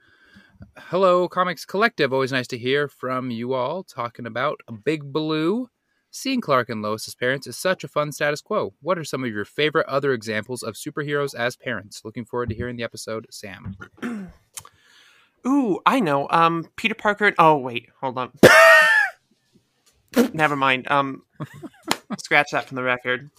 Hello, 0.77 1.27
Comics 1.27 1.65
Collective. 1.65 2.11
Always 2.11 2.31
nice 2.31 2.47
to 2.47 2.57
hear 2.57 2.87
from 2.87 3.29
you 3.29 3.53
all 3.53 3.83
talking 3.83 4.25
about 4.25 4.61
a 4.67 4.71
Big 4.71 5.13
Blue. 5.13 5.69
Seeing 6.13 6.41
Clark 6.41 6.69
and 6.69 6.81
Lois's 6.81 7.15
parents 7.15 7.47
is 7.47 7.57
such 7.57 7.85
a 7.85 7.87
fun 7.87 8.11
status 8.11 8.41
quo. 8.41 8.73
What 8.81 8.97
are 8.97 9.03
some 9.05 9.23
of 9.23 9.31
your 9.31 9.45
favorite 9.45 9.87
other 9.87 10.11
examples 10.11 10.61
of 10.61 10.75
superheroes 10.75 11.33
as 11.33 11.55
parents? 11.55 12.01
Looking 12.03 12.25
forward 12.25 12.49
to 12.49 12.55
hearing 12.55 12.75
the 12.75 12.83
episode, 12.83 13.27
Sam. 13.29 13.77
Ooh, 15.47 15.79
I 15.85 16.01
know. 16.01 16.27
Um, 16.29 16.67
Peter 16.75 16.95
Parker. 16.95 17.33
Oh 17.39 17.57
wait, 17.57 17.87
hold 18.01 18.17
on. 18.17 18.31
Never 20.33 20.57
mind. 20.57 20.91
Um, 20.91 21.23
scratch 22.17 22.51
that 22.51 22.67
from 22.67 22.75
the 22.75 22.83
record. 22.83 23.29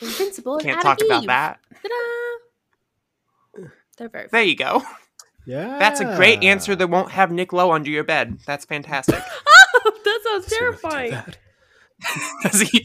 Invincible 0.00 0.58
Can't 0.58 0.80
talk 0.80 0.98
about 1.04 1.24
Eve. 1.24 1.28
that. 1.28 1.58
Ta-da! 1.74 3.68
They're 3.98 4.08
very 4.08 4.28
There 4.32 4.42
you 4.42 4.56
go. 4.56 4.82
Yeah. 5.44 5.78
That's 5.78 6.00
a 6.00 6.16
great 6.16 6.42
answer 6.42 6.74
that 6.74 6.88
won't 6.88 7.10
have 7.10 7.30
Nick 7.30 7.52
Lowe 7.52 7.72
under 7.72 7.90
your 7.90 8.04
bed. 8.04 8.38
That's 8.46 8.64
fantastic. 8.64 9.22
that 10.04 10.20
sounds 10.24 10.46
Does 10.46 10.52
he 10.52 10.64
really 10.64 10.76
do 10.76 10.80
terrifying. 10.80 11.10
that? 11.10 11.38
Does 12.42 12.60
he? 12.60 12.84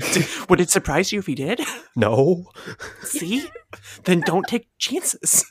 Would 0.50 0.60
it 0.62 0.70
surprise 0.70 1.12
you 1.12 1.20
if 1.20 1.28
he 1.28 1.36
did? 1.36 1.62
No. 1.96 2.46
See? 3.04 3.48
then 4.06 4.22
don't 4.22 4.48
take 4.48 4.68
chances. 4.80 5.46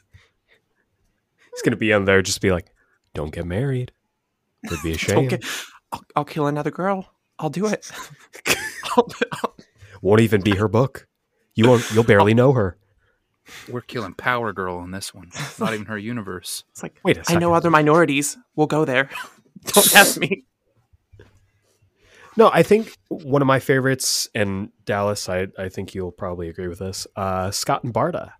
He's 1.53 1.63
gonna 1.63 1.77
be 1.77 1.93
on 1.93 2.05
there 2.05 2.21
just 2.23 2.41
be 2.41 2.51
like, 2.51 2.67
Don't 3.15 3.33
get 3.33 3.47
married. 3.47 3.93
Would 4.71 4.83
be 4.83 4.93
a 4.93 4.99
shame. 4.99 5.27
Okay, 5.27 5.39
I'll, 5.93 6.03
I'll 6.17 6.25
kill 6.25 6.47
another 6.49 6.71
girl. 6.73 7.13
I'll 7.39 7.51
do 7.51 7.67
it. 7.67 7.91
I'll- 8.97 9.09
I'll- 9.33 9.57
Won't 10.01 10.21
even 10.21 10.41
be 10.41 10.57
her 10.57 10.67
book. 10.69 11.07
You 11.55 11.69
won't 11.69 11.89
you'll 11.93 12.03
barely 12.05 12.35
know 12.35 12.53
her. 12.55 12.77
We're 13.69 13.81
killing 13.83 14.15
Power 14.15 14.53
Girl 14.53 14.83
in 14.83 14.91
this 14.93 15.13
one. 15.15 15.29
It's 15.35 15.59
not 15.61 15.75
even 15.75 15.87
her 15.87 15.99
universe. 15.99 16.65
it's 16.71 16.83
like 16.83 16.99
Wait 17.05 17.19
a 17.19 17.25
second. 17.25 17.37
I 17.37 17.41
know 17.41 17.55
other 17.55 17.71
minorities. 17.71 18.37
We'll 18.57 18.67
go 18.69 18.85
there. 18.85 19.11
Don't 19.67 19.95
ask 19.97 20.19
me. 20.19 20.45
No, 22.37 22.51
I 22.53 22.63
think 22.63 22.97
one 23.09 23.43
of 23.43 23.47
my 23.47 23.61
favorites, 23.61 24.29
and 24.35 24.71
Dallas, 24.85 25.29
I, 25.29 25.49
I 25.59 25.69
think 25.69 25.95
you'll 25.95 26.13
probably 26.13 26.49
agree 26.49 26.69
with 26.69 26.79
this. 26.79 27.07
Uh, 27.15 27.51
Scott 27.51 27.85
and 27.85 27.93
Barda. 27.93 28.33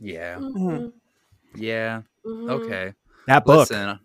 Yeah. 0.00 0.36
Mhm, 0.38 0.92
Yeah. 1.54 2.02
mhm. 2.24 2.48
Okay. 2.48 2.92
That 3.26 3.44
book. 3.44 3.70
Listen. 3.70 3.98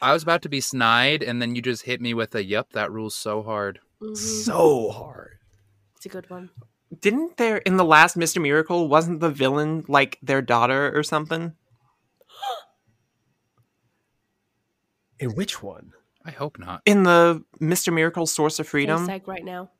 I 0.00 0.12
was 0.12 0.22
about 0.22 0.42
to 0.42 0.48
be 0.48 0.60
snide, 0.60 1.24
and 1.24 1.42
then 1.42 1.56
you 1.56 1.62
just 1.62 1.82
hit 1.82 2.00
me 2.00 2.14
with 2.14 2.34
a 2.34 2.44
"Yep, 2.44 2.72
that 2.74 2.92
rules 2.92 3.16
so 3.16 3.42
hard." 3.42 3.80
Mhm. 4.00 4.16
So 4.16 4.90
hard. 4.90 5.38
It's 5.96 6.06
a 6.06 6.10
good 6.10 6.30
one. 6.30 6.50
Didn't 7.00 7.36
there 7.38 7.56
in 7.58 7.76
the 7.76 7.84
last 7.84 8.16
Mr. 8.16 8.40
Miracle 8.40 8.88
wasn't 8.88 9.20
the 9.20 9.30
villain 9.30 9.84
like 9.88 10.18
their 10.22 10.40
daughter 10.42 10.96
or 10.96 11.02
something? 11.02 11.54
In 15.18 15.34
which 15.34 15.62
one? 15.62 15.92
I 16.28 16.32
hope 16.32 16.58
not. 16.58 16.82
In 16.84 17.04
the 17.04 17.42
Mr. 17.58 17.90
Miracle 17.92 18.26
Source 18.26 18.58
of 18.58 18.68
Freedom, 18.68 19.06
psych 19.06 19.26
right 19.26 19.42
now. 19.44 19.70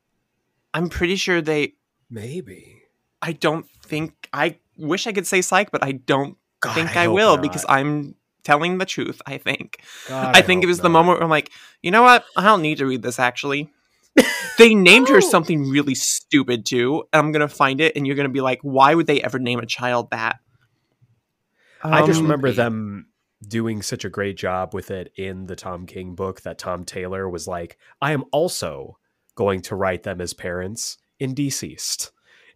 I'm 0.73 0.89
pretty 0.89 1.15
sure 1.15 1.41
they. 1.41 1.75
Maybe. 2.09 2.81
I 3.21 3.33
don't 3.33 3.67
think 3.85 4.27
I 4.33 4.57
wish 4.75 5.05
I 5.05 5.11
could 5.11 5.27
say 5.27 5.41
psych, 5.41 5.69
but 5.69 5.83
I 5.83 5.91
don't 5.91 6.37
God, 6.61 6.73
think 6.73 6.97
I 6.97 7.03
I, 7.03 7.07
will 7.07 7.35
not. 7.35 7.43
because 7.43 7.65
I'm 7.69 8.15
telling 8.43 8.79
the 8.79 8.85
truth. 8.85 9.21
I 9.27 9.37
think. 9.37 9.83
God, 10.07 10.35
I 10.35 10.41
think 10.41 10.63
it 10.63 10.65
hope 10.65 10.69
was 10.71 10.79
the 10.79 10.89
moment 10.89 11.19
where 11.19 11.23
I'm 11.23 11.29
like, 11.29 11.51
you 11.83 11.91
know 11.91 12.01
what? 12.01 12.25
I 12.35 12.43
don't 12.43 12.63
need 12.63 12.79
to 12.79 12.87
read 12.87 13.03
this 13.03 13.19
actually. 13.19 13.71
they 14.57 14.73
named 14.73 15.07
her 15.09 15.17
Oh. 15.23 15.29
something 15.29 15.69
really 15.69 15.93
stupid 15.93 16.65
too. 16.65 17.03
And 17.13 17.19
I'm 17.27 17.31
gonna 17.31 17.47
find 17.47 17.79
it, 17.79 17.95
and 17.95 18.07
you're 18.07 18.15
gonna 18.15 18.29
be 18.29 18.41
like, 18.41 18.59
why 18.63 18.95
would 18.95 19.05
they 19.05 19.21
ever 19.21 19.37
name 19.37 19.59
a 19.59 19.67
child 19.67 20.09
that? 20.09 20.39
I 21.83 22.05
just 22.07 22.19
Um, 22.19 22.23
remember 22.25 22.51
them 22.51 23.05
doing 23.47 23.81
such 23.81 24.03
a 24.03 24.09
great 24.09 24.37
job 24.37 24.73
with 24.73 24.91
it 24.91 25.11
in 25.15 25.45
the 25.45 25.55
Tom 25.55 25.85
King 25.85 26.13
book 26.15 26.41
that 26.41 26.57
Tom 26.57 26.83
Taylor 26.83 27.29
was 27.29 27.47
like, 27.47 27.77
I 28.01 28.11
am 28.11 28.25
also 28.31 28.97
going 29.35 29.61
to 29.61 29.75
write 29.75 30.03
them 30.03 30.19
as 30.19 30.33
parents 30.33 30.97
in 31.19 31.33
DCeased. 31.33 32.11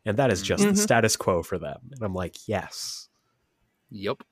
And 0.06 0.18
that 0.18 0.32
is 0.32 0.42
just 0.42 0.64
Mhm. 0.64 0.76
the 0.76 0.82
status 0.82 1.16
quo 1.16 1.42
for 1.44 1.58
them. 1.58 1.80
And 1.92 2.02
I'm 2.04 2.14
like, 2.14 2.48
yes. 2.48 3.08
Yep. 3.90 4.24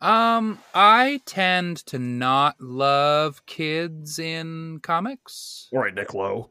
Um, 0.00 0.58
I 0.74 1.20
tend 1.26 1.78
to 1.86 1.98
not 1.98 2.60
love 2.60 3.44
kids 3.46 4.18
in 4.18 4.80
comics. 4.82 5.68
All 5.72 5.78
right, 5.80 5.94
Nick 5.94 6.12
Lowe. 6.14 6.50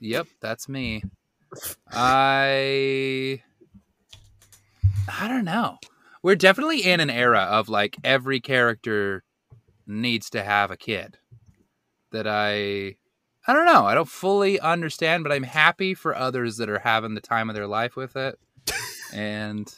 Yep, 0.00 0.26
that's 0.40 0.68
me. 0.68 1.02
I 1.92 3.42
I 5.08 5.28
don't 5.28 5.44
know. 5.44 5.78
We're 6.24 6.36
definitely 6.36 6.80
in 6.82 7.00
an 7.00 7.10
era 7.10 7.40
of 7.42 7.68
like 7.68 7.98
every 8.02 8.40
character 8.40 9.22
needs 9.86 10.30
to 10.30 10.42
have 10.42 10.70
a 10.70 10.76
kid. 10.76 11.18
That 12.12 12.26
I 12.26 12.96
I 13.46 13.52
don't 13.52 13.66
know. 13.66 13.84
I 13.84 13.94
don't 13.94 14.08
fully 14.08 14.58
understand, 14.58 15.22
but 15.22 15.32
I'm 15.34 15.42
happy 15.42 15.92
for 15.92 16.16
others 16.16 16.56
that 16.56 16.70
are 16.70 16.78
having 16.78 17.12
the 17.12 17.20
time 17.20 17.50
of 17.50 17.54
their 17.54 17.66
life 17.66 17.94
with 17.94 18.16
it. 18.16 18.38
and 19.12 19.70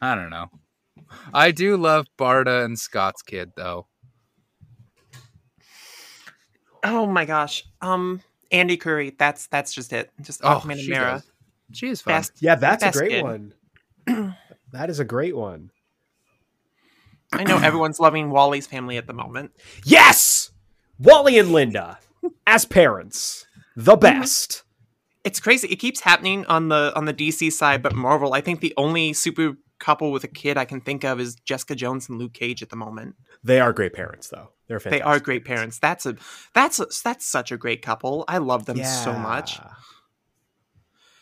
I 0.00 0.14
don't 0.14 0.30
know. 0.30 0.46
I 1.34 1.50
do 1.50 1.76
love 1.76 2.06
Barda 2.16 2.64
and 2.64 2.78
Scott's 2.78 3.22
kid 3.22 3.50
though. 3.56 3.88
Oh 6.84 7.04
my 7.04 7.24
gosh. 7.24 7.64
Um, 7.80 8.20
Andy 8.52 8.76
Curry. 8.76 9.16
That's 9.18 9.48
that's 9.48 9.72
just 9.72 9.92
it. 9.92 10.12
Just 10.20 10.40
Oh, 10.44 10.60
Aquaman 10.60 10.74
and 10.74 10.80
she 10.82 10.90
Mera. 10.90 11.12
does. 11.14 11.32
She 11.72 11.88
is 11.88 12.00
fun. 12.00 12.22
Yeah, 12.38 12.54
that's 12.54 12.84
a 12.84 12.92
great 12.92 13.10
kid. 13.10 13.24
one. 13.24 13.54
that 14.72 14.88
is 14.88 15.00
a 15.00 15.04
great 15.04 15.36
one. 15.36 15.72
I 17.32 17.44
know 17.44 17.58
everyone's 17.58 18.00
loving 18.00 18.30
Wally's 18.30 18.66
family 18.66 18.96
at 18.96 19.06
the 19.06 19.12
moment. 19.12 19.52
Yes! 19.84 20.50
Wally 20.98 21.38
and 21.38 21.52
Linda 21.52 21.98
as 22.46 22.64
parents. 22.64 23.46
The 23.76 23.96
best. 23.96 24.62
It's 25.24 25.40
crazy. 25.40 25.68
It 25.68 25.76
keeps 25.76 26.00
happening 26.00 26.44
on 26.46 26.68
the 26.68 26.92
on 26.96 27.04
the 27.04 27.14
DC 27.14 27.52
side, 27.52 27.82
but 27.82 27.94
Marvel. 27.94 28.34
I 28.34 28.40
think 28.40 28.60
the 28.60 28.74
only 28.76 29.12
super 29.12 29.56
couple 29.78 30.12
with 30.12 30.24
a 30.24 30.28
kid 30.28 30.56
I 30.56 30.64
can 30.64 30.80
think 30.80 31.04
of 31.04 31.20
is 31.20 31.34
Jessica 31.36 31.74
Jones 31.74 32.08
and 32.08 32.18
Luke 32.18 32.34
Cage 32.34 32.62
at 32.62 32.68
the 32.68 32.76
moment. 32.76 33.16
They 33.42 33.60
are 33.60 33.72
great 33.72 33.94
parents, 33.94 34.28
though. 34.28 34.50
They're 34.68 34.78
They 34.78 35.00
are 35.00 35.18
great 35.18 35.44
parents. 35.44 35.78
That's 35.78 36.06
a 36.06 36.16
that's 36.54 36.78
a, 36.78 36.86
that's 37.02 37.26
such 37.26 37.50
a 37.50 37.56
great 37.56 37.82
couple. 37.82 38.24
I 38.28 38.38
love 38.38 38.66
them 38.66 38.82
so 38.84 39.12
much. 39.12 39.58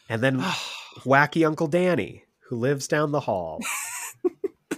And 0.08 0.22
then 0.22 0.38
wacky 1.00 1.46
Uncle 1.46 1.66
Danny, 1.66 2.24
who 2.48 2.56
lives 2.56 2.88
down 2.88 3.12
the 3.12 3.20
hall. 3.20 3.60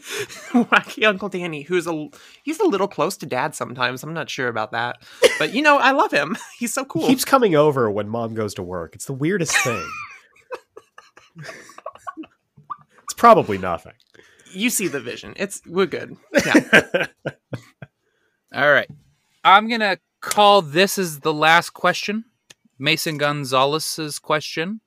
Wacky 0.52 1.06
Uncle 1.06 1.28
Danny, 1.28 1.62
who's 1.62 1.86
a 1.86 2.08
he's 2.42 2.60
a 2.60 2.64
little 2.64 2.88
close 2.88 3.16
to 3.18 3.26
dad 3.26 3.54
sometimes. 3.54 4.02
I'm 4.02 4.14
not 4.14 4.30
sure 4.30 4.48
about 4.48 4.72
that, 4.72 5.02
but 5.38 5.54
you 5.54 5.62
know 5.62 5.78
I 5.78 5.92
love 5.92 6.10
him. 6.10 6.36
He's 6.58 6.72
so 6.72 6.84
cool. 6.84 7.02
He 7.02 7.08
keeps 7.08 7.24
coming 7.24 7.54
over 7.54 7.90
when 7.90 8.08
mom 8.08 8.34
goes 8.34 8.54
to 8.54 8.62
work. 8.62 8.94
It's 8.94 9.06
the 9.06 9.12
weirdest 9.12 9.56
thing. 9.64 9.86
it's 13.02 13.14
probably 13.16 13.58
nothing. 13.58 13.92
you 14.52 14.70
see 14.70 14.88
the 14.88 15.00
vision. 15.00 15.34
It's 15.36 15.62
we're 15.66 15.86
good. 15.86 16.16
Yeah. 16.44 17.06
All 18.54 18.72
right. 18.72 18.88
I'm 19.44 19.68
going 19.68 19.80
to 19.80 19.98
call 20.20 20.60
this 20.60 20.98
as 20.98 21.20
the 21.20 21.32
last 21.32 21.70
question. 21.70 22.24
Mason 22.78 23.16
Gonzalez's 23.16 24.18
question. 24.18 24.80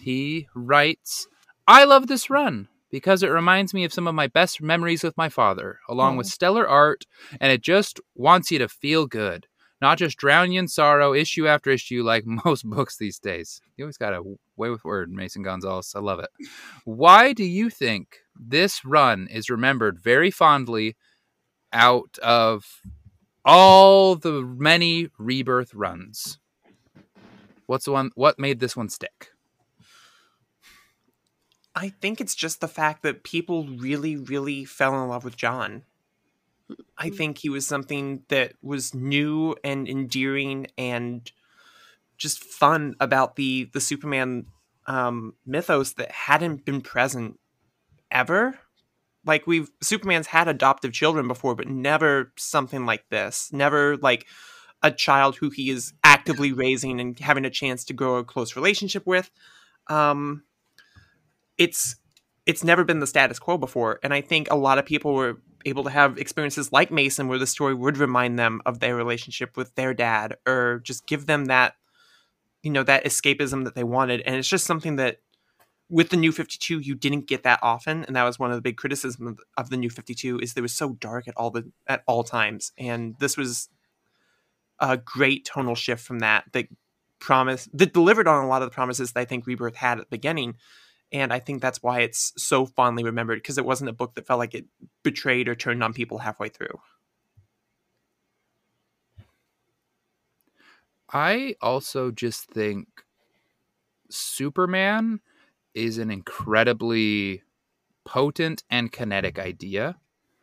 He 0.00 0.46
writes, 0.54 1.26
I 1.66 1.84
love 1.84 2.06
this 2.06 2.30
run 2.30 2.68
because 2.90 3.22
it 3.22 3.28
reminds 3.28 3.72
me 3.72 3.84
of 3.84 3.92
some 3.92 4.06
of 4.06 4.14
my 4.14 4.26
best 4.26 4.60
memories 4.60 5.02
with 5.02 5.16
my 5.16 5.28
father, 5.28 5.78
along 5.88 6.16
with 6.16 6.26
mm. 6.26 6.30
stellar 6.30 6.68
art, 6.68 7.04
and 7.40 7.52
it 7.52 7.62
just 7.62 8.00
wants 8.14 8.50
you 8.50 8.58
to 8.58 8.68
feel 8.68 9.06
good, 9.06 9.46
not 9.80 9.98
just 9.98 10.18
drown 10.18 10.52
you 10.52 10.58
in 10.58 10.68
sorrow 10.68 11.14
issue 11.14 11.46
after 11.46 11.70
issue 11.70 12.02
like 12.02 12.24
most 12.44 12.68
books 12.68 12.96
these 12.96 13.18
days. 13.18 13.60
You 13.76 13.84
always 13.84 13.96
got 13.96 14.14
a 14.14 14.22
way 14.56 14.70
with 14.70 14.84
word, 14.84 15.10
Mason 15.10 15.42
Gonzalez. 15.42 15.92
I 15.94 16.00
love 16.00 16.20
it. 16.20 16.30
Why 16.84 17.32
do 17.32 17.44
you 17.44 17.70
think 17.70 18.18
this 18.34 18.84
run 18.84 19.28
is 19.30 19.50
remembered 19.50 20.00
very 20.00 20.30
fondly 20.30 20.96
out 21.72 22.18
of 22.22 22.80
all 23.44 24.16
the 24.16 24.42
many 24.42 25.08
rebirth 25.18 25.74
runs? 25.74 26.38
What's 27.66 27.84
the 27.84 27.92
one? 27.92 28.10
What 28.16 28.38
made 28.38 28.58
this 28.58 28.76
one 28.76 28.88
stick? 28.88 29.28
I 31.74 31.88
think 31.88 32.20
it's 32.20 32.34
just 32.34 32.60
the 32.60 32.68
fact 32.68 33.02
that 33.02 33.22
people 33.22 33.66
really, 33.66 34.16
really 34.16 34.64
fell 34.64 35.00
in 35.00 35.08
love 35.08 35.24
with 35.24 35.36
John. 35.36 35.84
I 36.98 37.10
think 37.10 37.38
he 37.38 37.48
was 37.48 37.66
something 37.66 38.22
that 38.28 38.52
was 38.62 38.94
new 38.94 39.56
and 39.64 39.88
endearing 39.88 40.68
and 40.78 41.30
just 42.16 42.44
fun 42.44 42.94
about 43.00 43.36
the 43.36 43.70
the 43.72 43.80
Superman 43.80 44.46
um, 44.86 45.34
mythos 45.46 45.94
that 45.94 46.10
hadn't 46.10 46.64
been 46.64 46.80
present 46.80 47.40
ever. 48.10 48.58
Like 49.24 49.46
we've 49.46 49.70
Superman's 49.80 50.28
had 50.28 50.48
adoptive 50.48 50.92
children 50.92 51.28
before, 51.28 51.54
but 51.54 51.68
never 51.68 52.32
something 52.36 52.86
like 52.86 53.08
this. 53.10 53.50
Never 53.52 53.96
like 53.96 54.26
a 54.82 54.90
child 54.90 55.36
who 55.36 55.50
he 55.50 55.70
is 55.70 55.92
actively 56.04 56.52
raising 56.52 57.00
and 57.00 57.18
having 57.18 57.44
a 57.44 57.50
chance 57.50 57.84
to 57.84 57.92
grow 57.92 58.16
a 58.16 58.24
close 58.24 58.56
relationship 58.56 59.06
with. 59.06 59.30
Um, 59.88 60.44
it's 61.60 61.96
it's 62.46 62.64
never 62.64 62.82
been 62.82 62.98
the 62.98 63.06
status 63.06 63.38
quo 63.38 63.56
before. 63.56 64.00
And 64.02 64.12
i 64.12 64.20
think 64.20 64.50
a 64.50 64.56
lot 64.56 64.78
of 64.78 64.86
people 64.86 65.14
were 65.14 65.40
able 65.66 65.84
to 65.84 65.90
have 65.90 66.16
experiences 66.16 66.72
like 66.72 66.90
mason 66.90 67.28
where 67.28 67.38
the 67.38 67.46
story 67.46 67.74
would 67.74 67.98
remind 67.98 68.38
them 68.38 68.62
of 68.64 68.80
their 68.80 68.96
relationship 68.96 69.58
with 69.58 69.74
their 69.74 69.92
dad 69.92 70.36
or 70.48 70.80
just 70.82 71.06
give 71.06 71.26
them 71.26 71.44
that 71.44 71.74
you 72.62 72.70
know 72.70 72.82
that 72.82 73.04
escapism 73.04 73.64
that 73.64 73.74
they 73.74 73.84
wanted. 73.84 74.22
And 74.22 74.36
it's 74.36 74.48
just 74.48 74.66
something 74.66 74.96
that 74.96 75.18
with 75.88 76.10
the 76.10 76.16
new 76.16 76.32
52 76.32 76.80
you 76.80 76.94
didn't 76.94 77.26
get 77.28 77.42
that 77.42 77.58
often. 77.62 78.04
And 78.04 78.16
that 78.16 78.24
was 78.24 78.38
one 78.38 78.50
of 78.50 78.56
the 78.56 78.62
big 78.62 78.76
criticisms 78.76 79.38
of, 79.56 79.70
the 79.70 79.76
new 79.76 79.90
52 79.90 80.38
is 80.40 80.54
it 80.56 80.60
was 80.60 80.72
so 80.74 80.94
dark 80.94 81.28
at 81.28 81.36
all 81.36 81.50
the 81.50 81.70
at 81.86 82.02
all 82.06 82.24
times. 82.24 82.72
And 82.78 83.16
this 83.18 83.36
was 83.36 83.68
a 84.78 84.96
great 84.96 85.44
tonal 85.44 85.74
shift 85.74 86.02
from 86.04 86.20
that 86.20 86.44
that 86.52 86.68
promise 87.18 87.68
that 87.74 87.92
delivered 87.92 88.26
on 88.26 88.42
a 88.42 88.48
lot 88.48 88.62
of 88.62 88.70
the 88.70 88.74
promises 88.74 89.12
that 89.12 89.20
I 89.20 89.24
think 89.26 89.46
Rebirth 89.46 89.76
had 89.76 89.98
at 89.98 90.04
the 90.04 90.16
beginning. 90.16 90.54
And 91.12 91.32
I 91.32 91.40
think 91.40 91.60
that's 91.60 91.82
why 91.82 92.00
it's 92.00 92.32
so 92.36 92.66
fondly 92.66 93.02
remembered 93.02 93.38
because 93.38 93.58
it 93.58 93.64
wasn't 93.64 93.90
a 93.90 93.94
book 93.94 94.14
that 94.14 94.26
felt 94.26 94.38
like 94.38 94.54
it 94.54 94.66
betrayed 95.02 95.48
or 95.48 95.54
turned 95.54 95.82
on 95.82 95.92
people 95.92 96.18
halfway 96.18 96.48
through. 96.48 96.80
I 101.12 101.56
also 101.60 102.12
just 102.12 102.46
think 102.46 102.86
Superman 104.08 105.20
is 105.74 105.98
an 105.98 106.10
incredibly 106.10 107.42
potent 108.04 108.62
and 108.70 108.92
kinetic 108.92 109.38
idea. 109.38 109.96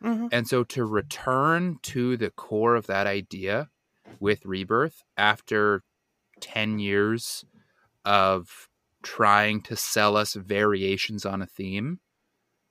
Mm-hmm. 0.04 0.28
And 0.32 0.48
so 0.48 0.64
to 0.66 0.86
return 0.86 1.80
to 1.84 2.18
the 2.18 2.30
core 2.30 2.76
of 2.76 2.88
that 2.88 3.08
idea 3.08 3.70
with 4.20 4.46
Rebirth 4.46 5.04
after 5.18 5.84
10 6.42 6.80
years 6.80 7.46
of 8.06 8.70
trying 9.08 9.62
to 9.62 9.74
sell 9.78 10.18
us 10.18 10.34
variations 10.34 11.26
on 11.26 11.42
a 11.42 11.46
theme 11.46 11.98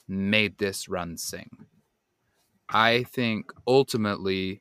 made 0.07 0.59
this 0.59 0.87
run 0.87 1.17
sing. 1.17 1.49
I 2.69 3.05
think 3.05 3.51
ultimately 3.67 4.61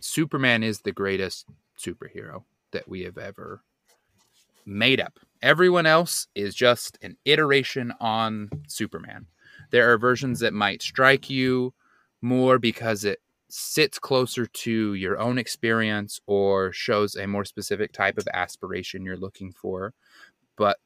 Superman 0.00 0.64
is 0.64 0.80
the 0.80 0.90
greatest 0.90 1.46
superhero 1.78 2.42
that 2.72 2.88
we 2.88 3.02
have 3.02 3.18
ever 3.18 3.62
made 4.66 5.00
up. 5.00 5.20
Everyone 5.42 5.86
else 5.86 6.26
is 6.34 6.56
just 6.56 6.98
an 7.02 7.16
iteration 7.24 7.94
on 8.00 8.50
Superman. 8.66 9.26
There 9.70 9.92
are 9.92 9.96
versions 9.96 10.40
that 10.40 10.52
might 10.52 10.82
strike 10.82 11.30
you 11.30 11.72
more 12.20 12.58
because 12.58 13.04
it 13.04 13.20
sits 13.48 13.98
closer 13.98 14.44
to 14.44 14.94
your 14.94 15.18
own 15.18 15.38
experience 15.38 16.20
or 16.26 16.72
shows 16.72 17.14
a 17.14 17.26
more 17.26 17.44
specific 17.44 17.92
type 17.92 18.18
of 18.18 18.28
aspiration 18.34 19.04
you're 19.04 19.16
looking 19.16 19.52
for. 19.52 19.94
But 20.58 20.78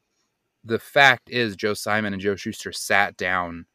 the 0.63 0.79
fact 0.79 1.31
is, 1.31 1.57
Joe 1.57 1.75
Simon 1.75 2.13
and 2.13 2.23
Joe 2.23 2.37
Shuster 2.37 2.73
sat 2.73 3.17
down 3.17 3.67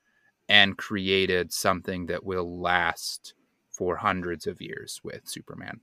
and 0.48 0.78
created 0.78 1.52
something 1.52 2.06
that 2.06 2.24
will 2.24 2.62
last 2.62 3.34
for 3.70 3.98
hundreds 3.98 4.48
of 4.48 4.62
years 4.62 5.02
with 5.04 5.22
Superman. 5.26 5.82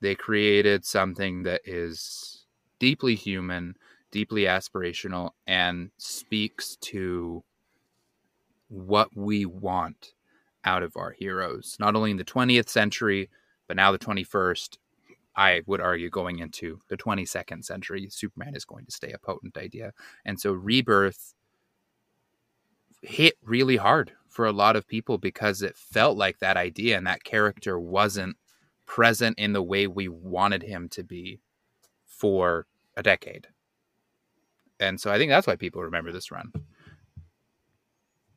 They 0.00 0.14
created 0.14 0.84
something 0.84 1.44
that 1.44 1.62
is 1.64 2.44
deeply 2.78 3.14
human, 3.14 3.76
deeply 4.10 4.42
aspirational, 4.42 5.30
and 5.46 5.90
speaks 5.96 6.76
to 6.82 7.42
what 8.68 9.16
we 9.16 9.46
want 9.46 10.12
out 10.64 10.82
of 10.82 10.96
our 10.96 11.12
heroes, 11.12 11.76
not 11.80 11.96
only 11.96 12.10
in 12.10 12.16
the 12.16 12.24
20th 12.24 12.68
century, 12.68 13.30
but 13.66 13.76
now 13.76 13.92
the 13.92 13.98
21st. 13.98 14.78
I 15.40 15.62
would 15.64 15.80
argue 15.80 16.10
going 16.10 16.38
into 16.38 16.80
the 16.88 16.98
22nd 16.98 17.64
century, 17.64 18.08
Superman 18.10 18.54
is 18.54 18.66
going 18.66 18.84
to 18.84 18.92
stay 18.92 19.10
a 19.12 19.18
potent 19.18 19.56
idea. 19.56 19.92
And 20.26 20.38
so 20.38 20.52
Rebirth 20.52 21.32
hit 23.00 23.38
really 23.42 23.78
hard 23.78 24.12
for 24.28 24.44
a 24.44 24.52
lot 24.52 24.76
of 24.76 24.86
people 24.86 25.16
because 25.16 25.62
it 25.62 25.78
felt 25.78 26.18
like 26.18 26.40
that 26.40 26.58
idea 26.58 26.98
and 26.98 27.06
that 27.06 27.24
character 27.24 27.80
wasn't 27.80 28.36
present 28.84 29.38
in 29.38 29.54
the 29.54 29.62
way 29.62 29.86
we 29.86 30.08
wanted 30.08 30.62
him 30.62 30.90
to 30.90 31.02
be 31.02 31.40
for 32.04 32.66
a 32.94 33.02
decade. 33.02 33.48
And 34.78 35.00
so 35.00 35.10
I 35.10 35.16
think 35.16 35.30
that's 35.30 35.46
why 35.46 35.56
people 35.56 35.80
remember 35.80 36.12
this 36.12 36.30
run. 36.30 36.52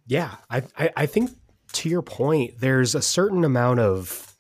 Yeah, 0.08 0.36
I, 0.50 0.64
I, 0.80 0.90
I 0.96 1.06
think 1.06 1.32
to 1.74 1.90
your 1.90 2.02
point, 2.02 2.62
there's 2.62 2.96
a 2.96 3.02
certain 3.02 3.44
amount 3.44 3.82
of 3.82 4.38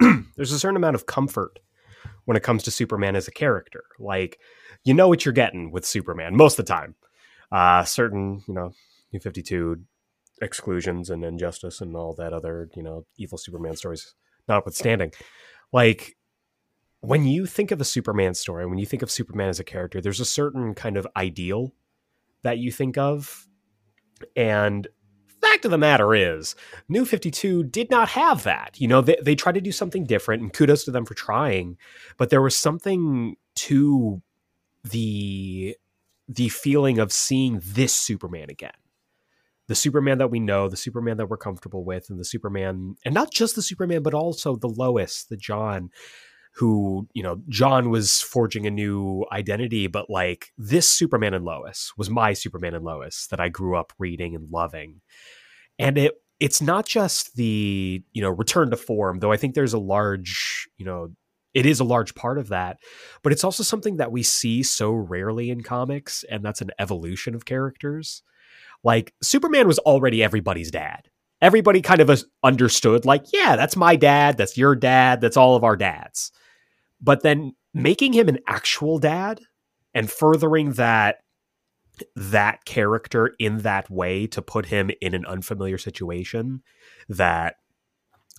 there's 0.36 0.52
a 0.52 0.58
certain 0.58 0.76
amount 0.76 0.94
of 0.94 1.04
comfort 1.04 1.58
when 2.24 2.36
it 2.36 2.42
comes 2.42 2.62
to 2.64 2.70
Superman 2.70 3.16
as 3.16 3.28
a 3.28 3.32
character. 3.32 3.84
Like 3.98 4.38
you 4.84 4.94
know 4.94 5.08
what 5.08 5.24
you're 5.24 5.32
getting 5.32 5.70
with 5.70 5.84
Superman 5.84 6.36
most 6.36 6.58
of 6.58 6.66
the 6.66 6.72
time. 6.72 6.94
Uh, 7.52 7.84
certain 7.84 8.42
you 8.46 8.54
know 8.54 8.72
New 9.12 9.20
Fifty 9.20 9.42
Two 9.42 9.82
exclusions 10.42 11.10
and 11.10 11.24
injustice 11.24 11.80
and 11.80 11.96
all 11.96 12.14
that 12.14 12.32
other 12.32 12.68
you 12.74 12.82
know 12.82 13.06
evil 13.18 13.38
Superman 13.38 13.76
stories 13.76 14.14
notwithstanding, 14.48 15.12
like 15.72 16.16
when 17.00 17.26
you 17.26 17.44
think 17.44 17.70
of 17.70 17.80
a 17.80 17.84
Superman 17.84 18.34
story, 18.34 18.66
when 18.66 18.78
you 18.78 18.86
think 18.86 19.02
of 19.02 19.10
Superman 19.10 19.50
as 19.50 19.60
a 19.60 19.64
character, 19.64 20.00
there's 20.00 20.20
a 20.20 20.24
certain 20.24 20.74
kind 20.74 20.96
of 20.96 21.06
ideal 21.16 21.72
that 22.42 22.58
you 22.58 22.72
think 22.72 22.96
of. 22.96 23.46
And 24.36 24.88
fact 25.54 25.64
of 25.64 25.70
the 25.70 25.78
matter 25.78 26.14
is, 26.14 26.56
New 26.88 27.04
52 27.04 27.64
did 27.64 27.88
not 27.88 28.08
have 28.10 28.42
that. 28.42 28.74
You 28.78 28.88
know, 28.88 29.00
they, 29.00 29.16
they 29.22 29.36
tried 29.36 29.54
to 29.54 29.60
do 29.60 29.70
something 29.70 30.04
different, 30.04 30.42
and 30.42 30.52
kudos 30.52 30.84
to 30.84 30.90
them 30.90 31.04
for 31.04 31.14
trying, 31.14 31.76
but 32.18 32.30
there 32.30 32.42
was 32.42 32.56
something 32.56 33.36
to 33.56 34.20
the 34.82 35.76
the 36.26 36.48
feeling 36.48 36.98
of 36.98 37.12
seeing 37.12 37.60
this 37.62 37.94
Superman 37.94 38.50
again. 38.50 38.72
The 39.68 39.74
Superman 39.74 40.18
that 40.18 40.30
we 40.30 40.40
know, 40.40 40.68
the 40.68 40.76
Superman 40.76 41.18
that 41.18 41.28
we're 41.28 41.36
comfortable 41.36 41.84
with, 41.84 42.10
and 42.10 42.18
the 42.18 42.24
Superman, 42.24 42.96
and 43.04 43.14
not 43.14 43.30
just 43.30 43.54
the 43.54 43.62
Superman, 43.62 44.02
but 44.02 44.14
also 44.14 44.56
the 44.56 44.68
Lois, 44.68 45.24
the 45.24 45.36
John, 45.36 45.90
who, 46.54 47.08
you 47.14 47.22
know, 47.22 47.42
John 47.48 47.90
was 47.90 48.20
forging 48.20 48.66
a 48.66 48.70
new 48.70 49.24
identity, 49.32 49.86
but 49.86 50.08
like 50.08 50.52
this 50.56 50.88
Superman 50.88 51.34
and 51.34 51.44
Lois 51.44 51.92
was 51.96 52.10
my 52.10 52.32
Superman 52.32 52.74
and 52.74 52.84
Lois 52.84 53.26
that 53.28 53.40
I 53.40 53.48
grew 53.48 53.76
up 53.76 53.92
reading 53.98 54.34
and 54.34 54.50
loving. 54.50 55.00
And 55.78 55.98
it 55.98 56.14
it's 56.40 56.60
not 56.60 56.86
just 56.86 57.36
the, 57.36 58.02
you 58.12 58.22
know, 58.22 58.30
return 58.30 58.70
to 58.70 58.76
form, 58.76 59.20
though 59.20 59.32
I 59.32 59.36
think 59.36 59.54
there's 59.54 59.72
a 59.72 59.78
large, 59.78 60.68
you 60.76 60.84
know, 60.84 61.10
it 61.54 61.64
is 61.64 61.78
a 61.78 61.84
large 61.84 62.14
part 62.14 62.38
of 62.38 62.48
that, 62.48 62.78
but 63.22 63.32
it's 63.32 63.44
also 63.44 63.62
something 63.62 63.98
that 63.98 64.10
we 64.10 64.22
see 64.24 64.62
so 64.62 64.90
rarely 64.92 65.50
in 65.50 65.62
comics, 65.62 66.24
and 66.28 66.44
that's 66.44 66.60
an 66.60 66.70
evolution 66.78 67.34
of 67.34 67.44
characters. 67.44 68.22
Like 68.82 69.14
Superman 69.22 69.68
was 69.68 69.78
already 69.80 70.22
everybody's 70.22 70.70
dad. 70.72 71.08
Everybody 71.40 71.82
kind 71.82 72.00
of 72.00 72.24
understood, 72.42 73.04
like, 73.04 73.26
yeah, 73.32 73.54
that's 73.56 73.76
my 73.76 73.96
dad, 73.96 74.36
that's 74.36 74.58
your 74.58 74.74
dad, 74.74 75.20
that's 75.20 75.36
all 75.36 75.56
of 75.56 75.64
our 75.64 75.76
dads 75.76 76.32
but 77.04 77.22
then 77.22 77.52
making 77.74 78.12
him 78.12 78.28
an 78.28 78.38
actual 78.48 78.98
dad 78.98 79.40
and 79.92 80.10
furthering 80.10 80.72
that 80.72 81.18
that 82.16 82.64
character 82.64 83.34
in 83.38 83.58
that 83.58 83.90
way 83.90 84.26
to 84.28 84.42
put 84.42 84.66
him 84.66 84.90
in 85.00 85.14
an 85.14 85.24
unfamiliar 85.26 85.78
situation 85.78 86.62
that 87.08 87.56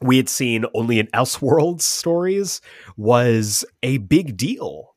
we 0.02 0.18
had 0.18 0.30
seen 0.30 0.66
only 0.74 1.00
in 1.00 1.08
Elseworlds 1.08 1.82
stories 1.82 2.62
was 2.98 3.66
a 3.82 3.98
big 4.00 4.36
deal. 4.36 4.96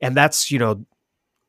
And 0.00 0.16
that's, 0.16 0.50
you 0.50 0.58
know, 0.58 0.84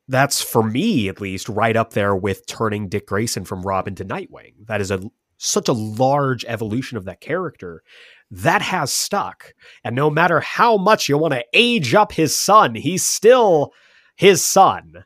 that's 0.07 0.41
for 0.41 0.61
me 0.61 1.09
at 1.09 1.21
least 1.21 1.49
right 1.49 1.75
up 1.75 1.93
there 1.93 2.15
with 2.15 2.45
turning 2.45 2.89
Dick 2.89 3.07
Grayson 3.07 3.45
from 3.45 3.61
Robin 3.61 3.95
to 3.95 4.05
Nightwing. 4.05 4.67
That 4.67 4.81
is 4.81 4.91
a 4.91 5.01
such 5.37 5.67
a 5.67 5.73
large 5.73 6.45
evolution 6.45 6.97
of 6.97 7.05
that 7.05 7.19
character 7.19 7.81
that 8.29 8.61
has 8.61 8.93
stuck. 8.93 9.53
And 9.83 9.95
no 9.95 10.09
matter 10.09 10.39
how 10.39 10.77
much 10.77 11.09
you 11.09 11.17
want 11.17 11.33
to 11.33 11.45
age 11.53 11.95
up 11.95 12.11
his 12.11 12.35
son, 12.35 12.75
he's 12.75 13.03
still 13.03 13.73
his 14.15 14.43
son. 14.43 15.03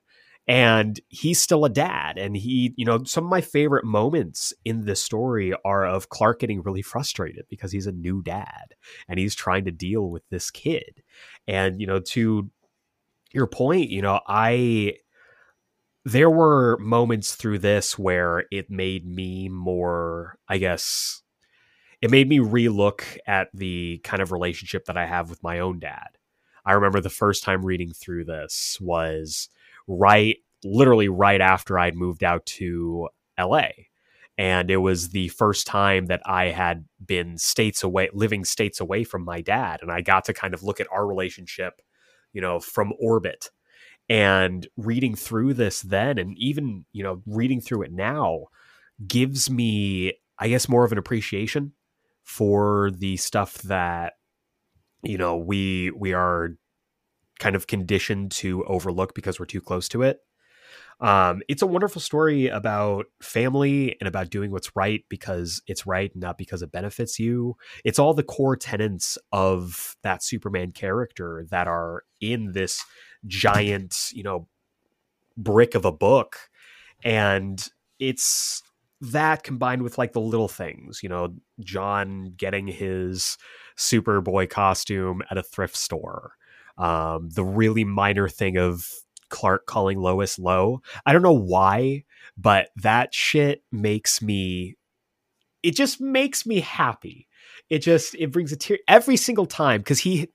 And 0.48 1.00
he's 1.10 1.42
still 1.42 1.66
a 1.66 1.70
dad. 1.70 2.18
And 2.20 2.38
he, 2.38 2.74
you 2.78 2.86
know, 2.86 3.04
some 3.04 3.24
of 3.24 3.30
my 3.30 3.42
favorite 3.42 3.86
moments 3.86 4.54
in 4.64 4.86
the 4.86 4.96
story 4.96 5.54
are 5.66 5.86
of 5.86 6.10
Clark 6.10 6.42
getting 6.42 6.62
really 6.62 6.84
frustrated 6.84 7.46
because 7.50 7.72
he's 7.72 7.88
a 7.88 7.92
new 7.92 8.22
dad 8.22 8.76
and 9.08 9.18
he's 9.18 9.34
trying 9.34 9.66
to 9.66 9.72
deal 9.72 10.10
with 10.10 10.24
this 10.30 10.52
kid. 10.52 11.02
And, 11.48 11.82
you 11.82 11.88
know, 11.88 12.00
to 12.00 12.50
your 13.34 13.48
point, 13.48 13.90
you 13.90 14.02
know, 14.02 14.20
I 14.28 14.98
there 16.06 16.30
were 16.30 16.78
moments 16.78 17.36
through 17.36 17.60
this 17.60 17.98
where 17.98 18.46
it 18.52 18.70
made 18.70 19.08
me 19.08 19.50
more, 19.50 20.38
I 20.48 20.60
guess, 20.60 21.24
it 22.02 22.12
made 22.12 22.30
me 22.30 22.38
relook 22.38 23.18
at 23.26 23.50
the 23.54 24.00
kind 24.04 24.22
of 24.22 24.32
relationship 24.32 24.86
that 24.86 24.98
I 24.98 25.08
have 25.08 25.32
with 25.32 25.42
my 25.42 25.60
own 25.60 25.80
dad. 25.80 26.10
I 26.64 26.74
remember 26.74 27.02
the 27.02 27.10
first 27.10 27.44
time 27.44 27.66
reading 27.66 27.92
through 27.92 28.26
this 28.26 28.78
was 28.80 29.50
right, 29.88 30.38
literally 30.64 31.10
right 31.10 31.42
after 31.42 31.78
I'd 31.78 31.96
moved 31.96 32.24
out 32.24 32.46
to 32.46 33.10
LA. 33.40 33.70
And 34.38 34.70
it 34.70 34.78
was 34.78 35.10
the 35.10 35.30
first 35.30 35.66
time 35.66 36.08
that 36.08 36.22
I 36.26 36.48
had 36.50 36.86
been 37.06 37.38
states 37.38 37.84
away, 37.84 38.10
living 38.14 38.44
states 38.44 38.82
away 38.82 39.04
from 39.04 39.24
my 39.24 39.42
dad. 39.42 39.80
And 39.82 39.92
I 39.92 40.02
got 40.02 40.26
to 40.26 40.34
kind 40.34 40.54
of 40.54 40.64
look 40.64 40.82
at 40.82 40.92
our 40.92 41.08
relationship, 41.08 41.82
you 42.34 42.42
know, 42.42 42.60
from 42.60 42.94
orbit. 43.00 43.50
And 44.10 44.68
reading 44.78 45.16
through 45.16 45.54
this 45.56 45.82
then, 45.82 46.20
and 46.20 46.38
even, 46.38 46.86
you 46.92 47.04
know, 47.04 47.24
reading 47.26 47.62
through 47.62 47.84
it 47.84 47.92
now 47.92 48.46
gives 49.08 49.50
me, 49.50 50.14
I 50.38 50.50
guess, 50.50 50.70
more 50.70 50.84
of 50.86 50.92
an 50.92 50.98
appreciation 50.98 51.74
for 52.26 52.92
the 52.92 53.16
stuff 53.18 53.54
that 53.62 54.14
you 55.04 55.18
know 55.18 55.38
we 55.38 55.92
we 55.92 56.14
are 56.14 56.58
kind 57.40 57.56
of 57.56 57.68
conditioned 57.68 58.32
to 58.32 58.64
overlook 58.66 59.14
because 59.14 59.40
we're 59.40 59.46
too 59.46 59.62
close 59.62 59.90
to 59.90 60.02
it 60.02 60.20
Um, 61.02 61.42
it's 61.50 61.62
a 61.62 61.68
wonderful 61.68 62.02
story 62.02 62.48
about 62.48 63.08
family 63.22 63.98
and 64.00 64.08
about 64.08 64.30
doing 64.30 64.52
what's 64.52 64.76
right 64.76 65.04
because 65.10 65.62
it's 65.68 65.86
right, 65.86 66.12
not 66.16 66.38
because 66.38 66.62
it 66.62 66.72
benefits 66.72 67.20
you. 67.20 67.58
It's 67.84 68.00
all 68.00 68.14
the 68.14 68.24
core 68.24 68.56
tenets 68.56 69.18
of 69.32 69.98
that 70.04 70.24
Superman 70.24 70.72
character 70.72 71.46
that 71.52 71.68
are 71.68 72.04
in 72.22 72.54
this 72.54 72.84
giant, 73.28 74.10
you 74.14 74.24
know, 74.24 74.48
brick 75.38 75.76
of 75.76 75.86
a 75.86 75.92
book. 75.92 76.38
And 77.04 77.68
it's 78.00 78.64
that 79.02 79.44
combined 79.44 79.84
with 79.84 79.98
like 79.98 80.14
the 80.14 80.22
little 80.22 80.48
things, 80.48 81.02
you 81.04 81.10
know, 81.10 81.36
John 81.60 82.34
getting 82.38 82.68
his 82.68 83.38
Superboy 83.78 84.50
costume 84.50 85.22
at 85.30 85.38
a 85.38 85.44
thrift 85.44 85.76
store. 85.76 86.34
Um, 86.78 87.30
the 87.30 87.44
really 87.44 87.84
minor 87.84 88.28
thing 88.28 88.58
of 88.58 88.90
Clark 89.30 89.66
calling 89.66 90.00
Lois 90.00 90.38
low. 90.38 90.82
I 91.06 91.14
don't 91.14 91.22
know 91.22 91.32
why, 91.32 92.04
but 92.38 92.70
that 92.78 93.14
shit 93.14 93.64
makes 93.72 94.22
me 94.22 94.76
it 95.64 95.76
just 95.76 96.00
makes 96.00 96.46
me 96.46 96.60
happy. 96.60 97.28
It 97.72 97.80
just 97.80 98.14
it 98.16 98.32
brings 98.32 98.52
a 98.52 98.56
tear 98.56 98.78
every 98.88 99.18
single 99.18 99.48
time 99.48 99.82
because 99.82 100.00
he 100.00 100.30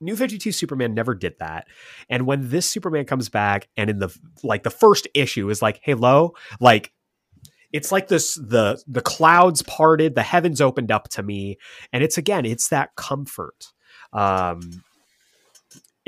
New 0.00 0.14
52 0.14 0.52
Superman 0.52 0.94
never 0.94 1.16
did 1.16 1.34
that. 1.40 1.66
And 2.08 2.26
when 2.26 2.50
this 2.50 2.70
Superman 2.70 3.04
comes 3.04 3.28
back 3.28 3.68
and 3.76 3.90
in 3.90 3.98
the 3.98 4.16
like 4.44 4.62
the 4.62 4.70
first 4.70 5.08
issue 5.14 5.50
is 5.50 5.60
like, 5.60 5.80
hey 5.82 5.94
low, 5.94 6.34
like 6.60 6.92
it's 7.72 7.90
like 7.90 8.06
this 8.06 8.36
the 8.36 8.80
the 8.86 9.00
clouds 9.00 9.62
parted, 9.62 10.14
the 10.14 10.22
heavens 10.22 10.60
opened 10.60 10.92
up 10.92 11.08
to 11.08 11.24
me. 11.24 11.58
And 11.92 12.04
it's 12.04 12.16
again, 12.16 12.44
it's 12.44 12.68
that 12.68 12.94
comfort. 12.94 13.72
Um 14.12 14.84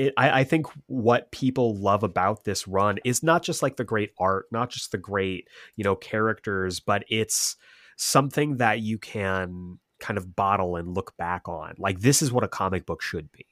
it, 0.01 0.15
I, 0.17 0.41
I, 0.41 0.45
think 0.45 0.67
what 0.87 1.31
people 1.31 1.77
love 1.77 2.03
about 2.03 2.45
this 2.45 2.67
run 2.67 2.99
is 3.05 3.23
not 3.23 3.43
just 3.43 3.63
like 3.63 3.77
the 3.77 3.85
great 3.85 4.13
art, 4.19 4.47
not 4.51 4.71
just 4.71 4.93
the 4.93 4.99
great, 4.99 5.49
you 5.77 5.85
know, 5.85 5.95
characters, 5.95 6.81
but 6.81 7.05
it's 7.11 7.57
something 7.97 8.57
that 8.57 8.81
you 8.81 8.97
can 8.97 9.79
kind 10.01 10.17
of 10.17 10.35
bottle 10.35 10.77
and 10.77 10.95
look 10.95 11.15
back 11.19 11.49
on. 11.49 11.75
Like 11.77 12.01
this 12.01 12.23
is 12.23 12.33
what 12.33 12.45
a 12.45 12.49
comic 12.49 12.87
book 12.87 13.03
should 13.03 13.31
be. 13.31 13.45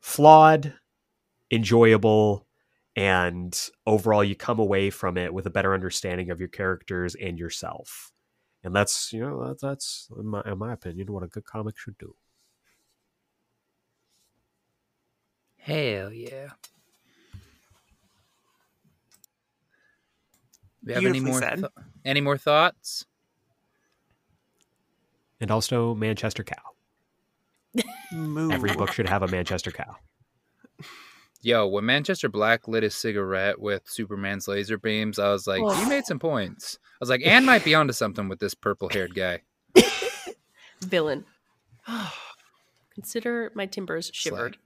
Flawed, 0.00 0.74
enjoyable, 1.52 2.48
and 2.96 3.56
overall 3.86 4.24
you 4.24 4.34
come 4.34 4.58
away 4.58 4.90
from 4.90 5.16
it 5.16 5.32
with 5.32 5.46
a 5.46 5.50
better 5.50 5.74
understanding 5.74 6.30
of 6.30 6.40
your 6.40 6.48
characters 6.48 7.14
and 7.14 7.38
yourself. 7.38 8.10
And 8.64 8.74
that's, 8.74 9.12
you 9.12 9.20
know, 9.20 9.54
that's, 9.60 10.08
in 10.18 10.26
my, 10.26 10.42
in 10.44 10.58
my 10.58 10.72
opinion, 10.72 11.12
what 11.12 11.22
a 11.22 11.28
good 11.28 11.44
comic 11.44 11.78
should 11.78 11.98
do. 11.98 12.16
Hell 15.62 16.12
yeah. 16.12 16.48
Do 20.84 20.88
you 20.88 20.94
have 20.94 21.04
any 21.04 21.20
more 21.20 21.40
th- 21.40 21.64
any 22.04 22.20
more 22.20 22.36
thoughts? 22.36 23.06
And 25.40 25.52
also 25.52 25.94
Manchester 25.94 26.42
Cow. 26.42 26.56
Every 28.12 28.74
book 28.74 28.92
should 28.92 29.08
have 29.08 29.22
a 29.22 29.28
Manchester 29.28 29.70
Cow. 29.70 29.96
Yo, 31.42 31.68
when 31.68 31.86
Manchester 31.86 32.28
Black 32.28 32.66
lit 32.66 32.82
his 32.82 32.94
cigarette 32.96 33.60
with 33.60 33.82
Superman's 33.88 34.48
laser 34.48 34.78
beams, 34.78 35.20
I 35.20 35.30
was 35.30 35.46
like, 35.46 35.60
you 35.60 35.88
made 35.88 36.04
some 36.06 36.18
points. 36.18 36.78
I 36.82 36.96
was 37.00 37.08
like, 37.08 37.24
Anne 37.24 37.44
might 37.44 37.64
be 37.64 37.74
onto 37.76 37.92
something 37.92 38.28
with 38.28 38.40
this 38.40 38.54
purple 38.54 38.88
haired 38.88 39.14
guy. 39.14 39.42
Villain. 40.80 41.24
Consider 42.94 43.52
my 43.54 43.66
timbers 43.66 44.10
shivered. 44.12 44.58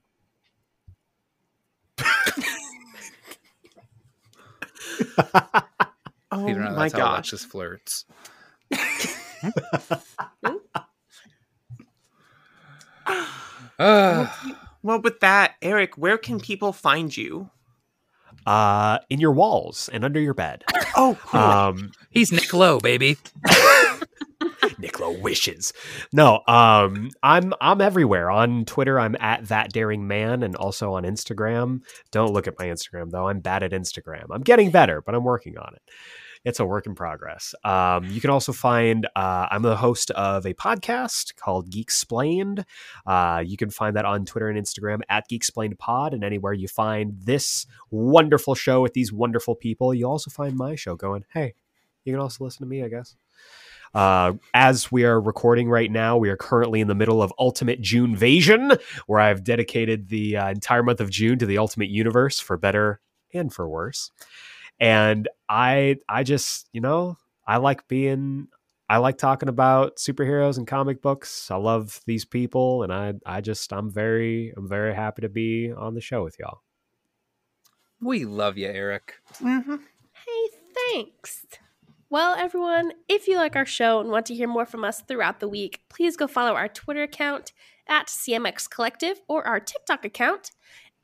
oh 6.31 6.49
Even 6.49 6.75
my 6.75 6.89
gosh! 6.89 7.31
Just 7.31 7.47
flirts. 7.47 8.05
well, 13.79 14.33
well, 14.83 15.01
with 15.01 15.19
that, 15.21 15.55
Aeric, 15.61 15.97
where 15.97 16.17
can 16.17 16.39
people 16.39 16.73
find 16.73 17.15
you? 17.15 17.49
Uh, 18.45 18.99
in 19.09 19.19
your 19.19 19.31
walls 19.33 19.89
and 19.91 20.05
under 20.05 20.21
your 20.21 20.33
bed. 20.33 20.63
oh, 20.95 21.17
cool. 21.25 21.39
um, 21.39 21.91
he's 22.09 22.31
Nick 22.31 22.53
Lowe, 22.53 22.79
baby. 22.79 23.17
Nick 24.79 24.99
Lowe 24.99 25.17
wishes. 25.19 25.73
No, 26.13 26.41
um, 26.47 27.09
I'm 27.23 27.53
I'm 27.59 27.81
everywhere 27.81 28.29
on 28.29 28.65
Twitter. 28.65 28.99
I'm 28.99 29.15
at 29.19 29.47
that 29.47 29.71
daring 29.71 30.07
man, 30.07 30.43
and 30.43 30.55
also 30.55 30.93
on 30.93 31.03
Instagram. 31.03 31.81
Don't 32.11 32.33
look 32.33 32.47
at 32.47 32.57
my 32.59 32.65
Instagram 32.65 33.11
though. 33.11 33.27
I'm 33.27 33.39
bad 33.39 33.63
at 33.63 33.71
Instagram. 33.71 34.25
I'm 34.31 34.41
getting 34.41 34.71
better, 34.71 35.01
but 35.01 35.15
I'm 35.15 35.23
working 35.23 35.57
on 35.57 35.73
it. 35.75 35.81
It's 36.45 36.59
a 36.59 36.65
work 36.65 36.85
in 36.85 36.95
progress. 36.95 37.53
Um, 37.63 38.05
you 38.05 38.21
can 38.21 38.29
also 38.29 38.53
find 38.53 39.07
uh, 39.15 39.47
I'm 39.51 39.63
the 39.63 39.75
host 39.75 40.11
of 40.11 40.45
a 40.45 40.53
podcast 40.53 41.35
called 41.35 41.69
Geek 41.69 41.83
Explained. 41.83 42.63
Uh, 43.05 43.43
you 43.45 43.57
can 43.57 43.69
find 43.69 43.95
that 43.95 44.05
on 44.05 44.23
Twitter 44.23 44.47
and 44.47 44.57
Instagram 44.63 45.01
at 45.09 45.27
Geek 45.27 45.39
Explained 45.39 45.77
Pod, 45.79 46.13
and 46.13 46.23
anywhere 46.23 46.53
you 46.53 46.67
find 46.67 47.19
this 47.19 47.65
wonderful 47.89 48.55
show 48.55 48.81
with 48.81 48.93
these 48.93 49.11
wonderful 49.11 49.55
people, 49.55 49.93
you 49.93 50.07
also 50.07 50.29
find 50.29 50.55
my 50.55 50.75
show 50.75 50.95
going. 50.95 51.25
Hey, 51.33 51.53
you 52.05 52.13
can 52.13 52.21
also 52.21 52.43
listen 52.43 52.61
to 52.61 52.69
me, 52.69 52.83
I 52.83 52.87
guess. 52.87 53.15
Uh, 53.93 54.33
as 54.53 54.91
we 54.91 55.03
are 55.05 55.19
recording 55.19 55.69
right 55.69 55.91
now, 55.91 56.17
we 56.17 56.29
are 56.29 56.37
currently 56.37 56.81
in 56.81 56.87
the 56.87 56.95
middle 56.95 57.21
of 57.21 57.33
Ultimate 57.39 57.81
June 57.81 58.15
Vasion, 58.15 58.77
where 59.07 59.19
I've 59.19 59.43
dedicated 59.43 60.09
the 60.09 60.37
uh, 60.37 60.49
entire 60.49 60.83
month 60.83 61.01
of 61.01 61.09
June 61.09 61.39
to 61.39 61.45
the 61.45 61.57
Ultimate 61.57 61.89
Universe 61.89 62.39
for 62.39 62.57
better 62.57 62.99
and 63.33 63.53
for 63.53 63.67
worse. 63.67 64.11
And 64.79 65.27
I, 65.49 65.97
I 66.07 66.23
just, 66.23 66.69
you 66.71 66.81
know, 66.81 67.17
I 67.47 67.57
like 67.57 67.87
being, 67.87 68.47
I 68.89 68.97
like 68.97 69.17
talking 69.17 69.49
about 69.49 69.97
superheroes 69.97 70.57
and 70.57 70.67
comic 70.67 71.01
books. 71.01 71.49
I 71.49 71.55
love 71.55 72.01
these 72.05 72.25
people, 72.25 72.83
and 72.83 72.93
I, 72.93 73.13
I 73.25 73.41
just, 73.41 73.73
I'm 73.73 73.89
very, 73.89 74.53
I'm 74.55 74.67
very 74.67 74.93
happy 74.93 75.23
to 75.23 75.29
be 75.29 75.71
on 75.71 75.93
the 75.93 76.01
show 76.01 76.23
with 76.23 76.37
y'all. 76.39 76.61
We 77.99 78.25
love 78.25 78.57
you, 78.57 78.67
Aeric. 78.67 79.13
Mm-hmm. 79.41 79.75
Hey, 80.13 80.49
thanks. 80.93 81.45
Well, 82.09 82.35
everyone, 82.39 82.93
if 83.09 83.27
you 83.27 83.35
like 83.35 83.57
our 83.57 83.65
show 83.65 83.99
and 83.99 84.09
want 84.09 84.27
to 84.27 84.33
hear 84.33 84.47
more 84.47 84.65
from 84.65 84.85
us 84.85 85.01
throughout 85.01 85.41
the 85.41 85.49
week, 85.49 85.81
please 85.89 86.15
go 86.15 86.25
follow 86.25 86.53
our 86.53 86.69
Twitter 86.69 87.03
account 87.03 87.51
at 87.85 88.07
CMX 88.07 88.69
Collective 88.69 89.19
or 89.27 89.45
our 89.45 89.59
TikTok 89.59 90.05
account 90.05 90.51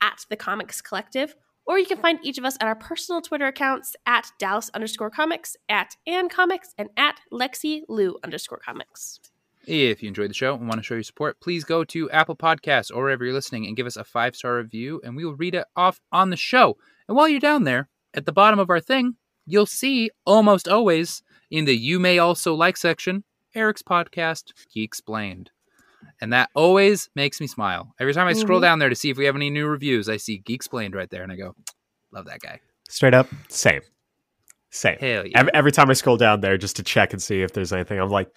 at 0.00 0.24
The 0.30 0.36
Comics 0.36 0.80
Collective. 0.80 1.34
Or 1.66 1.78
you 1.78 1.84
can 1.84 1.98
find 1.98 2.20
each 2.22 2.38
of 2.38 2.46
us 2.46 2.56
at 2.58 2.66
our 2.66 2.74
personal 2.74 3.20
Twitter 3.20 3.46
accounts 3.46 3.94
at 4.06 4.32
Dallas 4.38 4.70
underscore 4.72 5.10
comics, 5.10 5.58
at 5.68 5.94
Ann 6.06 6.30
Comics, 6.30 6.74
and 6.78 6.88
at 6.96 7.20
Lexi 7.30 7.82
Lou 7.86 8.16
underscore 8.24 8.60
comics. 8.64 9.20
If 9.66 10.02
you 10.02 10.08
enjoyed 10.08 10.30
the 10.30 10.34
show 10.34 10.54
and 10.54 10.66
want 10.66 10.78
to 10.80 10.82
show 10.82 10.94
your 10.94 11.02
support, 11.02 11.38
please 11.38 11.64
go 11.64 11.84
to 11.84 12.10
Apple 12.12 12.36
Podcasts 12.36 12.90
or 12.90 13.02
wherever 13.02 13.26
you're 13.26 13.34
listening 13.34 13.66
and 13.66 13.76
give 13.76 13.86
us 13.86 13.98
a 13.98 14.04
five 14.04 14.34
star 14.36 14.56
review, 14.56 15.02
and 15.04 15.16
we 15.16 15.26
will 15.26 15.36
read 15.36 15.54
it 15.54 15.66
off 15.76 16.00
on 16.10 16.30
the 16.30 16.36
show. 16.38 16.78
And 17.08 17.16
while 17.16 17.28
you're 17.28 17.40
down 17.40 17.64
there, 17.64 17.90
at 18.14 18.24
the 18.24 18.32
bottom 18.32 18.58
of 18.58 18.70
our 18.70 18.80
thing, 18.80 19.16
you'll 19.46 19.66
see 19.66 20.10
almost 20.24 20.68
always 20.68 21.22
in 21.50 21.64
the 21.64 21.76
You 21.76 21.98
May 21.98 22.18
Also 22.18 22.54
Like 22.54 22.76
section 22.76 23.24
Aeric's 23.54 23.82
podcast, 23.82 24.52
He 24.68 24.82
Explained. 24.82 25.50
And 26.20 26.32
that 26.32 26.50
always 26.54 27.08
makes 27.14 27.40
me 27.40 27.46
smile. 27.46 27.94
Every 27.98 28.12
time 28.12 28.26
I 28.26 28.32
scroll 28.32 28.58
mm-hmm. 28.58 28.64
down 28.64 28.78
there 28.78 28.88
to 28.88 28.94
see 28.94 29.10
if 29.10 29.16
we 29.16 29.24
have 29.24 29.36
any 29.36 29.50
new 29.50 29.66
reviews, 29.66 30.08
I 30.08 30.16
see 30.16 30.38
Geek 30.38 30.56
Explained 30.56 30.94
right 30.94 31.08
there 31.10 31.22
and 31.22 31.32
I 31.32 31.36
go, 31.36 31.54
love 32.12 32.26
that 32.26 32.40
guy. 32.40 32.60
Straight 32.88 33.14
up, 33.14 33.28
same. 33.48 33.80
Same. 34.70 34.98
Hell 34.98 35.26
yeah. 35.26 35.38
Every, 35.38 35.54
every 35.54 35.72
time 35.72 35.88
I 35.88 35.92
scroll 35.92 36.16
down 36.16 36.40
there 36.40 36.58
just 36.58 36.76
to 36.76 36.82
check 36.82 37.12
and 37.12 37.22
see 37.22 37.42
if 37.42 37.52
there's 37.52 37.72
anything, 37.72 38.00
I'm 38.00 38.10
like, 38.10 38.28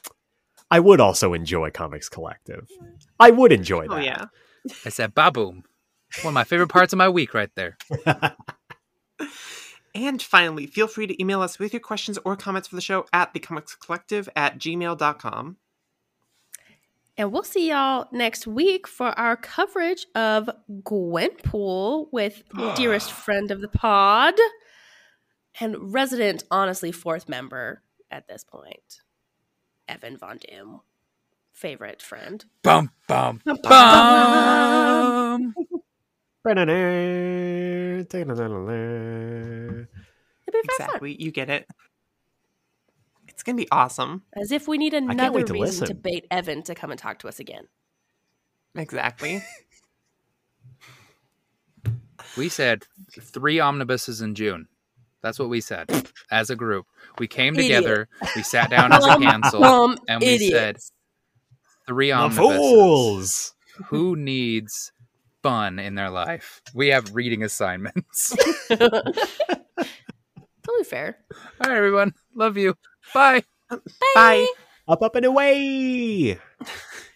I 0.70 0.80
would 0.80 1.00
also 1.00 1.34
enjoy 1.34 1.72
Comics 1.72 2.10
Collective. 2.10 2.68
I 3.20 3.32
would 3.32 3.52
enjoy 3.52 3.86
oh, 3.86 3.96
that. 3.96 4.00
Oh, 4.00 4.04
yeah. 4.04 4.26
I 4.86 4.90
said, 4.90 5.16
baboom. 5.16 5.64
One 6.22 6.32
of 6.32 6.34
my 6.34 6.44
favorite 6.44 6.70
parts 6.70 6.94
of 6.94 6.98
my 6.98 7.10
week 7.10 7.34
right 7.34 7.50
there. 7.56 7.78
And 9.98 10.22
finally, 10.22 10.68
feel 10.68 10.88
free 10.88 11.07
to 11.07 11.19
email 11.19 11.41
us 11.41 11.57
with 11.57 11.74
your 11.74 11.80
questions 11.80 12.19
or 12.24 12.36
comments 12.36 12.68
for 12.68 12.76
the 12.76 12.82
show 12.82 13.07
at 13.11 13.34
thecomicscollective 13.34 14.28
at 14.36 14.60
gmail.com. 14.60 15.57
And 17.18 17.32
we'll 17.32 17.41
see 17.41 17.69
y'all 17.69 18.07
next 18.11 18.45
week 18.45 18.88
for 18.88 19.07
our 19.18 19.36
coverage 19.36 20.06
of 20.14 20.52
Gwenpool 20.84 22.10
with 22.11 22.44
dearest 22.76 23.11
friend 23.11 23.49
of 23.49 23.60
the 23.60 23.68
pod 23.68 24.36
and 25.60 25.91
resident, 25.91 26.44
honestly, 26.52 26.91
fourth 26.91 27.28
member 27.28 27.82
at 28.11 28.28
this 28.28 28.44
point, 28.44 29.02
Evan 29.88 30.15
Von 30.15 30.38
Doom. 30.38 30.82
Favorite 31.53 32.03
friend. 32.03 32.45
Bum, 32.61 32.91
bum, 33.07 33.41
bum. 33.44 33.57
bum. 33.64 35.56
Exactly. 40.53 41.15
You 41.22 41.32
get 41.32 41.49
it. 41.49 41.68
It's 43.28 43.44
gonna 43.44 43.57
be 43.57 43.68
awesome. 43.72 44.24
As 44.36 44.52
if 44.52 44.68
we 44.68 44.78
need 44.78 44.94
another 44.94 45.40
reason 45.40 45.57
listen. 45.57 45.88
to 45.88 45.94
bait 45.94 46.26
Evan 46.32 46.64
to 46.64 46.76
come 46.76 46.91
and 46.91 46.99
talk 46.99 47.19
to 47.19 47.28
us 47.28 47.40
again. 47.40 47.68
Exactly. 48.76 49.44
we 52.38 52.49
said 52.49 52.84
three 53.19 53.60
omnibuses 53.60 54.22
in 54.22 54.36
June. 54.36 54.68
That's 55.22 55.40
what 55.40 55.49
we 55.49 55.61
said 55.61 55.90
as 56.32 56.49
a 56.49 56.56
group. 56.56 56.86
We 57.19 57.28
came 57.28 57.56
Idiot. 57.56 57.84
together. 57.84 58.07
We 58.36 58.44
sat 58.44 58.69
down 58.69 58.94
as 58.94 59.03
a 59.06 59.18
council, 59.18 59.64
Um, 59.64 59.98
and 60.07 60.22
we 60.22 60.28
idiots. 60.28 60.52
said 60.53 60.78
three 61.88 62.11
omnibuses. 62.11 62.57
fools. 62.57 63.53
Who 63.88 64.15
needs 64.15 64.91
fun 65.48 65.80
in 65.80 65.95
their 65.95 66.10
life? 66.10 66.61
We 66.74 66.90
have 66.90 67.15
reading 67.15 67.44
assignments. 67.44 68.36
Totally 68.69 68.91
fair. 70.84 71.18
All 71.32 71.69
right, 71.69 71.78
everyone. 71.78 72.14
Love 72.36 72.57
you. 72.57 72.76
Bye. 73.14 73.44
Bye. 74.14 74.48
Up, 74.88 75.02
up, 75.02 75.15
and 75.15 75.26
away. 75.26 76.38